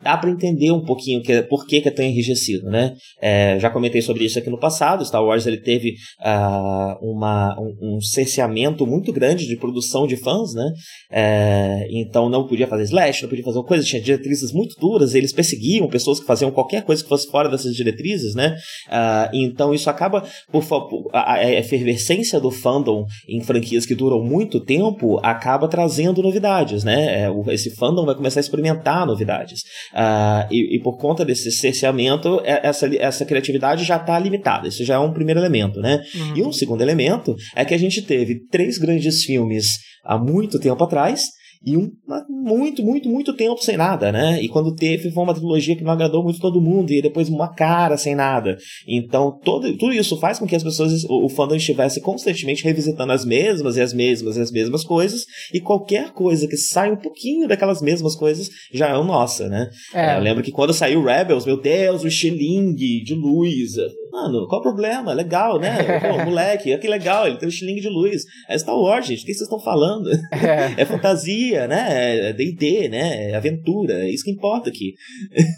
dá 0.03 0.17
para 0.17 0.31
entender 0.31 0.71
um 0.71 0.85
pouquinho 0.85 1.23
que, 1.23 1.43
por 1.43 1.67
que, 1.67 1.81
que 1.81 1.89
é 1.89 1.91
tão 1.91 2.05
enrijecido, 2.05 2.71
né? 2.71 2.95
É, 3.21 3.59
já 3.59 3.69
comentei 3.69 4.01
sobre 4.01 4.25
isso 4.25 4.39
aqui 4.39 4.49
no 4.49 4.59
passado. 4.59 5.05
Star 5.05 5.25
Wars 5.25 5.47
ele 5.47 5.59
teve 5.59 5.95
uh, 6.21 6.97
uma, 7.03 7.59
um, 7.59 7.97
um 7.97 8.01
cerceamento 8.01 8.87
muito 8.87 9.13
grande 9.13 9.47
de 9.47 9.57
produção 9.57 10.07
de 10.07 10.17
fãs, 10.17 10.55
né? 10.55 10.73
É, 11.11 11.87
então 11.91 12.29
não 12.29 12.47
podia 12.47 12.67
fazer 12.67 12.85
slash, 12.85 13.23
não 13.23 13.29
podia 13.29 13.45
fazer 13.45 13.63
coisas, 13.65 13.87
tinha 13.87 14.01
diretrizes 14.01 14.53
muito 14.53 14.79
duras. 14.79 15.15
Eles 15.15 15.33
perseguiam 15.33 15.89
pessoas 15.89 16.21
que 16.21 16.27
faziam 16.27 16.51
qualquer 16.51 16.85
coisa 16.85 17.03
que 17.03 17.09
fosse 17.09 17.29
fora 17.29 17.49
dessas 17.49 17.75
diretrizes, 17.75 18.35
né? 18.35 18.57
Uh, 18.89 19.35
então 19.35 19.75
isso 19.75 19.91
acaba 19.91 20.25
por, 20.53 20.65
por 20.65 21.11
a, 21.13 21.35
a 21.35 21.53
efervescência 21.55 22.39
do 22.39 22.51
fandom 22.51 23.05
em 23.29 23.41
franquias 23.41 23.85
que 23.85 23.95
duram 23.95 24.23
muito 24.23 24.61
tempo 24.61 25.19
acaba 25.25 25.67
trazendo 25.67 26.23
novidades, 26.23 26.85
né? 26.85 27.25
É, 27.25 27.53
esse 27.53 27.75
fandom 27.75 28.07
vai 28.07 28.15
começar 28.15 28.39
a 28.39 28.43
experimentar 28.43 29.05
novidades. 29.05 29.63
Uh, 29.93 30.47
e, 30.51 30.77
e, 30.77 30.83
por 30.83 30.99
conta 30.99 31.25
desse 31.25 31.51
cerceamento, 31.51 32.41
é, 32.45 32.67
essa, 32.67 32.89
essa 32.97 33.25
criatividade 33.25 33.85
já 33.85 33.97
está 33.97 34.19
limitada. 34.19 34.69
Isso 34.69 34.85
já 34.85 34.95
é 34.95 34.99
um 34.99 35.13
primeiro 35.13 35.41
elemento, 35.41 35.81
né? 35.81 36.03
Uhum. 36.15 36.37
E 36.37 36.43
um 36.43 36.53
segundo 36.53 36.83
elemento 36.83 37.35
é 37.57 37.65
que 37.65 37.75
a 37.75 37.79
gente 37.79 38.03
teve 38.03 38.47
três 38.51 38.79
grandes 38.79 39.25
filmes 39.25 39.67
há 40.05 40.19
muito 40.19 40.59
tempo 40.59 40.83
atrás 40.85 41.23
e 41.65 41.77
um 41.77 41.91
muito, 42.29 42.83
muito, 42.83 43.09
muito 43.09 43.35
tempo 43.35 43.63
sem 43.63 43.77
nada, 43.77 44.13
né? 44.13 44.43
E 44.43 44.49
quando 44.49 44.75
teve, 44.75 45.11
foi 45.11 45.23
uma 45.23 45.35
trilogia 45.35 45.77
que 45.77 45.83
não 45.83 45.93
agradou 45.93 46.23
muito 46.23 46.39
todo 46.39 46.61
mundo, 46.61 46.93
e 46.93 47.03
depois 47.03 47.29
uma 47.29 47.53
cara 47.53 47.97
sem 47.97 48.15
nada. 48.15 48.57
Então, 48.87 49.39
todo, 49.43 49.77
tudo 49.77 49.93
isso 49.93 50.19
faz 50.19 50.39
com 50.39 50.47
que 50.47 50.57
as 50.57 50.63
pessoas, 50.63 51.05
o, 51.05 51.27
o 51.27 51.29
fandom 51.29 51.57
estivesse 51.57 52.01
constantemente 52.01 52.65
revisitando 52.65 53.13
as 53.13 53.25
mesmas 53.25 53.77
e 53.77 53.81
as 53.81 53.93
mesmas 53.93 54.37
e 54.37 54.41
as 54.41 54.51
mesmas 54.51 54.85
coisas, 54.85 55.25
e 55.53 55.61
qualquer 55.61 56.13
coisa 56.13 56.47
que 56.47 56.57
sai 56.57 56.93
um 56.93 56.97
pouquinho 56.97 57.49
daquelas 57.49 57.83
mesmas 57.83 58.15
coisas 58.15 58.49
já 58.73 58.89
é 58.89 58.99
nossa, 59.09 59.49
né? 59.49 59.71
É. 59.95 60.17
Eu 60.17 60.21
lembro 60.21 60.43
que 60.43 60.51
quando 60.51 60.73
saiu 60.73 61.05
Rebels, 61.05 61.47
meu 61.47 61.61
Deus, 61.61 62.05
o 62.05 62.11
Xiling 62.11 62.75
de 62.75 63.15
luz, 63.15 63.73
mano, 64.11 64.47
qual 64.49 64.61
o 64.61 64.63
problema? 64.63 65.13
Legal, 65.13 65.59
né? 65.59 66.01
Pô, 66.01 66.25
moleque, 66.25 66.77
que 66.79 66.89
legal, 66.89 67.27
ele 67.27 67.37
tem 67.37 67.47
um 67.47 67.51
estilingue 67.51 67.81
de 67.81 67.89
luz. 67.89 68.23
É 68.49 68.59
Star 68.59 68.77
Wars, 68.77 69.07
gente, 69.07 69.23
o 69.23 69.27
que 69.27 69.35
vocês 69.35 69.43
estão 69.43 69.61
falando? 69.61 70.11
É. 70.33 70.75
é 70.83 70.85
fantasia, 70.85 71.67
né? 71.67 72.29
É 72.29 72.33
D&D, 72.33 72.89
né? 72.89 73.31
É 73.31 73.35
aventura, 73.35 73.95
é 73.95 74.11
isso 74.11 74.25
que 74.25 74.31
importa 74.31 74.71
aqui. 74.71 74.95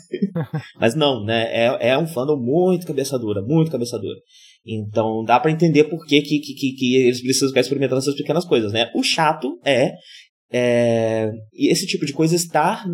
Mas 0.78 0.94
não, 0.94 1.24
né? 1.24 1.48
É, 1.50 1.90
é 1.90 1.98
um 1.98 2.06
fandom 2.06 2.36
muito 2.36 2.86
cabeça 2.86 3.18
dura, 3.18 3.42
muito 3.42 3.70
cabeça 3.70 3.98
dura. 3.98 4.18
Então 4.66 5.24
dá 5.24 5.40
para 5.40 5.50
entender 5.50 5.84
por 5.84 6.04
que, 6.04 6.20
que, 6.20 6.38
que, 6.40 6.72
que, 6.72 6.96
eles 6.96 7.22
precisam 7.22 7.48
ficar 7.48 7.60
experimentando 7.60 8.00
essas 8.00 8.14
pequenas 8.14 8.44
coisas, 8.44 8.72
né? 8.72 8.90
O 8.94 9.02
chato 9.02 9.58
é, 9.64 9.92
é 10.52 11.30
esse 11.54 11.86
tipo 11.86 12.04
de 12.04 12.12
coisa 12.12 12.34
estar 12.34 12.84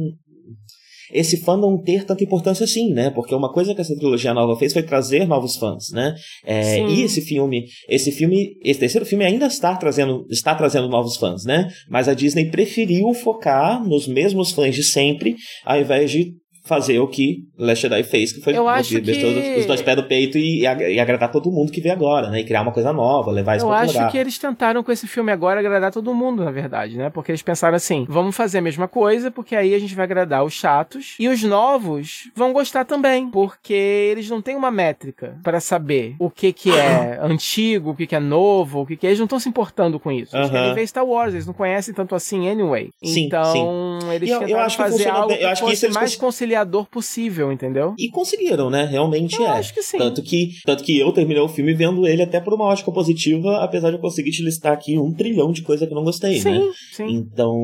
esse 1.12 1.38
fandom 1.38 1.76
ter 1.78 2.04
tanta 2.04 2.24
importância 2.24 2.64
assim, 2.64 2.92
né? 2.92 3.10
Porque 3.10 3.34
uma 3.34 3.52
coisa 3.52 3.74
que 3.74 3.80
essa 3.80 3.94
trilogia 3.94 4.34
nova 4.34 4.56
fez 4.56 4.72
foi 4.72 4.82
trazer 4.82 5.26
novos 5.26 5.56
fãs, 5.56 5.90
né? 5.92 6.14
É, 6.44 6.80
e 6.80 7.02
esse 7.02 7.20
filme, 7.20 7.66
esse 7.88 8.10
filme, 8.12 8.56
esse 8.62 8.80
terceiro 8.80 9.06
filme 9.06 9.24
ainda 9.24 9.46
está 9.46 9.74
trazendo, 9.76 10.26
está 10.30 10.54
trazendo 10.54 10.88
novos 10.88 11.16
fãs, 11.16 11.44
né? 11.44 11.68
Mas 11.88 12.08
a 12.08 12.14
Disney 12.14 12.50
preferiu 12.50 13.12
focar 13.14 13.86
nos 13.86 14.06
mesmos 14.06 14.52
fãs 14.52 14.74
de 14.74 14.82
sempre, 14.82 15.36
ao 15.64 15.80
invés 15.80 16.10
de 16.10 16.34
fazer 16.66 16.98
o 16.98 17.06
que 17.06 17.46
Last 17.56 17.82
Jedi 17.82 18.02
fez, 18.02 18.32
que 18.32 18.40
foi 18.40 18.56
eu 18.56 18.68
acho 18.68 19.00
que... 19.00 19.10
os, 19.10 19.60
os 19.60 19.66
dois 19.66 19.80
pés 19.80 19.96
do 19.96 20.02
peito 20.02 20.36
e, 20.36 20.62
e, 20.62 21.00
agradar 21.00 21.30
todo 21.30 21.50
mundo 21.50 21.70
que 21.70 21.80
vê 21.80 21.90
agora, 21.90 22.28
né? 22.28 22.40
E 22.40 22.44
criar 22.44 22.62
uma 22.62 22.72
coisa 22.72 22.92
nova, 22.92 23.30
levar 23.30 23.56
isso 23.56 23.64
eu 23.64 23.68
pra 23.68 23.86
Eu 23.86 23.90
acho 23.90 24.10
que 24.10 24.18
eles 24.18 24.36
tentaram 24.36 24.82
com 24.82 24.90
esse 24.90 25.06
filme 25.06 25.30
agora 25.30 25.60
agradar 25.60 25.92
todo 25.92 26.12
mundo, 26.12 26.44
na 26.44 26.50
verdade, 26.50 26.96
né? 26.96 27.08
Porque 27.08 27.30
eles 27.30 27.42
pensaram 27.42 27.76
assim, 27.76 28.04
vamos 28.08 28.34
fazer 28.34 28.58
a 28.58 28.60
mesma 28.60 28.88
coisa, 28.88 29.30
porque 29.30 29.54
aí 29.54 29.74
a 29.74 29.78
gente 29.78 29.94
vai 29.94 30.04
agradar 30.04 30.44
os 30.44 30.54
chatos 30.54 31.14
e 31.20 31.28
os 31.28 31.42
novos 31.44 32.30
vão 32.34 32.52
gostar 32.52 32.84
também, 32.84 33.30
porque 33.30 33.72
eles 33.72 34.28
não 34.28 34.42
têm 34.42 34.56
uma 34.56 34.70
métrica 34.70 35.38
para 35.44 35.60
saber 35.60 36.16
o 36.18 36.28
que 36.28 36.52
que 36.52 36.70
é 36.70 37.18
antigo, 37.22 37.90
o 37.90 37.94
que 37.94 38.08
que 38.08 38.16
é 38.16 38.20
novo, 38.20 38.80
o 38.80 38.86
que 38.86 38.96
que 38.96 39.06
é... 39.06 39.10
Eles 39.10 39.20
não 39.20 39.26
estão 39.26 39.38
se 39.38 39.48
importando 39.48 40.00
com 40.00 40.10
isso. 40.10 40.36
Eles 40.36 40.50
querem 40.50 40.74
ver 40.74 40.86
Star 40.88 41.06
Wars, 41.06 41.32
eles 41.32 41.46
não 41.46 41.54
conhecem 41.54 41.94
tanto 41.94 42.14
assim 42.14 42.48
anyway. 42.48 42.90
Sim, 43.04 43.26
então, 43.26 43.52
sim. 43.52 44.12
eles 44.12 44.30
eu, 44.30 44.40
tentaram 44.40 44.64
eu 44.64 44.70
fazer 44.70 45.08
algo 45.08 45.28
bem. 45.28 45.42
eu 45.42 45.52
que 45.52 45.60
fosse 45.60 45.88
mais 45.90 46.16
conciliar 46.16 46.55
conciliador 46.56 46.86
possível, 46.86 47.52
entendeu? 47.52 47.94
E 47.98 48.08
conseguiram, 48.10 48.70
né? 48.70 48.84
Realmente 48.84 49.36
eu 49.36 49.46
é. 49.46 49.50
Acho 49.50 49.74
que 49.74 49.82
sim. 49.82 49.98
Tanto 49.98 50.22
que, 50.22 50.50
tanto 50.64 50.82
que 50.82 50.98
eu 50.98 51.12
terminei 51.12 51.42
o 51.42 51.48
filme 51.48 51.74
vendo 51.74 52.06
ele 52.06 52.22
até 52.22 52.40
por 52.40 52.54
uma 52.54 52.64
ótica 52.64 52.90
positiva, 52.90 53.58
apesar 53.62 53.90
de 53.90 53.96
eu 53.96 54.00
conseguir 54.00 54.30
te 54.30 54.42
listar 54.42 54.72
aqui 54.72 54.98
um 54.98 55.12
trilhão 55.12 55.52
de 55.52 55.62
coisa 55.62 55.86
que 55.86 55.92
eu 55.92 55.96
não 55.96 56.04
gostei, 56.04 56.40
sim, 56.40 56.50
né? 56.50 56.60
Sim. 56.92 57.06
Então, 57.08 57.54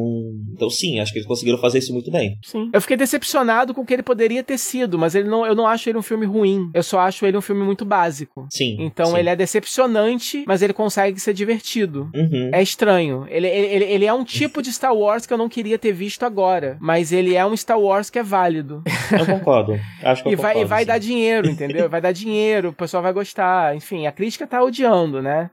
então 0.52 0.68
sim, 0.68 1.00
acho 1.00 1.12
que 1.12 1.18
eles 1.18 1.28
conseguiram 1.28 1.58
fazer 1.58 1.78
isso 1.78 1.92
muito 1.92 2.10
bem. 2.10 2.36
Sim. 2.42 2.70
Eu 2.72 2.80
fiquei 2.80 2.96
decepcionado 2.96 3.74
com 3.74 3.82
o 3.82 3.86
que 3.86 3.94
ele 3.94 4.02
poderia 4.02 4.42
ter 4.42 4.58
sido, 4.58 4.98
mas 4.98 5.14
ele 5.14 5.28
não, 5.28 5.46
eu 5.46 5.54
não 5.54 5.66
acho 5.66 5.88
ele 5.88 5.98
um 5.98 6.02
filme 6.02 6.26
ruim. 6.26 6.70
Eu 6.74 6.82
só 6.82 7.00
acho 7.00 7.24
ele 7.24 7.36
um 7.36 7.42
filme 7.42 7.64
muito 7.64 7.84
básico. 7.84 8.46
Sim. 8.50 8.76
Então 8.80 9.06
sim. 9.06 9.18
ele 9.18 9.28
é 9.28 9.36
decepcionante, 9.36 10.44
mas 10.46 10.62
ele 10.62 10.72
consegue 10.72 11.18
ser 11.20 11.34
divertido. 11.34 12.10
Uhum. 12.14 12.50
É 12.52 12.62
estranho. 12.62 13.26
Ele, 13.28 13.46
ele, 13.46 13.84
ele 13.84 14.04
é 14.04 14.12
um 14.12 14.24
tipo 14.24 14.62
de 14.62 14.72
Star 14.72 14.94
Wars 14.94 15.26
que 15.26 15.32
eu 15.32 15.38
não 15.38 15.48
queria 15.48 15.78
ter 15.78 15.92
visto 15.92 16.24
agora, 16.24 16.76
mas 16.80 17.12
ele 17.12 17.34
é 17.34 17.44
um 17.44 17.56
Star 17.56 17.80
Wars 17.80 18.10
que 18.10 18.18
é 18.18 18.22
válido. 18.22 18.81
Eu 19.18 19.26
concordo. 19.26 19.78
Acho 20.02 20.22
que 20.22 20.30
e 20.30 20.36
vai, 20.36 20.54
concordo, 20.54 20.60
e 20.60 20.64
vai 20.64 20.84
dar 20.84 20.98
dinheiro, 20.98 21.48
entendeu? 21.48 21.88
vai 21.88 22.00
dar 22.00 22.12
dinheiro, 22.12 22.70
o 22.70 22.72
pessoal 22.72 23.02
vai 23.02 23.12
gostar. 23.12 23.74
Enfim, 23.76 24.06
a 24.06 24.12
crítica 24.12 24.46
tá 24.46 24.62
odiando, 24.62 25.22
né? 25.22 25.50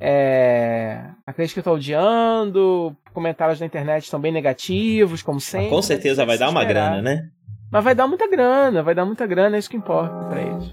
É... 0.00 1.00
A 1.26 1.32
crítica 1.32 1.62
tá 1.62 1.72
odiando, 1.72 2.94
comentários 3.12 3.60
na 3.60 3.66
internet 3.66 4.04
estão 4.04 4.20
bem 4.20 4.32
negativos, 4.32 5.22
como 5.22 5.40
sempre. 5.40 5.66
Mas 5.66 5.76
com 5.76 5.82
certeza 5.82 6.24
vai 6.24 6.38
dar 6.38 6.50
uma 6.50 6.64
grana, 6.64 7.00
né? 7.02 7.28
Mas 7.70 7.82
vai 7.82 7.94
dar 7.94 8.06
muita 8.06 8.28
grana, 8.28 8.82
vai 8.82 8.94
dar 8.94 9.04
muita 9.04 9.26
grana, 9.26 9.56
é 9.56 9.58
isso 9.58 9.70
que 9.70 9.76
importa 9.76 10.24
pra 10.26 10.40
eles. 10.40 10.70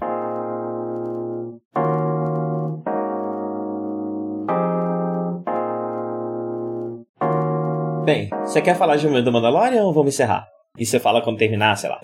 Bem, 8.04 8.28
você 8.44 8.60
quer 8.60 8.76
falar 8.76 8.96
de 8.96 9.08
do 9.22 9.32
Mandalorian 9.32 9.82
ou 9.82 9.92
vamos 9.92 10.12
encerrar? 10.12 10.53
E 10.76 10.84
você 10.84 10.98
fala 10.98 11.22
quando 11.22 11.38
terminar, 11.38 11.76
sei 11.76 11.90
lá. 11.90 12.00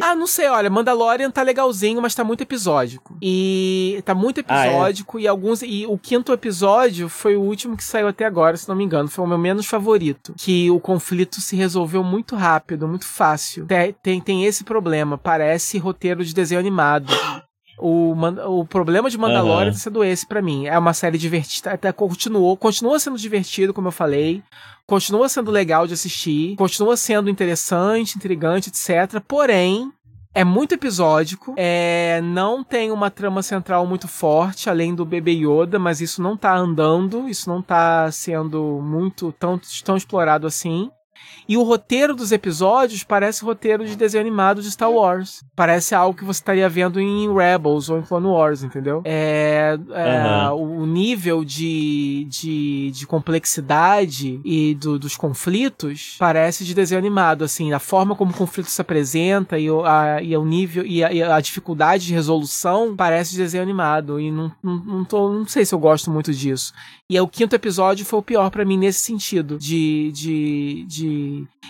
Ah, 0.00 0.14
não 0.14 0.26
sei, 0.26 0.48
olha, 0.48 0.68
Mandalorian 0.68 1.30
tá 1.30 1.42
legalzinho, 1.42 2.02
mas 2.02 2.14
tá 2.14 2.24
muito 2.24 2.42
episódico. 2.42 3.16
E 3.22 4.02
tá 4.04 4.12
muito 4.12 4.40
episódico 4.40 5.18
ah, 5.18 5.20
é? 5.20 5.24
e 5.24 5.28
alguns 5.28 5.62
e 5.62 5.86
o 5.86 5.96
quinto 5.96 6.32
episódio 6.32 7.08
foi 7.08 7.36
o 7.36 7.40
último 7.40 7.76
que 7.76 7.84
saiu 7.84 8.08
até 8.08 8.24
agora, 8.24 8.56
se 8.56 8.68
não 8.68 8.74
me 8.74 8.82
engano, 8.82 9.08
foi 9.08 9.24
o 9.24 9.28
meu 9.28 9.38
menos 9.38 9.66
favorito, 9.66 10.34
que 10.36 10.68
o 10.70 10.80
conflito 10.80 11.40
se 11.40 11.54
resolveu 11.54 12.02
muito 12.02 12.34
rápido, 12.34 12.88
muito 12.88 13.06
fácil. 13.06 13.66
Tem 13.66 13.92
tem, 14.02 14.20
tem 14.20 14.44
esse 14.44 14.64
problema, 14.64 15.16
parece 15.16 15.78
roteiro 15.78 16.24
de 16.24 16.34
desenho 16.34 16.60
animado. 16.60 17.12
O, 17.78 18.14
o 18.46 18.64
problema 18.64 19.10
de 19.10 19.18
Mandalorian 19.18 19.66
uhum. 19.66 19.72
tá 19.72 19.78
sendo 19.78 20.04
esse 20.04 20.26
para 20.26 20.40
mim. 20.40 20.66
É 20.66 20.78
uma 20.78 20.94
série 20.94 21.18
divertida, 21.18 21.72
até 21.72 21.92
continuou, 21.92 22.56
continua 22.56 22.98
sendo 22.98 23.18
divertido, 23.18 23.74
como 23.74 23.88
eu 23.88 23.92
falei 23.92 24.42
continua 24.86 25.28
sendo 25.28 25.50
legal 25.50 25.86
de 25.86 25.94
assistir, 25.94 26.56
continua 26.56 26.96
sendo 26.96 27.30
interessante, 27.30 28.16
intrigante, 28.16 28.68
etc. 28.68 29.20
Porém, 29.26 29.90
é 30.34 30.44
muito 30.44 30.74
episódico, 30.74 31.54
é, 31.56 32.20
não 32.22 32.64
tem 32.64 32.90
uma 32.90 33.10
trama 33.10 33.42
central 33.42 33.86
muito 33.86 34.08
forte, 34.08 34.68
além 34.68 34.94
do 34.94 35.04
bebê 35.04 35.32
Yoda, 35.32 35.78
mas 35.78 36.00
isso 36.00 36.20
não 36.20 36.36
tá 36.36 36.54
andando, 36.56 37.28
isso 37.28 37.48
não 37.48 37.62
tá 37.62 38.10
sendo 38.10 38.80
muito 38.82 39.32
tão, 39.32 39.60
tão 39.84 39.96
explorado 39.96 40.46
assim. 40.46 40.90
E 41.48 41.56
o 41.56 41.62
roteiro 41.62 42.14
dos 42.14 42.32
episódios 42.32 43.04
parece 43.04 43.44
roteiro 43.44 43.86
de 43.86 43.96
desenho 43.96 44.22
animado 44.22 44.62
de 44.62 44.70
Star 44.70 44.90
Wars. 44.90 45.44
Parece 45.54 45.94
algo 45.94 46.16
que 46.16 46.24
você 46.24 46.40
estaria 46.40 46.68
vendo 46.68 47.00
em 47.00 47.32
Rebels 47.32 47.88
ou 47.88 47.98
em 47.98 48.02
Clone 48.02 48.26
Wars, 48.26 48.62
entendeu? 48.62 49.02
É, 49.04 49.78
é 49.90 50.50
uhum. 50.50 50.82
O 50.82 50.86
nível 50.86 51.44
de, 51.44 52.26
de, 52.28 52.90
de 52.90 53.06
complexidade 53.06 54.40
e 54.44 54.74
do, 54.74 54.98
dos 54.98 55.16
conflitos 55.16 56.16
parece 56.18 56.64
de 56.64 56.74
desenho 56.74 56.98
animado, 56.98 57.44
assim, 57.44 57.72
a 57.72 57.78
forma 57.78 58.14
como 58.14 58.30
o 58.30 58.34
conflito 58.34 58.70
se 58.70 58.80
apresenta 58.80 59.58
e, 59.58 59.68
a, 59.68 60.22
e 60.22 60.36
o 60.36 60.44
nível 60.44 60.84
e 60.86 61.04
a, 61.04 61.12
e 61.12 61.22
a 61.22 61.40
dificuldade 61.40 62.06
de 62.06 62.14
resolução 62.14 62.94
parece 62.96 63.32
de 63.32 63.38
desenho 63.38 63.62
animado. 63.62 64.20
E 64.20 64.30
não, 64.30 64.50
não, 64.62 64.76
não, 64.78 65.04
tô, 65.04 65.32
não 65.32 65.46
sei 65.46 65.64
se 65.64 65.74
eu 65.74 65.78
gosto 65.78 66.10
muito 66.10 66.32
disso. 66.32 66.72
E 67.08 67.16
é, 67.16 67.22
o 67.22 67.28
quinto 67.28 67.54
episódio 67.54 68.04
foi 68.04 68.18
o 68.18 68.22
pior 68.22 68.50
para 68.50 68.64
mim 68.64 68.78
nesse 68.78 69.00
sentido, 69.00 69.58
de, 69.58 70.10
de, 70.12 70.84
de... 70.86 71.13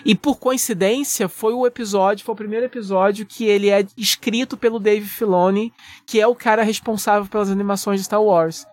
E 0.05 0.15
por 0.15 0.39
coincidência, 0.39 1.29
foi 1.29 1.53
o 1.55 1.67
episódio, 1.67 2.25
foi 2.25 2.35
o 2.35 2.37
primeiro 2.37 2.67
episódio 2.67 3.27
que 3.27 3.45
ele 3.45 3.71
é 3.71 3.87
escrito 3.97 4.57
pelo 4.57 4.79
Dave 4.79 5.07
Filoni, 5.07 5.73
que 6.07 6.21
é 6.21 6.27
o 6.27 6.35
cara 6.35 6.63
responsável 6.63 7.29
pelas 7.29 7.51
animações 7.51 8.01
de 8.01 8.07
Star 8.07 8.23
Wars. 8.23 8.67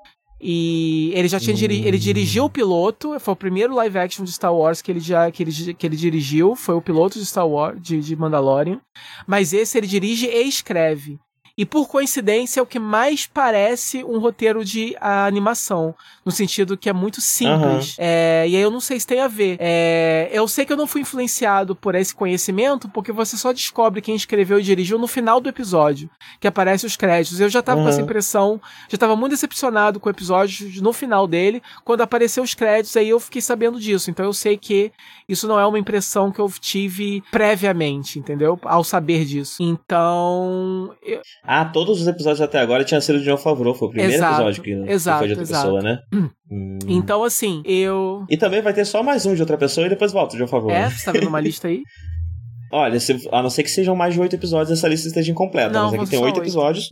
E 0.43 1.11
ele 1.13 1.27
já 1.27 1.39
tinha 1.39 1.55
diri 1.55 1.87
ele 1.87 1.99
dirigiu 1.99 2.45
o 2.45 2.49
piloto, 2.49 3.19
foi 3.19 3.33
o 3.33 3.37
primeiro 3.37 3.75
live 3.75 3.99
action 3.99 4.25
de 4.25 4.31
Star 4.31 4.53
Wars 4.53 4.81
que 4.81 4.91
ele 4.91 4.99
já 4.99 5.29
que 5.29 5.43
ele, 5.43 5.73
que 5.75 5.85
ele 5.85 5.95
dirigiu, 5.95 6.55
foi 6.55 6.73
o 6.73 6.81
piloto 6.81 7.19
de 7.19 7.25
Star 7.25 7.47
Wars 7.47 7.79
de, 7.79 7.99
de 7.99 8.15
Mandalorian. 8.15 8.81
Mas 9.27 9.53
esse 9.53 9.77
ele 9.77 9.85
dirige 9.85 10.25
e 10.25 10.47
escreve. 10.47 11.19
E 11.61 11.65
por 11.65 11.87
coincidência 11.87 12.59
é 12.59 12.63
o 12.63 12.65
que 12.65 12.79
mais 12.79 13.27
parece 13.27 14.03
um 14.03 14.17
roteiro 14.17 14.65
de 14.65 14.95
animação. 14.99 15.93
No 16.25 16.31
sentido 16.31 16.75
que 16.75 16.89
é 16.89 16.93
muito 16.93 17.21
simples. 17.21 17.89
Uhum. 17.89 17.95
É, 17.99 18.45
e 18.47 18.55
aí 18.55 18.61
eu 18.63 18.71
não 18.71 18.79
sei 18.79 18.99
se 18.99 19.05
tem 19.05 19.19
a 19.19 19.27
ver. 19.27 19.57
É, 19.59 20.27
eu 20.33 20.47
sei 20.47 20.65
que 20.65 20.73
eu 20.73 20.77
não 20.77 20.87
fui 20.87 21.01
influenciado 21.01 21.75
por 21.75 21.93
esse 21.93 22.15
conhecimento, 22.15 22.89
porque 22.89 23.11
você 23.11 23.37
só 23.37 23.51
descobre 23.51 24.01
quem 24.01 24.15
escreveu 24.15 24.59
e 24.59 24.63
dirigiu 24.63 24.97
no 24.97 25.05
final 25.05 25.39
do 25.39 25.49
episódio. 25.49 26.09
Que 26.39 26.47
aparece 26.47 26.83
os 26.87 26.97
créditos. 26.97 27.39
Eu 27.39 27.47
já 27.47 27.61
tava 27.61 27.77
uhum. 27.77 27.83
com 27.83 27.89
essa 27.91 28.01
impressão, 28.01 28.59
já 28.89 28.97
tava 28.97 29.15
muito 29.15 29.33
decepcionado 29.33 29.99
com 29.99 30.09
o 30.09 30.11
episódio 30.11 30.67
no 30.81 30.91
final 30.91 31.27
dele. 31.27 31.61
Quando 31.85 32.01
apareceu 32.01 32.41
os 32.41 32.55
créditos, 32.55 32.97
aí 32.97 33.09
eu 33.09 33.19
fiquei 33.19 33.39
sabendo 33.39 33.79
disso. 33.79 34.09
Então 34.09 34.25
eu 34.25 34.33
sei 34.33 34.57
que 34.57 34.91
isso 35.29 35.47
não 35.47 35.59
é 35.59 35.65
uma 35.67 35.77
impressão 35.77 36.31
que 36.31 36.41
eu 36.41 36.51
tive 36.59 37.23
previamente, 37.29 38.17
entendeu? 38.17 38.59
Ao 38.63 38.83
saber 38.83 39.25
disso. 39.25 39.61
Então. 39.61 40.95
Eu... 41.03 41.21
Ah, 41.53 41.65
todos 41.65 41.99
os 41.99 42.07
episódios 42.07 42.39
até 42.39 42.59
agora 42.59 42.81
tinham 42.85 43.01
sido 43.01 43.19
de 43.19 43.25
John 43.25 43.35
Favreau. 43.35 43.75
Foi 43.75 43.89
o 43.89 43.91
primeiro 43.91 44.13
exato, 44.13 44.35
episódio 44.35 44.63
que, 44.63 44.71
exato, 44.89 45.19
foi 45.19 45.27
de 45.27 45.33
outra 45.33 45.43
exato. 45.43 45.63
pessoa, 45.63 45.81
né? 45.81 45.99
Hum. 46.53 46.79
Então, 46.85 47.23
assim, 47.23 47.63
eu. 47.63 48.25
E 48.29 48.35
também 48.35 48.61
vai 48.61 48.73
ter 48.73 48.83
só 48.83 49.01
mais 49.01 49.25
um 49.25 49.33
de 49.33 49.39
outra 49.39 49.57
pessoa 49.57 49.87
e 49.87 49.89
depois 49.89 50.11
volta 50.11 50.35
de 50.35 50.43
John 50.43 50.49
Favreau. 50.49 50.77
É, 50.77 50.89
você 50.89 51.05
tá 51.05 51.13
vendo 51.13 51.29
uma 51.29 51.39
lista 51.39 51.69
aí? 51.69 51.81
Olha, 52.73 52.99
se, 52.99 53.25
a 53.31 53.41
não 53.41 53.49
ser 53.49 53.63
que 53.63 53.71
sejam 53.71 53.95
mais 53.95 54.13
de 54.13 54.19
oito 54.19 54.35
episódios, 54.35 54.77
essa 54.77 54.85
lista 54.89 55.07
esteja 55.07 55.31
incompleta. 55.31 55.71
Não, 55.71 55.91
mas 55.91 56.01
aqui 56.01 56.09
tem 56.09 56.19
oito 56.19 56.41
episódios. 56.41 56.89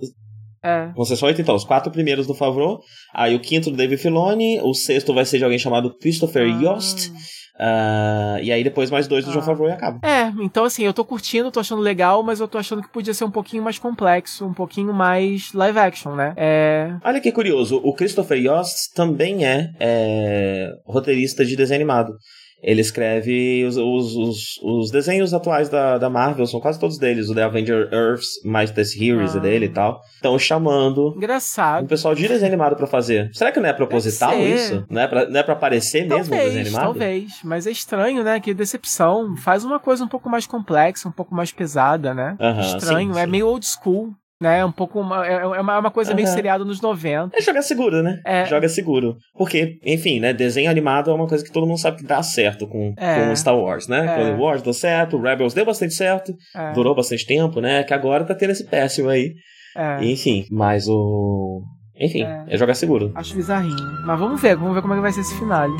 É. 0.64 0.88
Vão 0.96 1.04
ser 1.04 1.18
só 1.18 1.26
oito, 1.26 1.42
então. 1.42 1.56
Os 1.56 1.66
quatro 1.66 1.92
primeiros 1.92 2.26
do 2.26 2.34
Favreau. 2.34 2.80
Aí 3.14 3.36
o 3.36 3.40
quinto 3.42 3.70
do 3.70 3.76
David 3.76 4.02
Filoni. 4.02 4.62
O 4.62 4.74
sexto 4.74 5.14
vai 5.14 5.26
ser 5.26 5.40
de 5.40 5.44
alguém 5.44 5.60
chamado 5.60 5.94
Christopher 5.98 6.44
ah. 6.44 6.62
Yost. 6.62 7.12
Uh, 7.60 8.40
e 8.42 8.54
aí 8.54 8.64
depois 8.64 8.90
mais 8.90 9.06
dois 9.06 9.26
do 9.26 9.32
ah. 9.32 9.34
John 9.34 9.42
Favreau 9.42 9.70
e 9.70 9.74
acaba. 9.74 10.00
É, 10.08 10.32
então 10.40 10.64
assim, 10.64 10.84
eu 10.84 10.94
tô 10.94 11.04
curtindo, 11.04 11.52
tô 11.52 11.60
achando 11.60 11.82
legal, 11.82 12.24
mas 12.24 12.40
eu 12.40 12.48
tô 12.48 12.58
achando 12.58 12.82
que 12.82 12.88
podia 12.88 13.14
ser 13.14 13.26
um 13.26 13.32
pouquinho 13.32 13.62
mais 13.62 13.78
complexo, 13.78 14.46
um 14.46 14.54
pouquinho 14.54 14.94
mais 14.94 15.52
live 15.54 15.78
action, 15.78 16.16
né? 16.16 16.34
É... 16.38 16.94
Olha 17.04 17.20
que 17.20 17.32
curioso, 17.34 17.82
o 17.84 17.94
Christopher 17.94 18.38
Yost 18.38 18.94
também 18.96 19.46
é, 19.46 19.72
é 19.78 20.70
roteirista 20.86 21.44
de 21.44 21.58
desenho 21.58 21.80
animado. 21.80 22.14
Ele 22.62 22.82
escreve 22.82 23.64
os, 23.66 23.78
os, 23.78 24.16
os, 24.16 24.44
os, 24.64 24.92
desenhos 24.92 25.34
atuais 25.34 25.70
da, 25.70 25.98
da 25.98 26.10
Marvel, 26.10 26.46
são 26.46 26.60
quase 26.60 26.80
todos 26.80 26.98
deles. 26.98 27.30
O 27.30 27.36
The 27.36 27.44
Avenger 27.44 27.90
Earths, 27.92 28.44
mais 28.44 28.72
The 28.72 28.84
Series 28.84 29.36
ah. 29.36 29.40
dele 29.40 29.68
e 29.68 29.70
tal. 29.70 30.02
Estão 30.16 30.38
chamando 30.38 31.14
Engraçado. 31.16 31.86
o 31.86 31.88
pessoal 31.88 32.14
de 32.14 32.28
desenho 32.28 32.48
animado 32.48 32.76
pra 32.76 32.88
fazer. 32.88 33.30
Será 33.34 33.52
que 33.52 33.60
não 33.60 33.70
é 33.70 33.74
proposital 33.74 34.38
isso? 34.38 34.86
Não 34.90 35.02
é, 35.02 35.08
pra, 35.08 35.30
não 35.30 35.40
é 35.40 35.44
pra 35.44 35.54
aparecer 35.54 36.08
talvez, 36.08 36.30
mesmo 36.30 36.36
o 36.36 36.46
desenho 36.46 36.62
animado? 36.62 36.84
Talvez, 36.84 37.32
mas 37.44 37.68
é 37.68 37.72
estranho, 37.72 38.24
né? 38.24 38.40
Que 38.40 38.54
decepção. 38.54 39.36
Faz 39.38 39.64
uma 39.64 39.80
coisa 39.80 40.04
um 40.04 40.08
pouco 40.08 40.30
mais 40.30 40.46
complexa, 40.46 41.08
um 41.08 41.14
pouco 41.14 41.34
mais 41.34 41.52
pesada, 41.52 42.14
né? 42.14 42.36
Uh 42.40 42.44
-huh, 42.44 42.76
estranho, 42.76 43.14
sim, 43.14 43.20
é 43.20 43.26
sim. 43.26 43.32
meio 43.32 43.48
old 43.48 43.66
school 43.66 44.14
né? 44.42 44.64
Um 44.64 44.72
pouco 44.72 45.02
uma, 45.02 45.28
é, 45.28 45.34
é 45.34 45.46
uma, 45.46 45.76
é 45.76 45.80
uma 45.80 45.92
coisa 45.92 46.12
uhum. 46.12 46.16
meio 46.16 46.28
seriado 46.28 46.64
nos 46.64 46.82
90. 46.82 47.38
É 47.38 47.42
jogar 47.42 47.62
seguro, 47.62 48.02
né? 48.02 48.22
É. 48.26 48.46
Joga 48.46 48.70
seguro. 48.70 49.18
Porque, 49.38 49.78
enfim, 49.84 50.20
né? 50.20 50.34
Desenho 50.34 50.70
animado 50.70 51.12
é 51.12 51.14
uma 51.14 51.28
coisa 51.28 51.44
que 51.44 51.52
todo 51.52 51.68
mundo 51.68 51.80
sabe 51.80 51.98
que 51.98 52.06
dá 52.06 52.24
certo 52.24 52.68
com, 52.68 52.94
é. 52.98 53.28
com 53.28 53.36
Star 53.36 53.58
Wars, 53.58 53.88
né? 53.88 54.06
É. 54.06 54.16
Clone 54.16 54.42
Wars 54.42 54.62
deu 54.62 54.74
certo, 54.74 55.20
Rebels 55.20 55.54
deu 55.54 55.66
bastante 55.66 55.94
certo, 55.94 56.34
é. 56.56 56.72
durou 56.72 56.96
bastante 56.96 57.26
tempo, 57.26 57.60
né? 57.60 57.84
Que 57.84 57.94
agora 57.94 58.24
tá 58.24 58.34
tendo 58.34 58.52
esse 58.52 58.66
péssimo 58.66 59.10
aí. 59.10 59.34
É. 59.76 60.04
Enfim, 60.04 60.46
mas 60.50 60.88
o. 60.88 61.62
Enfim, 62.00 62.24
é. 62.24 62.46
é 62.48 62.58
jogar 62.58 62.76
seguro. 62.76 63.12
Acho 63.16 63.36
bizarrinho. 63.36 63.76
Mas 64.06 64.20
vamos 64.20 64.42
ver, 64.42 64.56
vamos 64.56 64.74
ver 64.74 64.82
como 64.82 64.94
é 64.94 64.98
que 64.98 65.02
vai 65.02 65.12
ser 65.12 65.20
esse 65.20 65.38
finale. 65.38 65.74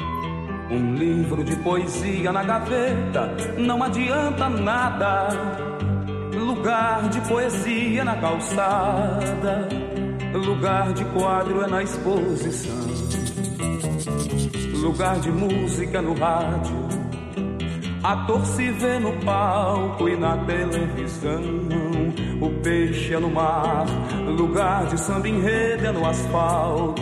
Um 0.70 0.94
livro 0.96 1.44
de 1.44 1.56
poesia 1.56 2.32
na 2.32 2.44
gaveta 2.44 3.34
não 3.58 3.82
adianta 3.82 4.50
nada 4.50 5.30
Lugar 6.34 7.10
de 7.10 7.22
poesia 7.22 8.06
na 8.06 8.16
calçada, 8.16 9.68
lugar 10.34 10.94
de 10.94 11.04
quadro 11.06 11.64
é 11.64 11.68
na 11.68 11.82
exposição, 11.82 12.88
lugar 14.82 15.20
de 15.20 15.32
música 15.32 16.02
no 16.02 16.14
rádio. 16.14 16.90
Ator 18.04 18.46
se 18.46 18.72
vê 18.72 19.00
no 19.00 19.12
palco 19.26 20.08
e 20.08 20.16
na 20.16 20.38
televisão. 20.46 21.42
O 22.42 22.50
peixe 22.62 23.14
é 23.14 23.20
no 23.20 23.30
mar, 23.30 23.86
lugar 24.26 24.86
de 24.86 24.98
samba 25.00 25.28
enredo 25.28 25.88
é 25.88 25.92
no 25.92 26.06
asfalto. 26.06 27.02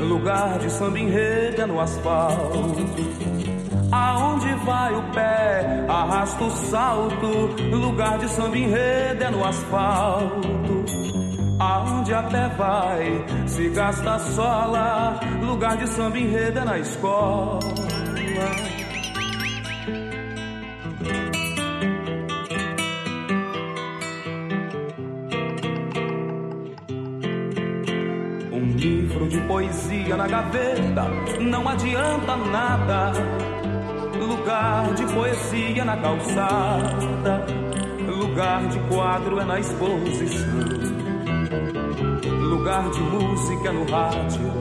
Lugar 0.00 0.58
de 0.58 0.70
samba 0.70 0.98
enredo 0.98 1.62
é 1.62 1.66
no 1.66 1.78
asfalto. 1.80 2.58
Aonde 3.92 4.54
vai 4.64 4.94
o 4.94 5.02
pé, 5.12 5.84
arrasta 5.86 6.44
o 6.44 6.50
salto. 6.50 7.26
Lugar 7.70 8.18
de 8.18 8.28
samba 8.30 8.56
enredo 8.56 9.22
é 9.22 9.30
no 9.30 9.44
asfalto. 9.44 10.84
Aonde 11.58 12.14
a 12.14 12.22
pé 12.22 12.48
vai, 12.56 13.24
se 13.46 13.68
gasta 13.68 14.18
sola. 14.18 15.20
Lugar 15.42 15.76
de 15.76 15.86
samba 15.88 16.18
enredo 16.18 16.58
é 16.60 16.64
na 16.64 16.78
escola. 16.78 17.60
Um 28.50 28.76
livro 28.76 29.28
de 29.28 29.38
poesia 29.42 30.16
na 30.16 30.26
gaveta 30.26 31.04
não 31.40 31.68
adianta 31.68 32.36
nada 32.36 33.12
lugar 34.42 34.92
de 34.94 35.06
poesia 35.06 35.84
na 35.84 35.96
calçada, 35.98 37.46
lugar 38.08 38.66
de 38.66 38.78
quadro 38.92 39.38
é 39.38 39.44
na 39.44 39.60
exposição, 39.60 40.58
lugar 42.40 42.90
de 42.90 43.00
música 43.02 43.68
é 43.68 43.72
no 43.72 43.84
rádio, 43.84 44.52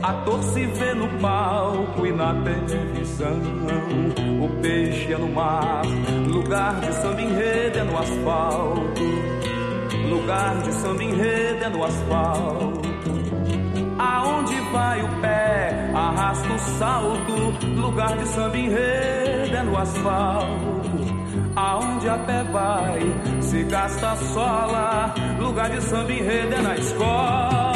ator 0.00 0.40
se 0.44 0.66
vê 0.66 0.94
no 0.94 1.08
palco 1.18 2.06
e 2.06 2.12
na 2.12 2.32
televisão, 2.44 3.40
o 4.40 4.62
peixe 4.62 5.14
é 5.14 5.18
no 5.18 5.32
mar, 5.32 5.82
lugar 6.28 6.80
de 6.80 6.94
samba 6.94 7.22
enredo 7.22 7.76
é 7.76 7.82
no 7.82 7.98
asfalto, 7.98 9.02
lugar 10.08 10.62
de 10.62 10.72
samba 10.74 11.02
enredo 11.02 11.64
é 11.64 11.68
no 11.70 11.84
asfalto. 11.84 12.89
Aonde 14.10 14.60
vai 14.72 15.02
o 15.02 15.08
pé, 15.20 15.90
arrasta 15.94 16.52
o 16.52 16.58
salto. 16.78 17.66
Lugar 17.76 18.16
de 18.16 18.26
samba 18.26 18.58
enredo 18.58 19.56
é 19.56 19.62
no 19.62 19.78
asfalto. 19.78 20.80
Aonde 21.54 22.08
a 22.08 22.18
pé 22.18 22.42
vai, 22.44 23.00
se 23.40 23.62
gasta 23.64 24.16
sola. 24.16 25.14
Lugar 25.38 25.70
de 25.70 25.80
samba 25.82 26.12
enredo 26.12 26.54
é 26.54 26.60
na 26.60 26.76
escola. 26.76 27.69